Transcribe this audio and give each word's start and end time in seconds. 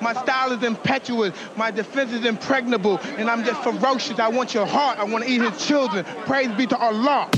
My 0.00 0.12
style 0.12 0.52
is 0.52 0.62
impetuous. 0.62 1.32
My 1.56 1.70
defense 1.70 2.12
is 2.12 2.24
impregnable. 2.24 2.98
And 3.16 3.30
I'm 3.30 3.44
just 3.44 3.62
ferocious. 3.62 4.18
I 4.18 4.28
want 4.28 4.54
your 4.54 4.66
heart. 4.66 4.98
I 4.98 5.04
want 5.04 5.24
to 5.24 5.30
eat 5.30 5.40
his 5.42 5.66
children. 5.66 6.04
Praise 6.24 6.50
be 6.56 6.66
to 6.66 6.76
Allah. 6.76 7.30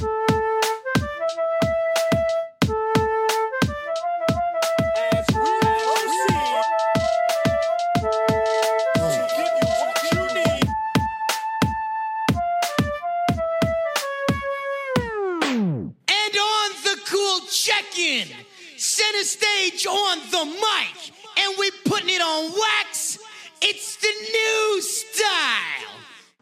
And 16.10 16.36
on 16.36 16.70
the 16.84 16.96
cool 17.06 17.40
check-in, 17.50 18.28
center 18.76 19.24
stage 19.24 19.86
on 19.86 20.18
the 20.30 20.44
mic, 20.44 20.97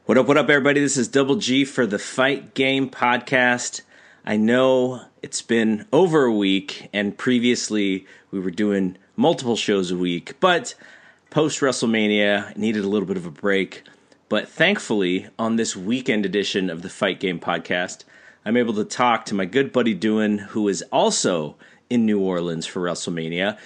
What 0.07 0.19
up, 0.19 0.29
what 0.29 0.37
up, 0.37 0.49
everybody? 0.49 0.79
This 0.79 0.97
is 0.97 1.09
Double 1.09 1.35
G 1.35 1.65
for 1.65 1.85
the 1.85 1.99
Fight 1.99 2.55
Game 2.55 2.89
Podcast. 2.89 3.81
I 4.25 4.37
know 4.37 5.03
it's 5.21 5.43
been 5.43 5.85
over 5.93 6.27
a 6.27 6.33
week, 6.33 6.89
and 6.93 7.19
previously 7.19 8.07
we 8.31 8.39
were 8.39 8.53
doing 8.53 8.99
multiple 9.17 9.57
shows 9.57 9.91
a 9.91 9.97
week, 9.97 10.39
but 10.39 10.77
post 11.31 11.59
WrestleMania 11.59 12.57
needed 12.57 12.85
a 12.85 12.89
little 12.89 13.09
bit 13.09 13.17
of 13.17 13.27
a 13.27 13.33
break. 13.33 13.83
But 14.29 14.49
thankfully, 14.49 15.27
on 15.41 15.57
this 15.57 15.75
weekend 15.75 16.25
edition 16.25 16.71
of 16.71 16.83
the 16.83 16.89
Fight 16.89 17.19
Game 17.19 17.41
Podcast, 17.41 18.05
I'm 18.45 18.57
able 18.57 18.75
to 18.75 18.85
talk 18.85 19.25
to 19.25 19.35
my 19.35 19.45
good 19.45 19.73
buddy 19.73 19.99
Duan, 19.99 20.39
who 20.39 20.69
is 20.69 20.83
also 20.93 21.57
in 21.91 22.07
New 22.07 22.21
Orleans 22.21 22.65
for 22.65 22.81
WrestleMania. 22.81 23.59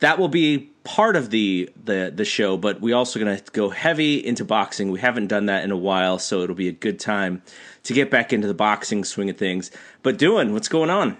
That 0.00 0.18
will 0.18 0.26
be 0.26 0.72
part 0.84 1.16
of 1.16 1.30
the 1.30 1.70
the 1.82 2.12
the 2.14 2.24
show, 2.24 2.56
but 2.56 2.80
we 2.80 2.92
also 2.92 3.18
going 3.18 3.36
to 3.36 3.42
go 3.52 3.70
heavy 3.70 4.24
into 4.24 4.44
boxing. 4.44 4.90
We 4.90 5.00
haven't 5.00 5.26
done 5.26 5.46
that 5.46 5.64
in 5.64 5.70
a 5.70 5.76
while, 5.76 6.18
so 6.18 6.42
it'll 6.42 6.54
be 6.54 6.68
a 6.68 6.72
good 6.72 7.00
time 7.00 7.42
to 7.84 7.92
get 7.92 8.10
back 8.10 8.32
into 8.32 8.46
the 8.46 8.54
boxing 8.54 9.04
swing 9.04 9.30
of 9.30 9.36
things. 9.36 9.70
But 10.02 10.18
Duan, 10.18 10.52
what's 10.52 10.68
going 10.68 10.90
on? 10.90 11.16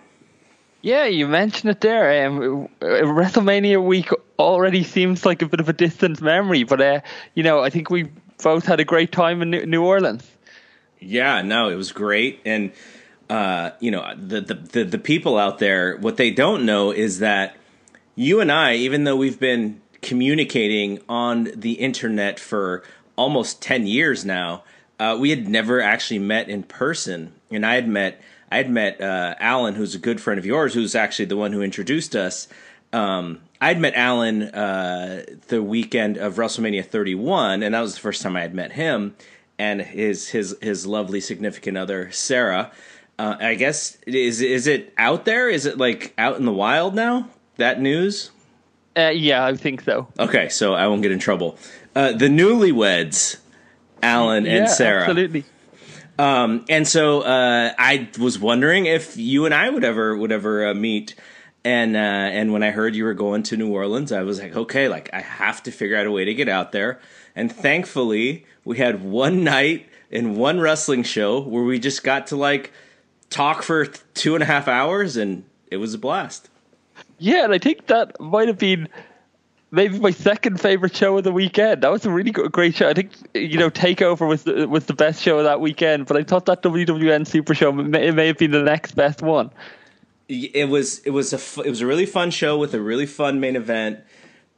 Yeah, 0.83 1.07
you 1.07 1.27
mentioned 1.27 1.71
it 1.71 1.81
there. 1.81 2.27
Um, 2.27 2.69
WrestleMania 2.81 3.83
week 3.83 4.11
already 4.39 4.85
seems 4.85 5.25
like 5.25 5.41
a 5.41 5.47
bit 5.47 5.61
of 5.61 5.69
a 5.69 5.73
distant 5.73 6.21
memory, 6.21 6.65
but 6.65 6.81
uh, 6.81 7.01
you 7.35 7.43
know, 7.43 7.61
I 7.61 7.71
think 7.71 7.89
we 7.89 8.11
both 8.43 8.67
had 8.67 8.81
a 8.81 8.85
great 8.85 9.11
time 9.11 9.41
in 9.41 9.51
New 9.71 9.83
Orleans. 9.83 10.31
Yeah, 11.01 11.41
no, 11.41 11.71
it 11.71 11.77
was 11.77 11.93
great, 11.93 12.41
and 12.45 12.73
uh, 13.31 13.71
you 13.81 13.91
know, 13.91 14.15
the, 14.15 14.43
the, 14.43 14.55
the 14.55 14.85
the 14.85 14.99
people 14.99 15.39
out 15.39 15.59
there, 15.59 15.97
what 15.97 16.19
they 16.19 16.31
don't 16.31 16.67
know 16.67 16.91
is 16.91 17.21
that 17.21 17.57
you 18.15 18.41
and 18.41 18.51
I, 18.51 18.75
even 18.75 19.05
though 19.05 19.17
we've 19.17 19.41
been 19.41 19.81
communicating 20.03 21.01
on 21.09 21.51
the 21.55 21.73
internet 21.73 22.39
for 22.39 22.83
almost 23.17 23.63
ten 23.63 23.87
years 23.87 24.25
now, 24.25 24.65
uh, 24.99 25.17
we 25.19 25.31
had 25.31 25.49
never 25.49 25.81
actually 25.81 26.19
met 26.19 26.49
in 26.49 26.63
person. 26.63 27.33
And 27.51 27.65
I 27.65 27.75
had 27.75 27.89
met 27.89 28.21
I 28.51 28.59
had 28.59 28.71
met 28.71 29.01
uh, 29.01 29.35
Alan, 29.39 29.75
who's 29.75 29.95
a 29.95 29.99
good 29.99 30.21
friend 30.21 30.39
of 30.39 30.47
yours, 30.47 30.75
who's 30.75 30.95
actually 30.95 31.27
the 31.27 31.37
one 31.37 31.53
who 31.53 31.63
introduced 31.63 32.15
us. 32.15 32.49
Um, 32.93 33.41
I'd 33.61 33.81
met 33.81 33.95
Alan 33.95 34.43
uh, 34.43 35.25
the 35.49 35.63
weekend 35.63 36.17
of 36.17 36.37
WrestleMania 36.37 36.85
31, 36.85 37.63
and 37.63 37.75
that 37.75 37.81
was 37.81 37.95
the 37.95 38.01
first 38.01 38.23
time 38.23 38.37
I 38.37 38.43
had 38.43 38.55
met 38.55 38.73
him 38.73 39.17
and 39.59 39.81
his 39.81 40.29
his 40.29 40.57
his 40.61 40.87
lovely 40.87 41.21
significant 41.21 41.77
other 41.77 42.11
Sarah. 42.11 42.73
Uh, 43.19 43.37
I 43.41 43.55
guess 43.55 43.97
is 44.07 44.41
is 44.41 44.67
it 44.67 44.93
out 44.99 45.25
there? 45.25 45.49
Is 45.49 45.67
it 45.67 45.79
like 45.79 46.13
out 46.19 46.37
in 46.37 46.45
the 46.45 46.53
wild 46.53 46.95
now? 46.95 47.29
That 47.57 47.81
news? 47.81 48.31
Uh, 48.97 49.09
yeah, 49.09 49.45
I 49.45 49.55
think 49.57 49.83
so. 49.83 50.09
Okay, 50.19 50.49
so 50.49 50.75
I 50.75 50.87
won't 50.87 51.03
get 51.03 51.13
in 51.13 51.19
trouble. 51.19 51.59
Uh, 51.95 52.13
the 52.13 52.29
newlyweds, 52.29 53.39
Alan 54.03 54.47
and 54.47 54.67
yeah, 54.67 54.67
Sarah. 54.67 55.03
Absolutely. 55.03 55.45
Um, 56.19 56.65
and 56.69 56.87
so 56.87 57.23
uh, 57.23 57.73
I 57.77 58.09
was 58.19 58.39
wondering 58.39 58.87
if 58.87 59.17
you 59.17 59.47
and 59.47 59.55
I 59.55 59.69
would 59.69 59.85
ever 59.85 60.17
would 60.17 60.33
ever 60.33 60.69
uh, 60.69 60.75
meet. 60.75 61.15
And 61.65 61.97
uh, 61.97 62.01
and 62.01 62.53
when 62.53 62.63
I 62.63 62.71
heard 62.71 62.95
you 62.95 63.05
were 63.05 63.15
going 63.15 63.43
to 63.45 63.57
New 63.57 63.73
Orleans, 63.73 64.13
I 64.13 64.23
was 64.23 64.39
like, 64.39 64.55
okay, 64.55 64.89
like 64.89 65.11
I 65.13 65.21
have 65.21 65.63
to 65.65 65.71
figure 65.71 65.97
out 65.97 66.07
a 66.07 66.11
way 66.11 66.25
to 66.25 66.35
get 66.35 66.49
out 66.49 66.73
there. 66.73 67.01
And 67.35 67.51
thankfully, 67.51 68.45
we 68.65 68.79
had 68.79 69.03
one 69.03 69.43
night 69.45 69.89
in 70.11 70.37
one 70.37 70.61
wrestling 70.61 71.03
show 71.03 71.41
where 71.41 71.65
we 71.65 71.79
just 71.79 72.05
got 72.05 72.29
to 72.29 72.37
like 72.37 72.71
talk 73.31 73.63
for 73.63 73.87
two 73.87 74.35
and 74.35 74.43
a 74.43 74.47
half 74.47 74.69
hours, 74.69 75.17
and 75.17 75.45
it 75.71 75.79
was 75.79 75.95
a 75.95 75.99
blast. 75.99 76.51
Yeah, 77.19 77.45
and 77.45 77.53
I 77.53 77.59
think 77.59 77.87
that 77.87 78.19
might 78.21 78.49
have 78.49 78.59
been 78.59 78.89
maybe 79.71 79.99
my 79.99 80.11
second 80.11 80.61
favorite 80.61 80.95
show 80.97 81.19
of 81.19 81.25
the 81.25 81.33
weekend. 81.33 81.83
That 81.83 81.91
was 81.91 82.07
a 82.07 82.11
really 82.11 82.31
good, 82.31 82.53
great 82.53 82.77
show. 82.77 82.89
I 82.89 82.95
think 82.95 83.11
you 83.35 83.59
know 83.59 83.71
Takeover 83.71 84.29
was 84.29 84.45
the, 84.45 84.69
was 84.69 84.87
the 84.87 84.95
best 84.95 85.23
show 85.23 85.39
of 85.39 85.45
that 85.45 85.61
weekend, 85.61 86.07
but 86.07 86.17
I 86.17 86.23
thought 86.23 86.47
that 86.47 86.63
WWN 86.63 87.27
Super 87.27 87.55
Show 87.55 87.73
may, 87.73 88.09
it 88.09 88.15
may 88.15 88.29
have 88.29 88.39
been 88.39 88.53
the 88.53 88.63
next 88.63 88.93
best 88.93 89.21
one. 89.21 89.51
It 90.29 90.69
was 90.69 91.01
it 91.01 91.11
was 91.11 91.33
a 91.33 91.63
it 91.63 91.71
was 91.71 91.83
a 91.83 91.87
really 91.87 92.07
fun 92.07 92.31
show 92.31 92.57
with 92.57 92.73
a 92.73 92.81
really 92.81 93.07
fun 93.07 93.41
main 93.41 93.57
event, 93.57 94.01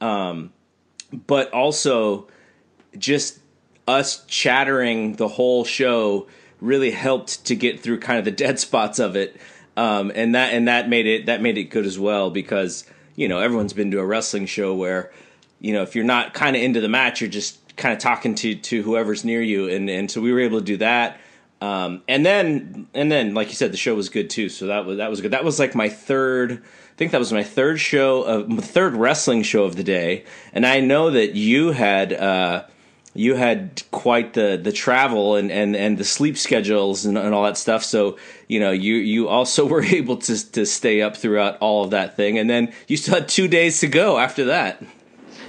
um, 0.01 0.53
but 1.27 1.53
also 1.53 2.29
just 2.97 3.41
us 3.89 4.25
chattering 4.27 5.15
the 5.17 5.29
whole 5.29 5.65
show 5.65 6.29
really 6.61 6.91
helped 6.91 7.45
to 7.47 7.55
get 7.55 7.81
through 7.81 8.01
kind 8.01 8.19
of 8.19 8.25
the 8.25 8.31
dead 8.31 8.59
spots 8.61 8.99
of 8.99 9.17
it. 9.17 9.37
Um, 9.77 10.11
and 10.15 10.35
that 10.35 10.55
and 10.55 10.69
that 10.69 10.89
made 10.89 11.07
it 11.07 11.27
that 11.27 11.43
made 11.43 11.59
it 11.59 11.65
good 11.65 11.87
as 11.87 11.99
well 11.99 12.31
because 12.31 12.85
you 13.15 13.29
know 13.29 13.39
everyone's 13.41 13.73
been 13.73 13.91
to 13.91 13.99
a 14.01 14.07
wrestling 14.07 14.47
show 14.47 14.75
where 14.75 15.13
you 15.61 15.73
know 15.73 15.83
if 15.83 15.95
you're 15.95 16.05
not 16.05 16.33
kind 16.33 16.57
of 16.57 16.63
into 16.63 16.81
the 16.81 16.89
match 16.89 17.21
you're 17.21 17.29
just 17.29 17.59
kind 17.77 17.93
of 17.93 17.99
talking 17.99 18.35
to 18.35 18.55
to 18.55 18.83
whoever's 18.83 19.25
near 19.25 19.41
you. 19.41 19.69
And 19.69 19.89
and 19.89 20.11
so 20.11 20.21
we 20.21 20.33
were 20.33 20.41
able 20.41 20.59
to 20.59 20.65
do 20.65 20.79
that. 20.79 21.21
Um, 21.61 22.03
and 22.09 22.25
then 22.25 22.89
and 22.95 23.11
then 23.11 23.35
like 23.35 23.49
you 23.49 23.55
said 23.55 23.73
the 23.73 23.77
show 23.77 23.95
was 23.95 24.09
good 24.09 24.29
too. 24.31 24.49
So 24.49 24.67
that 24.67 24.85
was 24.85 24.99
that 24.99 25.11
was 25.11 25.21
good. 25.21 25.31
That 25.31 25.45
was 25.45 25.59
like 25.59 25.75
my 25.75 25.89
third 25.89 26.53
I 26.53 26.97
think 26.97 27.13
that 27.13 27.19
was 27.19 27.33
my 27.33 27.45
third 27.45 27.79
show 27.79 28.23
of 28.23 28.65
third 28.65 28.95
wrestling 28.95 29.43
show 29.43 29.65
of 29.65 29.77
the 29.77 29.85
day. 29.85 30.25
And 30.53 30.67
I 30.67 30.81
know 30.81 31.11
that 31.11 31.35
you 31.35 31.73
had 31.73 32.13
uh, 32.13 32.65
you 33.19 33.35
had 33.35 33.83
quite 33.91 34.35
the 34.35 34.59
the 34.63 34.73
travel 34.73 35.37
and 35.37 35.51
and 35.51 35.75
and 35.75 35.99
the 35.99 36.05
sleep 36.05 36.37
schedules 36.37 37.05
and, 37.07 37.17
and 37.17 37.35
all 37.35 37.45
that 37.45 37.57
stuff. 37.57 37.85
So 37.85 38.19
you 38.49 38.61
know 38.61 38.71
you 38.71 38.95
you 38.97 39.29
also 39.29 39.67
were 39.73 39.83
able 39.83 40.17
to 40.19 40.53
to 40.53 40.67
stay 40.67 41.03
up 41.03 41.17
throughout 41.17 41.59
all 41.59 41.85
of 41.85 41.91
that 41.91 42.17
thing. 42.17 42.39
And 42.39 42.49
then 42.49 42.73
you 42.89 42.97
still 42.97 43.15
had 43.15 43.29
two 43.29 43.49
days 43.49 43.81
to 43.81 43.89
go 43.89 44.19
after 44.19 44.45
that 44.47 44.83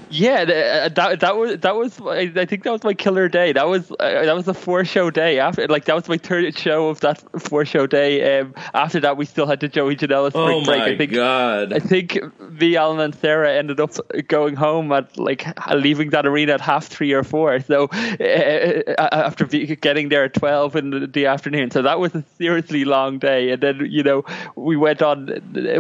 yeah, 0.10 0.42
uh, 0.42 0.90
that 0.90 1.20
that 1.20 1.38
was 1.38 1.60
that 1.60 1.76
was 1.76 2.00
I 2.02 2.46
think 2.46 2.64
that 2.64 2.72
was 2.72 2.84
my 2.84 2.94
killer 2.94 3.28
day. 3.28 3.52
That 3.52 3.68
was 3.68 3.92
uh, 3.92 3.96
that 4.00 4.36
was 4.36 4.48
a 4.48 4.54
four 4.54 4.86
show 4.86 5.10
day 5.10 5.40
after 5.40 5.68
like 5.68 5.86
that 5.86 5.96
was 5.96 6.08
my 6.08 6.18
third 6.18 6.58
show 6.58 6.90
of 6.90 7.02
that 7.02 7.24
four 7.42 7.66
show 7.66 7.88
day. 7.88 8.40
Um, 8.40 8.54
after 8.74 9.00
that, 9.02 9.18
we 9.18 9.26
still 9.26 9.48
had 9.48 9.60
the 9.60 9.68
Joey 9.68 9.96
Janela 9.96 10.30
spring 10.30 10.62
oh 10.62 10.64
break. 10.64 10.80
my 10.80 10.86
I 10.86 10.98
think, 10.98 11.12
god! 11.12 11.74
I 11.74 11.80
think 11.80 12.18
me, 12.40 12.76
Alan, 12.78 13.00
and 13.00 13.16
Sarah 13.16 13.54
ended 13.54 13.80
up 13.80 13.92
going 14.28 14.56
home 14.56 14.92
at 14.92 15.18
like 15.18 15.46
leaving 15.74 16.12
that 16.12 16.26
arena 16.26 16.54
at 16.54 16.62
half 16.62 16.88
three 16.88 17.12
or 17.12 17.24
four. 17.24 17.60
So 17.60 17.86
uh, 17.86 19.10
after 19.12 19.46
getting 19.46 20.10
there 20.10 20.24
at 20.24 20.34
twelve 20.34 20.76
in 20.76 20.92
the, 20.92 21.08
the 21.08 21.26
afternoon, 21.26 21.72
so 21.72 21.82
that 21.82 22.00
was 22.00 22.16
a 22.16 22.24
seriously 22.38 22.86
long 22.86 23.20
day. 23.20 23.52
And 23.52 23.62
then 23.62 23.86
you 23.90 24.04
know 24.04 24.24
we 24.56 24.78
went 24.78 25.02
on, 25.02 25.26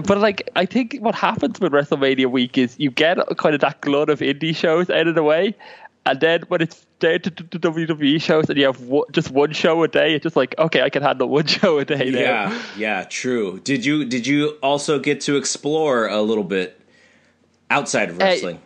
but 0.05 0.17
like 0.17 0.49
I 0.55 0.65
think 0.65 0.97
what 0.99 1.15
happens 1.15 1.59
with 1.61 1.71
WrestleMania 1.71 2.29
week 2.29 2.57
is 2.57 2.75
you 2.77 2.91
get 2.91 3.17
kind 3.37 3.55
of 3.55 3.61
that 3.61 3.79
glut 3.81 4.09
of 4.09 4.16
of 4.21 4.27
indie 4.27 4.55
shows 4.55 4.89
out 4.89 5.07
of 5.07 5.15
the 5.15 5.23
way. 5.23 5.55
And 6.05 6.19
then 6.21 6.43
when 6.47 6.61
it's 6.61 6.85
down 6.99 7.19
to, 7.21 7.29
the 7.29 7.59
WWE 7.59 8.21
shows 8.21 8.49
and 8.49 8.57
you 8.57 8.65
have 8.65 8.81
one, 8.81 9.05
just 9.11 9.29
one 9.31 9.51
show 9.51 9.83
a 9.83 9.87
day, 9.87 10.15
it's 10.15 10.23
just 10.23 10.35
like 10.35 10.55
okay, 10.57 10.81
I 10.81 10.89
can 10.89 11.03
handle 11.03 11.27
one 11.39 11.47
show 11.47 11.79
a 11.79 11.85
day. 11.85 12.09
Now. 12.11 12.19
Yeah, 12.19 12.61
yeah, 12.77 13.03
true. 13.03 13.59
Did 13.59 13.85
you 13.85 14.05
did 14.05 14.25
you 14.25 14.57
also 14.63 14.99
get 14.99 15.21
to 15.21 15.35
explore 15.35 16.07
a 16.07 16.21
little 16.21 16.45
bit 16.45 16.79
outside 17.69 18.09
of 18.09 18.17
wrestling? 18.17 18.55
Uh, 18.55 18.59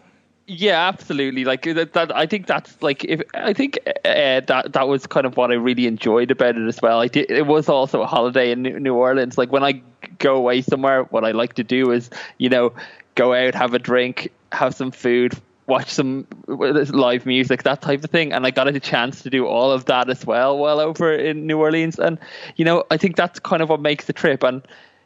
yeah, 0.47 0.88
absolutely. 0.88 1.45
Like 1.45 1.63
that, 1.63 1.94
that, 1.94 2.16
I 2.16 2.25
think 2.25 2.46
that's 2.46 2.81
like 2.81 3.05
if 3.05 3.22
I 3.34 3.53
think 3.53 3.79
uh, 3.87 4.41
that 4.41 4.73
that 4.73 4.87
was 4.87 5.08
kind 5.08 5.25
of 5.25 5.37
what 5.37 5.49
I 5.49 5.55
really 5.55 5.87
enjoyed 5.87 6.29
about 6.29 6.58
it 6.58 6.67
as 6.67 6.81
well. 6.81 6.99
I 6.99 7.08
did. 7.08 7.31
It 7.31 7.47
was 7.47 7.70
also 7.70 8.02
a 8.02 8.08
holiday 8.08 8.52
in 8.52 8.64
New 8.64 8.93
Orleans. 8.96 9.37
Like 9.37 9.52
when 9.52 9.64
I 9.64 9.81
go 10.20 10.35
away 10.35 10.61
somewhere, 10.61 11.03
what 11.05 11.23
I 11.23 11.31
like 11.31 11.53
to 11.53 11.64
do 11.64 11.91
is 11.91 12.09
you 12.37 12.49
know 12.49 12.73
go 13.16 13.34
out, 13.34 13.55
have 13.55 13.73
a 13.73 13.79
drink, 13.79 14.31
have 14.52 14.75
some 14.75 14.91
food, 14.91 15.40
watch 15.72 15.90
some 15.90 16.28
live 16.47 17.26
music, 17.26 17.64
that 17.64 17.82
type 17.82 18.03
of 18.03 18.09
thing. 18.12 18.34
And 18.34 18.46
I 18.46 18.52
got 18.52 18.68
a 18.68 18.79
chance 18.79 19.23
to 19.23 19.29
do 19.29 19.47
all 19.47 19.72
of 19.72 19.85
that 19.85 20.09
as 20.09 20.26
well 20.26 20.58
while 20.58 20.79
over 20.79 21.14
in 21.14 21.47
New 21.47 21.58
Orleans. 21.58 21.97
And, 21.97 22.20
you 22.58 22.66
know, 22.66 22.84
I 22.91 22.97
think 22.97 23.16
that's 23.16 23.40
kind 23.40 23.62
of 23.62 23.70
what 23.70 23.79
makes 23.79 24.06
the 24.06 24.14
trip. 24.14 24.44
And, 24.44 24.62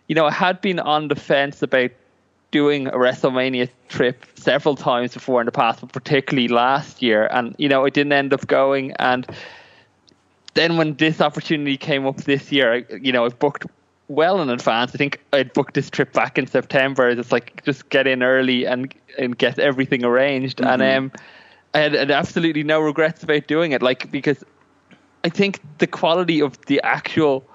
you 0.08 0.16
know, 0.16 0.26
I 0.26 0.32
had 0.32 0.60
been 0.62 0.80
on 0.80 1.08
the 1.08 1.16
fence 1.16 1.62
about 1.62 1.92
doing 2.50 2.88
a 2.88 2.94
WrestleMania 2.94 3.70
trip 3.90 4.26
several 4.36 4.76
times 4.76 5.14
before 5.14 5.40
in 5.40 5.46
the 5.46 5.52
past, 5.52 5.82
but 5.82 5.92
particularly 5.94 6.48
last 6.48 7.02
year. 7.02 7.28
And, 7.28 7.56
you 7.60 7.70
know, 7.70 7.86
I 7.86 7.90
didn't 7.90 8.14
end 8.14 8.34
up 8.34 8.48
going. 8.48 8.94
And 8.94 9.28
then 10.56 10.78
when 10.78 10.96
this 10.96 11.22
opportunity 11.22 11.78
came 11.78 12.08
up 12.08 12.18
this 12.18 12.52
year, 12.52 12.88
you 13.00 13.12
know, 13.12 13.26
I've 13.26 13.38
booked 13.38 13.66
well 14.08 14.42
in 14.42 14.50
advance. 14.50 14.94
I 14.94 14.98
think 14.98 15.22
I'd 15.34 15.54
booked 15.54 15.74
this 15.74 15.90
trip 15.90 16.14
back 16.14 16.38
in 16.38 16.48
September. 16.48 17.10
It's 17.10 17.32
like 17.32 17.64
just 17.66 17.90
get 17.90 18.08
in 18.08 18.24
early 18.24 18.66
and 18.66 18.94
and 19.18 19.38
get 19.38 19.60
everything 19.60 20.04
arranged. 20.04 20.62
And 20.62 20.82
um, 20.82 21.12
I 21.74 21.80
had, 21.80 21.94
had 21.94 22.12
absolutely 22.12 22.64
no 22.64 22.80
regrets 22.80 23.24
about 23.24 23.48
doing 23.48 23.72
it. 23.72 23.82
Like 23.82 24.12
because 24.12 24.44
I 25.24 25.30
think 25.30 25.60
the 25.80 25.88
quality 25.88 26.42
of 26.42 26.60
the 26.66 26.82
actual 26.84 27.46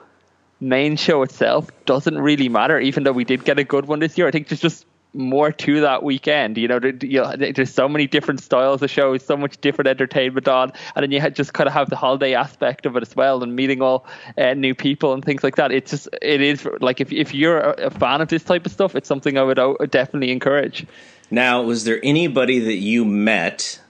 main 0.61 0.97
show 0.97 1.23
itself 1.23 1.70
doesn't 1.87 2.19
really 2.19 2.49
matter. 2.49 2.79
Even 2.79 3.05
though 3.05 3.12
we 3.12 3.25
did 3.25 3.44
get 3.44 3.58
a 3.58 3.64
good 3.64 3.87
one 3.87 4.00
this 4.00 4.19
year, 4.19 4.26
I 4.26 4.31
think 4.31 4.49
there's 4.49 4.61
just 4.61 4.87
more 5.12 5.51
to 5.53 5.81
that 5.81 6.03
weekend. 6.03 6.57
You 6.57 6.69
know, 6.69 6.79
there's 6.79 7.73
so 7.73 7.89
many 7.89 8.07
different 8.07 8.41
styles 8.41 8.83
of 8.83 8.91
shows, 8.91 9.25
so 9.25 9.37
much 9.37 9.61
different 9.61 9.89
entertainment 9.89 10.49
on, 10.49 10.73
and 10.95 11.03
then 11.03 11.11
you 11.11 11.21
had 11.21 11.35
just 11.35 11.53
kind 11.53 11.67
of 11.67 11.73
have 11.73 11.91
the 11.91 11.97
holiday 11.97 12.35
aspect 12.35 12.87
of 12.87 12.97
it 12.97 13.03
as 13.03 13.15
well, 13.17 13.43
and 13.43 13.57
meeting 13.57 13.83
all 13.83 14.07
uh, 14.39 14.55
new 14.55 14.75
people 14.75 15.12
and 15.12 15.25
things 15.25 15.43
like 15.43 15.57
that. 15.57 15.73
It's 15.73 15.91
just 15.91 16.09
it 16.23 16.41
is 16.41 16.67
like 16.81 17.01
if 17.01 17.12
if 17.12 17.35
you're 17.35 17.59
a, 17.59 17.91
fan 17.91 18.21
of 18.21 18.29
this 18.29 18.45
type 18.45 18.67
of 18.67 18.73
stuff, 18.73 18.95
it's 18.95 19.09
something 19.09 19.37
I 19.37 19.43
would 19.43 19.91
definitely 19.91 20.31
encourage. 20.31 20.87
Now, 21.31 21.62
was 21.62 21.85
there 21.85 22.01
anybody 22.03 22.59
that 22.59 22.77
you 22.77 23.05
met 23.05 23.81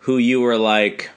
who 0.00 0.18
you 0.18 0.40
were 0.40 0.56
like, 0.56 1.10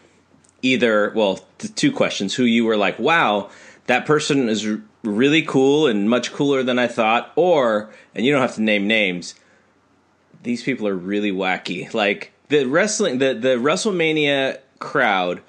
either, 0.62 1.12
well, 1.16 1.40
two 1.76 1.92
questions, 1.92 2.36
who 2.36 2.44
you 2.44 2.66
were 2.66 2.78
like, 2.78 3.00
wow, 3.00 3.50
that 3.88 4.06
person 4.06 4.50
is 4.50 4.68
really 5.06 5.42
cool 5.42 5.88
and 5.88 6.10
much 6.10 6.34
cooler 6.34 6.64
than 6.64 6.80
I 6.80 6.88
thought, 6.88 7.32
or, 7.36 7.90
and 8.14 8.26
you 8.26 8.32
don't 8.32 8.42
have 8.42 8.56
to 8.56 8.62
name 8.62 8.88
names, 8.88 9.36
these 10.44 10.64
people 10.64 10.88
are 10.88 10.96
really 10.96 11.32
wacky. 11.32 11.94
Like, 11.94 12.32
the 12.50 12.66
wrestling, 12.66 13.18
the, 13.20 13.34
the 13.34 13.56
WrestleMania 13.56 14.60
crowd, 14.80 15.42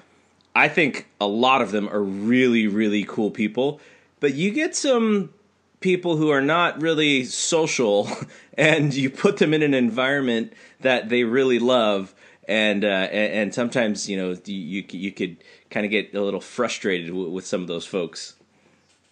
I 0.55 0.67
think 0.67 1.07
a 1.21 1.27
lot 1.27 1.61
of 1.61 1.71
them 1.71 1.87
are 1.89 2.01
really, 2.01 2.67
really 2.67 3.03
cool 3.03 3.31
people, 3.31 3.79
but 4.19 4.33
you 4.33 4.51
get 4.51 4.75
some 4.75 5.33
people 5.79 6.17
who 6.17 6.29
are 6.29 6.41
not 6.41 6.81
really 6.81 7.23
social 7.23 8.09
and 8.57 8.93
you 8.93 9.09
put 9.09 9.37
them 9.37 9.53
in 9.53 9.61
an 9.61 9.73
environment 9.73 10.53
that 10.81 11.09
they 11.09 11.23
really 11.23 11.59
love 11.59 12.15
and 12.47 12.85
uh, 12.85 12.87
and, 12.87 13.53
sometimes 13.53 14.09
you 14.09 14.15
know 14.15 14.37
you 14.45 14.83
you 14.89 15.11
could 15.11 15.37
kind 15.69 15.85
of 15.85 15.91
get 15.91 16.13
a 16.13 16.21
little 16.21 16.39
frustrated 16.39 17.13
with 17.13 17.45
some 17.45 17.61
of 17.61 17.67
those 17.67 17.85
folks. 17.85 18.35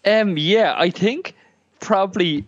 Um, 0.05 0.37
yeah, 0.37 0.75
I 0.77 0.89
think 0.89 1.35
probably 1.79 2.45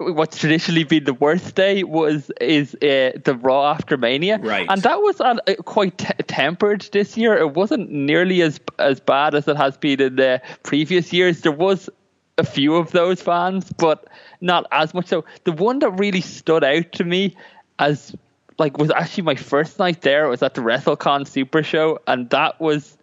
what's 0.00 0.38
traditionally 0.38 0.84
been 0.84 1.04
the 1.04 1.14
worst 1.14 1.54
day 1.54 1.84
was 1.84 2.30
is 2.40 2.74
uh, 2.76 3.12
the 3.24 3.38
Raw 3.40 3.70
after 3.70 3.96
Mania, 3.96 4.38
Right. 4.38 4.66
And 4.68 4.82
that 4.82 5.00
was 5.00 5.20
uh, 5.20 5.36
quite 5.64 5.98
t- 5.98 6.14
tempered 6.26 6.88
this 6.92 7.16
year. 7.16 7.36
It 7.36 7.54
wasn't 7.54 7.90
nearly 7.90 8.42
as 8.42 8.60
as 8.78 9.00
bad 9.00 9.34
as 9.34 9.46
it 9.46 9.56
has 9.56 9.76
been 9.76 10.00
in 10.00 10.16
the 10.16 10.40
previous 10.62 11.12
years. 11.12 11.42
There 11.42 11.52
was 11.52 11.90
a 12.38 12.44
few 12.44 12.76
of 12.76 12.92
those 12.92 13.20
fans, 13.20 13.70
but 13.76 14.08
not 14.40 14.66
as 14.72 14.94
much. 14.94 15.06
So 15.06 15.24
the 15.44 15.52
one 15.52 15.80
that 15.80 15.90
really 15.90 16.22
stood 16.22 16.64
out 16.64 16.92
to 16.92 17.04
me 17.04 17.36
as 17.78 18.16
like 18.58 18.78
was 18.78 18.90
actually 18.90 19.24
my 19.24 19.34
first 19.34 19.78
night 19.78 20.00
there. 20.00 20.24
It 20.24 20.30
was 20.30 20.42
at 20.42 20.54
the 20.54 20.62
WrestleCon 20.62 21.26
Super 21.26 21.62
Show, 21.62 21.98
and 22.06 22.30
that 22.30 22.60
was 22.60 22.96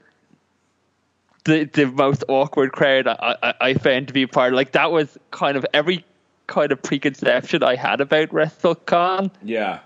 the 1.47 1.63
the 1.65 1.87
most 1.87 2.23
awkward 2.27 2.73
crowd 2.73 3.07
I, 3.07 3.35
I, 3.41 3.53
I 3.61 3.73
found 3.73 4.07
to 4.07 4.13
be 4.13 4.23
a 4.23 4.27
part. 4.27 4.53
of. 4.53 4.57
Like 4.57 4.73
that 4.73 4.91
was 4.91 5.17
kind 5.31 5.57
of 5.57 5.65
every 5.73 6.05
kind 6.45 6.71
of 6.71 6.81
preconception 6.81 7.63
I 7.63 7.75
had 7.75 8.01
about 8.01 8.29
WrestleCon. 8.29 9.31
Yeah. 9.43 9.79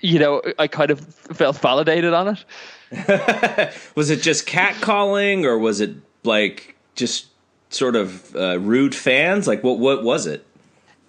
You 0.00 0.18
know, 0.18 0.42
I 0.58 0.68
kind 0.68 0.90
of 0.90 1.00
felt 1.00 1.56
validated 1.58 2.12
on 2.12 2.36
it. 2.36 2.44
Was 3.96 4.10
it 4.10 4.20
just 4.20 4.46
catcalling, 4.46 5.44
or 5.44 5.58
was 5.58 5.80
it 5.80 5.96
like 6.22 6.76
just 6.94 7.26
sort 7.70 7.96
of 7.96 8.36
uh, 8.36 8.58
rude 8.60 8.94
fans? 8.94 9.48
Like 9.48 9.64
what 9.64 9.78
what 9.78 10.04
was 10.04 10.26
it? 10.26 10.46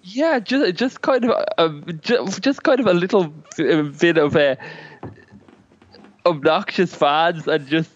Yeah, 0.02 0.38
just 0.40 0.74
just 0.76 1.02
kind 1.02 1.24
of 1.24 1.44
a, 1.58 1.92
just, 1.92 2.42
just 2.42 2.62
kind 2.62 2.80
of 2.80 2.86
a 2.86 2.94
little 2.94 3.32
bit 3.56 4.18
of 4.18 4.34
a 4.34 4.56
obnoxious 6.24 6.94
fans 6.94 7.46
and 7.46 7.68
just 7.68 7.90
uh, 7.90 7.95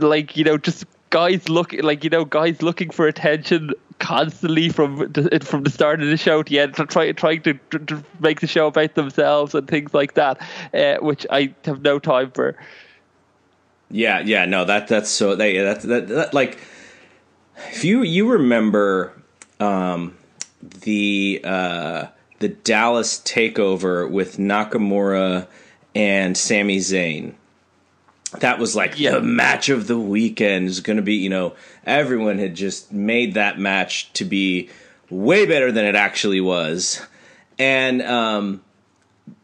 like 0.00 0.36
you 0.36 0.44
know 0.44 0.56
just 0.56 0.84
guys 1.10 1.48
looking 1.48 1.82
like 1.82 2.04
you 2.04 2.10
know 2.10 2.24
guys 2.24 2.62
looking 2.62 2.90
for 2.90 3.06
attention 3.06 3.72
constantly 3.98 4.68
from 4.68 4.96
the, 5.12 5.40
from 5.44 5.62
the 5.62 5.70
start 5.70 6.02
of 6.02 6.08
the 6.08 6.16
show 6.16 6.42
to 6.42 6.50
the 6.50 6.58
end, 6.60 6.74
try, 6.74 7.12
trying 7.12 7.40
to, 7.42 7.54
to, 7.70 7.78
to 7.78 8.04
make 8.20 8.40
the 8.40 8.46
show 8.46 8.66
about 8.66 8.94
themselves 8.94 9.54
and 9.54 9.68
things 9.68 9.94
like 9.94 10.14
that, 10.14 10.40
uh, 10.74 10.96
which 10.96 11.26
I 11.30 11.54
have 11.64 11.82
no 11.82 11.98
time 11.98 12.30
for. 12.32 12.56
Yeah, 13.90 14.20
yeah, 14.20 14.44
no, 14.44 14.64
that 14.64 14.88
that's 14.88 15.10
so 15.10 15.36
that, 15.36 15.52
that, 15.52 15.82
that, 15.82 16.08
that 16.08 16.34
like 16.34 16.58
if 17.70 17.84
you 17.84 18.02
you 18.02 18.30
remember 18.30 19.12
um 19.60 20.16
the 20.60 21.40
uh 21.44 22.06
the 22.40 22.48
Dallas 22.48 23.20
takeover 23.20 24.10
with 24.10 24.38
Nakamura 24.38 25.46
and 25.94 26.36
Sami 26.36 26.78
Zayn. 26.78 27.34
That 28.40 28.58
was 28.58 28.74
like 28.76 28.98
Yeah. 28.98 29.12
the 29.12 29.22
match 29.22 29.68
of 29.68 29.86
the 29.86 29.98
weekend 29.98 30.68
is 30.68 30.80
going 30.80 30.96
to 30.96 31.02
be, 31.02 31.14
you 31.14 31.28
know, 31.28 31.54
everyone 31.86 32.38
had 32.38 32.54
just 32.54 32.92
made 32.92 33.34
that 33.34 33.58
match 33.58 34.12
to 34.14 34.24
be 34.24 34.70
way 35.10 35.46
better 35.46 35.70
than 35.72 35.84
it 35.84 35.94
actually 35.94 36.40
was. 36.40 37.00
And 37.58 38.02
um 38.02 38.62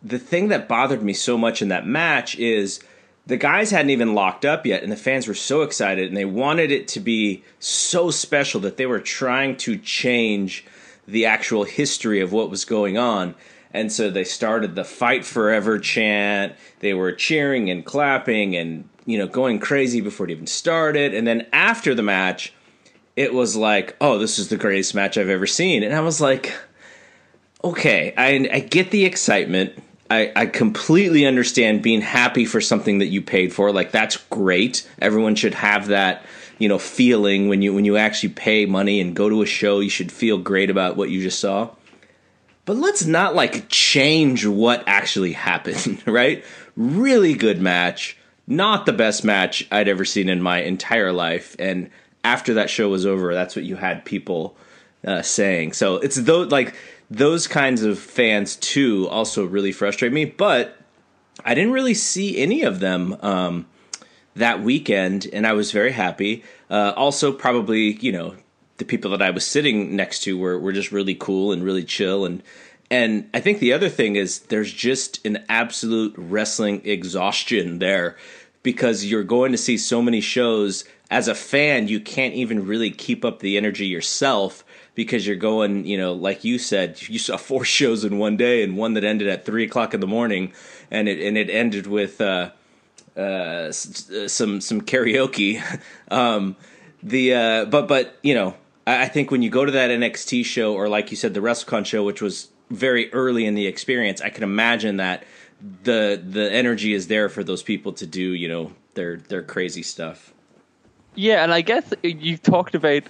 the 0.03 0.19
thing 0.19 0.49
that 0.49 0.69
bothered 0.69 1.03
me 1.03 1.13
so 1.13 1.39
much 1.39 1.63
in 1.63 1.69
that 1.69 1.87
match 1.87 2.37
is 2.39 2.81
the 3.27 3.37
guys 3.37 3.71
hadn't 3.71 3.91
even 3.91 4.15
locked 4.15 4.45
up 4.45 4.67
yet, 4.67 4.83
and 4.83 4.91
the 4.91 4.97
fans 4.97 5.29
were 5.29 5.35
so 5.35 5.63
excited 5.63 6.09
and 6.09 6.17
they 6.17 6.25
wanted 6.25 6.71
it 6.73 6.89
to 6.89 7.01
be 7.01 7.43
so 7.59 8.11
special 8.11 8.61
that 8.61 8.77
they 8.77 8.87
were 8.87 9.01
trying 9.01 9.57
to 9.59 9.77
change 9.77 10.65
the 11.07 11.27
actual 11.27 11.65
history 11.65 12.21
of 12.21 12.33
what 12.33 12.51
was 12.51 12.65
going 12.65 12.97
on. 12.99 13.35
And 13.73 13.93
so 13.93 14.11
they 14.11 14.25
started 14.25 14.75
the 14.75 14.85
fight 14.85 15.25
forever 15.25 15.79
chant. 15.79 16.55
They 16.81 16.95
were 16.95 17.13
cheering 17.13 17.71
and 17.71 17.85
clapping 17.85 18.57
and, 18.57 18.89
you 19.07 19.17
know, 19.17 19.29
going 19.29 19.61
crazy 19.61 20.01
before 20.01 20.27
it 20.27 20.33
even 20.33 20.47
started. 20.47 21.15
And 21.15 21.27
then 21.27 21.47
after 21.53 21.95
the 21.95 22.03
match, 22.03 22.53
it 23.17 23.33
was 23.33 23.55
like, 23.55 23.97
oh, 24.01 24.19
this 24.19 24.39
is 24.39 24.49
the 24.49 24.57
greatest 24.57 24.95
match 24.95 25.17
I've 25.19 25.29
ever 25.29 25.47
seen. 25.47 25.83
And 25.83 25.95
I 25.95 26.01
was 26.01 26.21
like, 26.21 26.53
okay, 27.63 28.15
I, 28.17 28.49
I 28.53 28.61
get 28.61 28.91
the 28.91 29.05
excitement. 29.05 29.81
I, 30.11 30.33
I 30.35 30.47
completely 30.47 31.25
understand 31.25 31.83
being 31.83 32.01
happy 32.01 32.45
for 32.45 32.61
something 32.61 32.99
that 32.99 33.07
you 33.07 33.23
paid 33.23 33.53
for. 33.53 33.73
Like 33.73 33.93
that's 33.93 34.17
great. 34.17 34.89
Everyone 35.01 35.37
should 35.37 35.55
have 35.55 35.89
that, 35.89 36.25
you 36.59 36.69
know, 36.69 36.79
feeling 36.79 37.49
when 37.49 37.63
you 37.63 37.73
when 37.73 37.85
you 37.85 37.97
actually 37.97 38.31
pay 38.31 38.67
money 38.67 39.01
and 39.01 39.15
go 39.15 39.29
to 39.29 39.43
a 39.43 39.47
show. 39.47 39.79
You 39.79 39.91
should 39.91 40.11
feel 40.11 40.39
great 40.39 40.71
about 40.71 40.97
what 40.97 41.11
you 41.11 41.23
just 41.23 41.39
saw. 41.39 41.71
But 42.71 42.77
let's 42.77 43.05
not 43.05 43.35
like 43.35 43.69
change 43.69 44.47
what 44.47 44.85
actually 44.87 45.33
happened, 45.51 46.07
right? 46.07 46.45
Really 46.77 47.35
good 47.35 47.61
match. 47.61 48.17
Not 48.47 48.87
the 48.87 48.93
best 48.93 49.25
match 49.25 49.67
I'd 49.73 49.89
ever 49.89 50.05
seen 50.05 50.29
in 50.29 50.41
my 50.41 50.63
entire 50.63 51.11
life. 51.11 51.57
And 51.59 51.91
after 52.23 52.55
that 52.55 52.71
show 52.71 52.89
was 52.89 53.05
over, 53.05 53.35
that's 53.35 53.57
what 53.57 53.65
you 53.65 53.75
had 53.75 54.05
people 54.05 54.57
uh, 55.05 55.23
saying. 55.23 55.73
So 55.73 55.97
it's 55.97 56.15
those 56.15 56.53
like 56.53 56.77
those 57.11 57.49
kinds 57.49 57.83
of 57.83 57.99
fans 57.99 58.55
too 58.55 59.09
also 59.11 59.45
really 59.45 59.73
frustrate 59.73 60.13
me. 60.13 60.25
But 60.25 60.79
I 61.45 61.57
didn't 61.57 61.73
really 61.73 61.95
see 61.95 62.39
any 62.39 62.63
of 62.63 62.79
them 62.79 63.17
um, 63.21 63.67
that 64.37 64.63
weekend, 64.63 65.27
and 65.33 65.45
I 65.45 65.55
was 65.55 65.73
very 65.73 65.91
happy. 65.91 66.45
Uh, 66.71 66.93
also, 66.95 67.33
probably 67.33 67.97
you 67.97 68.13
know 68.13 68.37
the 68.81 68.85
people 68.85 69.13
that 69.13 69.23
I 69.23 69.31
was 69.31 69.47
sitting 69.47 69.95
next 69.95 70.25
to 70.25 70.37
were 70.37 70.59
were 70.59 70.73
just 70.73 70.91
really 70.91 71.15
cool 71.15 71.53
and 71.53 71.63
really 71.63 71.85
chill. 71.85 72.25
And. 72.25 72.43
And 72.93 73.31
I 73.33 73.39
think 73.39 73.61
the 73.61 73.73
other 73.73 73.89
thing 73.89 74.17
is 74.17 74.41
there's 74.41 74.73
just 74.73 75.25
an 75.25 75.45
absolute 75.49 76.13
wrestling 76.17 76.83
exhaustion 76.85 77.79
there 77.79 78.17
because 78.65 79.05
you're 79.05 79.23
going 79.23 79.53
to 79.53 79.59
see 79.59 79.79
so 79.79 80.03
many 80.03 80.21
shows. 80.21 80.85
As 81.09 81.29
a 81.29 81.35
fan 81.35 81.87
you 81.89 82.01
can't 82.01 82.35
even 82.35 82.67
really 82.67 82.91
keep 82.91 83.25
up 83.25 83.39
the 83.39 83.57
energy 83.57 83.87
yourself 83.87 84.65
because 84.95 85.27
you're 85.27 85.37
going 85.37 85.87
you 85.87 85.99
know 85.99 86.13
like 86.13 86.45
you 86.45 86.59
said 86.59 87.01
you 87.09 87.19
saw 87.19 87.37
four 87.37 87.65
shows 87.77 88.05
in 88.05 88.19
one 88.19 88.37
day 88.37 88.63
and 88.63 88.77
one 88.77 88.95
that 88.95 89.05
ended 89.05 89.29
at 89.29 89.45
three 89.45 89.65
o'clock 89.65 89.95
in 89.95 90.01
the 90.01 90.07
morning. 90.07 90.53
And 90.91 91.09
it 91.09 91.25
and 91.25 91.39
it 91.39 91.49
ended 91.49 91.87
with 91.87 92.21
uh 92.21 92.51
uh 93.17 93.71
some 93.71 94.61
some 94.61 94.81
karaoke. 94.81 95.63
Um 96.11 96.57
the 97.03 97.35
uh 97.35 97.65
but 97.67 97.87
but 97.87 98.19
you 98.23 98.35
know 98.35 98.55
I 98.99 99.09
think 99.09 99.31
when 99.31 99.43
you 99.43 99.51
go 99.51 99.65
to 99.65 99.73
that 99.73 99.91
NXT 99.91 100.45
show 100.45 100.75
or 100.75 100.89
like 100.89 101.11
you 101.11 101.17
said 101.17 101.35
the 101.35 101.41
WrestleCon 101.41 101.87
show 101.87 102.05
which 102.05 102.21
was 102.21 102.49
very 102.71 103.13
early 103.13 103.47
in 103.47 103.55
the 103.55 103.67
experience 103.67 104.21
I 104.21 104.31
can 104.31 104.45
imagine 104.45 104.97
that 104.99 105.25
the 105.83 106.23
the 106.23 106.51
energy 106.53 106.95
is 106.95 107.09
there 107.09 107.29
for 107.29 107.45
those 107.45 107.63
people 107.63 107.93
to 107.95 108.07
do 108.07 108.33
you 108.33 108.49
know 108.49 108.73
their 108.95 109.17
their 109.17 109.43
crazy 109.43 109.83
stuff. 109.83 110.33
Yeah, 111.15 111.43
and 111.43 111.53
I 111.53 111.61
guess 111.61 111.93
you 112.03 112.37
talked 112.37 112.75
about 112.75 113.03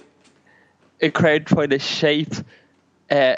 a 1.01 1.11
crowd 1.11 1.45
trying 1.45 1.69
to 1.69 1.79
shape 1.79 2.33
uh, 3.09 3.35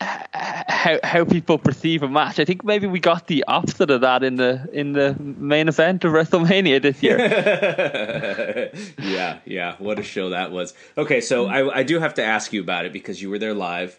how 0.00 0.98
how 1.02 1.24
people 1.24 1.58
perceive 1.58 2.02
a 2.02 2.08
match. 2.08 2.38
I 2.38 2.44
think 2.44 2.64
maybe 2.64 2.86
we 2.86 3.00
got 3.00 3.26
the 3.26 3.44
opposite 3.48 3.90
of 3.90 4.02
that 4.02 4.22
in 4.22 4.36
the 4.36 4.68
in 4.72 4.92
the 4.92 5.16
main 5.18 5.68
event 5.68 6.04
of 6.04 6.12
WrestleMania 6.12 6.82
this 6.82 7.02
year. 7.02 7.18
yeah, 8.98 9.38
yeah, 9.44 9.76
what 9.78 9.98
a 9.98 10.02
show 10.02 10.30
that 10.30 10.52
was. 10.52 10.74
Okay, 10.98 11.20
so 11.20 11.46
I, 11.46 11.78
I 11.78 11.82
do 11.82 11.98
have 11.98 12.14
to 12.14 12.24
ask 12.24 12.52
you 12.52 12.60
about 12.60 12.84
it 12.84 12.92
because 12.92 13.22
you 13.22 13.30
were 13.30 13.38
there 13.38 13.54
live, 13.54 13.98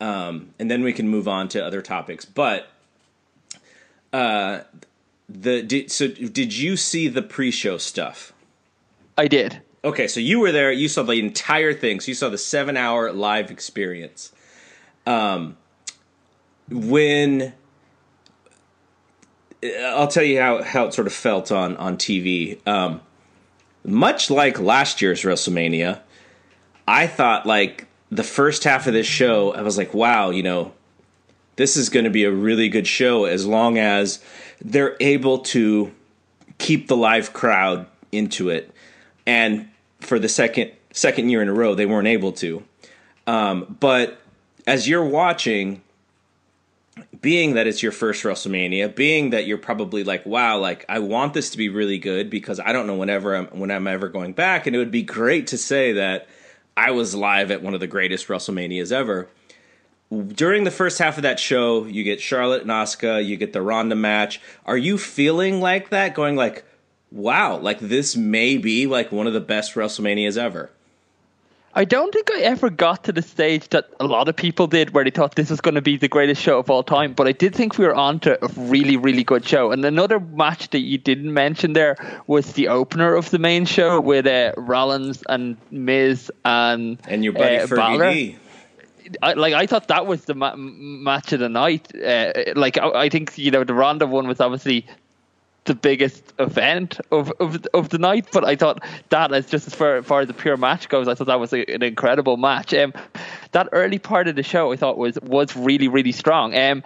um, 0.00 0.50
and 0.58 0.70
then 0.70 0.82
we 0.82 0.92
can 0.92 1.08
move 1.08 1.28
on 1.28 1.48
to 1.48 1.64
other 1.64 1.80
topics. 1.80 2.24
But 2.24 2.68
uh, 4.12 4.60
the 5.28 5.62
did, 5.62 5.92
so 5.92 6.08
did 6.08 6.56
you 6.56 6.76
see 6.76 7.06
the 7.08 7.22
pre-show 7.22 7.78
stuff? 7.78 8.32
I 9.16 9.28
did. 9.28 9.62
Okay, 9.84 10.08
so 10.08 10.18
you 10.18 10.40
were 10.40 10.50
there. 10.50 10.72
You 10.72 10.88
saw 10.88 11.04
the 11.04 11.20
entire 11.20 11.72
thing. 11.72 12.00
So 12.00 12.08
you 12.08 12.14
saw 12.14 12.28
the 12.28 12.38
seven-hour 12.38 13.12
live 13.12 13.52
experience. 13.52 14.32
Um, 15.06 15.56
when 16.68 17.52
I'll 19.64 20.08
tell 20.08 20.22
you 20.22 20.40
how 20.40 20.62
how 20.62 20.86
it 20.86 20.94
sort 20.94 21.06
of 21.06 21.12
felt 21.12 21.50
on 21.50 21.76
on 21.76 21.96
TV. 21.96 22.58
Um, 22.66 23.00
much 23.84 24.30
like 24.30 24.58
last 24.58 25.00
year's 25.00 25.22
WrestleMania, 25.22 26.00
I 26.86 27.06
thought 27.06 27.46
like 27.46 27.86
the 28.10 28.24
first 28.24 28.64
half 28.64 28.86
of 28.86 28.92
this 28.92 29.06
show, 29.06 29.52
I 29.52 29.62
was 29.62 29.78
like, 29.78 29.94
wow, 29.94 30.30
you 30.30 30.42
know, 30.42 30.72
this 31.56 31.76
is 31.76 31.88
going 31.88 32.04
to 32.04 32.10
be 32.10 32.24
a 32.24 32.30
really 32.30 32.68
good 32.68 32.86
show 32.86 33.24
as 33.24 33.46
long 33.46 33.78
as 33.78 34.22
they're 34.60 34.96
able 35.00 35.38
to 35.38 35.92
keep 36.58 36.88
the 36.88 36.96
live 36.96 37.32
crowd 37.32 37.86
into 38.12 38.48
it. 38.48 38.72
And 39.26 39.68
for 40.00 40.18
the 40.18 40.28
second 40.28 40.72
second 40.92 41.30
year 41.30 41.42
in 41.42 41.48
a 41.48 41.54
row, 41.54 41.74
they 41.74 41.86
weren't 41.86 42.08
able 42.08 42.32
to. 42.32 42.62
Um, 43.26 43.76
but 43.80 44.20
as 44.66 44.88
you're 44.88 45.04
watching, 45.04 45.82
being 47.20 47.54
that 47.54 47.66
it's 47.66 47.82
your 47.82 47.92
first 47.92 48.24
WrestleMania, 48.24 48.94
being 48.94 49.30
that 49.30 49.46
you're 49.46 49.58
probably 49.58 50.02
like, 50.02 50.24
wow, 50.26 50.58
like 50.58 50.84
I 50.88 50.98
want 50.98 51.34
this 51.34 51.50
to 51.50 51.58
be 51.58 51.68
really 51.68 51.98
good 51.98 52.30
because 52.30 52.58
I 52.58 52.72
don't 52.72 52.86
know 52.86 52.96
whenever 52.96 53.34
I'm 53.34 53.46
when 53.46 53.70
I'm 53.70 53.86
ever 53.86 54.08
going 54.08 54.32
back, 54.32 54.66
and 54.66 54.74
it 54.74 54.78
would 54.78 54.90
be 54.90 55.02
great 55.02 55.48
to 55.48 55.58
say 55.58 55.92
that 55.92 56.28
I 56.76 56.90
was 56.90 57.14
live 57.14 57.50
at 57.50 57.62
one 57.62 57.74
of 57.74 57.80
the 57.80 57.86
greatest 57.86 58.28
WrestleManias 58.28 58.92
ever. 58.92 59.28
During 60.28 60.64
the 60.64 60.70
first 60.70 60.98
half 60.98 61.16
of 61.16 61.22
that 61.24 61.40
show, 61.40 61.84
you 61.84 62.04
get 62.04 62.20
Charlotte 62.20 62.62
and 62.62 62.70
Asuka, 62.70 63.24
you 63.24 63.36
get 63.36 63.52
the 63.52 63.62
Ronda 63.62 63.96
match. 63.96 64.40
Are 64.64 64.76
you 64.76 64.98
feeling 64.98 65.60
like 65.60 65.88
that? 65.90 66.14
Going 66.14 66.36
like, 66.36 66.64
wow, 67.10 67.56
like 67.56 67.80
this 67.80 68.14
may 68.14 68.56
be 68.56 68.86
like 68.86 69.10
one 69.10 69.26
of 69.26 69.32
the 69.32 69.40
best 69.40 69.74
WrestleManias 69.74 70.36
ever. 70.36 70.70
I 71.76 71.84
don't 71.84 72.10
think 72.10 72.30
I 72.32 72.40
ever 72.40 72.70
got 72.70 73.04
to 73.04 73.12
the 73.12 73.20
stage 73.20 73.68
that 73.68 73.90
a 74.00 74.06
lot 74.06 74.28
of 74.28 74.34
people 74.34 74.66
did 74.66 74.94
where 74.94 75.04
they 75.04 75.10
thought 75.10 75.34
this 75.34 75.50
was 75.50 75.60
going 75.60 75.74
to 75.74 75.82
be 75.82 75.98
the 75.98 76.08
greatest 76.08 76.40
show 76.40 76.58
of 76.58 76.70
all 76.70 76.82
time. 76.82 77.12
But 77.12 77.28
I 77.28 77.32
did 77.32 77.54
think 77.54 77.76
we 77.76 77.84
were 77.84 77.94
on 77.94 78.18
to 78.20 78.42
a 78.42 78.48
really, 78.56 78.96
really 78.96 79.22
good 79.22 79.46
show. 79.46 79.72
And 79.72 79.84
another 79.84 80.18
match 80.18 80.70
that 80.70 80.78
you 80.78 80.96
didn't 80.96 81.34
mention 81.34 81.74
there 81.74 81.96
was 82.26 82.54
the 82.54 82.68
opener 82.68 83.14
of 83.14 83.28
the 83.28 83.38
main 83.38 83.66
show 83.66 84.00
with 84.00 84.26
uh, 84.26 84.52
Rollins 84.56 85.22
and 85.28 85.58
Miz 85.70 86.32
and 86.46 86.98
and 87.06 87.22
your 87.22 87.34
buddy 87.34 87.56
uh, 87.56 87.66
Fergie 87.66 88.38
I, 89.22 89.34
like 89.34 89.54
I 89.54 89.66
thought 89.66 89.88
that 89.88 90.06
was 90.06 90.24
the 90.24 90.34
ma- 90.34 90.56
match 90.56 91.32
of 91.32 91.40
the 91.40 91.48
night. 91.48 91.94
Uh, 91.94 92.32
like 92.54 92.78
I, 92.78 92.88
I, 92.88 93.08
think 93.08 93.36
you 93.38 93.50
know 93.50 93.64
the 93.64 93.74
Ronda 93.74 94.06
one 94.06 94.26
was 94.26 94.40
obviously 94.40 94.86
the 95.66 95.74
biggest 95.74 96.32
event 96.38 97.00
of, 97.12 97.32
of 97.38 97.64
of 97.74 97.88
the 97.90 97.98
night. 97.98 98.28
But 98.32 98.44
I 98.44 98.56
thought 98.56 98.82
that 99.10 99.32
as 99.32 99.46
just 99.46 99.66
as 99.66 99.74
far, 99.74 100.02
far 100.02 100.20
as 100.20 100.28
the 100.28 100.34
pure 100.34 100.56
match 100.56 100.88
goes, 100.88 101.08
I 101.08 101.14
thought 101.14 101.26
that 101.26 101.40
was 101.40 101.52
a, 101.52 101.64
an 101.72 101.82
incredible 101.82 102.36
match. 102.36 102.72
Um, 102.74 102.92
that 103.52 103.68
early 103.72 103.98
part 103.98 104.28
of 104.28 104.36
the 104.36 104.42
show 104.42 104.72
I 104.72 104.76
thought 104.76 104.98
was 104.98 105.18
was 105.20 105.56
really 105.56 105.88
really 105.88 106.12
strong. 106.12 106.56
Um, 106.56 106.82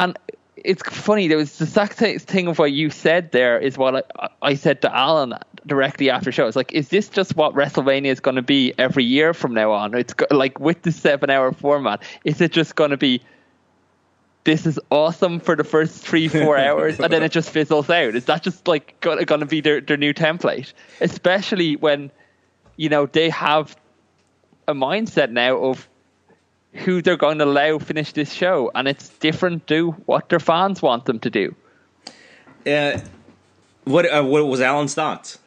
and 0.00 0.18
it's 0.56 0.82
funny. 0.82 1.28
There 1.28 1.36
was 1.36 1.58
the 1.58 1.64
exact 1.64 1.94
thing 1.94 2.48
of 2.48 2.58
what 2.58 2.72
you 2.72 2.90
said 2.90 3.32
there 3.32 3.58
is 3.58 3.76
what 3.78 4.10
I, 4.18 4.28
I 4.42 4.54
said 4.54 4.82
to 4.82 4.94
Alan 4.94 5.34
directly 5.66 6.10
after 6.10 6.32
show. 6.32 6.46
It's 6.46 6.56
like, 6.56 6.72
is 6.72 6.88
this 6.88 7.08
just 7.08 7.36
what 7.36 7.54
WrestleMania 7.54 8.06
is 8.06 8.20
going 8.20 8.36
to 8.36 8.42
be 8.42 8.72
every 8.78 9.04
year 9.04 9.34
from 9.34 9.54
now 9.54 9.72
on? 9.72 9.94
It's 9.94 10.14
like 10.30 10.58
with 10.58 10.82
the 10.82 10.92
seven 10.92 11.30
hour 11.30 11.52
format. 11.52 12.02
Is 12.24 12.40
it 12.40 12.52
just 12.52 12.74
going 12.74 12.90
to 12.90 12.96
be? 12.96 13.22
This 14.46 14.64
is 14.64 14.78
awesome 14.90 15.40
for 15.40 15.56
the 15.56 15.64
first 15.64 16.06
three, 16.06 16.28
four 16.28 16.56
hours, 16.66 16.98
and 16.98 17.12
then 17.12 17.22
it 17.22 17.32
just 17.32 17.50
fizzles 17.50 17.90
out. 17.90 18.14
Is 18.14 18.24
that 18.26 18.42
just 18.42 18.66
like 18.66 18.98
going 19.00 19.26
to 19.26 19.46
be 19.46 19.60
their, 19.60 19.80
their 19.80 19.96
new 19.96 20.14
template? 20.14 20.72
Especially 21.00 21.76
when, 21.76 22.10
you 22.76 22.88
know, 22.88 23.06
they 23.06 23.28
have 23.28 23.76
a 24.68 24.72
mindset 24.72 25.30
now 25.30 25.58
of 25.58 25.88
who 26.72 27.02
they're 27.02 27.16
going 27.16 27.38
to 27.38 27.44
allow 27.44 27.78
finish 27.78 28.12
this 28.12 28.32
show, 28.32 28.70
and 28.74 28.86
it's 28.86 29.08
different 29.18 29.66
to 29.66 29.90
what 30.06 30.28
their 30.28 30.40
fans 30.40 30.80
want 30.80 31.06
them 31.06 31.18
to 31.20 31.30
do. 31.30 31.54
Uh, 32.64 33.00
what 33.84 34.06
uh, 34.06 34.22
what 34.22 34.46
was 34.46 34.60
Alan's 34.60 34.94
thoughts? 34.94 35.38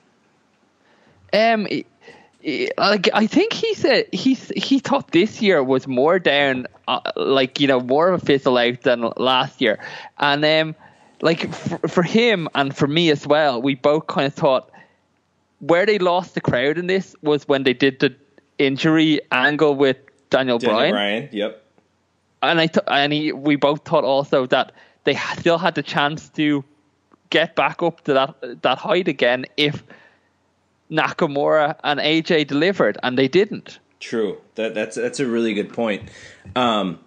Um, 1.32 1.68
like 2.78 3.10
I 3.14 3.28
think 3.28 3.54
he 3.54 3.74
said 3.74 4.06
he 4.14 4.34
he 4.34 4.80
thought 4.80 5.12
this 5.12 5.42
year 5.42 5.64
was 5.64 5.88
more 5.88 6.20
down, 6.20 6.68
uh, 6.88 7.02
like 7.16 7.60
you 7.60 7.68
know, 7.68 7.80
more 7.82 8.10
of 8.10 8.22
a 8.22 8.26
fizzle 8.26 8.58
out 8.58 8.82
than 8.82 9.12
last 9.18 9.60
year, 9.60 9.80
and 10.20 10.46
um, 10.46 10.76
like 11.22 11.54
for, 11.54 11.88
for 11.88 12.04
him 12.04 12.48
and 12.56 12.76
for 12.76 12.88
me 12.88 13.10
as 13.10 13.28
well, 13.28 13.62
we 13.62 13.76
both 13.76 14.08
kind 14.08 14.28
of 14.28 14.34
thought 14.34 14.72
where 15.60 15.86
they 15.86 16.00
lost 16.00 16.36
the 16.36 16.42
crowd 16.42 16.78
in 16.78 16.88
this 16.88 17.16
was 17.22 17.48
when 17.48 17.64
they 17.64 17.74
did 17.74 18.00
the 18.00 18.16
injury 18.58 19.20
angle 19.32 19.76
with 19.76 19.98
Daniel, 20.30 20.58
Daniel 20.60 20.78
Bryan. 20.78 20.92
Bryan, 20.92 21.30
yep. 21.32 21.64
And 22.42 22.62
I 22.62 22.68
th- 22.68 22.86
and 22.88 23.12
he, 23.12 23.34
we 23.34 23.58
both 23.58 23.84
thought 23.84 24.06
also 24.06 24.46
that 24.48 24.72
they 25.04 25.16
still 25.38 25.58
had 25.58 25.76
the 25.76 25.84
chance 25.84 26.30
to 26.30 26.64
get 27.30 27.56
back 27.56 27.84
up 27.84 28.02
to 28.06 28.14
that 28.14 28.62
that 28.62 28.78
height 28.78 29.08
again 29.08 29.46
if 29.58 29.84
Nakamura 30.92 31.76
and 31.84 32.00
AJ 32.00 32.48
delivered, 32.48 32.98
and 33.04 33.18
they 33.18 33.28
didn't. 33.28 33.80
True. 34.00 34.38
That 34.56 34.74
that's 34.74 34.96
that's 34.96 35.20
a 35.20 35.28
really 35.28 35.54
good 35.54 35.74
point. 35.74 36.10
Um, 36.56 37.00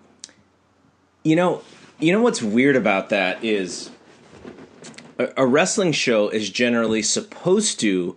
you 1.23 1.37
know, 1.37 1.62
you 1.99 2.12
know 2.12 2.21
what's 2.21 2.43
weird 2.43 2.77
about 2.77 3.09
that 3.11 3.43
is 3.45 3.91
a, 5.19 5.29
a 5.39 5.47
wrestling 5.47 5.93
show 5.93 6.29
is 6.29 6.51
generally 6.51 7.03
supposed 7.03 7.81
to 7.81 8.17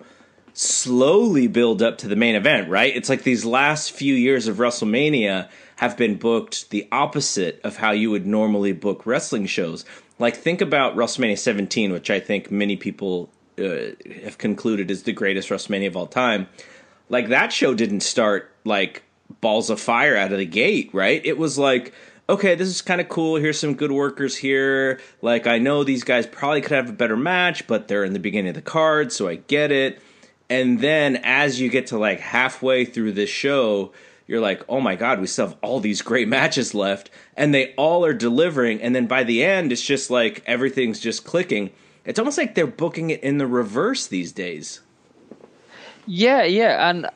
slowly 0.53 1.47
build 1.47 1.81
up 1.81 1.97
to 1.99 2.07
the 2.07 2.15
main 2.15 2.35
event, 2.35 2.69
right? 2.69 2.95
It's 2.95 3.09
like 3.09 3.23
these 3.23 3.43
last 3.43 3.91
few 3.91 4.13
years 4.13 4.47
of 4.47 4.57
WrestleMania 4.57 5.49
have 5.77 5.97
been 5.97 6.15
booked 6.17 6.69
the 6.69 6.87
opposite 6.91 7.59
of 7.63 7.77
how 7.77 7.91
you 7.91 8.09
would 8.11 8.25
normally 8.25 8.71
book 8.71 9.05
wrestling 9.05 9.45
shows. 9.45 9.83
Like 10.17 10.35
think 10.35 10.61
about 10.61 10.95
WrestleMania 10.95 11.37
17, 11.37 11.91
which 11.91 12.09
I 12.09 12.21
think 12.21 12.49
many 12.49 12.77
people 12.77 13.29
uh, 13.59 14.21
have 14.23 14.37
concluded 14.37 14.91
is 14.91 15.03
the 15.03 15.13
greatest 15.13 15.49
WrestleMania 15.49 15.87
of 15.87 15.97
all 15.97 16.07
time. 16.07 16.47
Like 17.09 17.29
that 17.29 17.53
show 17.53 17.73
didn't 17.73 18.01
start 18.01 18.51
like 18.63 19.03
balls 19.41 19.69
of 19.69 19.79
fire 19.79 20.15
out 20.15 20.31
of 20.31 20.37
the 20.37 20.45
gate, 20.45 20.89
right? 20.93 21.21
It 21.23 21.37
was 21.37 21.57
like, 21.57 21.93
okay, 22.27 22.55
this 22.55 22.67
is 22.67 22.81
kind 22.81 23.01
of 23.01 23.09
cool. 23.09 23.35
Here's 23.35 23.59
some 23.59 23.75
good 23.75 23.91
workers 23.91 24.35
here. 24.35 24.99
Like 25.21 25.47
I 25.47 25.59
know 25.59 25.83
these 25.83 26.03
guys 26.03 26.25
probably 26.25 26.61
could 26.61 26.71
have 26.71 26.89
a 26.89 26.93
better 26.93 27.17
match, 27.17 27.67
but 27.67 27.87
they're 27.87 28.03
in 28.03 28.13
the 28.13 28.19
beginning 28.19 28.49
of 28.49 28.55
the 28.55 28.61
card, 28.61 29.11
so 29.11 29.27
I 29.27 29.35
get 29.35 29.71
it. 29.71 30.01
And 30.49 30.79
then 30.79 31.17
as 31.17 31.59
you 31.59 31.69
get 31.69 31.87
to 31.87 31.97
like 31.97 32.19
halfway 32.19 32.85
through 32.85 33.13
this 33.13 33.29
show, 33.29 33.93
you're 34.27 34.41
like, 34.41 34.63
oh 34.67 34.81
my 34.81 34.95
god, 34.95 35.19
we 35.19 35.27
still 35.27 35.47
have 35.47 35.57
all 35.61 35.79
these 35.79 36.01
great 36.01 36.27
matches 36.27 36.73
left, 36.73 37.11
and 37.37 37.53
they 37.53 37.73
all 37.75 38.05
are 38.05 38.13
delivering. 38.13 38.81
And 38.81 38.95
then 38.95 39.07
by 39.07 39.23
the 39.23 39.43
end, 39.43 39.71
it's 39.71 39.81
just 39.81 40.09
like 40.09 40.43
everything's 40.45 40.99
just 40.99 41.25
clicking. 41.25 41.71
It's 42.05 42.19
almost 42.19 42.37
like 42.37 42.55
they're 42.55 42.67
booking 42.67 43.09
it 43.09 43.23
in 43.23 43.37
the 43.37 43.47
reverse 43.47 44.07
these 44.07 44.31
days. 44.31 44.81
Yeah, 46.05 46.43
yeah, 46.43 46.89
and 46.89 47.07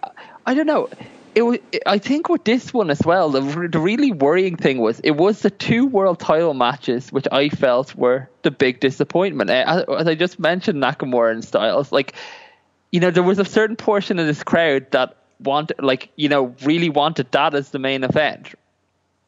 I 0.45 0.53
don't 0.53 0.65
know. 0.65 0.89
It 1.35 1.43
was, 1.43 1.59
I 1.85 1.99
think 1.99 2.27
with 2.27 2.43
this 2.43 2.73
one 2.73 2.89
as 2.89 3.01
well, 3.05 3.29
the, 3.29 3.41
the 3.71 3.79
really 3.79 4.11
worrying 4.11 4.57
thing 4.57 4.79
was 4.79 4.99
it 5.01 5.11
was 5.11 5.41
the 5.41 5.51
two 5.51 5.85
world 5.85 6.19
title 6.19 6.55
matches 6.55 7.11
which 7.11 7.27
I 7.31 7.49
felt 7.49 7.95
were 7.95 8.27
the 8.41 8.49
big 8.49 8.79
disappointment. 8.79 9.51
Eh, 9.51 9.63
as, 9.65 9.83
as 9.83 10.07
I 10.07 10.15
just 10.15 10.39
mentioned, 10.39 10.81
Nakamura 10.81 11.31
and 11.31 11.45
Styles, 11.45 11.91
like 11.91 12.15
you 12.91 12.99
know, 12.99 13.11
there 13.11 13.23
was 13.23 13.37
a 13.37 13.45
certain 13.45 13.75
portion 13.75 14.17
of 14.17 14.25
this 14.25 14.43
crowd 14.43 14.89
that 14.91 15.15
wanted, 15.39 15.77
like 15.79 16.09
you 16.15 16.29
know, 16.29 16.55
really 16.63 16.89
wanted 16.89 17.31
that 17.31 17.53
as 17.53 17.69
the 17.69 17.79
main 17.79 18.03
event, 18.03 18.55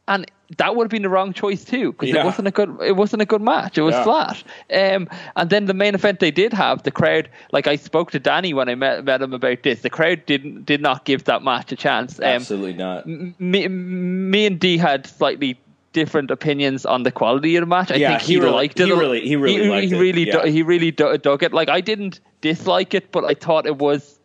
and 0.07 0.29
that 0.57 0.75
would 0.75 0.83
have 0.85 0.89
been 0.91 1.01
the 1.01 1.09
wrong 1.09 1.31
choice 1.33 1.63
too 1.63 1.91
because 1.93 2.09
Yeah. 2.09 2.21
it 2.21 2.25
wasn't 2.25 2.47
a 2.47 2.51
good 2.51 2.77
it 2.81 2.95
wasn't 2.95 3.21
a 3.21 3.25
good 3.25 3.41
match. 3.41 3.77
It 3.77 3.83
was 3.83 3.95
Yeah. 3.95 4.03
flat. 4.03 4.43
Um, 4.73 5.07
and 5.35 5.49
then 5.49 5.65
the 5.65 5.73
main 5.73 5.95
event 5.95 6.19
they 6.19 6.31
did 6.31 6.51
have 6.53 6.83
the 6.83 6.91
crowd. 6.91 7.29
Like 7.51 7.67
I 7.67 7.75
spoke 7.77 8.11
to 8.11 8.19
Danny 8.19 8.53
when 8.53 8.67
I 8.67 8.75
met, 8.75 9.05
met 9.05 9.21
him 9.21 9.33
about 9.33 9.63
this. 9.63 9.81
The 9.81 9.89
crowd 9.89 10.25
didn't 10.25 10.65
did 10.65 10.81
not 10.81 11.05
give 11.05 11.23
that 11.25 11.41
match 11.43 11.71
a 11.71 11.75
chance. 11.75 12.19
Um, 12.19 12.25
Absolutely 12.25 12.73
not. 12.73 13.05
me, 13.07 13.67
me 13.67 14.45
and 14.45 14.59
D 14.59 14.77
had 14.77 15.07
slightly 15.07 15.57
different 15.93 16.31
opinions 16.31 16.85
on 16.85 17.03
the 17.03 17.11
quality 17.11 17.55
of 17.57 17.61
the 17.61 17.65
match. 17.67 17.91
I 17.91 17.95
Yeah, 17.95 18.09
think 18.17 18.21
he, 18.21 18.33
he 18.33 18.39
really- 18.39 18.51
liked 18.53 18.79
it. 18.79 18.85
he 18.87 18.91
really- 18.93 19.27
he 19.27 19.35
really 19.35 19.67
liked 19.69 19.87
he 19.89 19.95
it, 19.95 19.99
really 19.99 20.27
yeah. 20.27 20.41
du- 20.43 20.49
he 20.51 20.63
really 20.63 20.91
du- 20.91 21.17
dug 21.17 21.43
it. 21.43 21.53
Like 21.53 21.69
I 21.69 21.81
didn't 21.81 22.19
dislike 22.41 22.93
it, 22.93 23.11
but 23.11 23.25
I 23.25 23.33
thought 23.33 23.65
it 23.65 23.77
was 23.77 24.17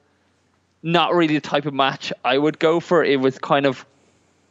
not 0.82 1.14
really 1.14 1.34
the 1.34 1.40
type 1.40 1.66
of 1.66 1.74
match 1.74 2.12
I 2.24 2.38
would 2.38 2.58
go 2.58 2.78
for. 2.80 3.02
It 3.04 3.20
was 3.20 3.38
kind 3.38 3.66
of 3.66 3.84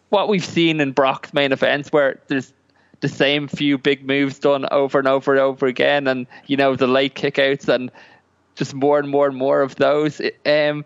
what 0.10 0.28
we've 0.28 0.46
seen 0.46 0.80
in 0.80 0.92
Brock's 0.92 1.34
main 1.34 1.52
events, 1.52 1.92
where 1.92 2.22
there's 2.28 2.54
the 3.02 3.10
same 3.10 3.48
few 3.48 3.78
big 3.78 4.06
moves 4.06 4.40
done 4.40 4.66
over 4.72 5.00
and 5.00 5.08
over 5.08 5.34
and 5.34 5.42
over 5.42 5.66
again, 5.66 6.08
and 6.08 6.28
you 6.48 6.58
know 6.58 6.76
the 6.76 6.88
late 6.88 7.16
kickouts 7.16 7.68
and 7.68 7.92
just 8.56 8.74
more 8.74 9.00
and 9.00 9.10
more 9.10 9.28
and 9.28 9.36
more 9.36 9.62
of 9.62 9.76
those. 9.76 10.22
Um, 10.46 10.86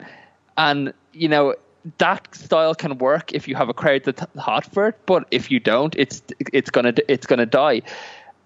and 0.58 0.94
you 1.14 1.28
know 1.28 1.56
that 1.98 2.34
style 2.36 2.76
can 2.76 2.98
work 2.98 3.34
if 3.34 3.48
you 3.48 3.56
have 3.56 3.70
a 3.70 3.74
crowd 3.74 4.04
that's 4.04 4.24
hot 4.38 4.66
for 4.66 4.90
it, 4.90 5.00
but 5.06 5.28
if 5.32 5.50
you 5.50 5.60
don't, 5.60 5.96
it's 5.98 6.22
it's 6.54 6.70
gonna 6.70 6.94
it's 7.08 7.26
gonna 7.26 7.46
die. 7.46 7.82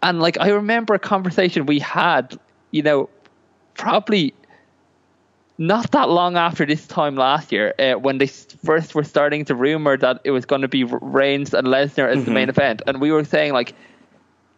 And 0.01 0.19
like 0.19 0.39
I 0.39 0.49
remember 0.49 0.93
a 0.93 0.99
conversation 0.99 1.65
we 1.65 1.79
had, 1.79 2.37
you 2.71 2.83
know, 2.83 3.09
probably 3.75 4.33
not 5.57 5.91
that 5.91 6.09
long 6.09 6.35
after 6.35 6.65
this 6.65 6.87
time 6.87 7.15
last 7.15 7.51
year, 7.51 7.73
uh, 7.77 7.93
when 7.93 8.17
they 8.17 8.27
first 8.27 8.95
were 8.95 9.03
starting 9.03 9.45
to 9.45 9.55
rumor 9.55 9.97
that 9.97 10.21
it 10.23 10.31
was 10.31 10.45
going 10.45 10.61
to 10.61 10.67
be 10.67 10.83
Reigns 10.83 11.53
and 11.53 11.67
Lesnar 11.67 12.09
as 12.09 12.17
mm-hmm. 12.17 12.25
the 12.25 12.31
main 12.31 12.49
event, 12.49 12.81
and 12.87 12.99
we 12.99 13.11
were 13.11 13.23
saying 13.23 13.53
like, 13.53 13.75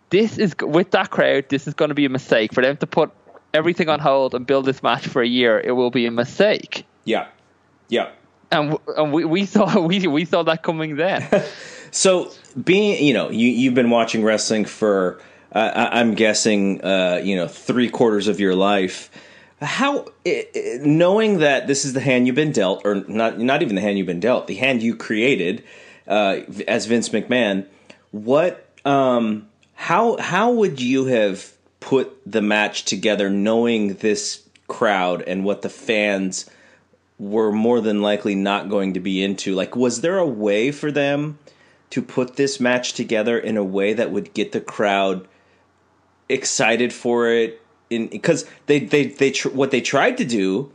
this 0.10 0.38
is 0.38 0.56
with 0.62 0.92
that 0.92 1.10
crowd, 1.10 1.50
this 1.50 1.68
is 1.68 1.74
going 1.74 1.90
to 1.90 1.96
be 1.96 2.06
a 2.06 2.10
mistake 2.10 2.54
for 2.54 2.62
them 2.62 2.78
to 2.78 2.88
put 2.88 3.12
everything 3.54 3.90
on 3.90 4.00
hold 4.00 4.36
and 4.36 4.46
build 4.46 4.66
this 4.66 4.84
match 4.84 5.08
for 5.08 5.22
a 5.22 5.28
year. 5.28 5.60
It 5.60 5.72
will 5.72 5.92
be 5.92 6.06
a 6.06 6.12
mistake. 6.12 6.86
Yeah, 7.04 7.28
yeah. 7.90 8.12
And, 8.52 8.78
and 8.96 9.12
we, 9.12 9.26
we 9.26 9.46
saw 9.56 9.80
we 9.80 10.08
we 10.08 10.26
saw 10.26 10.44
that 10.44 10.64
coming 10.64 10.96
then. 10.96 11.44
so 11.92 12.32
being 12.64 13.04
you 13.04 13.14
know 13.14 13.30
you 13.30 13.50
you've 13.50 13.74
been 13.74 13.90
watching 13.90 14.24
wrestling 14.24 14.66
for 14.66 15.20
uh, 15.52 15.90
I'm 15.92 16.14
guessing 16.14 16.82
uh, 16.84 17.22
you 17.24 17.36
know 17.36 17.48
three 17.48 17.90
quarters 17.90 18.28
of 18.28 18.40
your 18.40 18.56
life 18.56 19.10
how 19.62 20.06
knowing 20.82 21.40
that 21.40 21.68
this 21.68 21.86
is 21.86 21.94
the 21.94 22.02
hand 22.02 22.28
you've 22.28 22.36
been 22.36 22.52
dealt 22.52 22.82
or 22.86 22.96
not 23.08 23.40
not 23.40 23.62
even 23.62 23.76
the 23.76 23.82
hand 23.82 23.98
you've 23.98 24.08
been 24.08 24.20
dealt 24.20 24.48
the 24.48 24.56
hand 24.56 24.84
you 24.84 24.96
created 24.96 25.64
uh, 26.08 26.42
as 26.68 26.86
Vince 26.86 27.10
McMahon 27.10 27.66
what 28.12 28.70
um, 28.86 29.48
how 29.74 30.18
how 30.18 30.52
would 30.52 30.80
you 30.80 31.06
have 31.06 31.54
put 31.80 32.18
the 32.26 32.42
match 32.42 32.86
together 32.86 33.30
knowing 33.30 33.96
this 33.96 34.44
crowd 34.68 35.22
and 35.22 35.44
what 35.44 35.62
the 35.62 35.70
fans 35.70 36.50
were 37.20 37.52
more 37.52 37.80
than 37.82 38.02
likely 38.02 38.36
not 38.36 38.70
going 38.70 38.94
to 38.94 39.00
be 39.00 39.24
into? 39.24 39.54
Like 39.54 39.76
was 39.76 40.02
there 40.02 40.18
a 40.18 40.26
way 40.26 40.72
for 40.72 40.92
them 40.92 41.38
to 41.92 42.02
put 42.02 42.36
this 42.36 42.60
match 42.60 42.94
together 42.94 43.38
in 43.38 43.58
a 43.58 43.64
way 43.64 43.94
that 43.94 44.12
would 44.12 44.34
get 44.34 44.52
the 44.52 44.62
crowd 44.62 45.28
excited 46.28 46.92
for 46.92 47.30
it 47.30 47.62
in 47.90 48.08
because 48.08 48.46
they 48.66 48.80
they 48.80 49.08
they 49.08 49.32
tr- 49.32 49.50
what 49.50 49.72
they 49.72 49.82
tried 49.82 50.18
to 50.18 50.26
do 50.26 50.72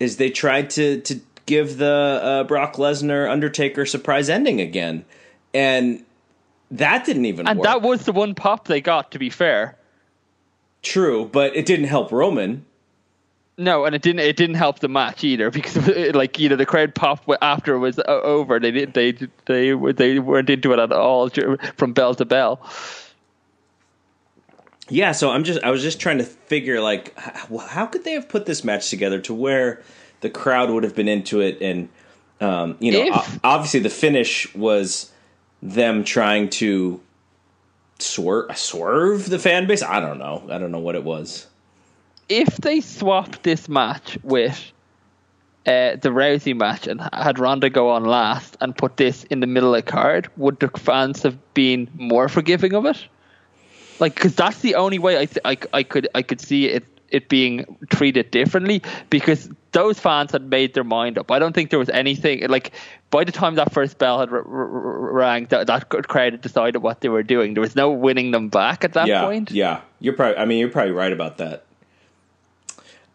is 0.00 0.16
they 0.16 0.30
tried 0.30 0.70
to 0.70 1.00
to 1.02 1.20
give 1.46 1.78
the 1.78 2.20
uh, 2.22 2.44
Brock 2.44 2.74
Lesnar 2.74 3.30
Undertaker 3.30 3.86
surprise 3.86 4.28
ending 4.28 4.60
again, 4.60 5.04
and 5.54 6.04
that 6.70 7.04
didn't 7.04 7.24
even. 7.26 7.46
Work 7.46 7.50
And 7.50 7.58
work. 7.60 7.64
that 7.66 7.82
was 7.82 8.04
the 8.04 8.12
one 8.12 8.34
pop 8.34 8.66
they 8.66 8.80
got. 8.80 9.10
To 9.12 9.18
be 9.18 9.30
fair, 9.30 9.76
true, 10.82 11.28
but 11.32 11.54
it 11.56 11.66
didn't 11.66 11.86
help 11.86 12.12
Roman. 12.12 12.64
No, 13.58 13.86
and 13.86 13.94
it 13.94 14.02
didn't. 14.02 14.20
It 14.20 14.36
didn't 14.36 14.56
help 14.56 14.80
the 14.80 14.88
match 14.88 15.24
either 15.24 15.50
because, 15.58 15.76
like 16.14 16.38
you 16.38 16.48
know, 16.48 16.56
the 16.56 16.66
crowd 16.66 16.94
popped 16.94 17.28
after 17.40 17.74
it 17.74 17.78
was 17.78 17.98
over. 18.06 18.60
They 18.60 18.70
did. 18.70 18.94
They 18.94 19.12
they 19.46 19.72
they 19.92 20.18
weren't 20.18 20.50
into 20.50 20.72
it 20.72 20.78
at 20.78 20.92
all 20.92 21.30
from 21.76 21.92
bell 21.92 22.14
to 22.14 22.24
bell 22.24 22.60
yeah, 24.88 25.12
so 25.12 25.30
I'm 25.30 25.44
just 25.44 25.62
I 25.62 25.70
was 25.70 25.82
just 25.82 26.00
trying 26.00 26.18
to 26.18 26.24
figure 26.24 26.80
like 26.80 27.18
how, 27.18 27.58
how 27.58 27.86
could 27.86 28.04
they 28.04 28.12
have 28.12 28.28
put 28.28 28.46
this 28.46 28.64
match 28.64 28.90
together 28.90 29.20
to 29.22 29.34
where 29.34 29.82
the 30.20 30.30
crowd 30.30 30.70
would 30.70 30.84
have 30.84 30.94
been 30.94 31.08
into 31.08 31.40
it 31.40 31.60
and 31.60 31.88
um, 32.40 32.76
you 32.80 32.92
know 32.92 33.16
if, 33.16 33.40
obviously 33.42 33.80
the 33.80 33.90
finish 33.90 34.52
was 34.54 35.10
them 35.62 36.04
trying 36.04 36.48
to 36.50 37.00
swerve 37.98 38.56
swerve 38.56 39.28
the 39.28 39.38
fan 39.38 39.66
base. 39.66 39.82
I 39.82 40.00
don't 40.00 40.18
know. 40.18 40.46
I 40.50 40.58
don't 40.58 40.70
know 40.70 40.78
what 40.78 40.94
it 40.94 41.04
was. 41.04 41.46
If 42.28 42.56
they 42.58 42.80
swapped 42.80 43.42
this 43.42 43.68
match 43.68 44.18
with 44.22 44.72
uh, 45.66 45.96
the 45.96 46.10
Rousey 46.10 46.56
match 46.56 46.86
and 46.86 47.00
had 47.12 47.38
Ronda 47.38 47.70
go 47.70 47.90
on 47.90 48.04
last 48.04 48.56
and 48.60 48.76
put 48.76 48.96
this 48.96 49.24
in 49.24 49.40
the 49.40 49.46
middle 49.46 49.74
of 49.74 49.84
the 49.84 49.90
card, 49.90 50.28
would 50.36 50.58
the 50.60 50.68
fans 50.68 51.22
have 51.22 51.38
been 51.54 51.88
more 51.94 52.28
forgiving 52.28 52.74
of 52.74 52.84
it? 52.86 53.04
Like 54.00 54.14
because 54.14 54.34
that's 54.34 54.60
the 54.60 54.74
only 54.74 54.98
way 54.98 55.18
I, 55.18 55.26
th- 55.26 55.38
I 55.44 55.56
I 55.72 55.82
could 55.82 56.08
I 56.14 56.22
could 56.22 56.40
see 56.40 56.66
it 56.66 56.84
it 57.10 57.28
being 57.28 57.78
treated 57.90 58.30
differently 58.30 58.82
because 59.10 59.48
those 59.72 59.98
fans 59.98 60.32
had 60.32 60.48
made 60.48 60.74
their 60.74 60.84
mind 60.84 61.18
up. 61.18 61.30
I 61.30 61.38
don't 61.38 61.54
think 61.54 61.70
there 61.70 61.78
was 61.78 61.88
anything 61.90 62.48
like 62.48 62.72
by 63.10 63.24
the 63.24 63.32
time 63.32 63.56
that 63.56 63.72
first 63.72 63.98
bell 63.98 64.20
had 64.20 64.30
r- 64.30 64.38
r- 64.38 65.12
rang, 65.12 65.46
that, 65.46 65.66
that 65.66 65.88
crowd 65.88 66.32
had 66.32 66.40
decided 66.40 66.78
what 66.78 67.00
they 67.00 67.08
were 67.08 67.22
doing. 67.22 67.54
There 67.54 67.60
was 67.60 67.76
no 67.76 67.90
winning 67.90 68.30
them 68.30 68.48
back 68.48 68.84
at 68.84 68.94
that 68.94 69.06
yeah, 69.06 69.24
point. 69.24 69.50
Yeah, 69.50 69.82
you're 70.00 70.14
probably. 70.14 70.38
I 70.38 70.44
mean, 70.44 70.58
you're 70.58 70.70
probably 70.70 70.92
right 70.92 71.12
about 71.12 71.38
that. 71.38 71.64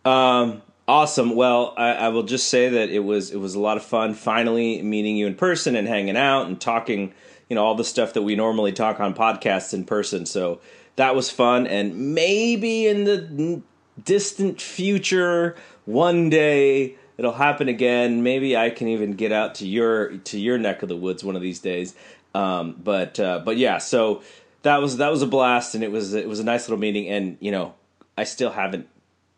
Um, 0.06 0.62
awesome. 0.88 1.36
Well, 1.36 1.74
I, 1.78 1.94
I 1.94 2.08
will 2.10 2.24
just 2.24 2.48
say 2.48 2.70
that 2.70 2.90
it 2.90 3.00
was 3.00 3.32
it 3.32 3.38
was 3.38 3.56
a 3.56 3.60
lot 3.60 3.78
of 3.78 3.84
fun. 3.84 4.14
Finally 4.14 4.82
meeting 4.82 5.18
you 5.18 5.28
in 5.28 5.36
person 5.36 5.76
and 5.76 5.88
hanging 5.88 6.18
out 6.18 6.48
and 6.48 6.60
talking 6.60 7.14
you 7.52 7.56
know 7.56 7.66
all 7.66 7.76
the 7.76 7.84
stuff 7.84 8.14
that 8.14 8.22
we 8.22 8.34
normally 8.34 8.72
talk 8.72 9.02
on 9.02 9.14
podcasts 9.14 9.74
in 9.74 9.84
person. 9.84 10.26
So 10.26 10.62
that 10.96 11.18
was 11.18 11.30
fun, 11.30 11.68
and 11.68 12.16
maybe 12.16 12.88
in 12.88 13.04
the 13.04 13.62
distant 14.02 14.62
future, 14.62 15.58
one 15.84 16.30
day 16.30 16.96
it'll 17.18 17.34
happen 17.34 17.68
again. 17.68 18.24
Maybe 18.24 18.56
I 18.56 18.70
can 18.70 18.88
even 18.88 19.16
get 19.16 19.34
out 19.34 19.56
to 19.56 19.68
your 19.68 20.16
to 20.16 20.40
your 20.40 20.58
neck 20.58 20.82
of 20.82 20.88
the 20.88 20.96
woods 20.96 21.26
one 21.26 21.36
of 21.36 21.42
these 21.42 21.60
days. 21.60 21.94
Um, 22.34 22.78
but 22.82 23.20
uh, 23.20 23.42
but 23.44 23.58
yeah, 23.58 23.80
so 23.80 24.22
that 24.62 24.82
was 24.82 24.96
that 24.96 25.12
was 25.12 25.22
a 25.22 25.28
blast, 25.28 25.76
and 25.76 25.84
it 25.84 25.92
was 25.92 26.14
it 26.14 26.30
was 26.30 26.40
a 26.40 26.46
nice 26.46 26.70
little 26.70 26.80
meeting. 26.80 27.10
And 27.10 27.36
you 27.42 27.52
know, 27.52 27.74
I 28.18 28.24
still 28.24 28.52
haven't 28.52 28.88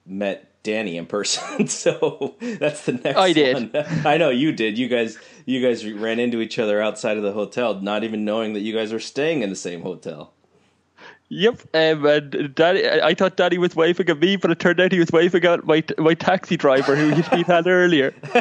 met 0.06 0.52
Danny 0.62 0.98
in 0.98 1.08
person, 1.08 1.68
so 1.68 2.36
that's 2.40 2.86
the 2.86 2.94
next. 2.94 3.18
I 3.18 3.34
did. 3.34 3.74
One. 3.74 3.86
I 4.06 4.18
know 4.18 4.30
you 4.30 4.52
did. 4.52 4.78
You 4.78 4.88
guys, 4.88 5.18
you 5.46 5.62
guys 5.62 5.86
ran 5.86 6.20
into 6.20 6.42
each 6.42 6.60
other 6.60 6.82
outside 6.82 7.18
of 7.18 7.24
the 7.24 7.34
hotel, 7.34 7.80
not 7.82 8.04
even 8.04 8.26
knowing 8.26 8.54
that 8.54 8.62
you 8.62 8.74
guys 8.74 8.94
were 8.94 9.00
staying 9.00 9.42
in 9.42 9.50
the 9.50 9.56
same 9.56 9.82
hotel. 9.82 10.34
Yep, 11.30 11.62
um, 11.74 12.06
and 12.06 12.54
Danny, 12.54 12.88
I 12.88 13.16
thought 13.16 13.38
Danny 13.38 13.58
was 13.58 13.76
waving 13.76 14.08
at 14.10 14.20
me, 14.20 14.36
but 14.36 14.52
it 14.52 14.60
turned 14.60 14.80
out 14.80 14.92
he 14.92 15.00
was 15.00 15.12
waving 15.12 15.44
at 15.46 15.66
my 15.66 15.84
my 15.98 16.14
taxi 16.14 16.58
driver 16.58 16.96
who 16.96 17.10
he 17.36 17.44
had 17.44 17.66
earlier. 17.66 18.14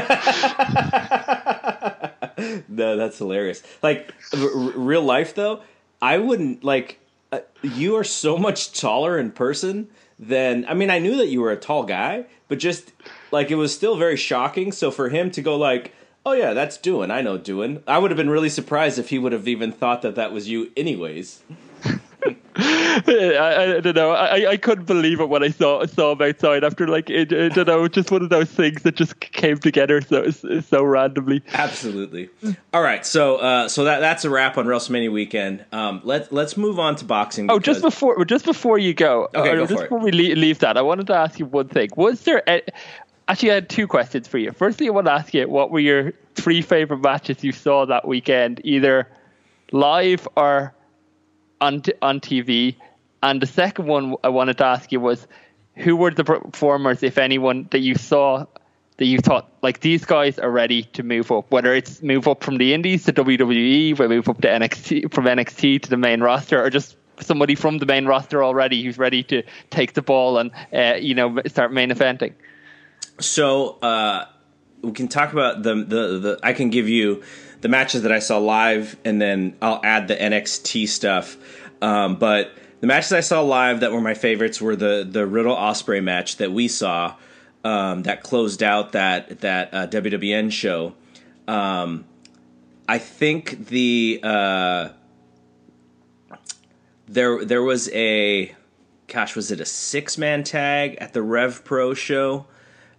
no, 2.68 2.96
that's 2.96 3.16
hilarious. 3.16 3.62
Like 3.82 4.12
r- 4.34 4.56
real 4.56 5.02
life, 5.02 5.34
though, 5.34 5.62
I 6.02 6.18
wouldn't 6.18 6.64
like. 6.64 6.98
Uh, 7.30 7.40
you 7.62 7.96
are 7.96 8.04
so 8.04 8.36
much 8.36 8.78
taller 8.78 9.18
in 9.18 9.30
person 9.30 9.88
than 10.18 10.66
I 10.68 10.74
mean 10.74 10.90
I 10.90 10.98
knew 10.98 11.16
that 11.16 11.28
you 11.28 11.40
were 11.40 11.50
a 11.50 11.56
tall 11.56 11.84
guy, 11.84 12.26
but 12.48 12.58
just 12.58 12.92
like 13.30 13.50
it 13.50 13.54
was 13.54 13.74
still 13.74 13.96
very 13.96 14.16
shocking. 14.16 14.70
So 14.70 14.90
for 14.90 15.08
him 15.08 15.30
to 15.30 15.40
go 15.40 15.56
like, 15.56 15.94
"Oh 16.24 16.32
yeah, 16.32 16.52
that's 16.52 16.78
Duan. 16.78 17.10
I 17.10 17.22
know 17.22 17.38
Duan." 17.38 17.82
I 17.86 17.98
would 17.98 18.10
have 18.10 18.18
been 18.18 18.30
really 18.30 18.48
surprised 18.48 18.98
if 18.98 19.10
he 19.10 19.18
would 19.18 19.32
have 19.32 19.48
even 19.48 19.72
thought 19.72 20.02
that 20.02 20.14
that 20.14 20.32
was 20.32 20.48
you 20.48 20.70
anyways. 20.76 21.42
I, 22.54 23.76
I, 23.76 23.80
don't 23.80 23.96
know. 23.96 24.10
I, 24.10 24.50
I 24.50 24.56
couldn't 24.56 24.84
believe 24.84 25.20
it 25.20 25.28
when 25.28 25.42
I 25.42 25.48
saw 25.48 25.84
saw 25.86 26.12
him 26.12 26.20
outside 26.20 26.64
after 26.64 26.86
like 26.86 27.08
it, 27.08 27.32
I 27.32 27.48
don't 27.48 27.66
know, 27.66 27.88
just 27.88 28.10
one 28.10 28.22
of 28.22 28.28
those 28.28 28.50
things 28.50 28.82
that 28.82 28.94
just 28.94 29.20
came 29.20 29.56
together 29.56 30.02
so 30.02 30.30
so 30.30 30.84
randomly. 30.84 31.42
Absolutely. 31.52 32.28
All 32.74 32.82
right, 32.82 33.06
so 33.06 33.36
uh, 33.36 33.68
so 33.68 33.84
that 33.84 34.00
that's 34.00 34.24
a 34.24 34.30
wrap 34.30 34.58
on 34.58 34.66
WrestleMania 34.66 35.10
weekend. 35.10 35.64
Um, 35.72 36.02
let 36.04 36.30
let's 36.32 36.56
move 36.56 36.78
on 36.78 36.96
to 36.96 37.06
boxing. 37.06 37.50
Oh, 37.50 37.58
just 37.58 37.80
before 37.80 38.22
just 38.26 38.44
before 38.44 38.78
you 38.78 38.92
go, 38.92 39.28
okay, 39.34 39.54
go 39.54 39.66
just 39.66 39.82
before 39.82 39.98
we 39.98 40.12
leave, 40.12 40.36
leave, 40.36 40.58
that, 40.58 40.76
I 40.76 40.82
wanted 40.82 41.06
to 41.06 41.14
ask 41.14 41.38
you 41.38 41.46
one 41.46 41.68
thing. 41.68 41.88
Was 41.96 42.20
there 42.22 42.42
a, 42.46 42.62
actually 43.28 43.50
I 43.50 43.54
had 43.54 43.68
two 43.68 43.86
questions 43.86 44.28
for 44.28 44.38
you. 44.38 44.52
Firstly, 44.52 44.88
I 44.88 44.90
want 44.90 45.06
to 45.06 45.12
ask 45.12 45.34
you 45.34 45.48
what 45.48 45.70
were 45.70 45.80
your 45.80 46.12
three 46.34 46.62
favorite 46.62 47.02
matches 47.02 47.42
you 47.44 47.52
saw 47.52 47.86
that 47.86 48.06
weekend, 48.06 48.60
either 48.64 49.08
live 49.72 50.28
or 50.36 50.74
on 51.60 51.82
t- 51.82 51.94
on 52.02 52.20
TV. 52.20 52.76
And 53.22 53.40
the 53.40 53.46
second 53.46 53.86
one 53.86 54.16
I 54.24 54.28
wanted 54.28 54.58
to 54.58 54.64
ask 54.64 54.90
you 54.90 55.00
was, 55.00 55.26
who 55.76 55.96
were 55.96 56.10
the 56.10 56.24
performers, 56.24 57.02
if 57.02 57.18
anyone, 57.18 57.68
that 57.70 57.78
you 57.78 57.94
saw 57.94 58.46
that 58.98 59.06
you 59.06 59.18
thought 59.18 59.50
like 59.62 59.80
these 59.80 60.04
guys 60.04 60.38
are 60.38 60.50
ready 60.50 60.82
to 60.82 61.02
move 61.02 61.32
up, 61.32 61.50
whether 61.50 61.74
it's 61.74 62.02
move 62.02 62.28
up 62.28 62.44
from 62.44 62.58
the 62.58 62.74
Indies 62.74 63.04
to 63.04 63.12
WWE, 63.12 63.98
or 63.98 64.08
move 64.08 64.28
up 64.28 64.40
to 64.42 64.48
NXT 64.48 65.12
from 65.12 65.24
NXT 65.24 65.82
to 65.82 65.90
the 65.90 65.96
main 65.96 66.20
roster, 66.20 66.62
or 66.62 66.70
just 66.70 66.96
somebody 67.20 67.54
from 67.54 67.78
the 67.78 67.86
main 67.86 68.06
roster 68.06 68.44
already 68.44 68.82
who's 68.82 68.98
ready 68.98 69.22
to 69.22 69.42
take 69.70 69.94
the 69.94 70.02
ball 70.02 70.38
and 70.38 70.50
uh, 70.72 70.94
you 70.98 71.14
know 71.14 71.40
start 71.46 71.72
main 71.72 71.90
eventing. 71.90 72.34
So 73.22 73.78
uh, 73.80 74.26
we 74.82 74.92
can 74.92 75.08
talk 75.08 75.32
about 75.32 75.62
the, 75.62 75.74
the 75.74 76.18
the 76.18 76.40
I 76.42 76.52
can 76.52 76.70
give 76.70 76.88
you 76.88 77.22
the 77.60 77.68
matches 77.68 78.02
that 78.02 78.12
I 78.12 78.18
saw 78.18 78.38
live, 78.38 78.96
and 79.04 79.20
then 79.20 79.56
I'll 79.62 79.80
add 79.84 80.08
the 80.08 80.16
NXT 80.16 80.88
stuff. 80.88 81.36
Um, 81.80 82.16
but 82.16 82.52
the 82.80 82.86
matches 82.86 83.12
I 83.12 83.20
saw 83.20 83.40
live 83.42 83.80
that 83.80 83.92
were 83.92 84.00
my 84.00 84.14
favorites 84.14 84.60
were 84.60 84.76
the 84.76 85.06
the 85.08 85.26
Riddle 85.26 85.56
Ospreay 85.56 86.02
match 86.02 86.36
that 86.36 86.52
we 86.52 86.68
saw 86.68 87.14
um, 87.64 88.02
that 88.02 88.22
closed 88.22 88.62
out 88.62 88.92
that 88.92 89.40
that 89.40 89.72
uh, 89.72 89.86
WWN 89.86 90.50
show. 90.50 90.94
Um, 91.46 92.04
I 92.88 92.98
think 92.98 93.68
the 93.68 94.20
uh, 94.22 94.88
there 97.06 97.44
there 97.44 97.62
was 97.62 97.88
a 97.90 98.54
gosh 99.06 99.36
was 99.36 99.50
it 99.50 99.60
a 99.60 99.64
six 99.64 100.18
man 100.18 100.42
tag 100.42 100.96
at 101.00 101.12
the 101.12 101.22
Rev 101.22 101.64
Pro 101.64 101.94
show? 101.94 102.46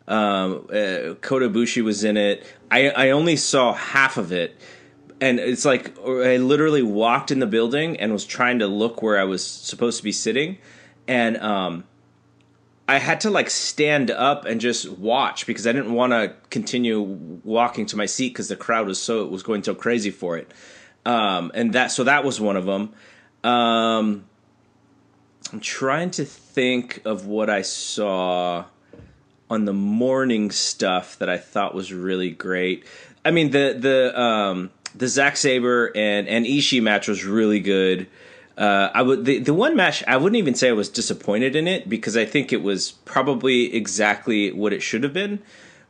Um, 0.08 0.68
uh, 0.70 1.16
Kota 1.22 1.50
Ibushi 1.50 1.84
was 1.84 2.04
in 2.04 2.18
it. 2.18 2.46
I 2.70 2.90
I 2.90 3.10
only 3.12 3.36
saw 3.36 3.74
half 3.74 4.18
of 4.18 4.32
it, 4.32 4.60
and 5.22 5.40
it's 5.40 5.66
like 5.66 5.98
I 6.00 6.38
literally 6.38 6.82
walked 6.82 7.32
in 7.32 7.40
the 7.40 7.48
building 7.48 7.98
and 8.00 8.12
was 8.12 8.26
trying 8.26 8.60
to 8.60 8.68
look 8.68 9.02
where 9.02 9.20
I 9.20 9.24
was 9.24 9.46
supposed 9.46 9.98
to 9.98 10.04
be 10.04 10.12
sitting, 10.12 10.58
and 11.08 11.38
um, 11.38 11.86
I 12.88 12.98
had 12.98 13.22
to 13.22 13.30
like 13.30 13.50
stand 13.50 14.12
up 14.12 14.46
and 14.46 14.60
just 14.60 14.90
watch 14.90 15.46
because 15.46 15.66
I 15.66 15.72
didn't 15.72 15.94
want 15.94 16.12
to 16.12 16.36
continue 16.50 17.02
walking 17.02 17.86
to 17.88 17.98
my 17.98 18.06
seat 18.06 18.30
because 18.30 18.50
the 18.50 18.58
crowd 18.58 18.88
was 18.88 19.02
so 19.02 19.26
was 19.28 19.42
going 19.42 19.64
so 19.64 19.74
crazy 19.74 20.12
for 20.12 20.38
it. 20.38 20.52
Um, 21.06 21.52
and 21.54 21.74
that 21.74 21.92
so 21.92 22.04
that 22.04 22.26
was 22.26 22.42
one 22.42 22.58
of 22.58 22.66
them. 22.66 22.94
Um, 23.50 24.26
I'm 25.52 25.60
trying 25.62 26.12
to 26.12 26.26
think 26.26 27.02
of 27.06 27.26
what 27.26 27.50
I 27.50 27.62
saw 27.62 28.66
on 29.54 29.66
the 29.66 29.74
morning 29.74 30.50
stuff 30.50 31.18
that 31.20 31.30
I 31.30 31.38
thought 31.38 31.76
was 31.76 31.94
really 31.94 32.32
great. 32.32 32.86
I 33.24 33.32
mean 33.32 33.52
the 33.52 33.78
the 33.80 34.20
um, 34.20 34.72
the 34.96 35.08
Zack 35.08 35.38
Sabre 35.38 35.92
and 35.96 36.28
and 36.28 36.46
Ishii 36.46 36.82
match 36.82 37.08
was 37.08 37.24
really 37.24 37.60
good. 37.60 38.08
Uh, 38.58 38.90
I 38.94 39.02
would 39.02 39.26
the, 39.26 39.40
the 39.40 39.54
one 39.54 39.76
match 39.76 40.04
I 40.08 40.18
wouldn't 40.18 40.38
even 40.38 40.56
say 40.56 40.70
I 40.70 40.74
was 40.74 40.90
disappointed 40.90 41.56
in 41.56 41.68
it 41.68 41.88
because 41.88 42.18
I 42.18 42.26
think 42.26 42.52
it 42.52 42.62
was 42.62 42.92
probably 43.06 43.74
exactly 43.76 44.52
what 44.52 44.74
it 44.74 44.82
should 44.82 45.04
have 45.04 45.14
been. 45.14 45.40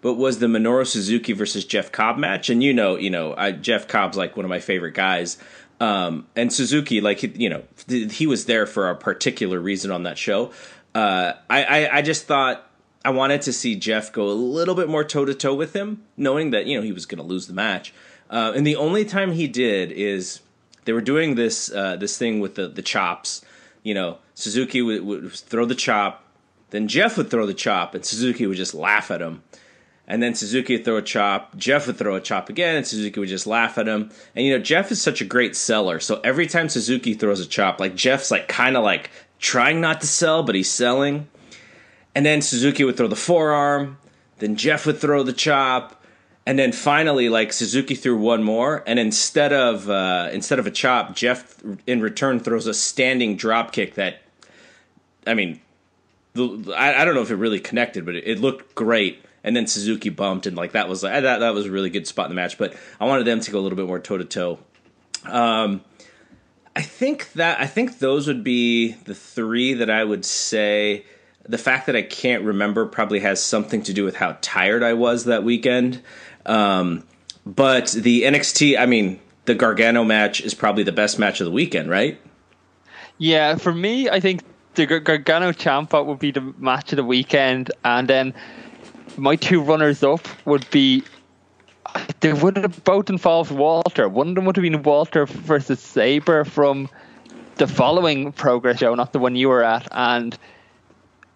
But 0.01 0.15
was 0.15 0.39
the 0.39 0.47
Minoru 0.47 0.85
Suzuki 0.85 1.31
versus 1.31 1.63
Jeff 1.63 1.89
Cobb 1.89 2.17
match, 2.17 2.49
and 2.49 2.61
you 2.61 2.73
know, 2.73 2.97
you 2.97 3.09
know, 3.09 3.33
I, 3.37 3.53
Jeff 3.53 3.87
Cobb's 3.87 4.17
like 4.17 4.35
one 4.35 4.45
of 4.45 4.49
my 4.49 4.59
favorite 4.59 4.95
guys, 4.95 5.37
um, 5.79 6.27
and 6.35 6.51
Suzuki, 6.51 6.99
like 6.99 7.23
you 7.23 7.49
know, 7.49 7.63
he 7.87 8.27
was 8.27 8.45
there 8.45 8.65
for 8.65 8.89
a 8.89 8.95
particular 8.95 9.61
reason 9.61 9.91
on 9.91 10.03
that 10.03 10.17
show. 10.17 10.51
Uh, 10.93 11.33
I, 11.49 11.63
I 11.63 11.97
I 11.97 12.01
just 12.01 12.25
thought 12.25 12.69
I 13.05 13.09
wanted 13.09 13.41
to 13.43 13.53
see 13.53 13.75
Jeff 13.75 14.11
go 14.11 14.29
a 14.29 14.33
little 14.33 14.75
bit 14.75 14.87
more 14.87 15.03
toe 15.03 15.25
to 15.25 15.33
toe 15.33 15.53
with 15.53 15.73
him, 15.73 16.03
knowing 16.15 16.51
that 16.51 16.67
you 16.67 16.77
know 16.77 16.83
he 16.83 16.91
was 16.91 17.05
going 17.05 17.17
to 17.17 17.23
lose 17.23 17.47
the 17.47 17.53
match. 17.53 17.93
Uh, 18.29 18.53
and 18.55 18.65
the 18.65 18.75
only 18.75 19.05
time 19.05 19.33
he 19.33 19.47
did 19.47 19.91
is 19.91 20.39
they 20.85 20.93
were 20.93 21.01
doing 21.01 21.35
this 21.35 21.71
uh, 21.71 21.95
this 21.97 22.17
thing 22.17 22.39
with 22.39 22.55
the 22.55 22.67
the 22.67 22.81
chops. 22.81 23.43
You 23.83 23.93
know, 23.93 24.19
Suzuki 24.33 24.81
would, 24.81 25.03
would 25.03 25.31
throw 25.33 25.65
the 25.65 25.75
chop, 25.75 26.23
then 26.69 26.87
Jeff 26.87 27.17
would 27.17 27.29
throw 27.29 27.45
the 27.45 27.53
chop, 27.53 27.93
and 27.93 28.05
Suzuki 28.05 28.47
would 28.47 28.57
just 28.57 28.73
laugh 28.73 29.11
at 29.11 29.21
him. 29.21 29.43
And 30.07 30.21
then 30.23 30.35
Suzuki 30.35 30.75
would 30.75 30.85
throw 30.85 30.97
a 30.97 31.01
chop, 31.01 31.55
Jeff 31.57 31.87
would 31.87 31.97
throw 31.97 32.15
a 32.15 32.21
chop 32.21 32.49
again, 32.49 32.75
and 32.75 32.87
Suzuki 32.87 33.19
would 33.19 33.29
just 33.29 33.47
laugh 33.47 33.77
at 33.77 33.87
him. 33.87 34.09
And 34.35 34.45
you 34.45 34.53
know, 34.53 34.63
Jeff 34.63 34.91
is 34.91 35.01
such 35.01 35.21
a 35.21 35.25
great 35.25 35.55
seller, 35.55 35.99
so 35.99 36.21
every 36.23 36.47
time 36.47 36.69
Suzuki 36.69 37.13
throws 37.13 37.41
a 37.41 37.45
chop, 37.45 37.79
like 37.79 37.95
Jeff's 37.95 38.31
like 38.31 38.47
kind 38.47 38.77
of 38.77 38.83
like 38.83 39.09
trying 39.39 39.81
not 39.81 40.01
to 40.01 40.07
sell, 40.07 40.43
but 40.43 40.55
he's 40.55 40.71
selling. 40.71 41.27
And 42.15 42.25
then 42.25 42.41
Suzuki 42.41 42.83
would 42.83 42.97
throw 42.97 43.07
the 43.07 43.15
forearm, 43.15 43.97
then 44.39 44.55
Jeff 44.55 44.85
would 44.85 44.99
throw 44.99 45.23
the 45.23 45.33
chop, 45.33 46.03
and 46.45 46.59
then 46.59 46.71
finally 46.71 47.29
like 47.29 47.53
suzuki 47.53 47.95
threw 47.95 48.17
one 48.17 48.43
more 48.43 48.83
and 48.85 48.99
instead 48.99 49.53
of 49.53 49.89
uh, 49.89 50.29
instead 50.31 50.59
of 50.59 50.67
a 50.67 50.71
chop 50.71 51.15
jeff 51.15 51.55
in 51.87 52.01
return 52.01 52.39
throws 52.39 52.67
a 52.67 52.73
standing 52.73 53.35
drop 53.35 53.71
kick 53.71 53.95
that 53.95 54.21
i 55.25 55.33
mean 55.33 55.59
I, 56.35 56.95
I 56.95 57.05
don't 57.05 57.13
know 57.13 57.21
if 57.21 57.31
it 57.31 57.35
really 57.35 57.59
connected 57.59 58.05
but 58.05 58.15
it, 58.15 58.23
it, 58.27 58.39
looked 58.39 58.73
great. 58.73 59.23
And 59.43 59.55
then 59.55 59.67
suzuki 59.67 60.09
bumped 60.09 60.47
and 60.47 60.57
like 60.57 60.71
that 60.71 60.89
was 60.89 61.03
like, 61.03 61.21
that, 61.21 61.39
that 61.39 61.53
was 61.53 61.67
a 61.67 61.71
really 61.71 61.89
good 61.89 62.07
spot 62.07 62.25
in 62.25 62.29
the 62.29 62.35
match 62.35 62.57
but 62.57 62.75
i 62.99 63.05
wanted 63.05 63.25
them 63.25 63.39
to 63.41 63.51
go 63.51 63.59
a 63.59 63.61
little 63.61 63.75
bit 63.75 63.87
more 63.87 63.99
toe 63.99 64.17
to 64.17 64.25
toe 64.25 64.59
um 65.25 65.81
i 66.75 66.81
think 66.81 67.31
that 67.33 67.59
i 67.59 67.67
think 67.67 67.99
those 67.99 68.27
would 68.27 68.43
be 68.43 68.93
the 69.03 69.13
three 69.13 69.73
that 69.73 69.89
i 69.89 70.03
would 70.03 70.23
say 70.23 71.05
the 71.45 71.57
fact 71.57 71.85
that 71.87 71.95
I 71.95 72.01
can't 72.01 72.43
remember 72.43 72.85
probably 72.85 73.19
has 73.19 73.43
something 73.43 73.83
to 73.83 73.93
do 73.93 74.03
with 74.03 74.15
how 74.15 74.37
tired 74.41 74.83
I 74.83 74.93
was 74.93 75.25
that 75.25 75.43
weekend. 75.43 76.01
Um, 76.45 77.03
but 77.45 77.91
the 77.91 78.23
NXT, 78.23 78.79
I 78.79 78.85
mean, 78.85 79.19
the 79.45 79.55
Gargano 79.55 80.03
match 80.03 80.41
is 80.41 80.53
probably 80.53 80.83
the 80.83 80.93
best 80.93 81.19
match 81.19 81.41
of 81.41 81.45
the 81.45 81.51
weekend, 81.51 81.89
right? 81.89 82.19
Yeah, 83.17 83.55
for 83.55 83.73
me, 83.73 84.09
I 84.09 84.19
think 84.19 84.41
the 84.75 84.85
Gargano 84.85 85.51
Ciampa 85.51 86.05
would 86.05 86.19
be 86.19 86.31
the 86.31 86.41
match 86.57 86.91
of 86.93 86.95
the 86.95 87.03
weekend, 87.03 87.71
and 87.83 88.07
then 88.07 88.33
my 89.17 89.35
two 89.35 89.61
runners 89.61 90.01
up 90.01 90.25
would 90.45 90.69
be 90.71 91.03
they 92.21 92.33
would 92.33 92.57
have 92.57 92.83
both 92.83 93.09
involved 93.09 93.51
Walter. 93.51 94.09
One 94.09 94.29
of 94.29 94.35
them 94.35 94.45
would 94.45 94.55
have 94.55 94.63
been 94.63 94.81
Walter 94.81 95.25
versus 95.25 95.79
Sabre 95.79 96.43
from 96.43 96.89
the 97.55 97.67
following 97.67 98.31
Progress 98.31 98.79
show, 98.79 98.95
not 98.95 99.13
the 99.13 99.19
one 99.19 99.35
you 99.35 99.49
were 99.49 99.63
at, 99.63 99.87
and 99.91 100.37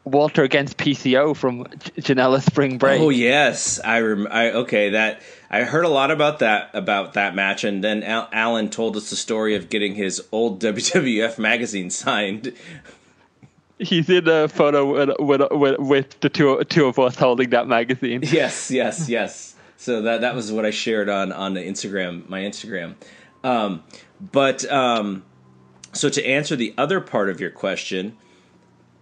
Walter 0.08 0.44
against 0.44 0.78
PCO 0.78 1.36
from 1.36 1.66
Janela 2.00 2.42
Spring 2.42 2.78
Break. 2.78 3.02
Oh 3.02 3.10
yes, 3.10 3.80
I, 3.84 4.00
rem- 4.02 4.28
I 4.30 4.52
okay 4.52 4.92
that 4.92 5.22
I 5.50 5.64
heard 5.64 5.86
a 5.86 5.90
lot 5.90 6.12
about 6.12 6.40
that 6.40 6.72
about 6.74 7.14
that 7.14 7.36
match, 7.36 7.64
and 7.64 7.84
then 7.84 8.04
Al- 8.04 8.30
Alan 8.32 8.70
told 8.70 8.98
us 8.98 9.10
the 9.10 9.16
story 9.16 9.56
of 9.56 9.70
getting 9.70 9.96
his 9.96 10.26
old 10.32 10.62
WWF 10.62 11.38
magazine 11.38 11.90
signed. 11.90 12.54
He's 13.80 14.10
in 14.10 14.28
a 14.28 14.48
photo 14.48 15.08
with, 15.20 15.42
with, 15.52 15.80
with 15.80 16.20
the 16.22 16.30
two 16.30 16.64
two 16.66 16.88
of 16.88 16.98
us 16.98 17.16
holding 17.16 17.52
that 17.52 17.68
magazine. 17.68 18.22
Yes, 18.32 18.72
yes, 18.72 19.08
yes. 19.08 19.56
So 19.78 20.02
that 20.02 20.22
that 20.22 20.36
was 20.36 20.52
what 20.52 20.66
I 20.66 20.72
shared 20.72 21.10
on 21.10 21.32
on 21.32 21.54
the 21.54 21.62
Instagram, 21.62 22.28
my 22.28 22.42
Instagram. 22.42 22.96
Um, 23.44 23.84
but 24.20 24.70
um, 24.72 25.24
so 25.94 26.10
to 26.10 26.26
answer 26.26 26.56
the 26.56 26.74
other 26.78 27.00
part 27.00 27.30
of 27.30 27.40
your 27.40 27.52
question 27.52 28.18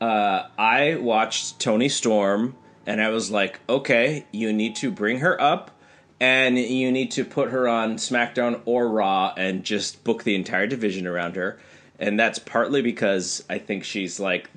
uh, 0.02 0.44
I 0.58 0.96
watched 0.96 1.60
Toni 1.60 1.90
Storm 1.90 2.56
and 2.86 3.02
I 3.02 3.10
was 3.10 3.32
like, 3.32 3.60
okay, 3.68 4.26
you 4.32 4.54
need 4.54 4.76
to 4.78 4.92
bring 4.92 5.20
her 5.20 5.40
up 5.42 5.72
and 6.20 6.58
you 6.58 6.92
need 6.92 7.12
to 7.12 7.26
put 7.26 7.50
her 7.50 7.68
on 7.68 7.96
SmackDown 7.96 8.62
or 8.66 8.90
Raw 8.90 9.34
and 9.36 9.64
just 9.64 10.04
book 10.04 10.24
the 10.24 10.36
entire 10.36 10.68
division 10.68 11.08
around 11.08 11.36
her. 11.36 11.60
And 12.00 12.20
that's 12.20 12.40
partly 12.40 12.82
because 12.82 13.44
I 13.50 13.58
think 13.58 13.84
she's 13.84 14.20
like 14.20 14.50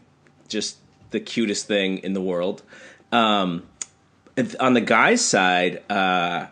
just 0.49 0.79
the 1.11 1.21
cutest 1.21 1.67
thing 1.67 1.99
in 1.99 2.13
the 2.13 2.21
world. 2.21 2.63
Um, 3.13 3.67
on 4.61 4.75
the 4.75 4.81
guy's 4.81 5.25
side, 5.25 5.83
uh, 5.91 6.47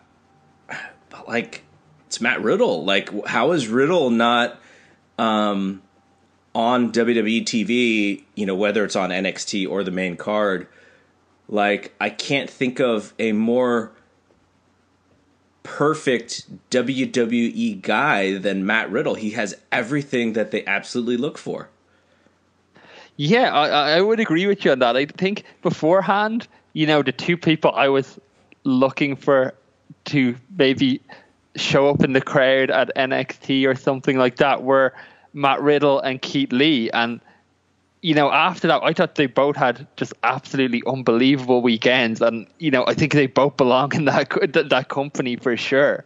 like 1.29 1.63
it's 2.07 2.21
Matt 2.21 2.43
Riddle. 2.43 2.85
Like, 2.85 3.27
how 3.27 3.53
is 3.53 3.69
Riddle 3.69 4.11
not 4.11 4.61
um, 5.19 5.83
on 6.57 6.91
WWE 6.91 7.45
TV, 7.45 8.25
you 8.35 8.47
know, 8.47 8.55
whether 8.55 8.83
it's 8.83 8.97
on 8.97 9.11
NXT 9.11 9.69
or 9.69 9.85
the 9.85 9.91
main 9.91 10.17
card, 10.17 10.67
like 11.51 11.95
I 12.01 12.09
can't 12.09 12.49
think 12.49 12.81
of 12.81 13.13
a 13.19 13.33
more 13.33 13.93
perfect 15.63 16.47
WWE 16.71 17.83
guy 17.83 18.39
than 18.39 18.65
Matt 18.65 18.91
Riddle. 18.91 19.17
He 19.17 19.33
has 19.33 19.55
everything 19.71 20.33
that 20.33 20.51
they 20.51 20.65
absolutely 20.65 21.19
look 21.19 21.37
for. 21.37 21.69
Yeah, 23.19 23.53
I, 23.53 23.97
I 23.97 24.01
would 24.01 24.19
agree 24.19 24.47
with 24.47 24.65
you 24.65 24.73
on 24.73 24.79
that. 24.79 24.97
I 24.97 25.05
think 25.05 25.45
beforehand, 25.61 26.49
you 26.73 26.87
know, 26.87 27.03
the 27.03 27.13
two 27.13 27.37
people 27.37 27.71
I 27.73 27.89
was 27.89 28.19
looking 28.65 29.15
for 29.15 29.53
to 30.07 30.35
maybe 30.57 31.03
show 31.55 31.91
up 31.91 32.03
in 32.03 32.15
the 32.15 32.23
crowd 32.23 32.71
at 32.71 32.91
NXT 32.97 33.67
or 33.67 33.75
something 33.75 34.17
like 34.17 34.37
that 34.37 34.63
were 34.63 34.95
Matt 35.37 35.61
Riddle 35.61 36.01
and 36.01 36.21
Keith 36.21 36.51
Lee. 36.51 36.91
And, 36.91 37.21
you 38.01 38.15
know, 38.15 38.33
after 38.33 38.67
that, 38.69 38.83
I 38.83 38.93
thought 38.95 39.17
they 39.17 39.27
both 39.27 39.55
had 39.55 39.87
just 39.97 40.15
absolutely 40.23 40.83
unbelievable 40.87 41.61
weekends. 41.61 42.23
And, 42.23 42.47
you 42.59 42.71
know, 42.71 42.85
I 42.87 42.95
think 42.95 43.13
they 43.13 43.27
both 43.27 43.57
belong 43.59 43.95
in 43.95 44.07
that, 44.07 44.31
that 44.71 44.89
company 44.89 45.37
for 45.37 45.57
sure. 45.57 46.05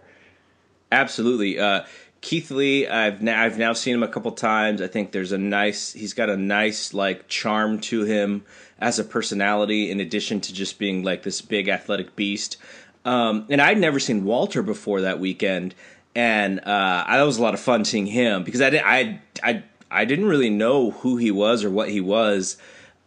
Absolutely. 0.90 1.61
Uh, 1.61 1.85
Keith 2.23 2.51
Lee, 2.51 2.88
I've 2.88 3.23
now, 3.23 3.40
I've 3.40 3.57
now 3.57 3.73
seen 3.73 3.95
him 3.95 4.03
a 4.03 4.09
couple 4.09 4.33
times. 4.33 4.83
I 4.83 4.88
think 4.88 5.12
there's 5.12 5.33
a 5.33 5.38
nice, 5.38 5.93
he's 5.93 6.12
got 6.12 6.29
a 6.29 6.37
nice 6.37 6.93
like 6.93 7.29
charm 7.29 7.81
to 7.83 8.03
him 8.03 8.45
as 8.81 8.99
a 8.99 9.05
personality, 9.05 9.90
in 9.90 10.01
addition 10.01 10.40
to 10.40 10.53
just 10.53 10.79
being 10.79 11.05
like 11.05 11.23
this 11.23 11.40
big 11.40 11.69
athletic 11.69 12.16
beast. 12.16 12.57
Um, 13.05 13.47
and 13.49 13.61
I'd 13.61 13.79
never 13.79 14.01
seen 14.01 14.25
Walter 14.25 14.62
before 14.62 15.03
that 15.03 15.21
weekend, 15.21 15.75
and 16.14 16.61
uh, 16.61 17.05
that 17.09 17.23
was 17.23 17.38
a 17.38 17.42
lot 17.42 17.55
of 17.55 17.61
fun 17.61 17.85
seeing 17.85 18.07
him 18.07 18.44
because 18.44 18.61
I, 18.61 18.68
I, 18.68 19.20
I, 19.42 19.62
I 19.90 20.05
didn't 20.05 20.27
really 20.27 20.51
know 20.51 20.90
who 20.90 21.16
he 21.16 21.31
was 21.31 21.64
or 21.64 21.70
what 21.70 21.88
he 21.88 22.01
was, 22.01 22.57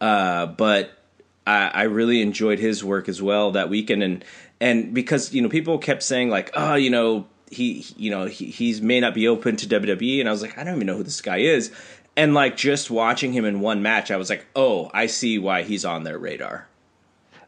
uh, 0.00 0.46
but 0.46 0.90
I, 1.46 1.68
I, 1.68 1.82
really 1.84 2.22
enjoyed 2.22 2.58
his 2.58 2.82
work 2.82 3.08
as 3.08 3.20
well 3.20 3.52
that 3.52 3.68
weekend, 3.68 4.02
and 4.02 4.24
and 4.60 4.94
because 4.94 5.32
you 5.32 5.42
know 5.42 5.48
people 5.48 5.78
kept 5.78 6.02
saying 6.02 6.30
like, 6.30 6.50
oh, 6.54 6.74
you 6.74 6.90
know, 6.90 7.26
he, 7.50 7.86
you 7.96 8.10
know, 8.10 8.26
he 8.26 8.46
he's 8.46 8.82
may 8.82 9.00
not 9.00 9.14
be 9.14 9.28
open 9.28 9.56
to 9.56 9.66
WWE, 9.66 10.20
and 10.20 10.28
I 10.28 10.32
was 10.32 10.42
like, 10.42 10.58
I 10.58 10.64
don't 10.64 10.76
even 10.76 10.86
know 10.86 10.96
who 10.96 11.02
this 11.02 11.20
guy 11.20 11.38
is, 11.38 11.72
and 12.16 12.34
like 12.34 12.56
just 12.56 12.90
watching 12.90 13.32
him 13.32 13.44
in 13.44 13.60
one 13.60 13.82
match, 13.82 14.10
I 14.10 14.16
was 14.16 14.30
like, 14.30 14.46
oh, 14.56 14.90
I 14.94 15.06
see 15.06 15.38
why 15.38 15.62
he's 15.62 15.84
on 15.84 16.04
their 16.04 16.18
radar. 16.18 16.66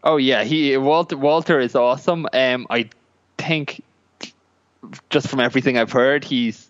Oh 0.03 0.19
yeah, 0.19 0.45
he 0.45 0.77
Walter 0.77 1.16
Walter 1.16 1.59
is 1.59 1.75
awesome. 1.75 2.27
Um, 2.33 2.66
I 2.71 2.88
think 3.38 3.83
just 5.11 5.29
from 5.29 5.40
everything 5.40 5.79
I've 5.79 5.92
heard, 5.92 6.25
he's 6.25 6.68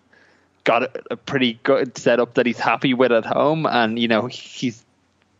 got 0.63 0.83
a, 0.83 0.91
a 1.11 1.17
pretty 1.17 1.59
good 1.63 1.97
setup 1.97 2.33
that 2.35 2.45
he's 2.45 2.59
happy 2.59 2.93
with 2.93 3.11
at 3.11 3.25
home, 3.25 3.65
and 3.65 3.97
you 3.97 4.07
know 4.07 4.27
he's 4.27 4.83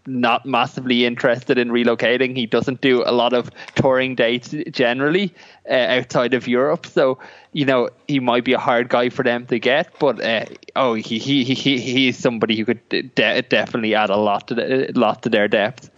not 0.08 0.46
massively 0.46 1.06
interested 1.06 1.58
in 1.58 1.70
relocating. 1.70 2.36
He 2.36 2.46
doesn't 2.46 2.80
do 2.80 3.04
a 3.06 3.12
lot 3.12 3.34
of 3.34 3.52
touring 3.76 4.16
dates 4.16 4.56
generally 4.72 5.34
uh, 5.70 5.74
outside 5.74 6.34
of 6.34 6.48
Europe, 6.48 6.86
so 6.86 7.20
you 7.52 7.66
know 7.66 7.90
he 8.08 8.20
might 8.20 8.46
be 8.46 8.54
a 8.54 8.60
hard 8.60 8.90
guy 8.90 9.10
for 9.10 9.24
them 9.24 9.46
to 9.48 9.60
get. 9.60 10.00
But 10.00 10.24
uh, 10.24 10.46
oh, 10.76 10.94
he 10.94 11.20
he 11.20 11.44
he 11.44 11.78
he's 11.78 12.18
somebody 12.18 12.58
who 12.58 12.66
could 12.66 12.90
de- 12.90 13.42
definitely 13.42 13.94
add 13.96 14.10
a 14.10 14.18
lot 14.18 14.48
to 14.48 14.56
the, 14.56 14.92
a 14.92 14.98
lot 14.98 15.24
to 15.24 15.30
their 15.30 15.48
depth. 15.48 15.92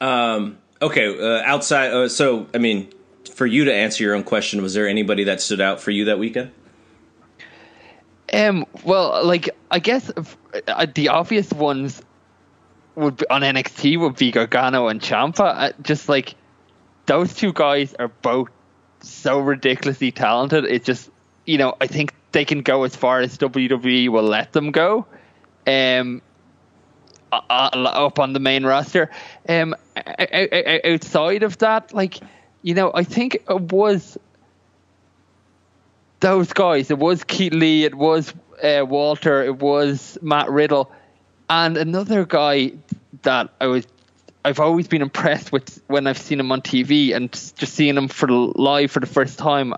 Um. 0.00 0.58
Okay. 0.82 1.18
Uh, 1.18 1.42
outside. 1.44 1.92
Uh, 1.92 2.08
so 2.08 2.46
I 2.54 2.58
mean, 2.58 2.92
for 3.32 3.46
you 3.46 3.64
to 3.64 3.74
answer 3.74 4.04
your 4.04 4.14
own 4.14 4.24
question, 4.24 4.62
was 4.62 4.74
there 4.74 4.86
anybody 4.86 5.24
that 5.24 5.40
stood 5.40 5.60
out 5.60 5.80
for 5.80 5.90
you 5.90 6.06
that 6.06 6.18
weekend? 6.18 6.52
Um. 8.32 8.66
Well, 8.84 9.24
like 9.26 9.50
I 9.70 9.78
guess 9.78 10.10
uh, 10.66 10.86
the 10.94 11.08
obvious 11.08 11.50
ones 11.50 12.02
would 12.94 13.16
be, 13.18 13.28
on 13.28 13.42
NXT 13.42 14.00
would 14.00 14.16
be 14.16 14.30
Gargano 14.30 14.88
and 14.88 15.00
Ciampa. 15.00 15.40
Uh, 15.40 15.72
just 15.82 16.08
like 16.08 16.34
those 17.06 17.34
two 17.34 17.52
guys 17.52 17.94
are 17.98 18.08
both 18.08 18.48
so 19.00 19.38
ridiculously 19.38 20.12
talented. 20.12 20.64
It's 20.64 20.86
just 20.86 21.10
you 21.44 21.58
know 21.58 21.74
I 21.80 21.86
think 21.86 22.14
they 22.32 22.46
can 22.46 22.62
go 22.62 22.84
as 22.84 22.96
far 22.96 23.20
as 23.20 23.36
WWE 23.36 24.08
will 24.08 24.22
let 24.22 24.52
them 24.52 24.70
go. 24.70 25.06
Um, 25.66 26.22
up 27.32 28.18
on 28.18 28.32
the 28.32 28.40
main 28.40 28.64
roster. 28.64 29.10
Um, 29.48 29.74
outside 29.96 31.42
of 31.42 31.58
that, 31.58 31.92
like 31.94 32.20
you 32.62 32.74
know, 32.74 32.90
I 32.94 33.04
think 33.04 33.34
it 33.48 33.60
was 33.60 34.18
those 36.20 36.52
guys. 36.52 36.90
It 36.90 36.98
was 36.98 37.24
Keith 37.24 37.52
Lee. 37.52 37.84
It 37.84 37.94
was 37.94 38.32
uh, 38.62 38.84
Walter. 38.88 39.42
It 39.42 39.58
was 39.58 40.18
Matt 40.22 40.48
Riddle 40.50 40.90
and 41.52 41.76
another 41.76 42.24
guy 42.24 42.72
that 43.22 43.50
I 43.60 43.66
was 43.66 43.86
I've 44.44 44.58
always 44.58 44.88
been 44.88 45.02
impressed 45.02 45.52
with 45.52 45.82
when 45.86 46.06
I've 46.06 46.18
seen 46.18 46.40
him 46.40 46.50
on 46.50 46.62
TV 46.62 47.14
and 47.14 47.30
just 47.30 47.74
seeing 47.74 47.96
him 47.96 48.08
for 48.08 48.28
live 48.28 48.90
for 48.90 49.00
the 49.00 49.06
first 49.06 49.38
time, 49.38 49.74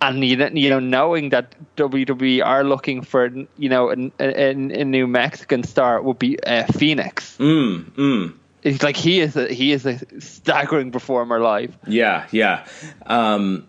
and 0.00 0.24
you 0.24 0.70
know, 0.70 0.80
knowing 0.80 1.28
that 1.28 1.54
WWE 1.76 2.44
are 2.44 2.64
looking 2.64 3.02
for 3.02 3.30
you 3.58 3.68
know 3.68 3.90
a, 3.90 4.10
a, 4.18 4.50
a 4.50 4.84
new 4.84 5.06
Mexican 5.06 5.62
star 5.62 6.00
would 6.00 6.18
be 6.18 6.42
uh, 6.42 6.64
Fénix. 6.64 7.36
Mm, 7.36 7.90
mm. 7.92 8.37
It's 8.62 8.82
like 8.82 8.96
he 8.96 9.20
is 9.20 9.36
a, 9.36 9.52
he 9.52 9.72
is 9.72 9.86
a 9.86 9.98
staggering 10.20 10.90
performer 10.90 11.40
live. 11.40 11.76
Yeah, 11.86 12.26
yeah. 12.32 12.66
Um, 13.06 13.68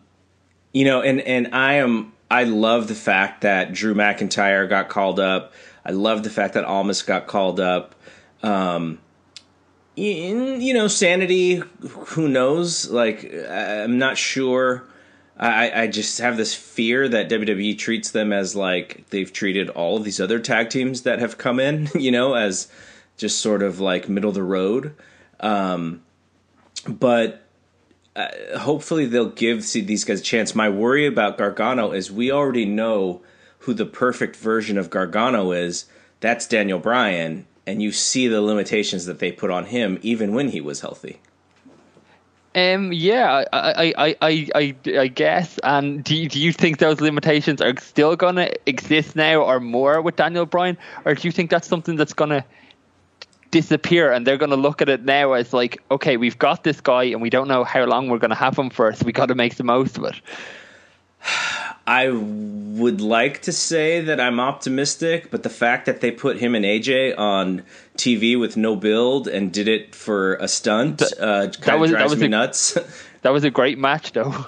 you 0.73 0.85
know, 0.85 1.01
and 1.01 1.21
and 1.21 1.53
I 1.53 1.75
am 1.75 2.13
I 2.31 2.43
love 2.43 2.87
the 2.87 2.95
fact 2.95 3.41
that 3.41 3.73
Drew 3.73 3.93
McIntyre 3.93 4.67
got 4.67 4.89
called 4.89 5.19
up. 5.19 5.53
I 5.85 5.91
love 5.91 6.23
the 6.23 6.29
fact 6.29 6.53
that 6.53 6.65
Almas 6.65 7.01
got 7.01 7.27
called 7.27 7.59
up. 7.59 7.95
Um, 8.43 8.99
in, 9.95 10.61
you 10.61 10.73
know, 10.73 10.87
sanity. 10.87 11.61
Who 11.81 12.27
knows? 12.27 12.89
Like, 12.89 13.33
I'm 13.49 13.97
not 13.97 14.17
sure. 14.17 14.85
I, 15.37 15.83
I 15.83 15.87
just 15.87 16.19
have 16.19 16.35
this 16.35 16.53
fear 16.53 17.07
that 17.07 17.29
WWE 17.29 17.77
treats 17.77 18.11
them 18.11 18.33
as 18.33 18.55
like 18.55 19.09
they've 19.09 19.31
treated 19.31 19.69
all 19.69 19.97
of 19.97 20.03
these 20.03 20.19
other 20.19 20.39
tag 20.39 20.69
teams 20.69 21.03
that 21.03 21.19
have 21.19 21.37
come 21.37 21.59
in, 21.59 21.87
you 21.95 22.11
know, 22.11 22.33
as 22.33 22.67
just 23.19 23.39
sort 23.39 23.61
of 23.61 23.79
like 23.79 24.09
middle 24.09 24.29
of 24.29 24.35
the 24.35 24.43
road. 24.43 24.95
Um, 25.39 26.01
but 26.87 27.43
uh, 28.15 28.57
hopefully 28.57 29.05
they'll 29.05 29.29
give 29.29 29.71
these 29.71 30.05
guys 30.05 30.21
a 30.21 30.23
chance. 30.23 30.55
My 30.55 30.69
worry 30.69 31.05
about 31.05 31.37
Gargano 31.37 31.91
is 31.91 32.11
we 32.11 32.31
already 32.31 32.65
know 32.65 33.21
who 33.59 33.73
the 33.73 33.85
perfect 33.85 34.35
version 34.37 34.77
of 34.77 34.89
Gargano 34.89 35.51
is, 35.51 35.85
that's 36.21 36.47
Daniel 36.47 36.79
Bryan, 36.79 37.45
and 37.67 37.81
you 37.81 37.91
see 37.91 38.27
the 38.27 38.41
limitations 38.41 39.05
that 39.05 39.19
they 39.19 39.31
put 39.31 39.51
on 39.51 39.65
him 39.65 39.99
even 40.01 40.33
when 40.33 40.49
he 40.49 40.61
was 40.61 40.81
healthy. 40.81 41.19
Um. 42.55 42.91
Yeah. 42.91 43.45
I. 43.53 43.93
I. 43.95 44.15
I. 44.21 44.47
I. 44.55 44.75
I 44.97 45.07
guess. 45.07 45.59
And 45.63 46.03
do. 46.03 46.27
Do 46.27 46.39
you 46.39 46.51
think 46.51 46.79
those 46.79 46.99
limitations 46.99 47.61
are 47.61 47.75
still 47.79 48.15
gonna 48.15 48.49
exist 48.65 49.15
now, 49.15 49.43
or 49.43 49.59
more 49.59 50.01
with 50.01 50.15
Daniel 50.15 50.47
Bryan, 50.47 50.77
or 51.05 51.13
do 51.13 51.27
you 51.27 51.31
think 51.31 51.51
that's 51.51 51.67
something 51.67 51.95
that's 51.95 52.13
gonna 52.13 52.43
disappear 53.51 54.11
and 54.11 54.27
they're 54.27 54.37
going 54.37 54.51
to 54.51 54.55
look 54.55 54.81
at 54.81 54.89
it 54.89 55.03
now 55.03 55.33
as 55.33 55.53
like 55.53 55.81
okay 55.89 56.17
we've 56.17 56.37
got 56.37 56.63
this 56.63 56.81
guy 56.81 57.03
and 57.03 57.21
we 57.21 57.29
don't 57.29 57.47
know 57.47 57.63
how 57.63 57.83
long 57.85 58.07
we're 58.07 58.19
going 58.19 58.29
to 58.29 58.35
have 58.35 58.57
him 58.57 58.69
for 58.69 58.93
so 58.93 59.05
we 59.05 59.11
got 59.11 59.27
to 59.27 59.35
make 59.35 59.55
the 59.55 59.63
most 59.63 59.97
of 59.97 60.03
it 60.03 60.15
I 61.89 62.09
would 62.09 63.01
like 63.01 63.41
to 63.41 63.51
say 63.51 63.99
that 64.01 64.19
I'm 64.19 64.39
optimistic, 64.39 65.31
but 65.31 65.41
the 65.41 65.49
fact 65.49 65.87
that 65.87 66.01
they 66.01 66.11
put 66.11 66.37
him 66.37 66.53
and 66.53 66.63
AJ 66.63 67.17
on 67.17 67.63
TV 67.97 68.39
with 68.39 68.55
no 68.55 68.75
build 68.75 69.27
and 69.27 69.51
did 69.51 69.67
it 69.67 69.95
for 69.95 70.35
a 70.35 70.47
stunt 70.47 71.01
uh, 71.19 71.47
kind 71.47 71.83
of 71.83 71.89
drives 71.89 71.91
that 71.91 72.09
was 72.09 72.19
me 72.19 72.27
a, 72.27 72.29
nuts. 72.29 72.77
that 73.23 73.31
was 73.31 73.43
a 73.43 73.49
great 73.49 73.79
match, 73.79 74.11
though. 74.11 74.45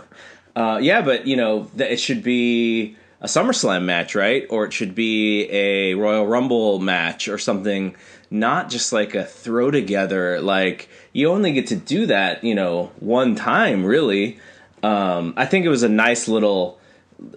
Uh, 0.56 0.78
yeah, 0.84 1.02
but 1.02 1.26
you 1.26 1.36
know, 1.36 1.68
it 1.80 2.00
should 2.00 2.22
be 2.22 2.96
a 3.22 3.28
SummerSlam 3.28 3.84
match, 3.84 4.16
right? 4.16 4.46
Or 4.50 4.66
it 4.66 4.74
should 4.74 4.96
be 4.96 5.48
a 5.52 5.94
Royal 5.94 6.26
Rumble 6.26 6.80
match 6.80 7.28
or 7.28 7.38
something. 7.38 7.96
Not 8.32 8.70
just 8.70 8.92
like 8.92 9.14
a 9.14 9.24
throw 9.24 9.72
together. 9.72 10.42
Like 10.42 10.90
you 11.14 11.30
only 11.30 11.52
get 11.52 11.68
to 11.68 11.76
do 11.76 12.08
that, 12.08 12.44
you 12.44 12.56
know, 12.56 12.92
one 13.00 13.36
time, 13.36 13.86
really. 13.86 14.40
Um, 14.84 15.34
I 15.38 15.46
think 15.46 15.66
it 15.66 15.70
was 15.70 15.84
a 15.84 15.90
nice 15.90 16.28
little 16.28 16.80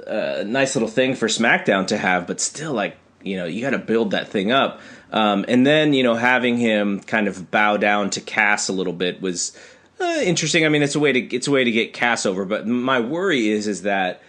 a 0.06 0.44
nice 0.44 0.74
little 0.74 0.88
thing 0.88 1.14
for 1.14 1.28
SmackDown 1.28 1.86
to 1.88 1.98
have, 1.98 2.26
but 2.26 2.40
still, 2.40 2.72
like 2.72 2.96
you 3.22 3.36
know, 3.36 3.44
you 3.44 3.60
got 3.60 3.70
to 3.70 3.78
build 3.78 4.12
that 4.12 4.28
thing 4.28 4.52
up. 4.52 4.80
Um, 5.12 5.44
and 5.48 5.66
then 5.66 5.92
you 5.92 6.02
know, 6.02 6.14
having 6.14 6.56
him 6.56 7.00
kind 7.00 7.28
of 7.28 7.50
bow 7.50 7.76
down 7.76 8.10
to 8.10 8.20
Cass 8.20 8.68
a 8.68 8.72
little 8.72 8.92
bit 8.92 9.20
was 9.20 9.56
uh, 10.00 10.20
interesting. 10.22 10.64
I 10.64 10.70
mean, 10.70 10.82
it's 10.82 10.94
a 10.94 11.00
way 11.00 11.12
to 11.12 11.20
it's 11.20 11.48
a 11.48 11.50
way 11.50 11.64
to 11.64 11.70
get 11.70 11.92
Cass 11.92 12.24
over. 12.24 12.46
But 12.46 12.66
my 12.66 13.00
worry 13.00 13.48
is 13.48 13.66
is 13.66 13.82
that 13.82 14.22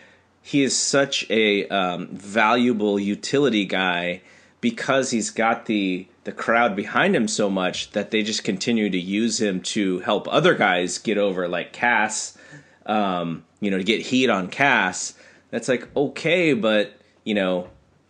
he 0.45 0.61
is 0.63 0.77
such 0.77 1.29
a 1.29 1.67
um, 1.69 2.07
valuable 2.07 2.99
utility 2.99 3.65
guy 3.65 4.21
because 4.61 5.09
he's 5.09 5.31
got 5.31 5.65
the 5.65 6.07
the 6.23 6.31
crowd 6.31 6.75
behind 6.75 7.15
him 7.15 7.27
so 7.27 7.49
much 7.49 7.91
that 7.91 8.11
they 8.11 8.23
just 8.23 8.43
continue 8.43 8.89
to 8.89 8.99
use 8.99 9.41
him 9.41 9.61
to 9.61 9.99
help 9.99 10.27
other 10.31 10.55
guys 10.55 10.97
get 10.97 11.17
over, 11.17 11.47
like 11.47 11.73
Cass. 11.73 12.37
Um, 12.85 13.43
you 13.59 13.71
know, 13.71 13.77
to 13.79 13.83
get 13.83 14.01
heat 14.01 14.29
on 14.29 14.47
Cass 14.47 15.15
that's 15.49 15.67
like 15.67 15.87
okay, 15.95 16.53
but 16.53 16.93
you 17.23 17.33
know, 17.33 17.69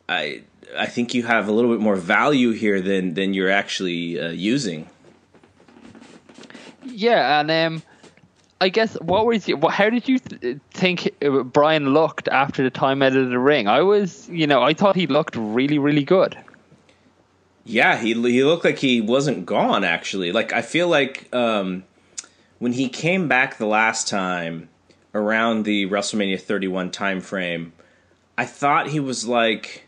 I 0.10 0.42
I 0.78 0.88
think 0.88 1.14
you 1.14 1.24
have 1.24 1.48
a 1.48 1.52
little 1.52 1.72
bit 1.72 1.80
more 1.80 1.96
value 1.96 2.52
here 2.52 2.82
than 2.82 3.14
than 3.14 3.34
you're 3.34 3.52
actually 3.52 4.20
uh, 4.20 4.30
using. 4.30 4.90
Yeah, 6.84 7.40
and 7.40 7.52
um, 7.52 7.84
I 8.62 8.70
guess 8.70 8.96
what 9.02 9.26
was 9.26 9.48
you, 9.48 9.60
how 9.70 9.90
did 9.90 10.08
you 10.08 10.20
th- 10.20 10.58
think 10.72 11.14
Bryan 11.52 11.94
looked 11.94 12.28
after 12.30 12.64
the 12.64 12.70
time 12.70 13.02
out 13.02 13.16
of 13.16 13.30
the 13.30 13.40
ring? 13.40 13.68
I 13.68 13.82
was, 13.82 14.30
you 14.30 14.48
know, 14.48 14.64
I 14.64 14.74
thought 14.74 14.96
he 14.96 15.08
looked 15.08 15.36
really, 15.36 15.78
really 15.78 16.04
good. 16.04 16.38
Yeah, 17.66 17.98
he 17.98 18.14
he 18.14 18.44
looked 18.44 18.64
like 18.64 18.78
he 18.78 19.02
wasn't 19.02 19.46
gone. 19.46 19.84
Actually, 19.84 20.32
like 20.32 20.54
I 20.54 20.62
feel 20.62 20.88
like 20.88 21.34
um, 21.34 21.84
when 22.60 22.74
he 22.74 22.88
came 22.90 23.28
back 23.28 23.58
the 23.58 23.66
last 23.66 24.08
time, 24.08 24.70
around 25.16 25.64
the 25.64 25.88
WrestleMania 25.88 26.40
31 26.40 26.92
time 26.92 27.22
frame, 27.22 27.74
I 28.38 28.46
thought 28.46 28.90
he 28.90 29.00
was 29.00 29.26
like 29.26 29.88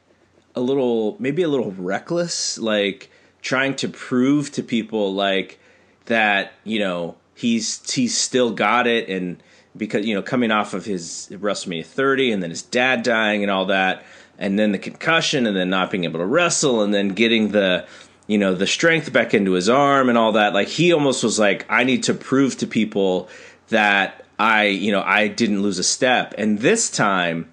a 0.56 0.62
little 0.62 1.18
maybe 1.20 1.44
a 1.44 1.50
little 1.50 1.72
reckless, 1.74 2.58
like 2.58 3.12
trying 3.42 3.76
to 3.76 3.90
prove 3.90 4.52
to 4.54 4.64
people 4.64 5.14
like 5.14 5.60
that, 6.06 6.54
you 6.64 6.80
know, 6.80 7.16
he's 7.38 7.92
he's 7.92 8.18
still 8.18 8.52
got 8.52 8.88
it 8.88 9.10
and 9.10 9.42
because 9.76 10.06
you 10.06 10.16
know 10.16 10.22
coming 10.22 10.52
off 10.52 10.74
of 10.74 10.86
his 10.86 11.30
WrestleMania 11.32 11.86
30 11.86 12.32
and 12.32 12.44
then 12.44 12.50
his 12.50 12.64
dad 12.64 13.04
dying 13.04 13.44
and 13.44 13.52
all 13.52 13.66
that 13.66 14.04
and 14.38 14.58
then 14.58 14.72
the 14.72 14.80
concussion 14.80 15.46
and 15.46 15.56
then 15.56 15.70
not 15.70 15.92
being 15.92 16.04
able 16.04 16.20
to 16.20 16.26
wrestle 16.26 16.82
and 16.82 16.94
then 16.94 17.10
getting 17.10 17.50
the 17.50 17.86
you 18.28 18.38
know 18.38 18.54
the 18.54 18.68
strength 18.68 19.14
back 19.14 19.34
into 19.34 19.54
his 19.54 19.70
arm 19.70 20.10
and 20.10 20.18
all 20.18 20.34
that 20.34 20.54
like 20.54 20.68
he 20.68 20.92
almost 20.92 21.24
was 21.24 21.38
like 21.40 21.66
I 21.70 21.84
need 21.84 22.04
to 22.04 22.14
prove 22.14 22.58
to 22.58 22.68
people 22.68 23.30
that 23.70 24.26
I, 24.40 24.66
you 24.66 24.92
know, 24.92 25.02
I 25.02 25.28
didn't 25.28 25.62
lose 25.62 25.80
a 25.80 25.84
step. 25.84 26.34
And 26.38 26.60
this 26.60 26.90
time, 26.90 27.52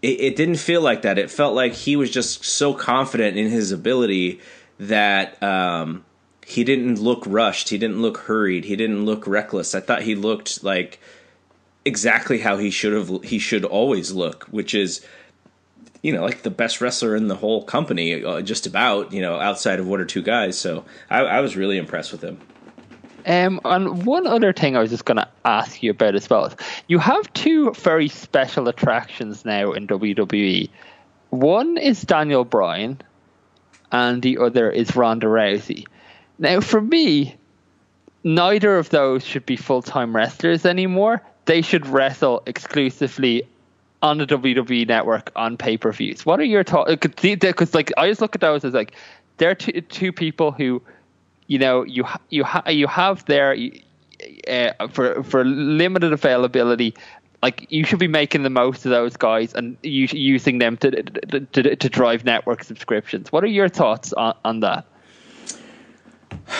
it, 0.00 0.20
it, 0.20 0.36
didn't 0.36 0.56
feel 0.56 0.80
like 0.80 1.02
that. 1.02 1.18
It 1.18 1.30
felt 1.30 1.54
like 1.54 1.72
he 1.72 1.96
was 1.96 2.10
just 2.10 2.44
so 2.44 2.74
confident 2.74 3.36
in 3.36 3.50
his 3.50 3.72
ability 3.72 4.40
that 4.78 5.40
um, 5.42 6.04
he 6.46 6.64
didn't 6.64 7.00
look 7.00 7.22
rushed. 7.26 7.68
He 7.68 7.78
didn't 7.78 8.02
look 8.02 8.18
hurried. 8.18 8.64
He 8.64 8.76
didn't 8.76 9.04
look 9.04 9.26
reckless. 9.26 9.74
I 9.74 9.80
thought 9.80 10.02
he 10.02 10.14
looked 10.14 10.62
like 10.64 11.00
exactly 11.84 12.38
how 12.38 12.56
he 12.56 12.70
should 12.70 12.92
have. 12.92 13.22
He 13.24 13.38
should 13.38 13.64
always 13.64 14.12
look, 14.12 14.44
which 14.44 14.74
is, 14.74 15.04
you 16.02 16.12
know, 16.12 16.22
like 16.22 16.42
the 16.42 16.50
best 16.50 16.80
wrestler 16.80 17.14
in 17.14 17.28
the 17.28 17.36
whole 17.36 17.62
company, 17.62 18.24
uh, 18.24 18.40
just 18.42 18.66
about. 18.66 19.12
You 19.12 19.22
know, 19.22 19.38
outside 19.38 19.78
of 19.78 19.86
one 19.86 20.00
or 20.00 20.04
two 20.04 20.22
guys. 20.22 20.58
So 20.58 20.84
I, 21.10 21.20
I 21.20 21.40
was 21.40 21.56
really 21.56 21.78
impressed 21.78 22.12
with 22.12 22.22
him. 22.22 22.40
Um, 23.24 23.60
and 23.64 24.04
one 24.04 24.26
other 24.26 24.52
thing 24.52 24.76
I 24.76 24.80
was 24.80 24.90
just 24.90 25.04
going 25.04 25.18
to 25.18 25.28
ask 25.44 25.80
you 25.80 25.92
about 25.92 26.16
as 26.16 26.28
well 26.28 26.52
you 26.88 26.98
have 26.98 27.32
two 27.34 27.70
very 27.72 28.08
special 28.08 28.66
attractions 28.66 29.44
now 29.44 29.72
in 29.72 29.86
WWE. 29.86 30.68
One 31.30 31.78
is 31.78 32.02
Daniel 32.02 32.44
Bryan, 32.44 33.00
and 33.92 34.22
the 34.22 34.38
other 34.38 34.70
is 34.70 34.96
Ronda 34.96 35.28
Rousey. 35.28 35.86
Now, 36.42 36.60
for 36.60 36.80
me, 36.80 37.36
neither 38.24 38.76
of 38.76 38.90
those 38.90 39.24
should 39.24 39.46
be 39.46 39.56
full 39.56 39.80
time 39.80 40.14
wrestlers 40.14 40.66
anymore. 40.66 41.22
They 41.44 41.62
should 41.62 41.86
wrestle 41.86 42.42
exclusively 42.46 43.44
on 44.02 44.18
the 44.18 44.26
WWE 44.26 44.88
network 44.88 45.30
on 45.36 45.56
pay 45.56 45.76
per 45.76 45.92
views. 45.92 46.26
What 46.26 46.40
are 46.40 46.44
your 46.44 46.64
thoughts? 46.64 46.96
Because 47.22 47.74
like 47.74 47.92
I 47.96 48.08
just 48.08 48.20
look 48.20 48.34
at 48.34 48.40
those 48.40 48.64
as 48.64 48.74
like 48.74 48.96
they're 49.36 49.54
two, 49.54 49.80
two 49.82 50.12
people 50.12 50.50
who 50.50 50.82
you 51.46 51.60
know 51.60 51.84
you 51.84 52.04
you 52.30 52.42
ha- 52.42 52.68
you 52.68 52.88
have 52.88 53.24
there 53.26 53.56
uh, 54.48 54.88
for 54.88 55.22
for 55.22 55.44
limited 55.44 56.12
availability. 56.12 56.92
Like 57.40 57.68
you 57.70 57.84
should 57.84 58.00
be 58.00 58.08
making 58.08 58.42
the 58.42 58.50
most 58.50 58.84
of 58.84 58.90
those 58.90 59.16
guys 59.16 59.54
and 59.54 59.76
using 59.82 60.58
them 60.58 60.76
to, 60.78 60.90
to 60.90 61.76
to 61.76 61.88
drive 61.88 62.24
network 62.24 62.64
subscriptions. 62.64 63.30
What 63.30 63.44
are 63.44 63.48
your 63.48 63.68
thoughts 63.68 64.12
on, 64.14 64.34
on 64.44 64.58
that? 64.60 64.86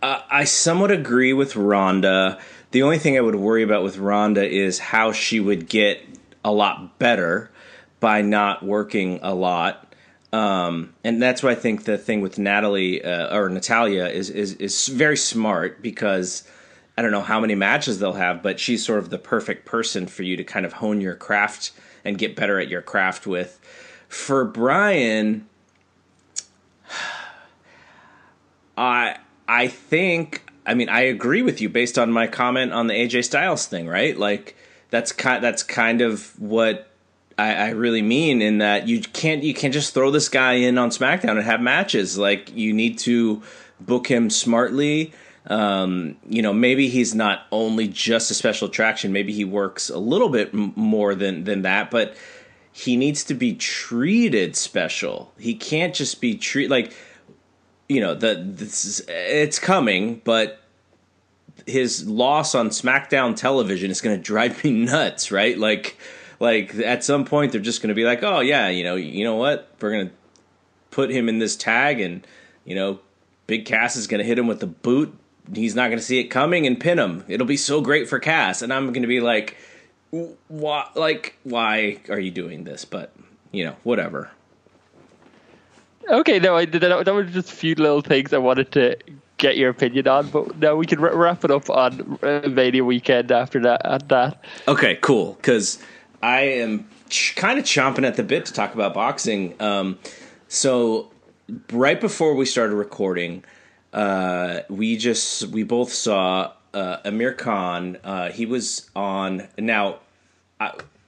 Uh, 0.00 0.20
I 0.28 0.42
somewhat 0.42 0.90
agree 0.90 1.32
with 1.32 1.54
Ronda. 1.54 2.40
The 2.72 2.82
only 2.82 2.98
thing 2.98 3.16
I 3.16 3.20
would 3.20 3.36
worry 3.36 3.62
about 3.62 3.84
with 3.84 3.98
Ronda 3.98 4.44
is 4.44 4.80
how 4.80 5.12
she 5.12 5.38
would 5.38 5.68
get 5.68 6.04
a 6.44 6.50
lot 6.50 6.98
better 6.98 7.52
by 8.00 8.20
not 8.20 8.64
working 8.64 9.20
a 9.22 9.32
lot. 9.32 9.94
Um, 10.32 10.92
and 11.04 11.22
that's 11.22 11.40
why 11.40 11.50
I 11.50 11.54
think 11.54 11.84
the 11.84 11.98
thing 11.98 12.20
with 12.20 12.36
Natalie 12.36 13.04
uh, 13.04 13.36
or 13.36 13.48
Natalia 13.48 14.06
is, 14.06 14.28
is 14.28 14.54
is 14.54 14.88
very 14.88 15.16
smart 15.16 15.82
because 15.82 16.42
I 16.96 17.02
don't 17.02 17.12
know 17.12 17.22
how 17.22 17.38
many 17.38 17.54
matches 17.54 17.98
they'll 17.98 18.14
have, 18.14 18.42
but 18.42 18.58
she's 18.58 18.84
sort 18.84 18.98
of 18.98 19.10
the 19.10 19.18
perfect 19.18 19.66
person 19.66 20.06
for 20.06 20.22
you 20.22 20.36
to 20.36 20.44
kind 20.44 20.66
of 20.66 20.74
hone 20.74 21.00
your 21.00 21.14
craft 21.14 21.72
and 22.04 22.18
get 22.18 22.34
better 22.34 22.58
at 22.58 22.68
your 22.68 22.82
craft 22.82 23.26
with. 23.26 23.60
For 24.08 24.44
Bryan, 24.44 25.46
I 28.76 29.16
I 29.48 29.68
think 29.68 30.50
I 30.66 30.74
mean 30.74 30.88
I 30.88 31.02
agree 31.02 31.42
with 31.42 31.60
you 31.60 31.68
based 31.68 31.98
on 31.98 32.12
my 32.12 32.26
comment 32.26 32.72
on 32.72 32.86
the 32.86 32.94
AJ 32.94 33.24
Styles 33.24 33.66
thing, 33.66 33.86
right? 33.88 34.16
Like 34.16 34.56
that's 34.90 35.12
kind 35.12 35.42
that's 35.42 35.62
kind 35.62 36.00
of 36.00 36.38
what 36.40 36.88
I, 37.38 37.54
I, 37.54 37.68
really 37.70 38.02
mean 38.02 38.42
in 38.42 38.58
that 38.58 38.88
you 38.88 39.00
can't 39.00 39.42
you 39.42 39.54
can't 39.54 39.72
just 39.72 39.94
throw 39.94 40.10
this 40.10 40.28
guy 40.28 40.52
in 40.54 40.76
on 40.76 40.90
SmackDown 40.90 41.30
and 41.30 41.42
have 41.42 41.60
matches. 41.60 42.18
Like 42.18 42.54
you 42.54 42.72
need 42.72 42.98
to 43.00 43.42
book 43.80 44.06
him 44.06 44.30
smartly. 44.30 45.12
Um, 45.46 46.16
you 46.28 46.42
know, 46.42 46.52
maybe 46.52 46.88
he's 46.88 47.14
not 47.14 47.46
only 47.50 47.88
just 47.88 48.30
a 48.30 48.34
special 48.34 48.68
attraction. 48.68 49.12
Maybe 49.12 49.32
he 49.32 49.44
works 49.44 49.90
a 49.90 49.98
little 49.98 50.28
bit 50.28 50.50
m- 50.54 50.72
more 50.76 51.14
than 51.14 51.44
than 51.44 51.62
that, 51.62 51.90
but 51.90 52.16
he 52.70 52.96
needs 52.96 53.24
to 53.24 53.34
be 53.34 53.54
treated 53.54 54.56
special. 54.56 55.32
He 55.38 55.54
can't 55.54 55.94
just 55.94 56.20
be 56.20 56.36
treated 56.36 56.70
like 56.70 56.92
you 57.92 58.00
know 58.00 58.14
the 58.14 58.42
this 58.42 58.84
is, 58.86 59.04
it's 59.08 59.58
coming, 59.58 60.22
but 60.24 60.62
his 61.66 62.08
loss 62.08 62.54
on 62.54 62.70
SmackDown 62.70 63.36
television 63.36 63.90
is 63.90 64.00
going 64.00 64.16
to 64.16 64.22
drive 64.22 64.64
me 64.64 64.70
nuts, 64.84 65.30
right? 65.30 65.58
Like 65.58 65.98
like 66.40 66.74
at 66.76 67.04
some 67.04 67.24
point 67.24 67.52
they're 67.52 67.60
just 67.60 67.82
going 67.82 67.88
to 67.88 67.94
be 67.94 68.04
like, 68.04 68.22
oh 68.22 68.40
yeah, 68.40 68.68
you 68.68 68.82
know, 68.82 68.96
you 68.96 69.24
know 69.24 69.36
what, 69.36 69.68
we're 69.80 69.92
going 69.92 70.08
to 70.08 70.14
put 70.90 71.10
him 71.10 71.28
in 71.28 71.38
this 71.38 71.54
tag, 71.54 72.00
and 72.00 72.26
you 72.64 72.74
know, 72.74 72.98
Big 73.46 73.66
Cass 73.66 73.96
is 73.96 74.06
going 74.06 74.20
to 74.20 74.24
hit 74.24 74.38
him 74.38 74.46
with 74.46 74.60
the 74.60 74.66
boot. 74.66 75.14
He's 75.52 75.74
not 75.74 75.88
going 75.88 75.98
to 75.98 76.04
see 76.04 76.18
it 76.18 76.28
coming 76.28 76.66
and 76.66 76.80
pin 76.80 76.98
him. 76.98 77.24
It'll 77.28 77.46
be 77.46 77.56
so 77.58 77.80
great 77.82 78.08
for 78.08 78.18
Cass, 78.18 78.62
and 78.62 78.72
I'm 78.72 78.86
going 78.86 79.02
to 79.02 79.08
be 79.08 79.20
like, 79.20 79.58
why? 80.48 80.88
Like, 80.94 81.36
why 81.42 82.00
are 82.08 82.20
you 82.20 82.30
doing 82.30 82.64
this? 82.64 82.86
But 82.86 83.12
you 83.50 83.64
know, 83.64 83.76
whatever. 83.82 84.30
Okay, 86.08 86.38
no, 86.38 86.56
I. 86.56 86.64
That, 86.66 87.04
that 87.04 87.14
was 87.14 87.32
just 87.32 87.52
a 87.52 87.54
few 87.54 87.74
little 87.74 88.00
things 88.00 88.32
I 88.32 88.38
wanted 88.38 88.72
to 88.72 88.96
get 89.38 89.56
your 89.56 89.70
opinion 89.70 90.06
on, 90.06 90.30
but 90.30 90.58
now 90.58 90.76
we 90.76 90.86
can 90.86 91.00
wrap 91.00 91.44
it 91.44 91.50
up 91.50 91.68
on 91.68 92.18
Mania 92.22 92.84
weekend 92.84 93.32
after 93.32 93.60
that. 93.60 93.84
At 93.84 94.08
that. 94.08 94.44
Okay, 94.68 94.98
cool. 95.00 95.34
Because 95.34 95.78
I 96.22 96.40
am 96.40 96.88
ch- 97.08 97.34
kind 97.36 97.58
of 97.58 97.64
chomping 97.64 98.06
at 98.06 98.16
the 98.16 98.22
bit 98.22 98.46
to 98.46 98.52
talk 98.52 98.74
about 98.74 98.94
boxing. 98.94 99.54
Um, 99.60 99.98
so 100.48 101.10
right 101.72 102.00
before 102.00 102.34
we 102.34 102.46
started 102.46 102.74
recording, 102.74 103.44
uh, 103.92 104.60
we 104.68 104.96
just 104.96 105.46
we 105.48 105.62
both 105.62 105.92
saw 105.92 106.52
uh, 106.74 106.98
Amir 107.04 107.32
Khan. 107.32 107.98
Uh, 108.04 108.30
he 108.30 108.46
was 108.46 108.90
on 108.94 109.48
now. 109.58 109.98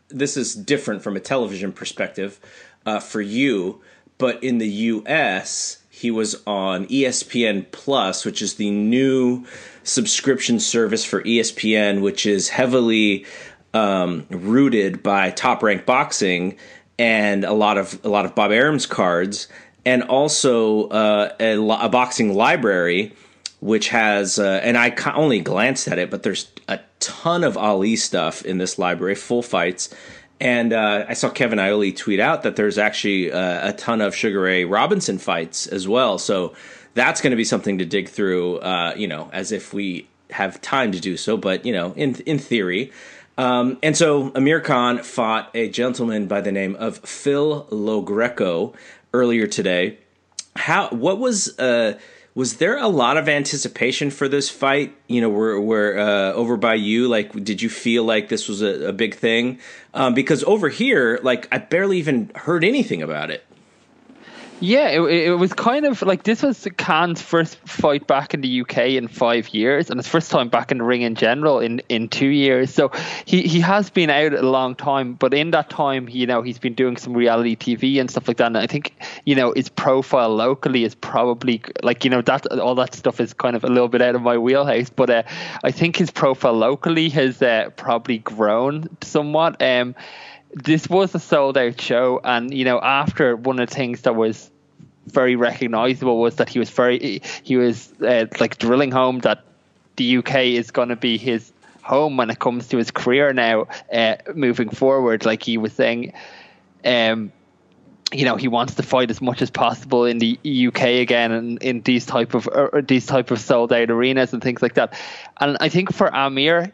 this 0.09 0.37
is 0.37 0.55
different 0.55 1.03
from 1.03 1.17
a 1.17 1.21
television 1.21 1.73
perspective 1.73 2.41
uh, 2.87 3.01
for 3.01 3.21
you, 3.21 3.81
but 4.19 4.43
in 4.43 4.59
the 4.59 4.69
U.S. 4.69 5.83
he 5.91 6.11
was 6.11 6.43
on 6.47 6.87
ESPN 6.87 7.67
Plus, 7.73 8.25
which 8.25 8.43
is 8.43 8.55
the 8.55 8.71
new 8.71 9.45
subscription 9.83 10.61
service 10.61 11.05
for 11.05 11.23
ESPN, 11.23 12.01
which 12.01 12.27
is 12.27 12.49
heavily 12.49 13.27
um, 13.73 14.27
rooted 14.31 15.03
by 15.03 15.31
Top 15.31 15.63
Rank 15.63 15.85
Boxing 15.85 16.57
and 16.99 17.45
a 17.45 17.53
lot 17.53 17.77
of 17.77 17.99
a 18.05 18.09
lot 18.09 18.25
of 18.25 18.35
Bob 18.35 18.53
Arum's 18.53 18.87
cards, 18.87 19.49
and 19.85 20.03
also 20.05 20.89
uh, 20.89 21.35
a, 21.41 21.59
a, 21.59 21.89
boxing 21.89 22.35
library, 22.35 23.13
which 23.61 23.89
has 23.89 24.39
uh, 24.39 24.61
and 24.63 24.79
I 24.79 24.95
only 25.15 25.41
glanced 25.41 25.89
at 25.89 25.99
it, 25.99 26.11
but 26.11 26.23
there's 26.23 26.51
a 26.69 26.79
ton 27.01 27.45
of 27.45 27.57
Ali 27.57 27.97
stuff 27.97 28.45
in 28.45 28.59
this 28.59 28.79
library, 28.79 29.17
full 29.17 29.43
fights. 29.43 29.93
And 30.41 30.73
uh, 30.73 31.07
I 31.09 31.15
saw 31.15 31.31
Kevin 31.31 31.59
Iole 31.59 31.93
tweet 31.97 32.21
out 32.21 32.43
that 32.43 32.57
there's 32.57 32.77
actually 32.77 33.33
uh, 33.33 33.69
a 33.69 33.73
ton 33.73 34.01
of 34.01 34.15
Sugar 34.15 34.41
Ray 34.41 34.65
Robinson 34.65 35.19
fights 35.19 35.67
as 35.67 35.87
well. 35.87 36.19
So 36.19 36.55
that's 36.95 37.21
going 37.21 37.31
to 37.31 37.37
be 37.37 37.45
something 37.45 37.79
to 37.79 37.85
dig 37.85 38.09
through, 38.09 38.59
uh, 38.59 38.95
you 38.97 39.07
know, 39.07 39.31
as 39.33 39.53
if 39.53 39.73
we 39.73 40.09
have 40.31 40.61
time 40.61 40.93
to 40.93 41.01
do 41.01 41.17
so. 41.17 41.37
But 41.37 41.65
you 41.65 41.73
know, 41.73 41.93
in 41.93 42.15
in 42.27 42.39
theory, 42.39 42.93
um, 43.39 43.79
and 43.83 43.97
so 43.97 44.33
Amir 44.35 44.61
Khan 44.61 45.03
fought 45.03 45.51
a 45.55 45.69
gentleman 45.69 46.27
by 46.27 46.41
the 46.41 46.53
name 46.53 46.77
of 46.77 46.99
Phil 46.99 47.67
Lo 47.71 48.75
earlier 49.13 49.47
today. 49.47 49.99
How? 50.57 50.89
What 50.89 51.19
was? 51.19 51.59
Was 52.35 52.57
there 52.57 52.79
a 52.79 52.89
lot 52.89 53.17
of 53.17 53.29
anticipation 53.29 54.11
for 54.11 54.27
this 54.29 54.51
fight? 54.51 54.97
You 55.07 55.21
know, 55.21 55.29
were 55.29 55.61
were 55.61 55.97
uh, 55.97 56.33
over 56.33 56.57
by 56.57 56.75
you? 56.75 57.07
Like, 57.07 57.33
did 57.45 57.63
you 57.63 57.69
feel 57.69 58.03
like 58.03 58.29
this 58.29 58.49
was 58.49 58.61
a, 58.61 58.89
a 58.89 58.93
big 58.93 59.15
thing? 59.15 59.61
Um, 59.93 60.15
because 60.15 60.43
over 60.45 60.69
here, 60.69 61.21
like, 61.23 61.47
I 61.53 61.59
barely 61.59 61.99
even 61.99 62.33
heard 62.35 62.65
anything 62.65 63.03
about 63.03 63.31
it. 63.31 63.47
Yeah, 64.61 64.89
it, 64.89 65.01
it 65.03 65.39
was 65.39 65.53
kind 65.53 65.85
of 65.85 66.01
like 66.03 66.23
this 66.23 66.43
was 66.43 66.67
Khan's 66.79 67.21
first 67.21 67.57
fight 67.69 68.07
back 68.07 68.35
in 68.35 68.41
the 68.41 68.61
UK 68.61 68.79
in 68.91 69.09
five 69.09 69.49
years, 69.49 69.91
and 69.91 69.99
his 69.99 70.07
first 70.07 70.31
time 70.31 70.49
back 70.49 70.71
in 70.71 70.79
the 70.79 70.85
ring 70.85 71.03
in 71.03 71.17
general 71.17 71.59
in, 71.59 71.83
in 71.89 72.09
two 72.09 72.29
years. 72.29 72.73
So 72.73 72.91
he, 73.27 73.43
he 73.43 73.61
has 73.61 73.91
been 73.91 74.11
out 74.11 74.33
a 74.33 74.43
long 74.43 74.77
time, 74.77 75.15
but 75.15 75.35
in 75.35 75.51
that 75.51 75.71
time, 75.71 76.09
you 76.09 76.27
know, 76.27 76.41
he's 76.41 76.59
been 76.59 76.75
doing 76.75 76.97
some 76.97 77.15
reality 77.15 77.57
TV 77.57 78.01
and 78.01 78.09
stuff 78.09 78.29
like 78.29 78.37
that. 78.37 78.47
And 78.47 78.57
I 78.57 78.69
think 78.69 78.95
you 79.25 79.35
know 79.35 79.53
his 79.55 79.69
profile 79.69 80.35
locally 80.35 80.85
is 80.85 80.95
probably 80.95 81.61
like 81.83 82.05
you 82.05 82.11
know 82.11 82.23
that 82.23 82.47
all 82.59 82.77
that 82.77 82.95
stuff 82.95 83.21
is 83.21 83.35
kind 83.35 83.57
of 83.57 83.65
a 83.65 83.69
little 83.69 83.89
bit 83.89 84.03
out 84.03 84.15
of 84.15 84.23
my 84.23 84.39
wheelhouse. 84.39 84.89
But 84.89 85.11
uh, 85.11 85.23
I 85.65 85.73
think 85.73 85.97
his 85.97 86.13
profile 86.13 86.55
locally 86.55 87.09
has 87.11 87.43
uh, 87.43 87.71
probably 87.77 88.19
grown 88.19 88.89
somewhat. 89.03 89.61
Um, 89.61 89.97
this 90.55 90.89
was 90.89 91.15
a 91.15 91.19
sold 91.19 91.59
out 91.59 91.81
show, 91.81 92.21
and 92.23 92.53
you 92.55 92.65
know, 92.65 92.81
after 92.81 93.37
one 93.37 93.59
of 93.59 93.69
the 93.69 93.75
things 93.75 94.03
that 94.03 94.15
was 94.15 94.51
very 95.07 95.37
recognizable 95.37 96.19
was 96.19 96.37
that 96.37 96.49
he 96.49 96.59
was 96.59 96.71
very 96.71 97.21
he 97.43 97.57
was 97.57 97.93
uh, 98.01 98.27
like 98.41 98.59
drilling 98.59 98.91
home 98.91 99.19
that 99.21 99.45
the 99.97 100.19
UK 100.19 100.37
is 100.37 100.71
going 100.71 100.89
to 100.89 100.97
be 100.97 101.19
his 101.19 101.53
home 101.83 102.17
when 102.17 102.31
it 102.31 102.39
comes 102.39 102.69
to 102.69 102.79
his 102.79 102.91
career 102.91 103.33
now 103.33 103.67
uh, 103.93 104.17
moving 104.35 104.71
forward. 104.71 105.25
Like 105.25 105.43
he 105.43 105.59
was 105.59 105.73
saying, 105.73 106.15
um, 106.85 107.33
you 108.13 108.25
know, 108.25 108.37
he 108.37 108.49
wants 108.49 108.75
to 108.75 108.83
fight 108.83 109.11
as 109.11 109.21
much 109.21 109.43
as 109.43 109.51
possible 109.51 110.05
in 110.05 110.19
the 110.19 110.39
UK 110.45 110.83
again 111.03 111.33
and 111.33 111.63
in 111.63 111.83
these 111.83 112.07
type 112.07 112.35
of 112.35 112.49
uh, 112.49 112.81
these 112.87 113.07
type 113.07 113.31
of 113.31 113.41
sold 113.41 113.73
out 113.73 113.91
arenas 113.91 114.33
and 114.33 114.43
things 114.43 114.63
like 114.63 114.75
that. 114.75 114.99
And 115.41 115.57
I 115.61 115.69
think 115.69 115.93
for 115.93 116.15
Amir, 116.15 116.73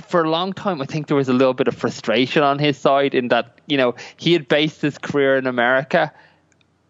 for 0.00 0.24
a 0.24 0.30
long 0.30 0.52
time, 0.52 0.80
I 0.80 0.84
think 0.84 1.06
there 1.06 1.16
was 1.16 1.28
a 1.28 1.32
little 1.32 1.54
bit 1.54 1.68
of 1.68 1.74
frustration 1.74 2.42
on 2.42 2.58
his 2.58 2.76
side 2.76 3.14
in 3.14 3.28
that, 3.28 3.58
you 3.66 3.76
know, 3.76 3.94
he 4.16 4.32
had 4.32 4.48
based 4.48 4.82
his 4.82 4.98
career 4.98 5.36
in 5.36 5.46
America 5.46 6.12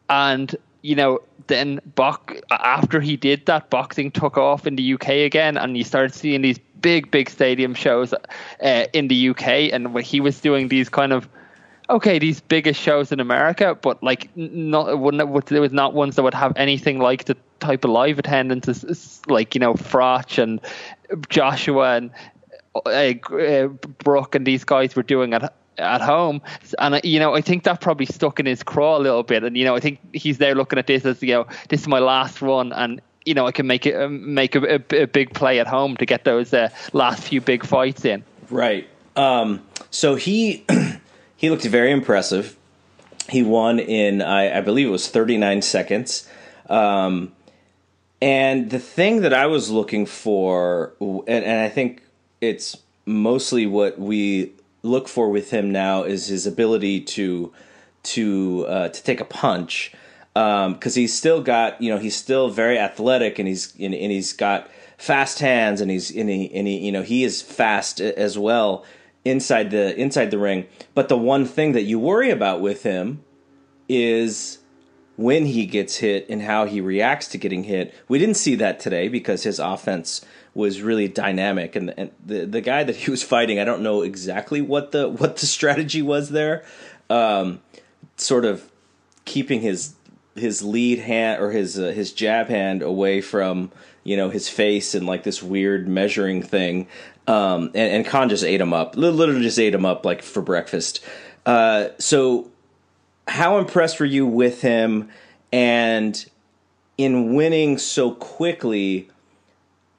and, 0.08 0.54
you 0.82 0.94
know, 0.94 1.20
then 1.48 1.80
box, 1.94 2.34
after 2.50 3.00
he 3.00 3.16
did 3.16 3.46
that, 3.46 3.70
boxing 3.70 4.10
took 4.10 4.36
off 4.36 4.66
in 4.66 4.76
the 4.76 4.94
UK 4.94 5.08
again, 5.08 5.56
and 5.56 5.76
you 5.76 5.84
started 5.84 6.14
seeing 6.14 6.42
these 6.42 6.58
big, 6.80 7.10
big 7.10 7.30
stadium 7.30 7.74
shows 7.74 8.12
uh, 8.12 8.84
in 8.92 9.08
the 9.08 9.30
UK. 9.30 9.72
And 9.72 9.98
he 10.00 10.20
was 10.20 10.40
doing 10.40 10.68
these 10.68 10.90
kind 10.90 11.12
of, 11.12 11.26
okay, 11.88 12.18
these 12.18 12.40
biggest 12.40 12.80
shows 12.80 13.12
in 13.12 13.18
America, 13.18 13.74
but 13.80 14.02
like, 14.02 14.28
not, 14.36 14.98
wouldn't, 14.98 15.46
there 15.46 15.60
was 15.60 15.72
not 15.72 15.94
ones 15.94 16.16
that 16.16 16.22
would 16.22 16.34
have 16.34 16.52
anything 16.56 16.98
like 16.98 17.24
the 17.24 17.36
type 17.60 17.84
of 17.84 17.90
live 17.90 18.18
attendance 18.18 19.20
like 19.26 19.54
you 19.54 19.58
know 19.58 19.74
Froch 19.74 20.40
and 20.40 20.60
Joshua 21.28 21.96
and 21.96 22.10
uh, 22.74 22.88
uh, 22.88 23.68
Brook 23.68 24.34
and 24.34 24.46
these 24.46 24.64
guys 24.64 24.96
were 24.96 25.02
doing 25.02 25.34
at 25.34 25.52
at 25.78 26.00
home, 26.00 26.42
and 26.78 26.96
uh, 26.96 27.00
you 27.04 27.18
know 27.18 27.34
I 27.34 27.40
think 27.40 27.64
that 27.64 27.80
probably 27.80 28.06
stuck 28.06 28.40
in 28.40 28.46
his 28.46 28.62
craw 28.62 28.98
a 28.98 29.00
little 29.00 29.22
bit, 29.22 29.44
and 29.44 29.56
you 29.56 29.64
know 29.64 29.76
I 29.76 29.80
think 29.80 30.00
he's 30.12 30.38
there 30.38 30.54
looking 30.54 30.78
at 30.78 30.86
this 30.86 31.04
as 31.04 31.22
you 31.22 31.34
know 31.34 31.46
this 31.68 31.82
is 31.82 31.88
my 31.88 31.98
last 31.98 32.42
run, 32.42 32.72
and 32.72 33.00
you 33.24 33.34
know 33.34 33.46
I 33.46 33.52
can 33.52 33.66
make 33.66 33.86
it 33.86 33.94
um, 33.94 34.34
make 34.34 34.54
a, 34.54 34.74
a, 34.74 35.02
a, 35.02 35.06
big 35.06 35.34
play 35.34 35.60
at 35.60 35.66
home 35.66 35.96
to 35.98 36.06
get 36.06 36.24
those 36.24 36.52
uh, 36.52 36.70
last 36.92 37.24
few 37.24 37.40
big 37.40 37.64
fights 37.64 38.04
in. 38.04 38.24
Right. 38.50 38.88
Um, 39.16 39.62
so 39.90 40.14
he 40.16 40.64
he 41.36 41.50
looked 41.50 41.64
very 41.64 41.92
impressive. 41.92 42.56
He 43.28 43.42
won 43.42 43.78
in 43.78 44.22
I, 44.22 44.58
I 44.58 44.60
believe 44.60 44.86
it 44.86 44.90
was 44.90 45.08
39 45.08 45.62
seconds. 45.62 46.28
Um, 46.68 47.32
and 48.20 48.70
the 48.70 48.80
thing 48.80 49.20
that 49.20 49.32
I 49.32 49.46
was 49.46 49.70
looking 49.70 50.04
for, 50.04 50.92
and, 51.00 51.44
and 51.44 51.60
I 51.60 51.68
think 51.68 52.02
it's 52.40 52.76
mostly 53.06 53.66
what 53.66 53.98
we 53.98 54.52
look 54.82 55.08
for 55.08 55.30
with 55.30 55.50
him 55.50 55.70
now, 55.70 56.02
is 56.02 56.26
his 56.28 56.46
ability 56.46 57.00
to 57.00 57.52
to 58.04 58.66
uh, 58.68 58.88
to 58.88 59.02
take 59.02 59.20
a 59.20 59.24
punch 59.24 59.92
because 60.34 60.96
um, 60.96 61.00
he's 61.00 61.12
still 61.12 61.42
got 61.42 61.80
you 61.82 61.90
know 61.90 61.98
he's 61.98 62.16
still 62.16 62.48
very 62.48 62.78
athletic 62.78 63.38
and 63.38 63.48
he's 63.48 63.74
and, 63.80 63.94
and 63.94 64.12
he's 64.12 64.32
got 64.32 64.70
fast 64.96 65.40
hands 65.40 65.80
and 65.80 65.90
he's 65.90 66.14
and 66.14 66.28
he, 66.28 66.52
and 66.54 66.66
he 66.68 66.78
you 66.78 66.92
know 66.92 67.02
he 67.02 67.24
is 67.24 67.42
fast 67.42 68.00
as 68.00 68.38
well 68.38 68.84
inside 69.24 69.70
the 69.70 69.96
inside 69.96 70.30
the 70.30 70.38
ring. 70.38 70.66
But 70.94 71.08
the 71.08 71.18
one 71.18 71.44
thing 71.44 71.72
that 71.72 71.82
you 71.82 71.98
worry 71.98 72.30
about 72.30 72.60
with 72.60 72.82
him 72.82 73.24
is 73.88 74.58
when 75.16 75.46
he 75.46 75.66
gets 75.66 75.96
hit 75.96 76.26
and 76.28 76.42
how 76.42 76.64
he 76.64 76.80
reacts 76.80 77.26
to 77.28 77.38
getting 77.38 77.64
hit. 77.64 77.92
We 78.06 78.20
didn't 78.20 78.36
see 78.36 78.54
that 78.56 78.78
today 78.78 79.08
because 79.08 79.42
his 79.42 79.58
offense 79.58 80.24
was 80.58 80.82
really 80.82 81.06
dynamic 81.06 81.76
and, 81.76 81.94
and 81.96 82.10
the 82.26 82.44
the 82.44 82.60
guy 82.60 82.82
that 82.82 82.96
he 82.96 83.12
was 83.12 83.22
fighting, 83.22 83.60
I 83.60 83.64
don't 83.64 83.80
know 83.80 84.02
exactly 84.02 84.60
what 84.60 84.90
the 84.90 85.08
what 85.08 85.36
the 85.36 85.46
strategy 85.46 86.02
was 86.02 86.30
there. 86.30 86.64
Um, 87.08 87.60
sort 88.16 88.44
of 88.44 88.68
keeping 89.24 89.60
his 89.60 89.94
his 90.34 90.62
lead 90.62 90.98
hand 90.98 91.40
or 91.40 91.52
his 91.52 91.78
uh, 91.78 91.92
his 91.92 92.12
jab 92.12 92.48
hand 92.48 92.82
away 92.82 93.20
from 93.20 93.70
you 94.02 94.16
know 94.16 94.30
his 94.30 94.48
face 94.48 94.96
and 94.96 95.06
like 95.06 95.22
this 95.22 95.42
weird 95.42 95.86
measuring 95.86 96.42
thing. 96.42 96.88
Um, 97.28 97.66
and, 97.68 97.92
and 97.92 98.06
Khan 98.06 98.28
just 98.28 98.42
ate 98.42 98.60
him 98.60 98.72
up, 98.72 98.96
literally 98.96 99.42
just 99.42 99.60
ate 99.60 99.74
him 99.74 99.86
up 99.86 100.04
like 100.04 100.22
for 100.22 100.42
breakfast. 100.42 101.04
Uh, 101.46 101.90
so 101.98 102.50
how 103.28 103.58
impressed 103.58 104.00
were 104.00 104.06
you 104.06 104.26
with 104.26 104.62
him 104.62 105.08
and 105.52 106.28
in 106.96 107.34
winning 107.34 107.78
so 107.78 108.10
quickly 108.12 109.08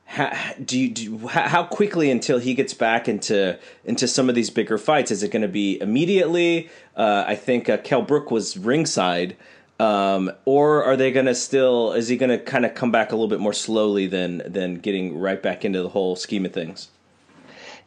how, 0.09 0.35
do 0.65 0.79
you 0.79 0.89
do 0.89 1.27
how 1.27 1.63
quickly 1.63 2.09
until 2.09 2.39
he 2.39 2.55
gets 2.55 2.73
back 2.73 3.07
into 3.07 3.59
into 3.85 4.07
some 4.07 4.27
of 4.27 4.33
these 4.33 4.49
bigger 4.49 4.79
fights? 4.79 5.11
Is 5.11 5.21
it 5.21 5.29
going 5.29 5.43
to 5.43 5.47
be 5.47 5.79
immediately? 5.79 6.69
Uh, 6.95 7.23
i 7.27 7.35
think 7.35 7.69
uh, 7.69 7.77
Kell 7.77 8.01
Brook 8.01 8.31
was 8.31 8.57
ringside. 8.57 9.37
Um, 9.79 10.31
or 10.43 10.83
are 10.83 10.97
they 10.97 11.11
going 11.11 11.27
to 11.27 11.35
still 11.35 11.93
is 11.93 12.07
he 12.09 12.17
going 12.17 12.31
to 12.31 12.39
kind 12.39 12.65
of 12.65 12.73
come 12.73 12.91
back 12.91 13.11
a 13.11 13.15
little 13.15 13.29
bit 13.29 13.39
more 13.39 13.53
slowly 13.53 14.07
than 14.07 14.41
than 14.45 14.75
getting 14.75 15.17
right 15.17 15.41
back 15.41 15.63
into 15.63 15.81
the 15.81 15.89
whole 15.89 16.15
scheme 16.15 16.45
of 16.45 16.53
things 16.53 16.89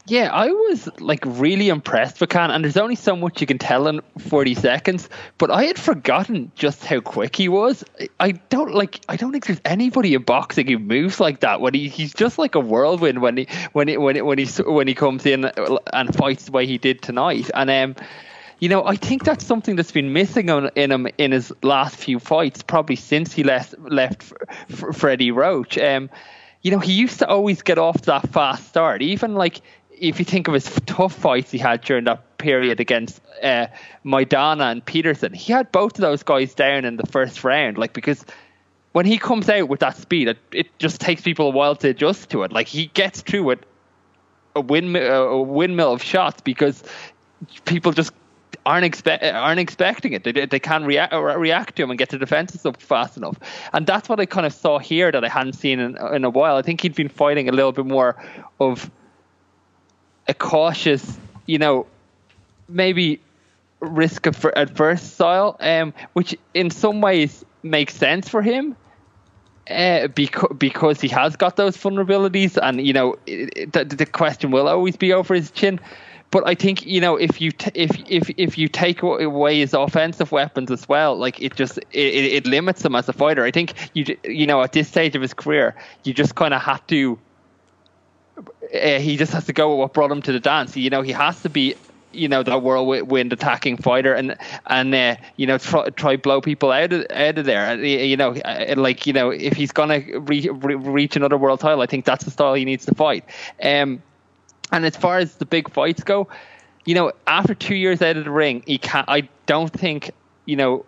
yeah, 0.07 0.31
I 0.33 0.49
was 0.49 0.89
like 0.99 1.23
really 1.25 1.69
impressed 1.69 2.21
with 2.21 2.31
Khan, 2.31 2.51
and 2.51 2.65
there's 2.65 2.77
only 2.77 2.97
so 2.97 3.15
much 3.15 3.41
you 3.41 3.47
can 3.47 3.59
tell 3.59 3.87
in 3.87 4.01
40 4.19 4.57
seconds. 4.57 5.09
But 5.39 5.53
I 5.53 5.65
had 5.65 5.79
forgotten 5.79 6.51
just 6.57 6.85
how 6.85 7.01
quick 7.01 7.37
he 7.37 7.49
was. 7.49 7.85
I 8.19 8.33
don't 8.33 8.75
like. 8.75 9.01
I 9.09 9.15
don't 9.15 9.31
think 9.31 9.47
there's 9.47 9.61
anybody 9.65 10.15
in 10.15 10.23
boxing 10.23 10.67
who 10.67 10.81
moves 10.81 11.21
like 11.21 11.41
that. 11.41 11.61
When 11.61 11.75
he, 11.75 11.89
he's 11.89 12.13
just 12.15 12.37
like 12.37 12.57
a 12.57 12.61
whirlwind 12.61 13.23
when 13.23 13.37
he 13.37 13.47
when 13.73 13.87
he, 13.87 13.97
when 13.97 14.17
he, 14.17 14.23
when 14.23 14.39
he 14.39 14.47
when 14.63 14.89
he 14.89 14.95
comes 14.95 15.25
in 15.25 15.45
and 15.93 16.15
fights 16.17 16.47
the 16.47 16.53
way 16.53 16.67
he 16.67 16.79
did 16.79 17.01
tonight. 17.01 17.49
And 17.55 17.71
um, 17.71 17.95
you 18.59 18.69
know, 18.69 18.85
I 18.85 18.97
think 18.97 19.23
that's 19.23 19.47
something 19.47 19.77
that's 19.77 19.93
been 19.93 20.13
missing 20.13 20.51
on, 20.51 20.71
in 20.75 20.91
him 20.91 21.07
in 21.17 21.31
his 21.31 21.53
last 21.63 21.95
few 21.95 22.19
fights, 22.19 22.63
probably 22.65 22.97
since 22.97 23.33
he 23.33 23.45
left 23.45 23.79
left 23.79 24.33
Freddie 24.69 25.31
Roach. 25.31 25.79
Um, 25.79 26.11
you 26.63 26.71
know, 26.71 26.79
he 26.79 26.93
used 26.93 27.19
to 27.19 27.29
always 27.29 27.63
get 27.63 27.79
off 27.79 28.03
that 28.03 28.29
fast 28.31 28.69
start. 28.69 29.03
Even 29.03 29.35
like 29.35 29.61
if 29.99 30.19
you 30.19 30.25
think 30.25 30.49
of 30.49 30.55
his 30.55 30.69
tough 30.87 31.15
fights 31.15 31.51
he 31.51 31.59
had 31.59 31.83
during 31.83 32.05
that 32.05 32.39
period 32.39 32.81
against 32.81 33.21
uh, 33.43 33.67
Maidana 34.05 34.73
and 34.73 34.85
Peterson, 34.85 35.33
he 35.33 35.53
had 35.53 35.71
both 35.73 35.95
of 35.95 36.01
those 36.01 36.23
guys 36.23 36.55
down 36.55 36.85
in 36.85 36.97
the 36.97 37.07
first 37.07 37.45
round. 37.45 37.79
Like 37.79 37.93
because 37.93 38.25
when 38.93 39.07
he 39.07 39.19
comes 39.19 39.49
out 39.49 39.69
with 39.69 39.81
that 39.81 39.97
speed, 39.97 40.29
it, 40.29 40.39
it 40.53 40.79
just 40.79 41.01
takes 41.01 41.23
people 41.23 41.49
a 41.49 41.51
while 41.51 41.77
to 41.77 41.89
adjust 41.89 42.31
to 42.31 42.43
it. 42.43 42.53
Like 42.53 42.69
he 42.69 42.87
gets 42.87 43.23
through 43.23 43.51
it 43.51 43.67
a 44.55 44.61
windmill, 44.61 45.23
a 45.29 45.43
windmill 45.43 45.93
of 45.93 46.03
shots 46.03 46.41
because 46.41 46.83
people 47.65 47.93
just 47.93 48.13
aren't 48.65 48.85
expect 48.85 49.25
aren't 49.25 49.61
expecting 49.61 50.13
it. 50.13 50.25
They 50.25 50.33
they 50.33 50.61
can't 50.61 50.85
react 50.85 51.15
react 51.15 51.77
to 51.77 51.83
him 51.83 51.91
and 51.91 51.99
get 51.99 52.11
the 52.11 52.19
defenses 52.19 52.67
up 52.67 52.81
fast 52.81 53.17
enough. 53.17 53.39
And 53.73 53.87
that's 53.87 54.09
what 54.09 54.21
I 54.21 54.27
kind 54.27 54.47
of 54.47 54.53
saw 54.53 54.79
here 54.79 55.11
that 55.11 55.25
I 55.25 55.29
hadn't 55.29 55.55
seen 55.55 55.81
in 55.81 55.97
in 56.15 56.25
a 56.25 56.31
while. 56.31 56.57
I 56.57 56.63
think 56.63 56.83
he'd 56.83 56.95
been 56.95 57.09
fighting 57.09 57.49
a 57.49 57.53
little 57.53 57.73
bit 57.73 57.87
more 57.87 58.23
of 58.61 58.91
a 60.29 60.35
cautious, 60.35 61.19
you 61.47 61.59
know, 61.59 61.87
maybe 62.69 63.21
risk 63.81 64.27
of 64.27 64.45
adverse 64.57 65.03
style, 65.03 65.57
um, 65.61 65.93
which 66.13 66.37
in 66.55 66.71
some 66.71 67.01
ways 67.01 67.45
makes 67.63 67.95
sense 67.95 68.29
for 68.29 68.43
him. 68.43 68.77
Uh, 69.71 70.09
because 70.09 70.57
because 70.59 71.01
he 71.01 71.07
has 71.07 71.37
got 71.37 71.57
those 71.57 71.77
vulnerabilities, 71.77 72.59
and 72.61 72.85
you 72.85 72.93
know 72.93 73.17
it, 73.27 73.73
the, 73.73 73.85
the 73.85 74.05
question 74.05 74.51
will 74.51 74.67
always 74.67 74.97
be 74.97 75.13
over 75.13 75.35
his 75.35 75.53
chin. 75.53 75.79
But 76.33 76.49
I 76.49 76.57
think 76.57 76.85
you 76.85 77.01
know 77.01 77.15
if 77.17 77.41
you 77.41 77.53
t- 77.53 77.71
if 77.73 77.91
if 78.11 78.29
if 78.37 78.59
you 78.59 78.67
take 78.67 79.03
away 79.03 79.61
his 79.61 79.73
offensive 79.73 80.33
weapons 80.33 80.73
as 80.73 80.89
well, 80.89 81.17
like 81.17 81.41
it 81.41 81.55
just 81.55 81.79
it, 81.79 81.85
it 81.93 82.47
limits 82.47 82.85
him 82.85 82.97
as 82.97 83.09
a 83.09 83.13
fighter. 83.13 83.45
I 83.45 83.53
think 83.53 83.75
you 83.95 84.17
you 84.25 84.47
know 84.49 84.63
at 84.63 84.73
this 84.73 84.89
stage 84.89 85.15
of 85.15 85.23
his 85.23 85.33
career, 85.33 85.77
you 86.03 86.13
just 86.13 86.35
kind 86.35 86.55
of 86.55 86.61
have 86.61 86.85
to 86.89 87.17
he 88.71 89.17
just 89.17 89.33
has 89.33 89.47
to 89.47 89.53
go 89.53 89.71
with 89.71 89.79
what 89.79 89.93
brought 89.93 90.11
him 90.11 90.23
to 90.23 90.33
the 90.33 90.41
dance. 90.41 90.77
You 90.77 90.91
know, 90.91 91.03
he 91.03 91.13
has 91.13 91.43
to 91.43 91.49
be 91.49 91.77
you 92.13 92.29
know 92.29 92.43
that 92.43 92.63
whirlwind 92.63 93.33
attacking 93.33 93.77
fighter 93.77 94.15
and 94.15 94.37
and 94.67 94.95
uh, 94.95 95.17
you 95.37 95.47
know 95.47 95.59
try, 95.59 95.89
try 95.91 96.17
blow 96.17 96.41
people 96.41 96.71
out 96.71 96.93
of 96.93 97.07
out 97.11 97.39
of 97.39 97.45
there 97.45 97.83
you 97.83 98.17
know 98.17 98.37
like 98.77 99.07
you 99.07 99.13
know 99.13 99.31
if 99.31 99.55
he's 99.55 99.73
gonna 99.73 100.03
re, 100.21 100.49
re, 100.49 100.75
reach 100.75 101.17
another 101.17 101.39
world 101.39 101.61
title 101.61 101.81
I 101.81 101.87
think 101.87 102.05
that's 102.05 102.25
the 102.25 102.31
style 102.31 102.55
he 102.55 102.65
needs 102.65 102.85
to 102.87 102.95
fight 102.95 103.25
um 103.63 104.03
and 104.71 104.85
as 104.85 104.97
far 104.97 105.19
as 105.19 105.37
the 105.37 105.47
big 105.47 105.71
fights 105.71 106.03
go 106.03 106.29
you 106.85 106.95
know 106.95 107.13
after 107.27 107.55
two 107.55 107.75
years 107.75 108.03
out 108.03 108.17
of 108.17 108.25
the 108.25 108.31
ring 108.31 108.63
he 108.67 108.79
can't 108.79 109.09
I 109.09 109.29
don't 109.47 109.73
think 109.73 110.11
you 110.45 110.57
know 110.57 110.85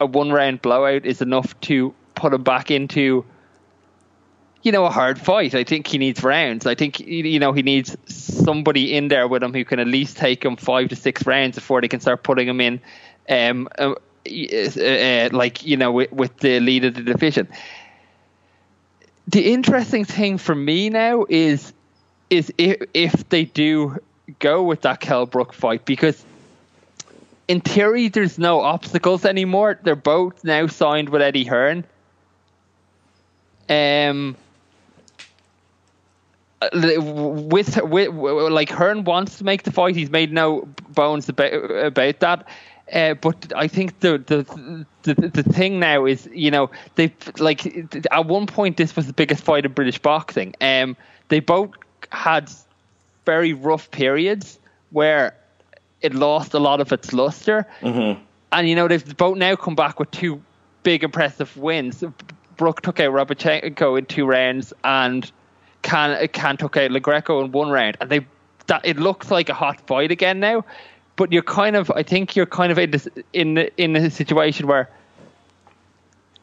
a 0.00 0.06
one 0.06 0.32
round 0.32 0.60
blowout 0.62 1.06
is 1.06 1.22
enough 1.22 1.58
to 1.62 1.94
put 2.14 2.34
him 2.34 2.42
back 2.42 2.70
into 2.70 3.24
you 4.62 4.70
know, 4.70 4.84
a 4.84 4.90
hard 4.90 5.20
fight. 5.20 5.54
I 5.54 5.64
think 5.64 5.86
he 5.86 5.98
needs 5.98 6.22
rounds. 6.22 6.66
I 6.66 6.74
think 6.74 7.00
you 7.00 7.38
know 7.40 7.52
he 7.52 7.62
needs 7.62 7.96
somebody 8.06 8.94
in 8.94 9.08
there 9.08 9.26
with 9.26 9.42
him 9.42 9.52
who 9.52 9.64
can 9.64 9.80
at 9.80 9.88
least 9.88 10.16
take 10.16 10.44
him 10.44 10.56
five 10.56 10.88
to 10.90 10.96
six 10.96 11.26
rounds 11.26 11.56
before 11.56 11.80
they 11.80 11.88
can 11.88 12.00
start 12.00 12.22
putting 12.22 12.48
him 12.48 12.60
in, 12.60 12.80
um, 13.28 13.68
uh, 13.78 13.94
uh, 14.26 15.28
like 15.32 15.64
you 15.66 15.76
know, 15.76 15.92
with, 15.92 16.12
with, 16.12 16.36
the 16.38 16.60
lead 16.60 16.84
of 16.84 16.94
the 16.94 17.02
division. 17.02 17.48
The 19.28 19.52
interesting 19.52 20.04
thing 20.04 20.38
for 20.38 20.54
me 20.54 20.90
now 20.90 21.26
is 21.28 21.72
is 22.30 22.52
if 22.56 22.82
if 22.94 23.28
they 23.28 23.44
do 23.44 23.98
go 24.38 24.62
with 24.62 24.82
that 24.82 25.00
Kell 25.00 25.26
Brook 25.26 25.52
fight 25.52 25.84
because. 25.84 26.24
In 27.48 27.60
theory, 27.60 28.08
there's 28.08 28.38
no 28.38 28.60
obstacles 28.60 29.24
anymore. 29.26 29.78
They're 29.82 29.96
both 29.96 30.44
now 30.44 30.68
signed 30.68 31.08
with 31.08 31.20
Eddie 31.20 31.44
Hearn. 31.44 31.84
Um, 33.68 34.36
with, 36.72 37.82
with 37.82 38.52
like 38.52 38.70
Hearn 38.70 39.04
wants 39.04 39.38
to 39.38 39.44
make 39.44 39.62
the 39.62 39.72
fight. 39.72 39.96
He's 39.96 40.10
made 40.10 40.32
no 40.32 40.68
bones 40.90 41.28
about 41.28 41.52
about 41.52 42.20
that. 42.20 42.48
Uh, 42.92 43.14
but 43.14 43.52
I 43.56 43.68
think 43.68 44.00
the, 44.00 44.18
the 44.18 44.86
the 45.02 45.14
the 45.14 45.42
thing 45.42 45.80
now 45.80 46.04
is, 46.04 46.28
you 46.32 46.50
know, 46.50 46.70
they 46.96 47.14
like 47.38 47.66
at 48.10 48.26
one 48.26 48.46
point 48.46 48.76
this 48.76 48.94
was 48.94 49.06
the 49.06 49.12
biggest 49.12 49.42
fight 49.42 49.64
in 49.64 49.72
British 49.72 49.98
boxing. 49.98 50.54
Um, 50.60 50.96
they 51.28 51.40
both 51.40 51.70
had 52.10 52.50
very 53.24 53.54
rough 53.54 53.90
periods 53.90 54.58
where 54.90 55.34
it 56.02 56.12
lost 56.12 56.52
a 56.54 56.58
lot 56.58 56.80
of 56.80 56.92
its 56.92 57.12
luster, 57.12 57.66
mm-hmm. 57.80 58.20
and 58.52 58.68
you 58.68 58.76
know 58.76 58.88
they've 58.88 59.16
both 59.16 59.38
now 59.38 59.56
come 59.56 59.74
back 59.74 59.98
with 59.98 60.10
two 60.10 60.42
big 60.82 61.02
impressive 61.04 61.56
wins. 61.56 62.04
Brook 62.56 62.82
took 62.82 63.00
out 63.00 63.14
Rabchenko 63.14 63.98
in 63.98 64.04
two 64.06 64.26
rounds, 64.26 64.74
and 64.84 65.30
can 65.82 66.26
can 66.28 66.56
took 66.56 66.76
out 66.76 66.90
Lo 66.90 67.00
Greco 67.00 67.44
in 67.44 67.52
one 67.52 67.70
round, 67.70 67.96
and 68.00 68.10
they 68.10 68.26
that 68.66 68.82
it 68.84 68.98
looks 68.98 69.30
like 69.30 69.48
a 69.48 69.54
hot 69.54 69.80
fight 69.86 70.10
again 70.10 70.40
now. 70.40 70.64
But 71.16 71.30
you're 71.30 71.42
kind 71.42 71.76
of, 71.76 71.90
I 71.90 72.02
think 72.02 72.36
you're 72.36 72.46
kind 72.46 72.72
of 72.72 72.78
in 72.78 72.90
this 72.90 73.08
in 73.32 73.58
in 73.76 73.94
a 73.96 74.10
situation 74.10 74.66
where 74.66 74.88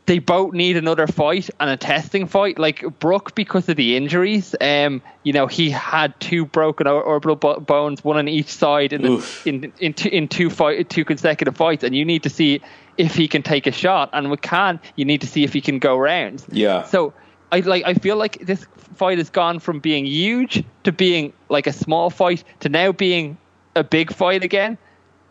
they 0.06 0.18
both 0.18 0.54
need 0.54 0.76
another 0.76 1.06
fight 1.06 1.52
and 1.60 1.70
a 1.70 1.78
testing 1.78 2.26
fight. 2.26 2.58
Like 2.58 2.84
Brook, 3.00 3.36
because 3.36 3.70
of 3.70 3.78
the 3.78 3.96
injuries, 3.96 4.56
um, 4.60 5.02
you 5.24 5.34
know, 5.34 5.46
he 5.46 5.70
had 5.70 6.20
two 6.20 6.46
broken 6.46 6.88
orbital 6.88 7.36
bones, 7.36 8.04
one 8.04 8.18
on 8.18 8.28
each 8.28 8.48
side 8.48 8.92
in 8.92 9.04
the, 9.04 9.42
in 9.46 9.72
in 9.80 9.94
two, 9.94 10.10
in 10.10 10.28
two 10.28 10.50
fight 10.50 10.90
two 10.90 11.06
consecutive 11.06 11.56
fights, 11.56 11.84
and 11.84 11.96
you 11.96 12.06
need 12.06 12.24
to 12.24 12.30
see 12.30 12.62
if 12.98 13.16
he 13.16 13.28
can 13.28 13.44
take 13.44 13.68
a 13.68 13.72
shot. 13.72 14.10
And 14.14 14.32
with 14.32 14.42
Khan, 14.42 14.80
you 14.96 15.06
need 15.06 15.22
to 15.22 15.28
see 15.28 15.44
if 15.44 15.54
he 15.54 15.62
can 15.62 15.80
go 15.80 15.98
rounds. 15.98 16.46
Yeah. 16.52 16.84
So 16.84 17.14
I 17.52 17.60
like 17.60 17.84
I 17.86 17.94
feel 17.94 18.18
like 18.18 18.40
this 18.46 18.66
fight 18.96 19.18
has 19.18 19.30
gone 19.30 19.60
from 19.60 19.80
being 19.80 20.06
huge 20.06 20.64
to 20.84 20.92
being 20.92 21.34
like 21.50 21.68
a 21.68 21.74
small 21.74 22.10
fight 22.10 22.44
to 22.62 22.70
now 22.70 22.92
being 22.92 23.38
a 23.76 23.84
big 23.84 24.14
fight 24.14 24.44
again. 24.44 24.78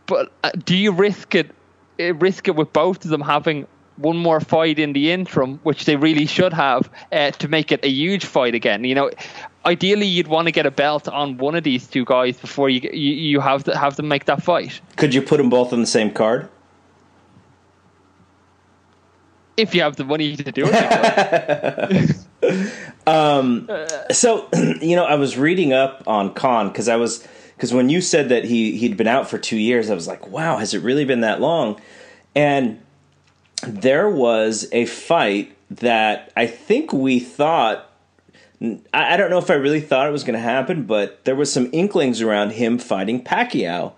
But 0.06 0.32
uh, 0.44 0.50
do 0.64 0.76
you 0.76 0.92
risk 0.92 1.34
it? 1.34 1.54
Risk 1.98 2.46
it 2.46 2.54
with 2.54 2.72
both 2.72 3.04
of 3.04 3.11
them 3.11 3.20
having 3.20 3.66
one 3.98 4.16
more 4.16 4.40
fight 4.40 4.78
in 4.78 4.92
the 4.92 5.11
interim, 5.11 5.59
which 5.64 5.84
they 5.84 5.96
really 5.96 6.26
should 6.26 6.52
have, 6.52 6.88
uh, 7.11 7.32
to 7.32 7.48
make 7.48 7.72
it 7.72 7.84
a 7.84 7.88
huge 7.88 8.24
fight 8.24 8.54
again. 8.54 8.84
You 8.84 8.94
know, 8.94 9.11
ideally 9.66 10.06
you'd 10.06 10.28
want 10.28 10.46
to 10.46 10.52
get 10.52 10.66
a 10.66 10.70
belt 10.70 11.09
on 11.09 11.36
one 11.38 11.54
of 11.54 11.64
these 11.64 11.86
two 11.86 12.04
guys 12.04 12.38
before 12.38 12.70
you 12.70 12.88
you, 12.92 13.12
you 13.12 13.40
have 13.40 13.64
to 13.64 13.76
have 13.76 13.96
them 13.96 14.09
make 14.09 14.26
that 14.26 14.42
fight. 14.42 14.80
Could 14.96 15.14
you 15.14 15.22
put 15.22 15.38
them 15.38 15.50
both 15.50 15.72
on 15.72 15.80
the 15.80 15.86
same 15.86 16.11
card? 16.12 16.48
If 19.56 19.74
you 19.74 19.82
have 19.82 19.96
the 19.96 20.04
money 20.04 20.36
to 20.36 20.52
do 20.52 20.64
it. 20.66 22.16
um, 23.09 23.68
so 24.11 24.48
you 24.80 24.96
know, 24.96 25.04
I 25.04 25.14
was 25.14 25.38
reading 25.38 25.72
up 25.72 26.02
on 26.06 26.34
Khan 26.34 26.68
because 26.68 26.88
I 26.88 26.96
was 26.96 27.26
because 27.56 27.72
when 27.72 27.88
you 27.88 28.00
said 28.00 28.28
that 28.28 28.44
he 28.44 28.76
he'd 28.76 28.96
been 28.96 29.09
out 29.09 29.28
for 29.28 29.38
two 29.38 29.56
years, 29.56 29.90
I 29.90 29.94
was 29.94 30.06
like, 30.06 30.28
wow, 30.28 30.59
has 30.59 30.74
it 30.74 30.82
really 30.82 31.04
been 31.04 31.22
that 31.22 31.40
long? 31.40 31.80
And 32.34 32.80
there 33.66 34.09
was 34.09 34.68
a 34.72 34.84
fight 34.84 35.56
that 35.70 36.32
I 36.36 36.46
think 36.46 36.92
we 36.92 37.18
thought. 37.18 37.84
I 38.92 39.16
don't 39.16 39.30
know 39.30 39.38
if 39.38 39.50
I 39.50 39.54
really 39.54 39.80
thought 39.80 40.09
it 40.09 40.11
was 40.11 40.24
going 40.24 40.34
to 40.34 40.40
happen, 40.40 40.82
but 40.82 41.24
there 41.24 41.36
was 41.36 41.52
some 41.52 41.70
inklings 41.72 42.20
around 42.20 42.50
him 42.50 42.78
fighting 42.78 43.22
Pacquiao, 43.22 43.92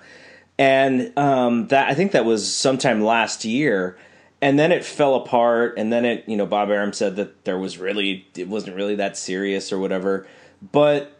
and 0.59 1.17
um, 1.19 1.69
that 1.69 1.89
I 1.89 1.95
think 1.95 2.13
that 2.13 2.27
was 2.27 2.55
sometime 2.55 3.03
last 3.03 3.47
year, 3.47 3.97
and 4.43 4.59
then 4.59 4.73
it 4.73 4.85
fell 4.85 5.15
apart, 5.15 5.75
and 5.77 5.93
then 5.93 6.05
it, 6.05 6.25
you 6.27 6.37
know, 6.37 6.47
Bob 6.47 6.71
Arum 6.71 6.93
said 6.93 7.17
that 7.17 7.45
there 7.45 7.59
was 7.59 7.79
really 7.79 8.27
it 8.37 8.49
wasn't 8.49 8.77
really 8.77 8.95
that 8.97 9.17
serious 9.17 9.73
or 9.73 9.79
whatever, 9.79 10.27
but 10.73 11.19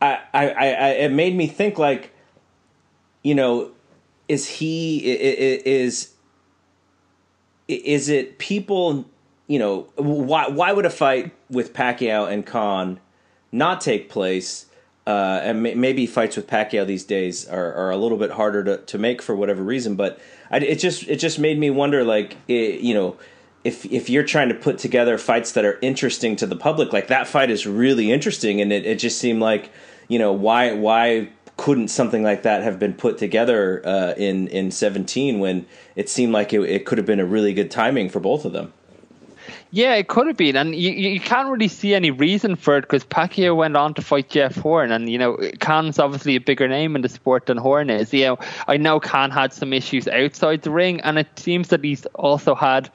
I, 0.00 0.18
I, 0.32 0.48
I 0.48 0.88
it 0.88 1.12
made 1.12 1.36
me 1.36 1.46
think 1.46 1.78
like, 1.78 2.12
you 3.22 3.34
know, 3.34 3.70
is 4.28 4.48
he 4.48 4.98
is 4.98 6.14
is 7.68 8.08
it 8.08 8.38
people? 8.38 9.04
You 9.46 9.58
know, 9.58 9.80
why 9.96 10.48
why 10.48 10.72
would 10.72 10.86
a 10.86 10.90
fight 10.90 11.32
with 11.48 11.72
Pacquiao 11.72 12.30
and 12.30 12.44
Khan 12.44 12.98
not 13.52 13.80
take 13.80 14.08
place? 14.08 14.66
Uh, 15.04 15.40
and 15.42 15.62
maybe 15.62 16.06
fights 16.06 16.36
with 16.36 16.46
Pacquiao 16.46 16.86
these 16.86 17.02
days 17.02 17.48
are, 17.48 17.72
are 17.74 17.90
a 17.90 17.96
little 17.96 18.18
bit 18.18 18.30
harder 18.30 18.62
to, 18.62 18.78
to 18.78 18.98
make 18.98 19.20
for 19.20 19.34
whatever 19.34 19.60
reason. 19.60 19.96
But 19.96 20.20
I, 20.48 20.58
it 20.58 20.76
just 20.76 21.08
it 21.08 21.16
just 21.16 21.40
made 21.40 21.58
me 21.58 21.70
wonder, 21.70 22.04
like 22.04 22.36
it, 22.46 22.80
you 22.80 22.94
know, 22.94 23.16
if 23.64 23.84
if 23.86 24.08
you're 24.08 24.22
trying 24.22 24.48
to 24.48 24.54
put 24.54 24.78
together 24.78 25.18
fights 25.18 25.52
that 25.52 25.64
are 25.64 25.76
interesting 25.82 26.36
to 26.36 26.46
the 26.46 26.54
public, 26.54 26.92
like 26.92 27.08
that 27.08 27.26
fight 27.26 27.50
is 27.50 27.66
really 27.66 28.12
interesting, 28.12 28.60
and 28.60 28.72
it, 28.72 28.86
it 28.86 29.00
just 29.00 29.18
seemed 29.18 29.40
like 29.40 29.70
you 30.06 30.20
know 30.20 30.32
why 30.32 30.72
why 30.72 31.30
couldn't 31.56 31.88
something 31.88 32.22
like 32.22 32.42
that 32.42 32.62
have 32.62 32.78
been 32.78 32.94
put 32.94 33.18
together 33.18 33.82
uh, 33.84 34.14
in 34.16 34.48
in 34.48 34.70
17 34.70 35.40
when 35.40 35.66
it 35.96 36.08
seemed 36.08 36.32
like 36.32 36.52
it, 36.52 36.60
it 36.62 36.86
could 36.86 36.98
have 36.98 37.06
been 37.06 37.20
a 37.20 37.26
really 37.26 37.52
good 37.52 37.70
timing 37.70 38.08
for 38.08 38.20
both 38.20 38.44
of 38.44 38.52
them? 38.52 38.72
Yeah, 39.74 39.94
it 39.94 40.08
could 40.08 40.26
have 40.26 40.36
been, 40.36 40.54
and 40.54 40.74
you, 40.74 40.90
you 40.90 41.18
can't 41.18 41.48
really 41.48 41.66
see 41.66 41.94
any 41.94 42.10
reason 42.10 42.56
for 42.56 42.76
it 42.76 42.82
because 42.82 43.04
Pacquiao 43.04 43.56
went 43.56 43.74
on 43.74 43.94
to 43.94 44.02
fight 44.02 44.28
Jeff 44.28 44.54
Horn, 44.56 44.92
and 44.92 45.08
you 45.08 45.16
know 45.16 45.38
Khan's 45.60 45.98
obviously 45.98 46.36
a 46.36 46.40
bigger 46.40 46.68
name 46.68 46.94
in 46.94 47.00
the 47.00 47.08
sport 47.08 47.46
than 47.46 47.56
Horn 47.56 47.88
is. 47.88 48.12
You 48.12 48.26
know, 48.26 48.38
I 48.68 48.76
know 48.76 49.00
Khan 49.00 49.30
had 49.30 49.54
some 49.54 49.72
issues 49.72 50.06
outside 50.06 50.60
the 50.60 50.70
ring, 50.70 51.00
and 51.00 51.18
it 51.18 51.38
seems 51.38 51.68
that 51.68 51.82
he's 51.82 52.04
also 52.14 52.54
had 52.54 52.90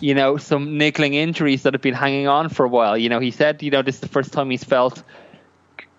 you 0.00 0.14
know 0.14 0.36
some 0.36 0.78
niggling 0.78 1.14
injuries 1.14 1.64
that 1.64 1.74
have 1.74 1.82
been 1.82 1.94
hanging 1.94 2.28
on 2.28 2.48
for 2.48 2.64
a 2.64 2.68
while. 2.68 2.96
You 2.96 3.08
know, 3.08 3.18
he 3.18 3.32
said 3.32 3.60
you 3.60 3.72
know 3.72 3.82
this 3.82 3.96
is 3.96 4.00
the 4.00 4.08
first 4.08 4.32
time 4.32 4.50
he's 4.50 4.62
felt 4.62 5.02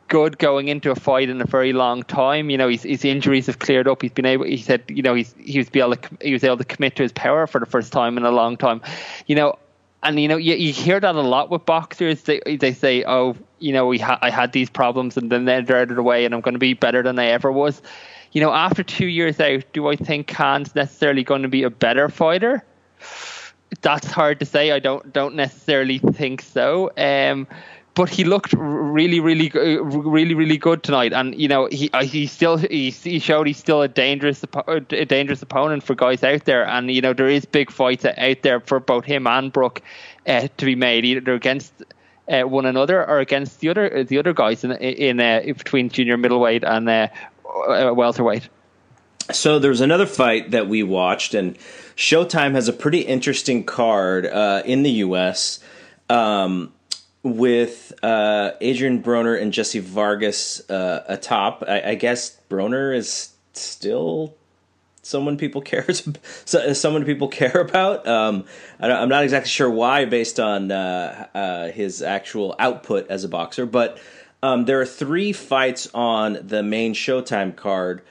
good 0.07 0.37
going 0.37 0.69
into 0.69 0.91
a 0.91 0.95
fight 0.95 1.27
in 1.27 1.41
a 1.41 1.45
very 1.45 1.73
long 1.73 2.03
time. 2.03 2.49
You 2.49 2.57
know, 2.57 2.69
his, 2.69 2.83
his 2.83 3.03
injuries 3.03 3.47
have 3.47 3.59
cleared 3.59 3.87
up. 3.89 4.01
He's 4.01 4.11
been 4.11 4.25
able. 4.25 4.45
He 4.45 4.57
said, 4.57 4.83
you 4.87 5.01
know, 5.01 5.13
he's 5.13 5.35
he 5.37 5.57
was 5.57 5.67
able 5.73 5.97
to 5.97 6.09
he 6.21 6.31
was 6.31 6.45
able 6.45 6.57
to 6.57 6.63
commit 6.63 6.95
to 6.95 7.03
his 7.03 7.11
power 7.11 7.47
for 7.47 7.59
the 7.59 7.65
first 7.65 7.91
time 7.91 8.17
in 8.17 8.23
a 8.23 8.31
long 8.31 8.55
time. 8.55 8.81
You 9.27 9.35
know, 9.35 9.57
and 10.03 10.19
you 10.19 10.27
know 10.27 10.37
you, 10.37 10.55
you 10.55 10.73
hear 10.73 10.99
that 10.99 11.15
a 11.15 11.21
lot 11.21 11.49
with 11.49 11.65
boxers. 11.65 12.23
They 12.23 12.39
they 12.59 12.73
say, 12.73 13.03
oh, 13.05 13.35
you 13.59 13.73
know, 13.73 13.85
we 13.85 13.99
ha- 13.99 14.19
I 14.21 14.29
had 14.29 14.51
these 14.51 14.69
problems 14.69 15.17
and 15.17 15.31
then 15.31 15.45
they're 15.45 15.77
out 15.77 15.89
of 15.89 15.95
the 15.95 16.03
way, 16.03 16.25
and 16.25 16.33
I'm 16.33 16.41
going 16.41 16.53
to 16.53 16.59
be 16.59 16.73
better 16.73 17.03
than 17.03 17.19
I 17.19 17.27
ever 17.27 17.51
was. 17.51 17.81
You 18.31 18.41
know, 18.41 18.51
after 18.51 18.83
two 18.83 19.07
years 19.07 19.39
out, 19.39 19.63
do 19.73 19.87
I 19.87 19.95
think 19.95 20.27
Khan's 20.27 20.73
necessarily 20.73 21.23
going 21.23 21.41
to 21.41 21.49
be 21.49 21.63
a 21.63 21.69
better 21.69 22.09
fighter? 22.09 22.63
That's 23.81 24.07
hard 24.07 24.39
to 24.39 24.45
say. 24.45 24.71
I 24.71 24.79
don't 24.79 25.13
don't 25.13 25.35
necessarily 25.35 25.99
think 25.99 26.41
so. 26.41 26.91
Um, 26.97 27.47
but 27.93 28.09
he 28.09 28.23
looked 28.23 28.53
really, 28.53 29.19
really, 29.19 29.49
really, 29.53 30.33
really 30.33 30.57
good 30.57 30.81
tonight. 30.83 31.11
And 31.13 31.39
you 31.39 31.47
know, 31.47 31.67
he 31.71 31.89
uh, 31.91 32.03
he 32.03 32.25
still 32.25 32.57
he, 32.57 32.89
he 32.89 33.19
showed 33.19 33.47
he's 33.47 33.57
still 33.57 33.81
a 33.81 33.87
dangerous 33.87 34.43
a 34.67 35.05
dangerous 35.05 35.41
opponent 35.41 35.83
for 35.83 35.95
guys 35.95 36.23
out 36.23 36.45
there. 36.45 36.65
And 36.65 36.89
you 36.89 37.01
know, 37.01 37.13
there 37.13 37.27
is 37.27 37.45
big 37.45 37.69
fights 37.69 38.05
out 38.05 38.41
there 38.43 38.61
for 38.61 38.79
both 38.79 39.03
him 39.03 39.27
and 39.27 39.51
Brook 39.51 39.81
uh, 40.25 40.47
to 40.57 40.65
be 40.65 40.75
made, 40.75 41.03
either 41.03 41.33
against 41.33 41.73
uh, 42.29 42.43
one 42.43 42.65
another 42.65 43.05
or 43.07 43.19
against 43.19 43.59
the 43.59 43.69
other 43.69 44.03
the 44.05 44.17
other 44.17 44.33
guys 44.33 44.63
in 44.63 44.71
in 44.71 45.19
uh, 45.19 45.41
between 45.45 45.89
junior 45.89 46.15
middleweight 46.15 46.63
and 46.63 46.87
uh, 46.87 47.07
uh, 47.45 47.91
welterweight. 47.93 48.47
So 49.31 49.59
there's 49.59 49.81
another 49.81 50.05
fight 50.05 50.51
that 50.51 50.67
we 50.67 50.81
watched, 50.81 51.33
and 51.33 51.57
Showtime 51.95 52.53
has 52.53 52.67
a 52.67 52.73
pretty 52.73 53.01
interesting 53.01 53.63
card 53.63 54.25
in 54.65 54.83
the 54.83 54.91
U.S. 54.91 55.59
Um, 56.09 56.73
with 57.23 57.93
uh, 58.03 58.51
Adrian 58.61 59.01
Broner 59.03 59.39
and 59.39 59.53
Jesse 59.53 59.79
Vargas 59.79 60.67
uh, 60.69 61.03
atop. 61.07 61.63
I, 61.67 61.91
I, 61.91 61.95
guess 61.95 62.37
Broner 62.49 62.95
is 62.95 63.33
still 63.53 64.35
someone 65.03 65.37
people 65.37 65.61
cares 65.61 66.07
someone 66.73 67.05
people 67.05 67.27
care 67.27 67.59
about. 67.59 68.07
Um, 68.07 68.45
I 68.79 68.89
am 68.89 69.09
not 69.09 69.23
exactly 69.23 69.49
sure 69.49 69.69
why, 69.69 70.05
based 70.05 70.39
on 70.39 70.71
uh, 70.71 71.27
uh, 71.33 71.67
his 71.71 72.01
actual 72.01 72.55
output 72.57 73.07
as 73.09 73.23
a 73.23 73.29
boxer, 73.29 73.65
but 73.65 73.99
um, 74.43 74.65
there 74.65 74.81
are 74.81 74.85
three 74.85 75.33
fights 75.33 75.87
on 75.93 76.39
the 76.41 76.63
main 76.63 76.95
Showtime 76.95 77.55
card, 77.55 78.01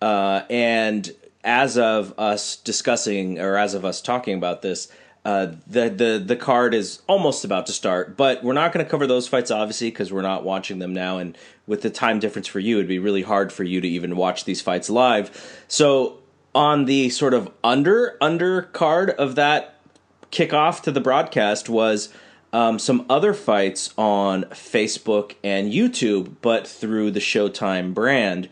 uh, 0.00 0.42
and 0.48 1.10
as 1.44 1.76
of 1.76 2.14
us 2.18 2.56
discussing 2.56 3.40
or 3.40 3.56
as 3.56 3.74
of 3.74 3.84
us 3.84 4.00
talking 4.00 4.36
about 4.36 4.62
this 4.62 4.86
uh, 5.24 5.52
the 5.68 5.88
the 5.88 6.22
the 6.24 6.36
card 6.36 6.74
is 6.74 7.00
almost 7.06 7.44
about 7.44 7.66
to 7.66 7.72
start, 7.72 8.16
but 8.16 8.42
we're 8.42 8.52
not 8.52 8.72
going 8.72 8.84
to 8.84 8.90
cover 8.90 9.06
those 9.06 9.28
fights 9.28 9.52
obviously 9.52 9.88
because 9.88 10.12
we're 10.12 10.20
not 10.20 10.42
watching 10.42 10.80
them 10.80 10.92
now, 10.92 11.18
and 11.18 11.38
with 11.66 11.82
the 11.82 11.90
time 11.90 12.18
difference 12.18 12.48
for 12.48 12.58
you, 12.58 12.78
it'd 12.78 12.88
be 12.88 12.98
really 12.98 13.22
hard 13.22 13.52
for 13.52 13.62
you 13.62 13.80
to 13.80 13.86
even 13.86 14.16
watch 14.16 14.44
these 14.44 14.60
fights 14.60 14.90
live. 14.90 15.64
So 15.68 16.18
on 16.56 16.86
the 16.86 17.08
sort 17.10 17.34
of 17.34 17.52
under 17.62 18.16
under 18.20 18.62
card 18.62 19.10
of 19.10 19.36
that 19.36 19.78
kickoff 20.32 20.82
to 20.82 20.90
the 20.90 21.00
broadcast 21.00 21.68
was 21.68 22.08
um, 22.52 22.80
some 22.80 23.06
other 23.08 23.32
fights 23.32 23.94
on 23.96 24.42
Facebook 24.46 25.36
and 25.44 25.72
YouTube, 25.72 26.34
but 26.42 26.66
through 26.66 27.12
the 27.12 27.20
Showtime 27.20 27.94
brand. 27.94 28.48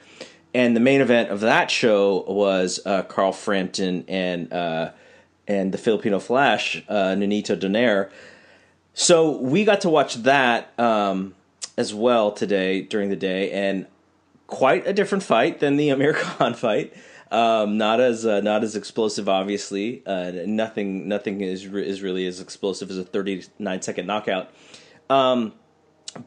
And 0.54 0.74
the 0.74 0.80
main 0.80 1.00
event 1.00 1.30
of 1.30 1.40
that 1.40 1.70
show 1.70 2.24
was 2.28 2.78
uh, 2.86 3.02
Carl 3.02 3.32
Frampton 3.32 4.04
and. 4.06 4.52
Uh, 4.52 4.92
and 5.50 5.72
the 5.72 5.78
Filipino 5.78 6.20
Flash, 6.20 6.82
uh, 6.88 7.16
Nonito 7.16 7.58
Donaire. 7.58 8.10
So 8.94 9.36
we 9.38 9.64
got 9.64 9.80
to 9.80 9.88
watch 9.88 10.14
that 10.22 10.78
um, 10.78 11.34
as 11.76 11.92
well 11.92 12.30
today 12.30 12.82
during 12.82 13.10
the 13.10 13.16
day, 13.16 13.50
and 13.50 13.86
quite 14.46 14.86
a 14.86 14.92
different 14.92 15.24
fight 15.24 15.58
than 15.58 15.76
the 15.76 15.88
Amir 15.94 16.14
Khan 16.14 16.54
fight. 16.54 16.94
Um, 17.32 17.78
not 17.78 18.00
as 18.00 18.24
uh, 18.24 18.40
not 18.40 18.62
as 18.62 18.76
explosive, 18.76 19.28
obviously. 19.28 20.02
Uh, 20.06 20.32
nothing 20.46 21.08
nothing 21.08 21.40
is 21.40 21.64
is 21.64 22.00
really 22.00 22.26
as 22.26 22.40
explosive 22.40 22.90
as 22.90 22.98
a 22.98 23.04
39 23.04 23.82
second 23.82 24.06
knockout. 24.06 24.50
Um, 25.08 25.52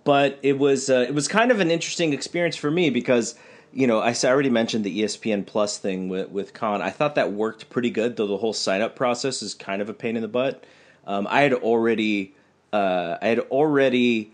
but 0.04 0.38
it 0.44 0.58
was 0.60 0.90
uh, 0.90 1.06
it 1.08 1.14
was 1.14 1.30
kind 1.30 1.52
of 1.52 1.62
an 1.62 1.72
interesting 1.72 2.12
experience 2.12 2.58
for 2.58 2.72
me 2.72 2.90
because 2.90 3.36
you 3.74 3.88
know, 3.88 4.00
I 4.00 4.14
already 4.24 4.50
mentioned 4.50 4.84
the 4.84 5.02
ESPN 5.02 5.46
Plus 5.46 5.78
thing 5.78 6.10
with 6.10 6.30
with 6.30 6.54
Khan. 6.54 6.82
I 6.82 6.90
thought 6.90 7.16
that 7.16 7.32
worked 7.32 7.70
pretty 7.70 7.90
good, 7.90 8.16
though 8.16 8.28
the 8.28 8.38
whole 8.38 8.54
sign 8.54 8.82
up 8.82 8.96
process 8.96 9.42
is 9.42 9.54
kind 9.54 9.82
of 9.82 9.90
a 9.90 9.94
pain 9.94 10.16
in 10.16 10.22
the 10.22 10.28
butt. 10.28 10.64
Um, 11.06 11.28
I 11.30 11.42
had 11.42 11.54
already, 11.54 12.36
uh, 12.72 13.18
I 13.22 13.28
had 13.28 13.40
already 13.40 14.32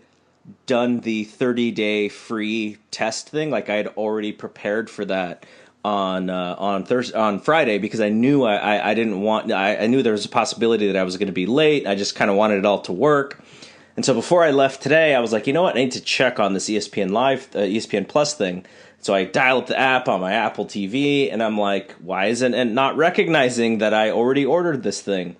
done 0.66 1.00
the 1.00 1.24
30 1.24 1.70
day 1.70 2.08
free 2.08 2.78
test 2.90 3.28
thing. 3.28 3.50
Like 3.50 3.68
I 3.68 3.76
had 3.76 3.88
already 3.88 4.32
prepared 4.32 4.88
for 4.90 5.04
that 5.06 5.46
on 5.84 6.28
uh, 6.28 6.56
on 6.58 6.84
Thursday 6.84 7.16
on 7.16 7.40
Friday 7.40 7.78
because 7.78 8.00
I 8.00 8.10
knew 8.10 8.44
I, 8.44 8.56
I, 8.56 8.90
I 8.90 8.94
didn't 8.94 9.20
want 9.22 9.50
I, 9.52 9.76
I 9.76 9.86
knew 9.86 10.02
there 10.02 10.12
was 10.12 10.26
a 10.26 10.30
possibility 10.30 10.86
that 10.88 10.96
I 10.96 11.04
was 11.04 11.16
going 11.16 11.28
to 11.28 11.32
be 11.32 11.46
late. 11.46 11.86
I 11.86 11.94
just 11.94 12.14
kind 12.14 12.30
of 12.30 12.36
wanted 12.36 12.58
it 12.58 12.66
all 12.66 12.82
to 12.82 12.92
work. 12.92 13.42
And 13.96 14.04
so 14.04 14.14
before 14.14 14.44
I 14.44 14.50
left 14.50 14.82
today, 14.82 15.14
I 15.14 15.20
was 15.20 15.32
like, 15.32 15.46
you 15.46 15.52
know 15.52 15.62
what? 15.62 15.76
I 15.76 15.80
need 15.80 15.92
to 15.92 16.00
check 16.00 16.38
on 16.38 16.54
this 16.54 16.68
ESPN 16.68 17.10
Live, 17.10 17.48
uh, 17.54 17.58
ESPN 17.58 18.08
Plus 18.08 18.34
thing. 18.34 18.64
So 19.00 19.14
I 19.14 19.24
dial 19.24 19.58
up 19.58 19.66
the 19.66 19.78
app 19.78 20.08
on 20.08 20.20
my 20.20 20.32
Apple 20.32 20.66
TV, 20.66 21.32
and 21.32 21.42
I'm 21.42 21.56
like, 21.56 21.92
why 21.92 22.26
isn't 22.26 22.54
it 22.54 22.66
not 22.66 22.96
recognizing 22.96 23.78
that 23.78 23.94
I 23.94 24.10
already 24.10 24.44
ordered 24.44 24.82
this 24.82 25.00
thing? 25.00 25.36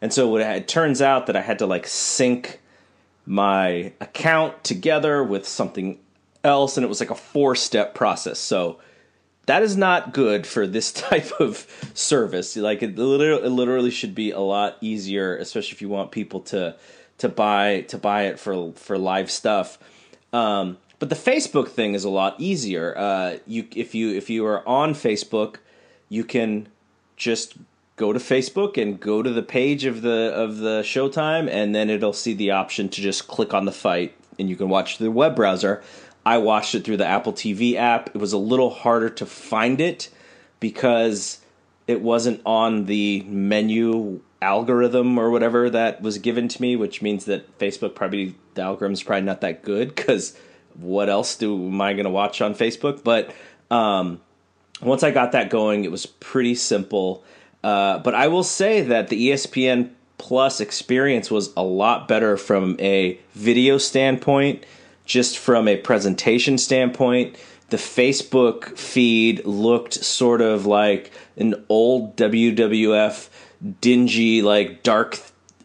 And 0.00 0.12
so 0.12 0.36
it 0.36 0.68
turns 0.68 1.02
out 1.02 1.26
that 1.26 1.36
I 1.36 1.42
had 1.42 1.58
to 1.60 1.66
like 1.66 1.86
sync 1.86 2.60
my 3.26 3.92
account 4.00 4.64
together 4.64 5.22
with 5.22 5.46
something 5.46 5.98
else, 6.42 6.76
and 6.76 6.84
it 6.84 6.88
was 6.88 7.00
like 7.00 7.10
a 7.10 7.14
four 7.14 7.54
step 7.54 7.94
process. 7.94 8.38
So 8.38 8.78
that 9.46 9.62
is 9.62 9.76
not 9.76 10.14
good 10.14 10.46
for 10.46 10.66
this 10.66 10.92
type 10.92 11.30
of 11.40 11.66
service. 11.94 12.56
Like 12.56 12.82
it 12.82 12.96
literally, 12.96 13.44
it 13.44 13.50
literally 13.50 13.90
should 13.90 14.14
be 14.14 14.30
a 14.30 14.40
lot 14.40 14.76
easier, 14.80 15.36
especially 15.36 15.72
if 15.72 15.82
you 15.82 15.88
want 15.88 16.10
people 16.10 16.40
to 16.40 16.76
to 17.18 17.28
buy 17.28 17.82
to 17.88 17.98
buy 17.98 18.24
it 18.24 18.38
for 18.38 18.72
for 18.72 18.98
live 18.98 19.30
stuff. 19.30 19.78
Um, 20.32 20.78
but 20.98 21.08
the 21.08 21.14
Facebook 21.14 21.68
thing 21.68 21.94
is 21.94 22.04
a 22.04 22.10
lot 22.10 22.36
easier. 22.38 22.96
Uh, 22.96 23.38
you 23.46 23.66
if 23.74 23.94
you 23.94 24.14
if 24.14 24.30
you 24.30 24.46
are 24.46 24.66
on 24.68 24.94
Facebook, 24.94 25.56
you 26.08 26.24
can 26.24 26.68
just 27.16 27.54
go 27.96 28.12
to 28.12 28.18
Facebook 28.18 28.80
and 28.80 28.98
go 28.98 29.22
to 29.22 29.30
the 29.30 29.42
page 29.42 29.84
of 29.84 30.02
the 30.02 30.32
of 30.34 30.58
the 30.58 30.80
Showtime, 30.82 31.48
and 31.48 31.74
then 31.74 31.90
it'll 31.90 32.12
see 32.12 32.34
the 32.34 32.50
option 32.50 32.88
to 32.88 33.00
just 33.00 33.28
click 33.28 33.54
on 33.54 33.64
the 33.64 33.72
fight, 33.72 34.14
and 34.38 34.48
you 34.48 34.56
can 34.56 34.68
watch 34.68 34.98
the 34.98 35.10
web 35.10 35.36
browser. 35.36 35.82
I 36.26 36.38
watched 36.38 36.74
it 36.74 36.84
through 36.84 36.96
the 36.96 37.06
Apple 37.06 37.32
TV 37.32 37.74
app. 37.74 38.08
It 38.08 38.18
was 38.18 38.32
a 38.32 38.38
little 38.38 38.70
harder 38.70 39.10
to 39.10 39.26
find 39.26 39.80
it 39.80 40.08
because 40.58 41.40
it 41.86 42.00
wasn't 42.00 42.40
on 42.46 42.86
the 42.86 43.22
menu 43.28 44.20
algorithm 44.40 45.18
or 45.18 45.30
whatever 45.30 45.68
that 45.70 46.00
was 46.00 46.18
given 46.18 46.48
to 46.48 46.62
me, 46.62 46.76
which 46.76 47.02
means 47.02 47.26
that 47.26 47.58
Facebook 47.58 47.94
probably 47.94 48.34
the 48.54 48.62
algorithm's 48.62 49.02
probably 49.02 49.26
not 49.26 49.40
that 49.42 49.62
good 49.62 49.94
because 49.94 50.36
what 50.74 51.08
else 51.08 51.36
do 51.36 51.54
am 51.54 51.80
I 51.80 51.92
going 51.92 52.04
to 52.04 52.10
watch 52.10 52.40
on 52.40 52.54
Facebook? 52.54 53.04
But 53.04 53.34
um, 53.70 54.20
once 54.80 55.02
I 55.02 55.10
got 55.10 55.32
that 55.32 55.50
going, 55.50 55.84
it 55.84 55.90
was 55.90 56.06
pretty 56.06 56.54
simple. 56.54 57.24
Uh, 57.62 57.98
but 57.98 58.14
I 58.14 58.28
will 58.28 58.44
say 58.44 58.82
that 58.82 59.08
the 59.08 59.30
ESPN 59.30 59.90
Plus 60.16 60.60
experience 60.60 61.30
was 61.30 61.52
a 61.56 61.62
lot 61.62 62.08
better 62.08 62.36
from 62.36 62.76
a 62.78 63.18
video 63.34 63.78
standpoint, 63.78 64.64
just 65.04 65.36
from 65.36 65.66
a 65.66 65.76
presentation 65.76 66.56
standpoint. 66.56 67.36
The 67.70 67.76
Facebook 67.76 68.78
feed 68.78 69.44
looked 69.44 69.94
sort 69.94 70.40
of 70.40 70.66
like 70.66 71.10
an 71.36 71.64
old 71.68 72.16
WWF 72.16 73.28
dingy, 73.80 74.40
like 74.40 74.82
dark 74.82 75.18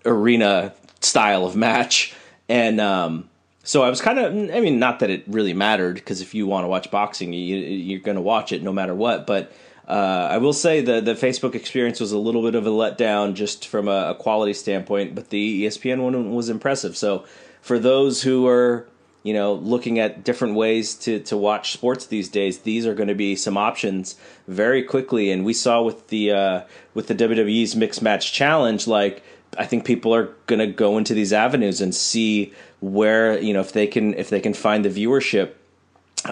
arena 0.06 0.74
style 1.00 1.46
of 1.46 1.56
match. 1.56 2.14
And 2.50 2.82
um, 2.82 3.29
so 3.70 3.84
I 3.84 3.90
was 3.92 4.02
kind 4.02 4.18
of, 4.18 4.34
I 4.34 4.62
mean, 4.62 4.80
not 4.80 4.98
that 5.02 5.12
it 5.12 5.26
really 5.28 5.54
mattered 5.54 5.94
because 5.94 6.22
if 6.22 6.34
you 6.34 6.48
want 6.48 6.64
to 6.64 6.68
watch 6.68 6.90
boxing, 6.90 7.34
you, 7.34 7.56
you're 7.56 8.00
going 8.00 8.16
to 8.16 8.22
watch 8.22 8.52
it 8.52 8.64
no 8.64 8.74
matter 8.74 8.96
what. 8.96 9.28
But 9.28 9.52
uh, 9.88 10.28
I 10.32 10.40
will 10.40 10.54
say 10.54 10.82
the 10.82 11.02
the 11.02 11.14
Facebook 11.14 11.54
experience 11.54 12.00
was 12.00 12.12
a 12.12 12.18
little 12.18 12.42
bit 12.42 12.56
of 12.56 12.66
a 12.66 12.72
letdown 12.72 13.36
just 13.36 13.68
from 13.68 13.88
a, 13.88 14.10
a 14.10 14.16
quality 14.16 14.56
standpoint, 14.56 15.14
but 15.14 15.30
the 15.30 15.66
ESPN 15.66 16.02
one 16.02 16.34
was 16.34 16.50
impressive. 16.50 16.98
So 16.98 17.26
for 17.62 17.78
those 17.78 18.24
who 18.24 18.48
are 18.48 18.88
you 19.22 19.36
know 19.36 19.54
looking 19.54 20.00
at 20.00 20.24
different 20.24 20.56
ways 20.56 20.96
to 20.96 21.20
to 21.20 21.38
watch 21.38 21.72
sports 21.72 22.08
these 22.08 22.28
days, 22.28 22.62
these 22.62 22.88
are 22.88 22.96
going 22.96 23.10
to 23.10 23.14
be 23.14 23.36
some 23.36 23.56
options 23.56 24.16
very 24.48 24.82
quickly. 24.82 25.30
And 25.30 25.46
we 25.46 25.54
saw 25.54 25.84
with 25.84 26.08
the 26.08 26.32
uh, 26.32 26.62
with 26.96 27.06
the 27.06 27.14
WWE's 27.14 27.76
Mixed 27.76 28.02
Match 28.02 28.34
Challenge, 28.34 28.88
like 28.88 29.22
I 29.58 29.66
think 29.66 29.86
people 29.86 30.14
are 30.14 30.34
going 30.48 30.60
to 30.60 30.68
go 30.68 30.98
into 30.98 31.14
these 31.14 31.34
avenues 31.34 31.82
and 31.82 31.94
see 31.94 32.54
where 32.82 33.40
you 33.40 33.54
know 33.54 33.60
if 33.62 33.74
they 33.74 33.88
can 33.88 34.14
if 34.14 34.30
they 34.30 34.40
can 34.40 34.54
find 34.54 34.86
the 34.86 34.90
viewership. 34.90 35.54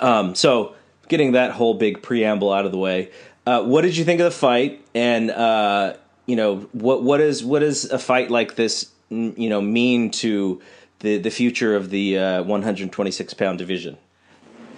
Um, 0.01 0.35
so 0.35 0.75
getting 1.07 1.31
that 1.33 1.51
whole 1.51 1.73
big 1.73 2.01
preamble 2.01 2.51
out 2.51 2.65
of 2.65 2.71
the 2.71 2.77
way. 2.77 3.11
Uh, 3.45 3.63
what 3.63 3.81
did 3.81 3.95
you 3.95 4.03
think 4.03 4.19
of 4.19 4.25
the 4.25 4.31
fight? 4.31 4.85
And 4.93 5.31
uh, 5.31 5.95
you 6.25 6.35
know, 6.35 6.57
what 6.73 7.03
what 7.03 7.21
is 7.21 7.43
what 7.43 7.63
is 7.63 7.85
a 7.85 7.99
fight 7.99 8.29
like 8.29 8.55
this 8.55 8.91
you 9.09 9.49
know 9.49 9.61
mean 9.61 10.11
to 10.11 10.61
the 10.99 11.17
the 11.17 11.31
future 11.31 11.75
of 11.75 11.89
the 11.89 12.17
uh, 12.17 12.43
126 12.43 13.33
pound 13.33 13.57
division? 13.57 13.97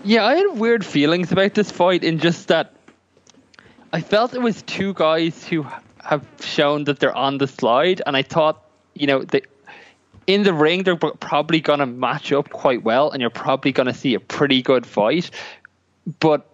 Yeah, 0.03 0.25
I 0.25 0.35
had 0.35 0.57
weird 0.57 0.85
feelings 0.85 1.31
about 1.31 1.55
this 1.55 1.71
fight 1.71 2.03
in 2.03 2.19
just 2.19 2.47
that 2.47 2.73
I 3.91 4.01
felt 4.01 4.33
it 4.33 4.41
was 4.41 4.61
two 4.61 4.93
guys 4.93 5.45
who 5.45 5.65
have 6.09 6.25
shown 6.41 6.85
that 6.85 6.99
they're 6.99 7.15
on 7.15 7.37
the 7.37 7.45
slide, 7.45 8.01
and 8.07 8.17
I 8.17 8.23
thought, 8.23 8.65
you 8.95 9.05
know, 9.05 9.23
they 9.23 9.43
in 10.25 10.41
the 10.41 10.53
ring 10.53 10.81
they're 10.81 10.95
probably 10.95 11.59
going 11.59 11.79
to 11.79 11.85
match 11.85 12.31
up 12.31 12.49
quite 12.49 12.83
well, 12.83 13.11
and 13.11 13.21
you're 13.21 13.29
probably 13.29 13.71
going 13.71 13.85
to 13.85 13.93
see 13.93 14.15
a 14.15 14.19
pretty 14.19 14.63
good 14.63 14.87
fight. 14.87 15.29
But 16.19 16.47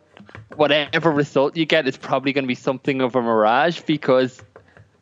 whatever 0.57 1.09
result 1.09 1.55
you 1.55 1.65
get 1.65 1.87
is 1.87 1.95
probably 1.95 2.33
going 2.33 2.43
to 2.43 2.47
be 2.49 2.55
something 2.55 2.99
of 2.99 3.15
a 3.15 3.21
mirage 3.21 3.79
because 3.81 4.43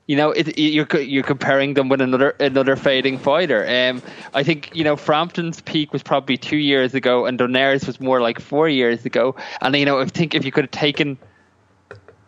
you 0.06 0.16
know 0.16 0.30
it, 0.30 0.56
you're 0.60 0.88
you're 1.02 1.24
comparing 1.24 1.74
them 1.74 1.90
with 1.90 2.02
another 2.02 2.36
another 2.40 2.76
fading 2.76 3.18
fighter. 3.18 3.66
Um, 3.68 4.04
I 4.36 4.44
think 4.44 4.70
you 4.76 4.84
know 4.84 4.96
Frampton's 4.96 5.62
peak 5.62 5.92
was 5.92 6.04
probably 6.04 6.38
two 6.38 6.58
years 6.58 6.94
ago, 6.94 7.26
and 7.26 7.40
Donaire's 7.40 7.88
was 7.88 8.00
more 8.00 8.22
like 8.22 8.40
four 8.40 8.70
years 8.70 9.04
ago. 9.04 9.36
And 9.62 9.76
you 9.76 9.86
know 9.86 10.00
I 10.00 10.06
think 10.06 10.36
if 10.36 10.46
you 10.46 10.52
could 10.52 10.66
have 10.66 10.72
taken 10.72 11.18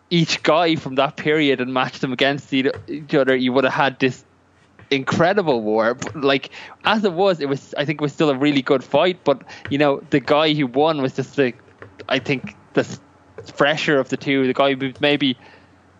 each 0.10 0.43
guy 0.43 0.76
from 0.76 0.95
that 0.95 1.18
period 1.18 1.62
and 1.62 1.74
matched 1.74 2.01
them 2.01 2.14
against 2.14 2.53
each 2.53 3.14
other, 3.14 3.36
you 3.36 3.51
would 3.53 3.64
have 3.64 3.74
had 3.74 3.99
this 3.99 4.24
incredible 4.91 5.62
war. 5.62 5.95
But 5.95 6.16
like 6.22 6.51
as 6.84 7.03
it 7.03 7.14
was, 7.14 7.39
it 7.39 7.49
was 7.49 7.74
I 7.78 7.86
think 7.86 8.01
it 8.01 8.03
was 8.03 8.14
still 8.14 8.30
a 8.30 8.38
really 8.38 8.62
good 8.62 8.84
fight. 8.84 9.24
But 9.24 9.43
you 9.70 9.78
know 9.78 10.01
the 10.10 10.20
guy 10.20 10.53
who 10.53 10.68
won 10.68 11.01
was 11.01 11.14
just 11.14 11.38
like 11.38 11.58
I 12.08 12.20
think 12.20 12.56
the 12.74 12.84
fresher 13.56 13.99
of 13.99 14.10
the 14.10 14.18
two. 14.18 14.47
The 14.47 14.53
guy 14.53 14.74
who 14.76 14.93
maybe 14.99 15.38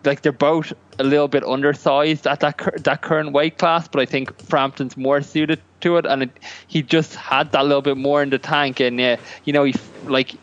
like 0.04 0.22
they're 0.22 0.32
both 0.32 0.72
a 0.98 1.04
little 1.04 1.28
bit 1.28 1.44
undersized 1.44 2.26
at 2.26 2.40
that 2.40 2.84
that 2.84 3.02
current 3.02 3.32
weight 3.32 3.58
class, 3.58 3.88
but 3.88 4.00
I 4.00 4.06
think 4.06 4.40
Frampton's 4.42 4.96
more 4.96 5.20
suited 5.20 5.60
to 5.80 5.96
it, 5.96 6.06
and 6.06 6.24
it, 6.24 6.30
he 6.68 6.82
just 6.82 7.14
had 7.16 7.52
that 7.52 7.64
little 7.64 7.82
bit 7.82 7.96
more 7.96 8.22
in 8.22 8.30
the 8.30 8.38
tank, 8.38 8.80
and 8.80 9.00
uh, 9.00 9.16
you 9.44 9.52
know 9.52 9.64
he 9.64 9.74
like 10.04 10.34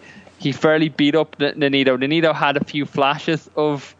he 0.43 0.51
fairly 0.51 0.89
beat 0.89 1.15
up 1.15 1.37
Nonito. 1.37 1.97
Nonito 1.97 2.35
had 2.35 2.57
a 2.57 2.63
few 2.63 2.85
flashes 2.85 3.49
of 3.55 3.95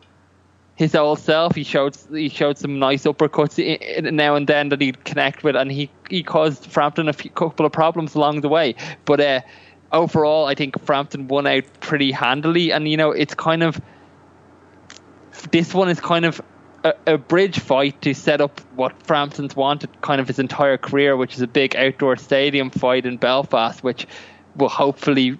his 0.76 0.94
old 0.96 1.20
self. 1.20 1.56
He 1.56 1.64
showed 1.64 1.96
he 2.12 2.30
showed 2.30 2.58
some 2.58 2.80
nice 2.80 3.04
uppercuts 3.04 4.12
now 4.12 4.36
and 4.36 4.48
then 4.48 4.70
that 4.70 4.82
he'd 4.82 5.04
connect 5.06 5.44
with, 5.44 5.56
and 5.56 5.72
he 5.72 5.90
he 6.10 6.24
caused 6.24 6.66
Frampton 6.66 7.08
a 7.08 7.14
few, 7.14 7.32
couple 7.32 7.66
of 7.66 7.72
problems 7.72 8.16
along 8.16 8.42
the 8.42 8.50
way, 8.50 8.76
but. 9.06 9.20
Uh, 9.20 9.42
overall, 9.92 10.48
I 10.48 10.56
think 10.56 10.84
Frampton 10.84 11.28
won 11.28 11.46
out 11.46 11.66
pretty 11.80 12.12
handily, 12.12 12.72
and 12.72 12.90
you 12.90 12.98
know 12.98 13.12
it's 13.12 13.36
kind 13.36 13.62
of 13.62 13.80
this 15.52 15.72
one 15.72 15.88
is 15.88 16.00
kind 16.00 16.26
of 16.26 16.42
a, 16.84 16.94
a, 17.06 17.18
bridge 17.18 17.60
fight 17.60 18.02
to 18.02 18.16
set 18.16 18.42
up 18.42 18.60
what 18.76 18.92
Frampton's 19.04 19.56
wanted 19.56 19.90
kind 20.02 20.20
of 20.20 20.28
his 20.28 20.40
entire 20.40 20.78
career, 20.78 21.16
which 21.16 21.36
is 21.36 21.42
a 21.42 21.48
big 21.48 21.76
outdoor 21.76 22.18
stadium 22.18 22.72
fight 22.72 23.06
in 23.06 23.18
Belfast, 23.18 23.84
which 23.84 24.08
will 24.56 24.70
hopefully 24.70 25.38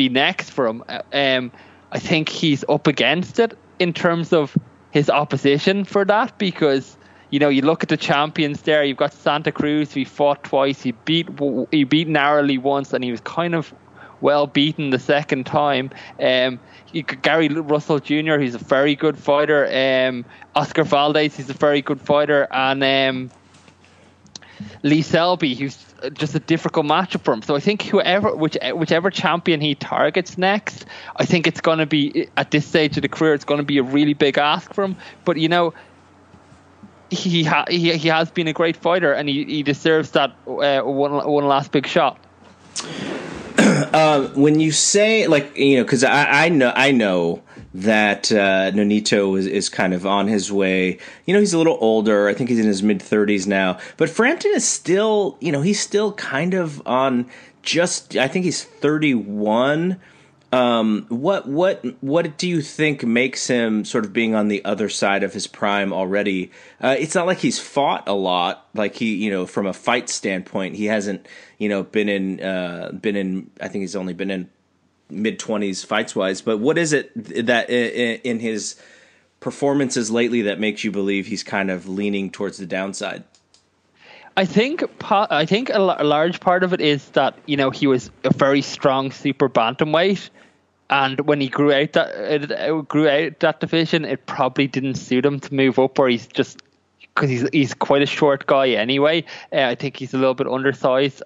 be 0.00 0.08
next 0.08 0.50
for 0.50 0.66
him. 0.66 0.82
Um, 1.12 1.52
I 1.92 1.98
think 1.98 2.30
he's 2.30 2.64
up 2.68 2.86
against 2.86 3.38
it 3.38 3.58
in 3.78 3.92
terms 3.92 4.32
of 4.32 4.56
his 4.92 5.10
opposition 5.10 5.84
for 5.84 6.04
that 6.06 6.38
because 6.38 6.96
you 7.30 7.38
know, 7.38 7.48
you 7.48 7.62
look 7.62 7.84
at 7.84 7.88
the 7.88 7.96
champions 7.96 8.62
there. 8.62 8.82
You've 8.82 8.96
got 8.96 9.12
Santa 9.12 9.52
Cruz. 9.52 9.92
He 9.92 10.04
fought 10.04 10.42
twice. 10.42 10.82
He 10.82 10.92
beat 10.92 11.28
he 11.70 11.84
beat 11.84 12.08
narrowly 12.08 12.58
once, 12.58 12.92
and 12.92 13.04
he 13.04 13.12
was 13.12 13.20
kind 13.20 13.54
of 13.54 13.72
well 14.20 14.48
beaten 14.48 14.90
the 14.90 14.98
second 14.98 15.46
time. 15.46 15.90
Um, 16.18 16.58
Gary 17.22 17.48
Russell 17.48 18.00
Jr. 18.00 18.38
He's 18.38 18.56
a 18.56 18.64
very 18.76 18.96
good 18.96 19.16
fighter. 19.16 19.62
Um, 19.70 20.24
Oscar 20.56 20.82
Valdez. 20.82 21.36
He's 21.36 21.50
a 21.50 21.54
very 21.54 21.82
good 21.82 22.00
fighter, 22.00 22.48
and 22.50 22.82
um, 22.82 23.30
Lee 24.82 25.02
Selby. 25.02 25.54
Who's 25.54 25.78
just 26.12 26.34
a 26.34 26.40
difficult 26.40 26.86
matchup 26.86 27.22
for 27.22 27.34
him. 27.34 27.42
So 27.42 27.54
I 27.54 27.60
think 27.60 27.82
whoever, 27.82 28.34
which, 28.34 28.56
whichever 28.74 29.10
champion 29.10 29.60
he 29.60 29.74
targets 29.74 30.38
next, 30.38 30.86
I 31.16 31.24
think 31.24 31.46
it's 31.46 31.60
going 31.60 31.78
to 31.78 31.86
be 31.86 32.28
at 32.36 32.50
this 32.50 32.66
stage 32.66 32.96
of 32.96 33.02
the 33.02 33.08
career, 33.08 33.34
it's 33.34 33.44
going 33.44 33.58
to 33.58 33.64
be 33.64 33.78
a 33.78 33.82
really 33.82 34.14
big 34.14 34.38
ask 34.38 34.72
for 34.72 34.84
him. 34.84 34.96
But 35.24 35.36
you 35.36 35.48
know, 35.48 35.74
he 37.10 37.44
ha- 37.44 37.66
he, 37.68 37.92
he 37.96 38.08
has 38.08 38.30
been 38.30 38.48
a 38.48 38.52
great 38.52 38.76
fighter, 38.76 39.12
and 39.12 39.28
he, 39.28 39.44
he 39.44 39.62
deserves 39.62 40.12
that 40.12 40.30
uh, 40.46 40.80
one 40.82 41.26
one 41.26 41.46
last 41.46 41.72
big 41.72 41.86
shot. 41.86 42.18
Uh, 43.92 44.28
when 44.34 44.60
you 44.60 44.72
say 44.72 45.26
like 45.26 45.56
you 45.56 45.76
know, 45.76 45.82
because 45.82 46.04
I, 46.04 46.44
I 46.44 46.48
know 46.48 46.72
I 46.74 46.92
know 46.92 47.42
that 47.72 48.32
uh, 48.32 48.72
Nonito 48.72 49.38
is, 49.38 49.46
is 49.46 49.68
kind 49.68 49.94
of 49.94 50.06
on 50.06 50.26
his 50.26 50.50
way. 50.50 50.98
You 51.24 51.34
know, 51.34 51.40
he's 51.40 51.52
a 51.52 51.58
little 51.58 51.78
older. 51.80 52.28
I 52.28 52.34
think 52.34 52.50
he's 52.50 52.58
in 52.58 52.66
his 52.66 52.82
mid 52.82 53.00
thirties 53.00 53.46
now. 53.46 53.78
But 53.96 54.10
Frampton 54.10 54.52
is 54.54 54.66
still, 54.66 55.36
you 55.40 55.52
know, 55.52 55.62
he's 55.62 55.80
still 55.80 56.12
kind 56.12 56.54
of 56.54 56.86
on 56.86 57.26
just. 57.62 58.16
I 58.16 58.28
think 58.28 58.44
he's 58.44 58.64
thirty 58.64 59.14
one. 59.14 60.00
Um, 60.52 61.06
what 61.10 61.46
what 61.46 61.84
what 62.02 62.36
do 62.36 62.48
you 62.48 62.60
think 62.60 63.04
makes 63.04 63.46
him 63.46 63.84
sort 63.84 64.04
of 64.04 64.12
being 64.12 64.34
on 64.34 64.48
the 64.48 64.64
other 64.64 64.88
side 64.88 65.22
of 65.22 65.32
his 65.32 65.46
prime 65.46 65.92
already? 65.92 66.50
Uh, 66.80 66.96
it's 66.98 67.14
not 67.14 67.26
like 67.26 67.38
he's 67.38 67.60
fought 67.60 68.08
a 68.08 68.14
lot, 68.14 68.66
like 68.74 68.96
he 68.96 69.14
you 69.14 69.30
know 69.30 69.46
from 69.46 69.66
a 69.66 69.72
fight 69.72 70.08
standpoint, 70.08 70.74
he 70.74 70.86
hasn't 70.86 71.24
you 71.58 71.68
know 71.68 71.84
been 71.84 72.08
in 72.08 72.42
uh, 72.42 72.90
been 73.00 73.14
in. 73.14 73.48
I 73.60 73.68
think 73.68 73.82
he's 73.82 73.94
only 73.94 74.12
been 74.12 74.32
in 74.32 74.50
mid 75.10 75.38
twenties 75.38 75.84
fights 75.84 76.14
wise. 76.14 76.40
But 76.40 76.58
what 76.58 76.78
is 76.78 76.92
it 76.92 77.12
that 77.46 77.70
in 77.70 78.40
his 78.40 78.80
performances 79.40 80.10
lately 80.10 80.42
that 80.42 80.60
makes 80.60 80.84
you 80.84 80.90
believe 80.90 81.26
he's 81.26 81.42
kind 81.42 81.70
of 81.70 81.88
leaning 81.88 82.30
towards 82.30 82.58
the 82.58 82.66
downside? 82.66 83.24
I 84.36 84.44
think 84.44 84.84
I 85.10 85.44
think 85.44 85.70
a 85.70 85.80
large 85.80 86.40
part 86.40 86.62
of 86.62 86.72
it 86.72 86.80
is 86.80 87.08
that 87.10 87.36
you 87.46 87.56
know 87.56 87.70
he 87.70 87.86
was 87.86 88.10
a 88.24 88.32
very 88.32 88.62
strong 88.62 89.10
super 89.10 89.48
bantamweight, 89.48 90.30
and 90.88 91.20
when 91.20 91.40
he 91.40 91.48
grew 91.48 91.72
out 91.72 91.92
that 91.94 92.84
grew 92.88 93.08
out 93.08 93.40
that 93.40 93.60
division, 93.60 94.04
it 94.04 94.24
probably 94.26 94.66
didn't 94.66 94.94
suit 94.94 95.26
him 95.26 95.40
to 95.40 95.54
move 95.54 95.78
up 95.78 95.98
where 95.98 96.08
he's 96.08 96.26
just 96.26 96.62
because 97.14 97.28
he's 97.28 97.48
he's 97.52 97.74
quite 97.74 98.02
a 98.02 98.06
short 98.06 98.46
guy 98.46 98.70
anyway. 98.70 99.24
Uh, 99.52 99.62
I 99.62 99.74
think 99.74 99.96
he's 99.96 100.14
a 100.14 100.18
little 100.18 100.34
bit 100.34 100.46
undersized 100.46 101.22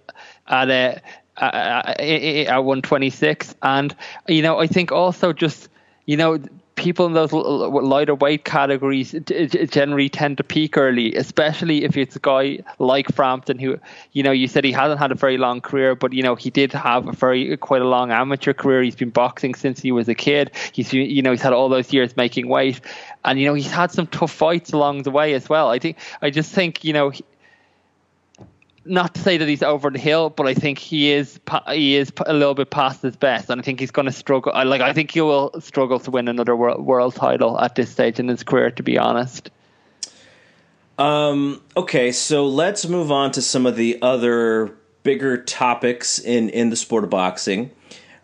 at 0.49 0.71
uh, 0.71 0.99
Uh, 1.37 1.45
uh, 1.45 1.83
uh, 1.87 1.95
at, 1.99 2.47
at 2.47 2.65
126, 2.65 3.57
and 3.63 3.97
you 4.29 4.41
know 4.41 4.61
I 4.61 4.69
think 4.69 4.93
also 4.93 5.33
just 5.33 5.69
you 6.07 6.17
know 6.17 6.39
people 6.77 7.07
in 7.07 7.13
those 7.13 7.33
lighter 7.33 8.15
weight 8.15 8.45
categories 8.45 9.15
generally 9.71 10.09
tend 10.09 10.37
to 10.39 10.45
peak 10.45 10.77
early, 10.77 11.15
especially 11.15 11.85
if 11.85 11.97
it's 11.97 12.17
a 12.17 12.19
guy 12.21 12.59
like 12.79 13.13
Frampton 13.15 13.59
who, 13.59 13.79
you 14.13 14.23
know, 14.23 14.33
you 14.33 14.49
said 14.49 14.65
he 14.65 14.73
hasn't 14.73 14.99
had 14.99 15.13
a 15.13 15.15
very 15.15 15.39
long 15.39 15.61
career, 15.61 15.95
but 15.95 16.13
you 16.13 16.23
know 16.23 16.35
he 16.35 16.51
did 16.51 16.73
have 16.73 17.09
a 17.09 17.13
very 17.13 17.57
quite 17.57 17.83
a 17.83 17.89
long 17.89 18.11
amateur 18.11 18.53
career. 18.53 18.83
He's 18.83 18.97
been 18.97 19.11
boxing 19.11 19.55
since 19.55 19.81
he 19.81 19.93
was 19.93 20.09
a 20.09 20.15
kid. 20.15 20.53
He's 20.73 20.93
you 20.93 21.23
know 21.23 21.33
he's 21.33 21.43
had 21.43 21.53
all 21.53 21.69
those 21.69 21.93
years 21.93 22.17
making 22.17 22.49
weight, 22.49 22.81
and 23.25 23.41
you 23.41 23.47
know 23.47 23.55
he's 23.55 23.71
had 23.71 23.91
some 23.91 24.07
tough 24.07 24.33
fights 24.33 24.73
along 24.73 25.03
the 25.03 25.11
way 25.11 25.35
as 25.35 25.49
well. 25.49 25.69
I 25.69 25.79
think 25.79 25.99
I 26.23 26.31
just 26.31 26.53
think 26.53 26.85
you 26.85 26.93
know 26.93 27.13
not 28.85 29.15
to 29.15 29.21
say 29.21 29.37
that 29.37 29.49
he's 29.49 29.63
over 29.63 29.91
the 29.91 29.99
hill, 29.99 30.31
but 30.31 30.47
I 30.47 30.55
think 30.55 30.79
he 30.79 31.13
is 31.13 31.41
he 31.71 31.97
is 31.97 32.13
a 32.27 32.33
little 32.33 32.55
bit 32.55 32.71
past 32.71 33.03
his 33.03 33.17
best, 33.17 33.51
and 33.51 33.61
I 33.61 33.65
think 33.65 33.81
he's 33.81 33.91
going 33.91 34.07
to 34.07 34.13
struggle. 34.13 34.53
I 34.55 34.65
like 34.65 34.81
I 34.81 34.93
think 34.93 35.13
he 35.13 35.21
will 35.21 35.53
struggle 35.61 35.99
to 36.01 36.11
win 36.11 36.29
another 36.29 36.55
world, 36.55 36.85
world 36.85 37.15
title 37.15 37.59
at 37.61 37.75
this 37.75 37.91
stage 37.91 38.19
in 38.19 38.29
his 38.29 38.43
career. 38.43 38.71
To 38.71 38.83
be 38.83 38.99
honest. 38.99 39.51
Um. 40.99 41.63
Okay, 41.77 42.13
so 42.13 42.47
let's 42.47 42.87
move 42.87 43.11
on 43.11 43.33
to 43.33 43.43
some 43.43 43.67
of 43.67 43.77
the 43.77 43.99
other 44.03 44.75
bigger 45.03 45.43
topics 45.43 46.19
in 46.19 46.51
in 46.51 46.71
the 46.71 46.77
sport 46.77 47.05
of 47.05 47.11
boxing. 47.11 47.71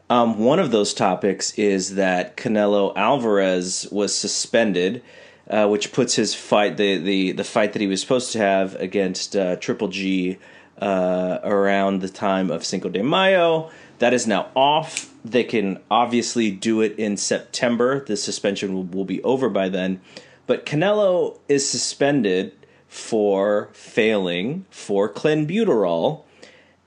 Um, 0.08 0.40
one 0.40 0.58
of 0.58 0.72
those 0.72 0.92
topics 0.92 1.52
is 1.52 1.94
that 1.94 2.36
Canelo 2.36 2.92
Alvarez 2.96 3.86
was 3.92 4.12
suspended 4.14 5.02
uh, 5.50 5.66
which 5.66 5.92
puts 5.92 6.14
his 6.14 6.32
fight 6.32 6.76
the, 6.76 6.96
the 6.98 7.32
the 7.32 7.44
fight 7.44 7.72
that 7.72 7.82
he 7.82 7.88
was 7.88 8.00
supposed 8.00 8.32
to 8.32 8.38
have 8.38 8.76
against 8.76 9.34
uh, 9.34 9.56
Triple 9.56 9.88
G 9.88 10.38
uh, 10.80 11.38
around 11.44 12.00
the 12.00 12.08
time 12.08 12.50
of 12.50 12.64
Cinco 12.64 12.88
de 12.88 13.02
Mayo. 13.02 13.70
That 13.98 14.14
is 14.14 14.26
now 14.26 14.48
off. 14.56 15.12
They 15.24 15.44
can 15.44 15.80
obviously 15.90 16.50
do 16.50 16.80
it 16.80 16.98
in 16.98 17.16
September. 17.16 18.04
The 18.04 18.16
suspension 18.16 18.74
will, 18.74 18.84
will 18.84 19.04
be 19.04 19.22
over 19.22 19.48
by 19.48 19.68
then. 19.68 20.00
But 20.46 20.64
Canelo 20.64 21.38
is 21.48 21.68
suspended 21.68 22.52
for 22.88 23.68
failing 23.72 24.66
for 24.70 25.08
clenbuterol, 25.08 26.24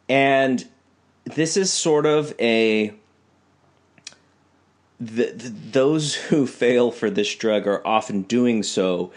and 0.09 0.67
this 1.23 1.55
is 1.55 1.71
sort 1.71 2.05
of 2.05 2.33
a 2.39 2.93
the, 4.99 5.31
the, 5.31 5.49
those 5.49 6.15
who 6.15 6.47
fail 6.47 6.91
for 6.91 7.09
this 7.09 7.33
drug 7.35 7.67
are 7.67 7.85
often 7.85 8.23
doing 8.23 8.63
so 8.63 9.11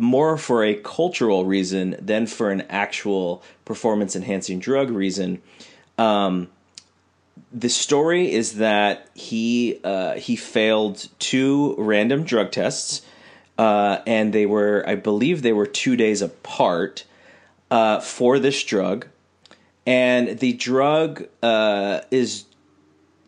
more 0.00 0.36
for 0.36 0.64
a 0.64 0.74
cultural 0.74 1.44
reason 1.44 1.94
than 2.00 2.26
for 2.26 2.50
an 2.50 2.62
actual 2.68 3.42
performance 3.64 4.16
enhancing 4.16 4.58
drug 4.58 4.90
reason. 4.90 5.42
Um, 5.98 6.48
the 7.52 7.68
story 7.68 8.32
is 8.32 8.54
that 8.54 9.08
he 9.14 9.80
uh, 9.84 10.14
he 10.14 10.36
failed 10.36 11.06
two 11.18 11.74
random 11.78 12.24
drug 12.24 12.50
tests, 12.50 13.02
uh, 13.58 13.98
and 14.06 14.32
they 14.32 14.46
were, 14.46 14.84
I 14.86 14.94
believe, 14.94 15.42
they 15.42 15.52
were 15.52 15.66
two 15.66 15.96
days 15.96 16.22
apart 16.22 17.04
uh, 17.70 18.00
for 18.00 18.38
this 18.38 18.62
drug, 18.64 19.06
and 19.86 20.38
the 20.38 20.54
drug 20.54 21.26
uh, 21.42 22.00
is 22.10 22.44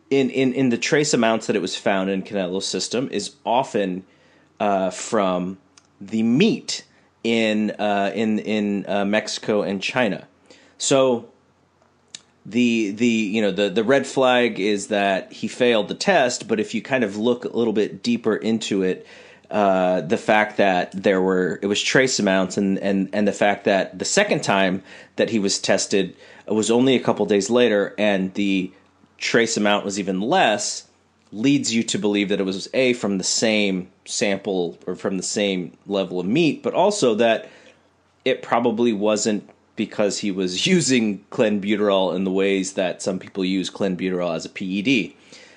in, 0.09 0.29
in, 0.29 0.53
in 0.53 0.69
the 0.69 0.77
trace 0.77 1.13
amounts 1.13 1.47
that 1.47 1.55
it 1.55 1.61
was 1.61 1.75
found 1.75 2.09
in 2.09 2.21
Canelo's 2.21 2.67
system 2.67 3.09
is 3.11 3.35
often 3.45 4.05
uh, 4.59 4.89
from 4.91 5.57
the 5.99 6.23
meat 6.23 6.85
in 7.23 7.71
uh, 7.71 8.11
in 8.13 8.39
in 8.39 8.85
uh, 8.87 9.05
Mexico 9.05 9.61
and 9.61 9.81
China. 9.81 10.27
So 10.77 11.29
the 12.45 12.91
the 12.91 13.07
you 13.07 13.41
know 13.41 13.51
the 13.51 13.69
the 13.69 13.83
red 13.83 14.05
flag 14.05 14.59
is 14.59 14.87
that 14.87 15.31
he 15.31 15.47
failed 15.47 15.87
the 15.87 15.95
test, 15.95 16.47
but 16.47 16.59
if 16.59 16.73
you 16.73 16.81
kind 16.81 17.03
of 17.03 17.17
look 17.17 17.45
a 17.45 17.49
little 17.49 17.73
bit 17.73 18.03
deeper 18.03 18.35
into 18.35 18.83
it, 18.83 19.07
uh, 19.49 20.01
the 20.01 20.17
fact 20.17 20.57
that 20.57 20.91
there 20.91 21.21
were 21.21 21.59
it 21.61 21.67
was 21.67 21.81
trace 21.81 22.19
amounts 22.19 22.57
and 22.57 22.77
and 22.79 23.09
and 23.13 23.27
the 23.27 23.33
fact 23.33 23.63
that 23.65 23.97
the 23.97 24.05
second 24.05 24.43
time 24.43 24.83
that 25.15 25.29
he 25.29 25.39
was 25.39 25.59
tested 25.59 26.15
was 26.47 26.69
only 26.69 26.95
a 26.95 26.99
couple 26.99 27.25
days 27.25 27.49
later, 27.49 27.95
and 27.97 28.33
the 28.33 28.71
trace 29.17 29.55
amount 29.55 29.85
was 29.85 29.97
even 29.97 30.19
less 30.19 30.89
leads 31.33 31.73
you 31.73 31.83
to 31.83 31.97
believe 31.97 32.29
that 32.29 32.39
it 32.39 32.45
was 32.45 32.69
a 32.73 32.93
from 32.93 33.17
the 33.17 33.23
same 33.23 33.89
sample 34.05 34.77
or 34.85 34.95
from 34.95 35.17
the 35.17 35.23
same 35.23 35.75
level 35.87 36.19
of 36.19 36.25
meat, 36.25 36.61
but 36.63 36.73
also 36.73 37.15
that 37.15 37.49
it 38.23 38.41
probably 38.41 38.93
wasn't 38.93 39.49
because 39.75 40.19
he 40.19 40.31
was 40.31 40.67
using 40.67 41.23
clenbuterol 41.31 42.15
in 42.15 42.23
the 42.23 42.31
ways 42.31 42.73
that 42.73 43.01
some 43.01 43.19
people 43.19 43.43
use 43.43 43.69
clenbuterol 43.69 44.35
as 44.35 44.45
a 44.45 44.49
PED. 44.49 45.13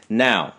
Now, 0.09 0.55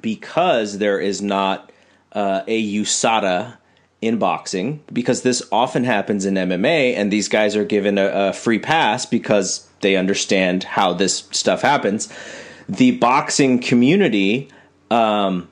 because 0.00 0.78
there 0.78 0.98
is 0.98 1.20
not 1.20 1.70
uh, 2.12 2.42
a 2.46 2.74
USADA 2.76 3.58
in 4.00 4.18
boxing, 4.18 4.82
because 4.92 5.22
this 5.22 5.42
often 5.50 5.84
happens 5.84 6.26
in 6.26 6.34
MMA, 6.34 6.94
and 6.94 7.10
these 7.10 7.28
guys 7.28 7.56
are 7.56 7.64
given 7.64 7.96
a, 7.96 8.06
a 8.28 8.32
free 8.32 8.58
pass 8.58 9.06
because 9.06 9.66
they 9.80 9.96
understand 9.96 10.64
how 10.64 10.92
this 10.92 11.26
stuff 11.30 11.62
happens. 11.62 12.12
The 12.68 12.92
boxing 12.92 13.58
community, 13.58 14.48
um, 14.90 15.48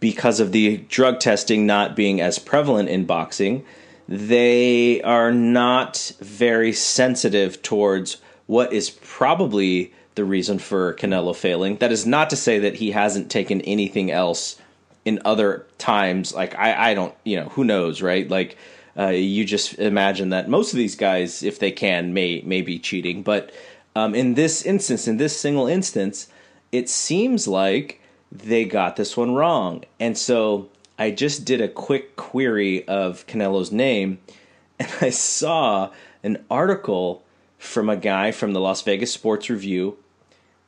because 0.00 0.40
of 0.40 0.52
the 0.52 0.78
drug 0.88 1.20
testing 1.20 1.66
not 1.66 1.94
being 1.94 2.20
as 2.20 2.38
prevalent 2.38 2.88
in 2.88 3.04
boxing, 3.04 3.64
they 4.08 5.02
are 5.02 5.32
not 5.32 6.12
very 6.20 6.72
sensitive 6.72 7.62
towards 7.62 8.18
what 8.46 8.72
is 8.72 8.90
probably 8.90 9.92
the 10.14 10.24
reason 10.24 10.58
for 10.58 10.94
Canelo 10.94 11.34
failing. 11.34 11.76
That 11.76 11.92
is 11.92 12.06
not 12.06 12.30
to 12.30 12.36
say 12.36 12.58
that 12.60 12.76
he 12.76 12.90
hasn't 12.90 13.30
taken 13.30 13.60
anything 13.62 14.10
else 14.10 14.56
in 15.04 15.20
other 15.24 15.66
times. 15.78 16.34
Like 16.34 16.56
I, 16.58 16.90
I 16.90 16.94
don't, 16.94 17.14
you 17.24 17.36
know, 17.36 17.48
who 17.50 17.64
knows, 17.64 18.00
right? 18.02 18.28
Like 18.28 18.56
uh, 18.96 19.08
you 19.08 19.44
just 19.44 19.78
imagine 19.78 20.30
that 20.30 20.48
most 20.48 20.72
of 20.72 20.76
these 20.76 20.96
guys, 20.96 21.42
if 21.42 21.58
they 21.58 21.72
can, 21.72 22.14
may 22.14 22.42
may 22.42 22.62
be 22.62 22.78
cheating, 22.78 23.22
but 23.22 23.52
um, 23.96 24.14
in 24.14 24.34
this 24.34 24.62
instance, 24.62 25.08
in 25.08 25.16
this 25.16 25.38
single 25.38 25.66
instance, 25.66 26.28
it 26.74 26.88
seems 26.88 27.46
like 27.46 28.00
they 28.32 28.64
got 28.64 28.96
this 28.96 29.16
one 29.16 29.32
wrong. 29.32 29.84
And 30.00 30.18
so 30.18 30.68
I 30.98 31.12
just 31.12 31.44
did 31.44 31.60
a 31.60 31.68
quick 31.68 32.16
query 32.16 32.86
of 32.88 33.24
Canelo's 33.28 33.70
name, 33.70 34.18
and 34.80 34.90
I 35.00 35.10
saw 35.10 35.92
an 36.24 36.44
article 36.50 37.22
from 37.58 37.88
a 37.88 37.96
guy 37.96 38.32
from 38.32 38.52
the 38.52 38.60
Las 38.60 38.82
Vegas 38.82 39.12
Sports 39.12 39.48
Review 39.48 39.96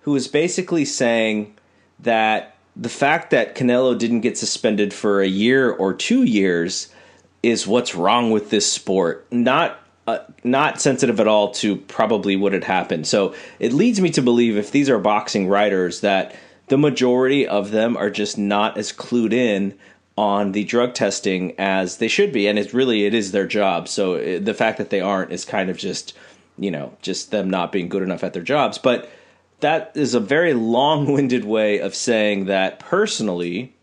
who 0.02 0.12
was 0.12 0.28
basically 0.28 0.84
saying 0.84 1.56
that 1.98 2.56
the 2.76 2.88
fact 2.88 3.30
that 3.30 3.56
Canelo 3.56 3.98
didn't 3.98 4.20
get 4.20 4.38
suspended 4.38 4.94
for 4.94 5.20
a 5.20 5.26
year 5.26 5.72
or 5.72 5.92
two 5.92 6.22
years 6.22 6.88
is 7.42 7.66
what's 7.66 7.96
wrong 7.96 8.30
with 8.30 8.50
this 8.50 8.70
sport, 8.70 9.26
not 9.32 9.80
uh, 10.06 10.18
not 10.44 10.80
sensitive 10.80 11.18
at 11.18 11.26
all 11.26 11.50
to 11.50 11.76
probably 11.76 12.36
what 12.36 12.52
had 12.52 12.64
happened. 12.64 13.06
So 13.06 13.34
it 13.58 13.72
leads 13.72 14.00
me 14.00 14.10
to 14.10 14.22
believe 14.22 14.56
if 14.56 14.70
these 14.70 14.88
are 14.88 14.98
boxing 14.98 15.48
writers 15.48 16.00
that 16.00 16.34
the 16.68 16.78
majority 16.78 17.46
of 17.46 17.70
them 17.70 17.96
are 17.96 18.10
just 18.10 18.38
not 18.38 18.78
as 18.78 18.92
clued 18.92 19.32
in 19.32 19.76
on 20.16 20.52
the 20.52 20.64
drug 20.64 20.94
testing 20.94 21.54
as 21.58 21.98
they 21.98 22.08
should 22.08 22.32
be. 22.32 22.46
And 22.46 22.58
it's 22.58 22.72
really 22.72 23.04
it 23.04 23.14
is 23.14 23.32
their 23.32 23.46
job. 23.46 23.88
So 23.88 24.14
it, 24.14 24.42
uh, 24.42 24.44
the 24.44 24.54
fact 24.54 24.78
that 24.78 24.90
they 24.90 25.00
aren't 25.00 25.32
is 25.32 25.44
kind 25.44 25.70
of 25.70 25.76
just 25.76 26.14
you 26.58 26.70
know 26.70 26.96
just 27.02 27.30
them 27.30 27.50
not 27.50 27.72
being 27.72 27.88
good 27.88 28.02
enough 28.02 28.24
at 28.24 28.32
their 28.32 28.42
jobs. 28.42 28.78
But 28.78 29.10
that 29.60 29.92
is 29.94 30.14
a 30.14 30.20
very 30.20 30.54
long-winded 30.54 31.44
way 31.44 31.78
of 31.78 31.94
saying 31.94 32.46
that 32.46 32.78
personally 32.78 33.74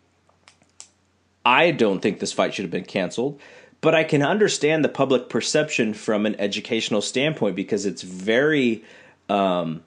I 1.45 1.71
don't 1.71 1.99
think 1.99 2.19
this 2.19 2.31
fight 2.31 2.53
should 2.53 2.63
have 2.63 2.71
been 2.71 2.85
canceled 2.85 3.39
but 3.83 3.93
I 3.93 4.05
can 4.05 4.23
understand 4.23 4.85
the 4.85 4.89
public 4.89 5.27
perception 5.27 5.93
from 5.93 6.25
an 6.25 6.39
educational 6.39 7.01
standpoint 7.01 7.57
because 7.57 7.85
it's 7.85 8.01
very, 8.01 8.81
um, 9.27 9.83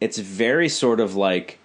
it's 0.00 0.18
very 0.18 0.68
sort 0.68 0.98
of 0.98 1.14
like 1.14 1.60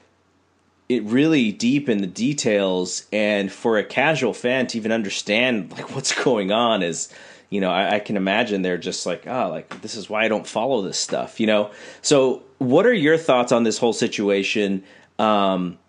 it 0.88 1.02
really 1.04 1.52
deep 1.52 1.90
in 1.90 1.98
the 1.98 2.08
details, 2.08 3.08
and 3.12 3.52
for 3.52 3.80
a 3.80 3.84
casual 3.84 4.36
fan 4.36 4.68
to 4.68 4.78
even 4.78 4.92
understand 4.92 5.72
like 5.72 5.96
what's 5.96 6.14
going 6.24 6.52
on 6.52 6.84
is, 6.84 7.10
you 7.50 7.60
know, 7.60 7.72
I, 7.72 7.96
I 7.96 8.00
can 8.00 8.18
imagine 8.18 8.62
they're 8.62 8.78
just 8.78 9.08
like, 9.08 9.26
oh, 9.26 9.50
like 9.50 9.82
this 9.82 9.96
is 9.96 10.08
why 10.08 10.26
I 10.26 10.28
don't 10.28 10.46
follow 10.46 10.84
this 10.84 11.00
stuff, 11.00 11.40
you 11.40 11.48
know. 11.48 11.72
So, 12.04 12.44
what 12.60 12.86
are 12.86 12.94
your 12.94 13.18
thoughts 13.18 13.52
on 13.52 13.64
this 13.64 13.80
whole 13.80 13.94
situation? 13.94 14.84
Um, 15.18 15.80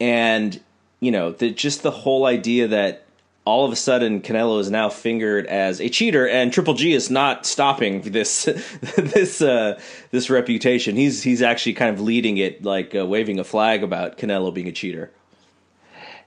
and 0.00 0.60
you 0.98 1.12
know, 1.12 1.30
the, 1.30 1.52
just 1.52 1.84
the 1.84 1.92
whole 1.92 2.26
idea 2.26 2.66
that 2.66 3.04
all 3.48 3.64
of 3.64 3.72
a 3.72 3.76
sudden 3.76 4.20
Canelo 4.20 4.60
is 4.60 4.70
now 4.70 4.90
fingered 4.90 5.46
as 5.46 5.80
a 5.80 5.88
cheater, 5.88 6.28
and 6.28 6.52
Triple 6.52 6.74
G 6.74 6.92
is 6.92 7.10
not 7.10 7.46
stopping 7.46 8.02
this 8.02 8.44
this 8.96 9.40
uh, 9.40 9.80
this 10.10 10.28
reputation. 10.28 10.96
He's 10.96 11.22
he's 11.22 11.40
actually 11.40 11.72
kind 11.72 11.94
of 11.94 12.00
leading 12.00 12.36
it, 12.36 12.62
like 12.62 12.94
uh, 12.94 13.06
waving 13.06 13.38
a 13.38 13.44
flag 13.44 13.82
about 13.82 14.18
Canelo 14.18 14.52
being 14.52 14.68
a 14.68 14.72
cheater. 14.72 15.10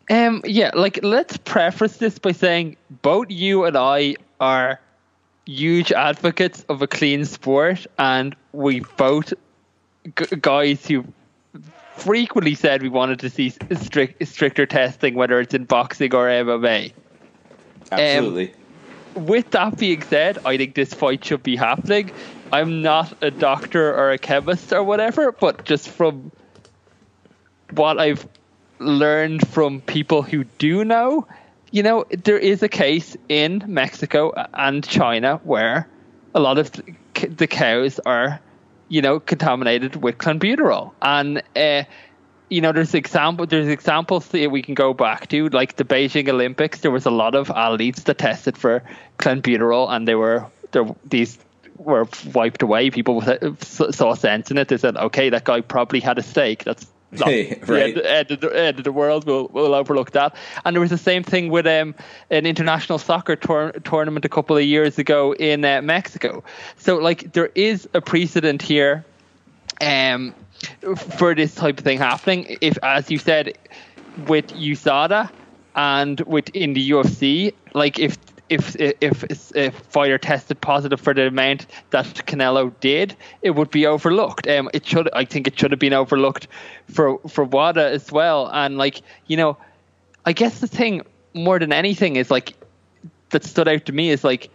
Um, 0.10 0.42
yeah, 0.46 0.72
like 0.74 1.00
let's 1.04 1.38
preface 1.38 1.98
this 1.98 2.18
by 2.18 2.32
saying 2.32 2.76
both 3.04 3.28
you 3.30 3.66
and 3.66 3.78
I 3.78 4.16
are 4.40 4.82
huge 5.46 5.92
advocates 5.92 6.66
of 6.70 6.82
a 6.82 6.88
clean 6.88 7.26
sport, 7.26 7.86
and 8.00 8.36
we 8.52 8.80
both 8.98 9.32
g- 10.18 10.36
guys 10.42 10.88
who 10.88 11.06
frequently 11.98 12.56
said 12.56 12.82
we 12.82 12.90
wanted 12.90 13.20
to 13.20 13.30
see 13.30 13.54
strict, 13.80 14.28
stricter 14.28 14.66
testing, 14.66 15.14
whether 15.14 15.40
it's 15.40 15.54
in 15.54 15.66
boxing 15.66 16.16
or 16.16 16.26
MMA. 16.26 16.94
Absolutely. 17.92 18.54
Um, 19.16 19.26
with 19.26 19.52
that 19.52 19.78
being 19.78 20.02
said, 20.04 20.40
I 20.46 20.58
think 20.58 20.76
this 20.76 20.94
fight 20.94 21.26
should 21.26 21.44
be 21.44 21.56
happening. 21.56 22.12
I'm 22.52 22.82
not 22.82 23.14
a 23.22 23.32
doctor 23.32 23.94
or 23.94 24.12
a 24.12 24.18
chemist 24.18 24.74
or 24.74 24.84
whatever, 24.84 25.32
but 25.32 25.66
just 25.66 25.90
from 25.90 26.32
what 27.72 28.00
I've 28.00 28.28
learned 28.80 29.48
from 29.48 29.82
people 29.82 30.22
who 30.22 30.44
do 30.44 30.84
know, 30.84 31.28
you 31.72 31.84
know, 31.84 32.06
there 32.10 32.38
is 32.38 32.64
a 32.64 32.70
case 32.70 33.16
in 33.30 33.64
Mexico 33.68 34.34
and 34.54 34.86
China 34.86 35.40
where 35.44 35.88
a 36.34 36.40
lot 36.40 36.58
of 36.58 36.72
the 37.14 37.48
cows 37.48 38.00
are, 38.06 38.40
you 38.90 39.02
know, 39.02 39.20
contaminated 39.20 39.96
with 39.96 40.18
clenbuterol, 40.18 40.92
and 41.02 41.42
uh, 41.56 41.84
you 42.52 42.60
know, 42.60 42.74
there's 42.74 42.94
example 42.94 43.46
there's 43.46 43.70
examples 43.70 44.28
that 44.28 44.52
we 44.52 44.62
can 44.62 44.74
go 44.74 44.94
back 44.94 45.30
to, 45.30 45.48
like 45.50 45.78
the 45.78 45.86
Beijing 45.86 46.28
Olympics. 46.28 46.82
There 46.82 46.92
was 46.92 47.06
a 47.06 47.10
lot 47.10 47.34
of 47.34 47.50
athletes 47.50 48.04
that 48.04 48.18
tested 48.18 48.58
for 48.58 48.84
clenbuterol, 49.18 49.90
and 49.90 50.06
they 50.06 50.16
were 50.16 50.46
there. 50.72 50.86
These 51.06 51.40
were 51.78 52.08
wiped 52.34 52.62
away. 52.62 52.92
People 52.92 53.24
saw 53.62 54.14
sense 54.16 54.52
in 54.52 54.58
it. 54.58 54.68
They 54.68 54.78
said, 54.78 54.98
"Okay, 54.98 55.30
that 55.30 55.46
guy 55.46 55.62
probably 55.62 56.02
had 56.02 56.18
a 56.18 56.22
stake. 56.22 56.66
That's 56.66 56.86
not 57.14 57.30
Hey, 57.30 57.58
right. 57.68 57.96
the 57.96 58.12
end, 58.12 58.32
of 58.32 58.42
the, 58.42 58.50
end 58.50 58.78
of 58.80 58.84
the 58.84 58.92
world. 58.92 59.26
We'll, 59.26 59.48
we'll 59.54 59.74
overlook 59.74 60.12
that." 60.12 60.36
And 60.66 60.76
there 60.76 60.82
was 60.82 60.90
the 60.90 60.98
same 60.98 61.24
thing 61.24 61.50
with 61.50 61.66
um, 61.66 61.96
an 62.30 62.46
international 62.46 62.98
soccer 62.98 63.38
tour- 63.38 63.72
tournament 63.86 64.26
a 64.26 64.30
couple 64.30 64.58
of 64.58 64.64
years 64.64 65.00
ago 65.00 65.34
in 65.36 65.64
uh, 65.64 65.82
Mexico. 65.82 66.44
So, 66.76 66.98
like, 66.98 67.32
there 67.32 67.50
is 67.56 67.88
a 67.94 68.02
precedent 68.02 68.62
here. 68.62 69.06
Um, 69.80 70.36
for 70.96 71.34
this 71.36 71.56
type 71.56 71.78
of 71.80 71.84
thing 71.84 71.98
happening. 71.98 72.58
If, 72.62 72.78
as 72.84 73.10
you 73.12 73.18
said, 73.18 73.58
with 74.28 74.48
USADA 74.48 75.30
and 75.76 76.20
with 76.22 76.50
in 76.50 76.74
the 76.74 76.92
UFC, 76.92 77.54
like 77.74 78.00
if 78.00 78.18
if 78.50 78.76
if 78.80 79.52
a 79.56 79.72
fighter 79.72 80.18
tested 80.18 80.60
positive 80.60 81.00
for 81.00 81.14
the 81.14 81.28
amount 81.28 81.68
that 81.92 82.06
Canelo 82.28 82.74
did, 82.82 83.16
it 83.42 83.52
would 83.52 83.72
be 83.72 83.86
overlooked. 83.86 84.46
Um, 84.48 84.70
it 84.74 84.86
should, 84.86 85.10
I 85.14 85.24
think, 85.24 85.48
it 85.48 85.58
should 85.58 85.72
have 85.72 85.80
been 85.80 85.94
overlooked 85.94 86.48
for 86.90 87.18
for 87.30 87.46
WADA 87.46 87.92
as 87.92 88.12
well. 88.12 88.48
And 88.52 88.78
like 88.78 89.02
you 89.28 89.38
know, 89.38 89.58
I 90.26 90.34
guess 90.34 90.60
the 90.60 90.68
thing 90.68 91.04
more 91.34 91.60
than 91.60 91.72
anything 91.72 92.18
is 92.18 92.30
like 92.30 92.54
that 93.30 93.46
stood 93.46 93.70
out 93.70 93.86
to 93.86 93.94
me 93.94 94.10
is 94.10 94.26
like 94.26 94.50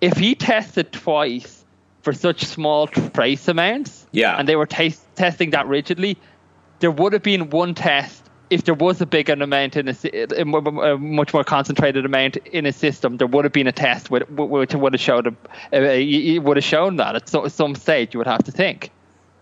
if 0.00 0.16
he 0.16 0.34
tested 0.34 0.90
twice 0.90 1.62
for 2.00 2.14
such 2.14 2.44
small 2.44 2.86
trace 2.86 3.46
amounts, 3.48 4.06
Yeah. 4.12 4.34
and 4.36 4.48
they 4.48 4.56
were 4.56 4.66
tas 4.66 5.01
testing 5.14 5.50
that 5.50 5.66
rigidly, 5.66 6.16
there 6.80 6.90
would 6.90 7.12
have 7.12 7.22
been 7.22 7.50
one 7.50 7.74
test 7.74 8.22
if 8.50 8.64
there 8.64 8.74
was 8.74 9.00
a 9.00 9.06
bigger 9.06 9.32
amount 9.32 9.76
in 9.76 9.88
a, 9.88 10.42
a 10.42 10.98
much 10.98 11.32
more 11.32 11.42
concentrated 11.42 12.04
amount 12.04 12.36
in 12.36 12.66
a 12.66 12.72
system. 12.72 13.16
There 13.16 13.26
would 13.26 13.46
have 13.46 13.52
been 13.52 13.66
a 13.66 13.72
test 13.72 14.10
which, 14.10 14.28
would 14.28 14.70
have 14.70 15.00
showed 15.00 15.34
a, 15.72 16.38
would 16.38 16.56
have 16.58 16.64
shown 16.64 16.96
that 16.96 17.16
at 17.16 17.50
some 17.50 17.74
stage. 17.74 18.12
You 18.12 18.18
would 18.18 18.26
have 18.26 18.44
to 18.44 18.52
think. 18.52 18.90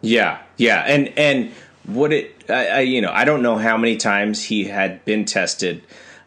Yeah, 0.00 0.38
yeah, 0.56 0.84
and 0.86 1.08
and 1.18 1.52
what 1.84 2.12
it, 2.12 2.48
I 2.48 2.80
you 2.80 3.00
know, 3.00 3.10
I 3.10 3.24
don't 3.24 3.42
know 3.42 3.56
how 3.56 3.76
many 3.76 3.96
times 3.96 4.44
he 4.44 4.64
had 4.64 5.04
been 5.04 5.24
tested, 5.24 5.82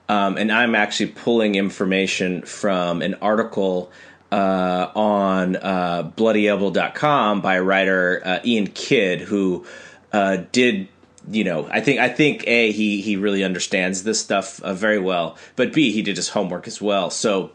um, 0.10 0.38
and 0.38 0.52
I'm 0.52 0.76
actually 0.76 1.12
pulling 1.12 1.56
information 1.56 2.42
from 2.42 3.02
an 3.02 3.16
article 3.16 3.92
uh, 4.34 4.92
on 4.96 5.56
uh, 5.58 6.12
BloodyElbow.com 6.18 7.42
by 7.42 7.60
writer 7.60 8.20
uh, 8.26 8.40
Iain 8.44 8.66
Kidd, 8.68 9.22
who 9.22 9.66
uh, 10.12 10.38
did. 10.52 10.88
You 11.32 11.46
know, 11.46 11.70
I 11.72 11.80
think 11.80 12.00
I 12.02 12.10
think 12.10 12.44
a 12.48 12.72
he 12.72 13.00
he 13.02 13.16
really 13.16 13.46
understands 13.46 14.04
this 14.04 14.20
stuff 14.20 14.62
uh, 14.62 14.74
very 14.74 15.00
well, 15.00 15.38
but 15.56 15.72
b 15.72 15.92
he 15.92 16.02
did 16.02 16.18
his 16.18 16.30
homework 16.30 16.68
as 16.68 16.82
well. 16.82 17.10
So, 17.10 17.52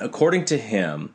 according 0.00 0.46
to 0.46 0.56
him, 0.56 1.12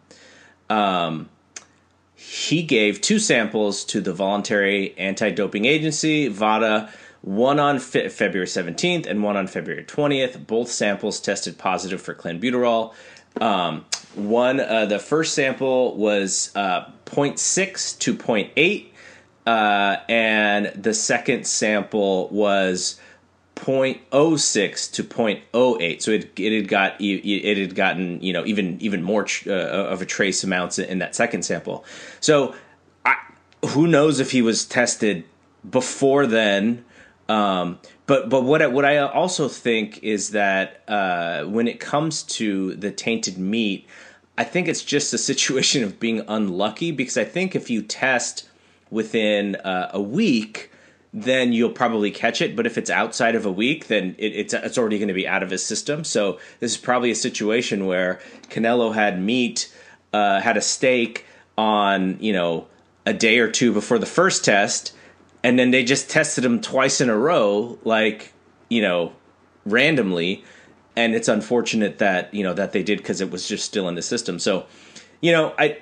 he 2.14 2.62
gave 2.62 3.02
two 3.02 3.18
samples 3.18 3.84
to 3.86 4.02
the 4.02 4.14
voluntary 4.14 4.96
anti-doping 5.00 5.66
agency 5.66 6.28
VADA, 6.28 6.92
one 7.22 7.60
on 7.60 7.80
fe- 7.80 8.10
February 8.10 8.48
17th 8.48 9.08
and 9.08 9.24
one 9.24 9.36
on 9.36 9.48
February 9.48 9.84
20th. 9.84 10.46
Both 10.46 10.70
samples 10.70 11.20
tested 11.20 11.58
positive 11.58 12.02
for 12.02 12.14
clenbuterol. 12.14 12.94
Um, 13.42 13.86
one, 14.16 14.60
uh, 14.60 14.86
the 14.86 15.00
first 15.00 15.34
sample 15.34 15.96
was 15.96 16.52
uh, 16.56 16.86
0.6 17.06 18.00
to 18.00 18.16
0.8, 18.16 18.88
uh, 19.46 19.98
and 20.10 20.68
the 20.82 20.94
second 20.94 21.46
sample 21.46 22.30
was 22.30 23.00
0.06 23.56 24.92
to 24.92 25.04
0.08 25.04 26.02
so 26.02 26.12
it, 26.12 26.32
it 26.40 26.56
had 26.56 26.68
got 26.68 26.96
it 27.00 27.58
had 27.58 27.76
gotten 27.76 28.22
you 28.22 28.34
know 28.34 28.44
even 28.46 28.82
even 28.82 29.04
more 29.04 29.28
uh, 29.46 29.52
of 29.52 30.02
a 30.02 30.06
trace 30.06 30.44
amounts 30.44 30.80
in 30.80 31.00
that 31.00 31.16
second 31.16 31.44
sample. 31.44 31.86
So 32.20 32.56
I, 33.06 33.16
who 33.68 33.88
knows 33.88 34.20
if 34.20 34.32
he 34.32 34.42
was 34.42 34.66
tested 34.66 35.24
before 35.70 36.26
then 36.26 36.84
um, 37.34 37.80
but 38.06 38.30
but 38.30 38.44
what 38.44 38.62
I, 38.62 38.68
what 38.68 38.86
I 38.86 38.98
also 38.98 39.48
think 39.48 40.04
is 40.04 40.32
that 40.32 40.84
uh, 40.88 41.44
when 41.46 41.68
it 41.68 41.80
comes 41.80 42.24
to 42.24 42.76
the 42.76 42.92
tainted 42.92 43.38
meat 43.38 43.88
I 44.38 44.44
think 44.44 44.68
it's 44.68 44.84
just 44.84 45.14
a 45.14 45.18
situation 45.18 45.84
of 45.84 46.00
being 46.00 46.24
unlucky 46.28 46.92
because 46.92 47.18
I 47.18 47.24
think 47.24 47.56
if 47.56 47.70
you 47.70 47.82
test 47.82 48.50
within 48.90 49.56
uh, 49.58 49.92
a 49.94 50.02
week 50.02 50.72
then 51.14 51.54
you'll 51.54 51.70
probably 51.70 52.10
catch 52.10 52.42
it. 52.42 52.56
But 52.56 52.66
if 52.66 52.76
it's 52.76 52.90
outside 52.90 53.36
of 53.36 53.46
a 53.46 53.52
week, 53.52 53.86
then 53.88 54.16
it, 54.18 54.36
it's 54.36 54.54
it's 54.54 54.78
already 54.78 54.98
going 54.98 55.10
to 55.10 55.14
be 55.14 55.28
out 55.28 55.44
of 55.44 55.52
his 55.52 55.64
system. 55.64 56.04
So 56.04 56.40
this 56.60 56.72
is 56.72 56.78
probably 56.78 57.12
a 57.12 57.16
situation 57.16 57.86
where 57.86 58.20
Canelo 58.50 58.94
had 58.94 59.22
meat, 59.22 59.72
uh, 60.12 60.42
had 60.42 60.58
a 60.58 60.62
steak 60.62 61.26
on 61.56 62.18
you 62.20 62.34
know 62.34 62.68
a 63.06 63.14
day 63.14 63.38
or 63.38 63.50
two 63.50 63.72
before 63.72 64.00
the 64.00 64.08
first 64.08 64.44
test, 64.44 64.94
and 65.44 65.60
then 65.60 65.72
they 65.72 65.84
just 65.84 66.10
tested 66.10 66.46
him 66.46 66.62
twice 66.62 67.02
in 67.02 67.10
a 67.10 67.18
row, 67.18 67.78
like 67.84 68.34
you 68.70 68.82
know 68.82 69.14
randomly. 69.66 70.44
And 70.96 71.16
it's 71.16 71.28
unfortunate 71.28 71.98
that 72.00 72.34
you 72.34 72.44
know 72.44 72.54
that 72.54 72.72
they 72.72 72.84
did 72.84 73.00
because 73.00 73.22
it 73.22 73.32
was 73.32 73.48
just 73.48 73.66
still 73.66 73.88
in 73.90 73.96
the 73.96 74.02
system. 74.02 74.40
So, 74.40 74.66
you 75.22 75.32
know, 75.32 75.54
I 75.58 75.80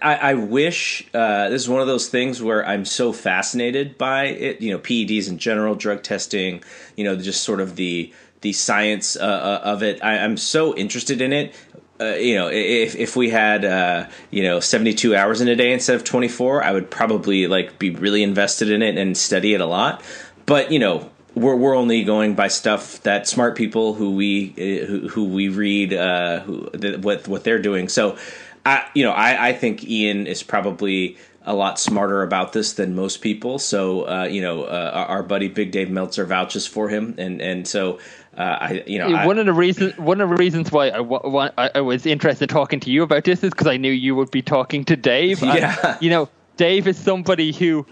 I, 0.00 0.14
I 0.14 0.34
wish 0.34 1.06
uh, 1.12 1.50
this 1.50 1.62
is 1.62 1.68
one 1.68 1.80
of 1.80 1.86
those 1.86 2.08
things 2.08 2.40
where 2.40 2.66
I'm 2.66 2.84
so 2.84 3.12
fascinated 3.12 3.98
by 3.98 4.24
it. 4.26 4.60
You 4.60 4.72
know, 4.72 4.78
PEDs 4.78 5.28
in 5.28 5.38
general, 5.38 5.74
drug 5.74 6.02
testing. 6.02 6.62
You 6.96 7.04
know, 7.04 7.16
just 7.16 7.42
sort 7.42 7.60
of 7.60 7.76
the 7.76 8.12
the 8.40 8.52
science 8.52 9.16
uh, 9.16 9.20
uh, 9.20 9.60
of 9.64 9.82
it. 9.82 10.02
I, 10.02 10.18
I'm 10.18 10.36
so 10.36 10.74
interested 10.76 11.20
in 11.20 11.32
it. 11.32 11.54
Uh, 12.00 12.16
you 12.16 12.34
know, 12.34 12.48
if 12.48 12.96
if 12.96 13.14
we 13.14 13.30
had 13.30 13.64
uh, 13.64 14.08
you 14.30 14.42
know 14.42 14.58
72 14.58 15.14
hours 15.14 15.40
in 15.40 15.48
a 15.48 15.54
day 15.54 15.72
instead 15.72 15.94
of 15.94 16.02
24, 16.02 16.64
I 16.64 16.72
would 16.72 16.90
probably 16.90 17.46
like 17.46 17.78
be 17.78 17.90
really 17.90 18.22
invested 18.22 18.70
in 18.70 18.82
it 18.82 18.98
and 18.98 19.16
study 19.16 19.54
it 19.54 19.60
a 19.60 19.66
lot. 19.66 20.02
But 20.44 20.72
you 20.72 20.80
know, 20.80 21.08
we're 21.34 21.54
we're 21.54 21.76
only 21.76 22.02
going 22.02 22.34
by 22.34 22.48
stuff 22.48 23.00
that 23.02 23.28
smart 23.28 23.56
people 23.56 23.94
who 23.94 24.14
we 24.14 24.50
uh, 24.58 24.86
who, 24.86 25.08
who 25.08 25.24
we 25.24 25.48
read 25.48 25.92
uh, 25.92 26.40
who 26.40 26.68
th- 26.70 26.98
what 26.98 27.28
what 27.28 27.44
they're 27.44 27.62
doing. 27.62 27.88
So, 27.88 28.18
I 28.66 28.88
you 28.94 29.04
know 29.04 29.12
I 29.12 29.48
I 29.48 29.52
think 29.52 29.84
Iain 29.84 30.26
is 30.26 30.42
probably 30.42 31.16
a 31.46 31.54
lot 31.54 31.78
smarter 31.78 32.22
about 32.22 32.54
this 32.54 32.72
than 32.72 32.94
most 32.94 33.18
people. 33.18 33.58
So 33.58 34.02
uh, 34.02 34.24
you 34.24 34.40
know 34.40 34.64
uh, 34.64 34.90
our, 34.94 35.06
our 35.06 35.22
buddy 35.22 35.48
Big 35.48 35.70
Dave 35.70 35.90
Meltzer 35.90 36.24
vouches 36.24 36.66
for 36.66 36.88
him, 36.88 37.14
and 37.18 37.40
and 37.40 37.68
so 37.68 37.98
uh, 38.36 38.58
I 38.60 38.84
you 38.86 38.98
know 38.98 39.08
I, 39.14 39.26
one 39.26 39.38
of 39.38 39.46
the 39.46 39.52
reasons 39.52 39.96
one 39.98 40.20
of 40.20 40.28
the 40.28 40.36
reasons 40.36 40.70
why 40.72 40.88
I, 40.88 41.00
wa- 41.00 41.50
I 41.58 41.70
I 41.76 41.80
was 41.80 42.06
interested 42.06 42.50
in 42.50 42.54
talking 42.54 42.80
to 42.80 42.90
you 42.90 43.02
about 43.02 43.24
this 43.24 43.42
is 43.42 43.50
because 43.50 43.66
I 43.66 43.76
knew 43.76 43.92
you 43.92 44.14
would 44.16 44.30
be 44.30 44.42
talking 44.42 44.84
to 44.86 44.96
Dave. 44.96 45.42
and, 45.42 45.54
Yeah. 45.54 45.98
you 46.00 46.10
know, 46.10 46.28
Dave 46.56 46.86
is 46.88 46.96
somebody 46.98 47.52
who 47.52 47.86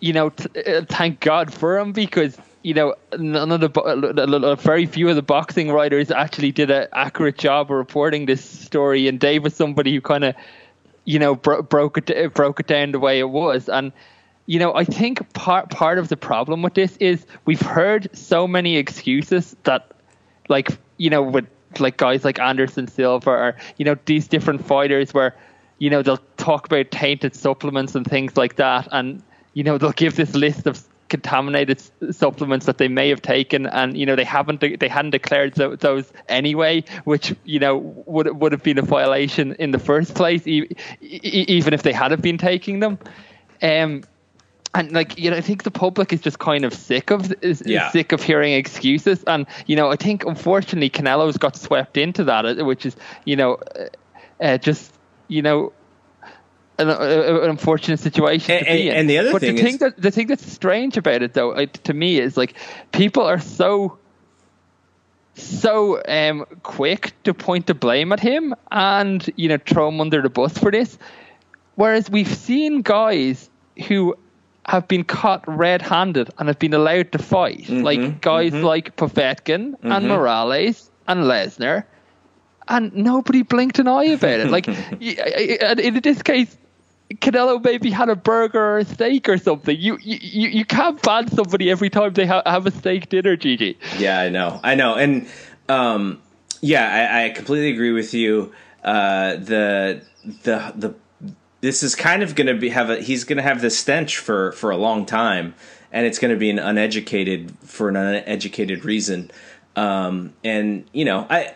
you 0.00 0.12
know, 0.12 0.30
t- 0.30 0.48
uh, 0.64 0.82
thank 0.88 1.20
God 1.20 1.52
for 1.54 1.78
him 1.78 1.92
because 1.92 2.36
you 2.62 2.74
know 2.74 2.94
none 3.18 3.50
of 3.52 3.60
the 3.60 4.56
very 4.60 4.84
few 4.86 5.08
of 5.08 5.16
the 5.16 5.22
boxing 5.22 5.70
writers 5.70 6.10
actually 6.10 6.52
did 6.52 6.70
an 6.70 6.88
accurate 6.92 7.38
job 7.38 7.70
of 7.70 7.76
reporting 7.76 8.26
this 8.26 8.44
story, 8.44 9.06
and 9.08 9.18
Dave 9.20 9.44
was 9.44 9.54
somebody 9.54 9.94
who 9.94 10.00
kind 10.00 10.24
of 10.24 10.34
you 11.04 11.18
know 11.18 11.34
bro- 11.36 11.62
broke 11.62 11.98
it 12.10 12.34
broke 12.34 12.60
it 12.60 12.66
down 12.66 12.92
the 12.92 12.98
way 12.98 13.18
it 13.18 13.30
was 13.30 13.68
and 13.68 13.92
you 14.46 14.58
know, 14.58 14.74
I 14.74 14.84
think 14.84 15.32
part 15.34 15.70
part 15.70 15.98
of 15.98 16.08
the 16.08 16.16
problem 16.16 16.62
with 16.62 16.74
this 16.74 16.96
is 16.98 17.26
we've 17.44 17.60
heard 17.60 18.08
so 18.16 18.46
many 18.48 18.76
excuses 18.76 19.56
that, 19.64 19.92
like, 20.48 20.70
you 20.96 21.10
know, 21.10 21.22
with 21.22 21.46
like 21.78 21.96
guys 21.96 22.24
like 22.24 22.38
Anderson 22.38 22.86
Silva 22.86 23.30
or 23.30 23.56
you 23.78 23.84
know 23.84 23.96
these 24.04 24.28
different 24.28 24.66
fighters 24.66 25.14
where, 25.14 25.34
you 25.78 25.88
know, 25.88 26.02
they'll 26.02 26.20
talk 26.36 26.66
about 26.66 26.90
tainted 26.90 27.34
supplements 27.34 27.94
and 27.94 28.06
things 28.06 28.36
like 28.36 28.56
that, 28.56 28.88
and 28.90 29.22
you 29.54 29.62
know 29.62 29.78
they'll 29.78 29.92
give 29.92 30.16
this 30.16 30.34
list 30.34 30.66
of 30.66 30.82
contaminated 31.08 31.78
supplements 32.10 32.64
that 32.64 32.78
they 32.78 32.88
may 32.88 33.10
have 33.10 33.20
taken. 33.20 33.66
And 33.66 33.96
you 33.96 34.06
know 34.06 34.16
they 34.16 34.24
haven't 34.24 34.60
they 34.60 34.88
hadn't 34.88 35.10
declared 35.10 35.54
those 35.54 36.10
anyway 36.28 36.84
which 37.04 37.34
you 37.44 37.60
know 37.60 37.76
would 38.06 38.40
would 38.40 38.50
have 38.50 38.62
been 38.62 38.78
a 38.78 38.82
violation 38.82 39.54
in 39.58 39.72
the 39.72 39.78
first 39.78 40.14
place 40.14 40.46
even 40.46 41.74
if 41.74 41.82
they 41.82 41.92
hadn't 41.92 42.22
been 42.22 42.38
taking 42.38 42.80
them. 42.80 42.98
Um 43.60 44.02
and 44.74 44.92
like 44.92 45.18
you 45.18 45.30
know, 45.30 45.36
I 45.36 45.40
think 45.40 45.64
the 45.64 45.70
public 45.70 46.12
is 46.12 46.20
just 46.20 46.38
kind 46.38 46.64
of 46.64 46.72
sick 46.72 47.10
of 47.10 47.32
is, 47.42 47.62
yeah. 47.64 47.90
sick 47.90 48.12
of 48.12 48.22
hearing 48.22 48.54
excuses, 48.54 49.22
and 49.24 49.46
you 49.66 49.76
know, 49.76 49.90
I 49.90 49.96
think 49.96 50.24
unfortunately 50.24 50.90
Canelo's 50.90 51.36
got 51.36 51.56
swept 51.56 51.96
into 51.96 52.24
that, 52.24 52.46
uh, 52.46 52.64
which 52.64 52.86
is 52.86 52.96
you 53.24 53.36
know, 53.36 53.54
uh, 53.54 53.86
uh, 54.40 54.58
just 54.58 54.92
you 55.28 55.42
know. 55.42 55.72
An, 56.78 56.88
uh, 56.88 57.40
an 57.42 57.50
unfortunate 57.50 58.00
situation 58.00 58.50
and, 58.50 58.66
and, 58.66 58.88
and, 58.88 59.10
the 59.10 59.18
other 59.18 59.30
but 59.30 59.42
thing, 59.42 59.56
the 59.56 59.60
is, 59.60 59.66
thing 59.66 59.76
that 59.76 60.00
the 60.00 60.10
thing 60.10 60.26
that's 60.26 60.50
strange 60.50 60.96
about 60.96 61.20
it, 61.20 61.34
though, 61.34 61.66
to 61.66 61.94
me, 61.94 62.18
is 62.18 62.38
like 62.38 62.54
people 62.92 63.22
are 63.24 63.38
so 63.38 63.98
so 65.34 66.02
um, 66.08 66.46
quick 66.62 67.12
to 67.24 67.34
point 67.34 67.66
the 67.66 67.74
blame 67.74 68.10
at 68.10 68.20
him 68.20 68.54
and 68.70 69.30
you 69.36 69.50
know 69.50 69.58
throw 69.58 69.88
him 69.88 70.00
under 70.00 70.22
the 70.22 70.30
bus 70.30 70.56
for 70.56 70.70
this, 70.70 70.96
whereas 71.74 72.08
we've 72.08 72.34
seen 72.34 72.80
guys 72.80 73.50
who 73.86 74.16
have 74.66 74.86
been 74.86 75.04
caught 75.04 75.44
red-handed 75.46 76.30
and 76.38 76.48
have 76.48 76.58
been 76.58 76.74
allowed 76.74 77.12
to 77.12 77.18
fight, 77.18 77.62
mm-hmm, 77.62 77.82
like 77.82 78.20
guys 78.20 78.52
mm-hmm. 78.52 78.64
like 78.64 78.96
Povetkin 78.96 79.72
mm-hmm. 79.72 79.92
and 79.92 80.08
Morales 80.08 80.90
and 81.08 81.24
Lesnar, 81.24 81.84
and 82.68 82.94
nobody 82.94 83.42
blinked 83.42 83.78
an 83.78 83.88
eye 83.88 84.04
about 84.04 84.40
it. 84.40 84.50
Like 84.50 84.68
in 85.00 86.00
this 86.00 86.22
case, 86.22 86.56
Canelo 87.14 87.62
maybe 87.62 87.90
had 87.90 88.08
a 88.08 88.16
burger 88.16 88.60
or 88.60 88.78
a 88.78 88.84
steak 88.84 89.28
or 89.28 89.36
something. 89.36 89.76
You 89.78 89.98
you 90.00 90.48
you 90.48 90.64
can't 90.64 91.02
ban 91.02 91.28
somebody 91.28 91.70
every 91.70 91.90
time 91.90 92.12
they 92.14 92.26
ha- 92.26 92.42
have 92.46 92.66
a 92.66 92.70
steak 92.70 93.08
dinner, 93.08 93.36
GG. 93.36 93.76
Yeah, 93.98 94.20
I 94.20 94.28
know, 94.28 94.60
I 94.62 94.74
know, 94.74 94.94
and 94.94 95.28
um, 95.68 96.22
yeah, 96.60 96.88
I, 96.88 97.26
I 97.26 97.30
completely 97.30 97.70
agree 97.70 97.92
with 97.92 98.14
you. 98.14 98.52
Uh, 98.84 99.34
the 99.36 100.02
the 100.44 100.72
the 100.76 100.94
this 101.62 101.82
is 101.82 101.94
kind 101.94 102.22
of 102.22 102.34
going 102.34 102.48
to 102.48 102.54
be 102.54 102.68
have 102.68 102.90
a 102.90 103.00
he's 103.00 103.24
going 103.24 103.38
to 103.38 103.42
have 103.42 103.62
this 103.62 103.78
stench 103.78 104.18
for 104.18 104.52
for 104.52 104.70
a 104.70 104.76
long 104.76 105.06
time 105.06 105.54
and 105.90 106.04
it's 106.04 106.18
going 106.18 106.30
to 106.30 106.36
be 106.36 106.50
an 106.50 106.58
uneducated 106.58 107.56
for 107.60 107.88
an 107.88 107.96
uneducated 107.96 108.84
reason. 108.84 109.30
Um, 109.74 110.34
and 110.44 110.84
you 110.92 111.06
know 111.06 111.26
i 111.30 111.54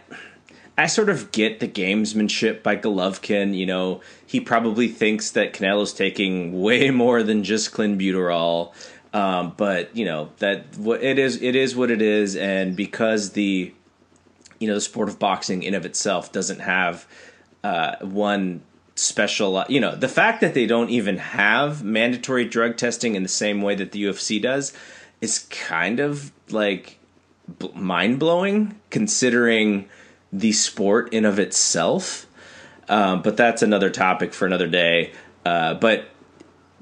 i 0.79 0.87
sort 0.87 1.11
of 1.11 1.33
get 1.33 1.61
the 1.61 1.69
gamesmanship 1.69 2.63
by 2.63 2.77
golovkin 2.77 3.55
you 3.55 3.67
know. 3.67 4.01
He 4.29 4.41
probably 4.41 4.89
thinks 4.89 5.31
that 5.33 5.53
canelo's 5.53 5.93
taking 5.93 6.61
way 6.63 6.91
more 7.03 7.23
than 7.23 7.45
just 7.45 7.73
clenbuterol 7.73 8.73
um, 9.13 9.55
but 9.57 9.95
you 9.95 10.05
know 10.05 10.31
that 10.39 10.77
what 10.79 11.03
it 11.03 11.19
is 11.19 11.43
it 11.43 11.57
is 11.57 11.77
what 11.77 11.91
it 11.91 12.01
is 12.01 12.37
and 12.37 12.75
because 12.77 13.33
the 13.33 13.75
you 14.59 14.69
know 14.69 14.75
the 14.75 14.81
sport 14.81 15.09
of 15.09 15.19
boxing 15.19 15.63
in 15.63 15.75
of 15.75 15.85
itself 15.85 16.33
doesn't 16.33 16.61
have 16.61 17.07
uh, 17.65 17.97
one 18.01 18.63
special 18.97 19.63
you 19.69 19.79
know 19.79 19.95
the 19.95 20.09
fact 20.09 20.41
that 20.41 20.55
they 20.55 20.67
don't 20.67 20.89
even 20.89 21.19
have 21.19 21.85
mandatory 21.85 22.47
drug 22.47 22.79
testing 22.79 23.15
in 23.15 23.23
the 23.23 23.29
same 23.29 23.61
way 23.61 23.75
that 23.75 23.93
the 23.93 24.05
UFC 24.05 24.41
does 24.41 24.73
is 25.21 25.41
kind 25.51 26.01
of 26.01 26.33
like 26.51 26.99
b- 27.59 27.71
mind-blowing 27.75 28.75
considering 28.91 29.89
the 30.33 30.53
sport 30.53 31.13
in 31.13 31.25
of 31.25 31.39
itself. 31.39 32.27
Um, 32.89 33.23
but 33.23 33.37
that's 33.37 33.63
another 33.63 33.91
topic 33.91 34.33
for 34.33 34.47
another 34.47 34.69
day. 34.69 35.13
Uh, 35.45 35.75
but 35.75 36.09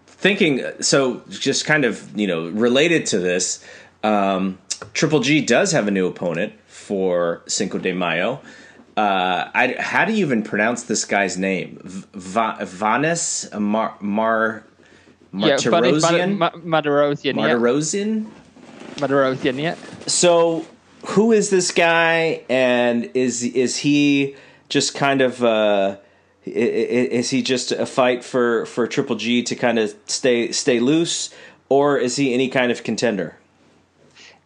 thinking 0.06 0.64
so 0.80 1.22
just 1.28 1.64
kind 1.66 1.84
of 1.84 2.18
you 2.18 2.26
know 2.26 2.48
related 2.48 3.06
to 3.06 3.18
this 3.18 3.64
um, 4.02 4.58
triple 4.92 5.20
g 5.20 5.40
does 5.40 5.72
have 5.72 5.88
a 5.88 5.90
new 5.90 6.06
opponent 6.06 6.52
for 6.66 7.42
cinco 7.46 7.78
de 7.78 7.92
mayo 7.92 8.40
uh, 8.96 9.50
I, 9.54 9.74
how 9.78 10.04
do 10.04 10.12
you 10.12 10.24
even 10.24 10.42
pronounce 10.42 10.84
this 10.84 11.04
guy's 11.04 11.36
name? 11.36 11.80
Va, 11.82 12.58
Vanes 12.60 13.48
Mar, 13.58 13.96
Mar 14.00 14.64
Martirosyan? 15.34 16.38
Yeah? 17.34 17.36
Martirosyan, 18.96 19.60
yeah. 19.60 19.74
So, 20.06 20.64
who 21.06 21.32
is 21.32 21.50
this 21.50 21.72
guy, 21.72 22.42
and 22.48 23.10
is 23.14 23.42
is 23.42 23.78
he 23.78 24.36
just 24.68 24.94
kind 24.94 25.20
of 25.20 25.42
uh, 25.42 25.96
is 26.44 27.30
he 27.30 27.42
just 27.42 27.72
a 27.72 27.86
fight 27.86 28.22
for 28.24 28.64
for 28.66 28.86
Triple 28.86 29.16
G 29.16 29.42
to 29.42 29.56
kind 29.56 29.78
of 29.78 29.94
stay 30.06 30.52
stay 30.52 30.78
loose, 30.78 31.34
or 31.68 31.98
is 31.98 32.16
he 32.16 32.32
any 32.32 32.48
kind 32.48 32.70
of 32.70 32.84
contender? 32.84 33.36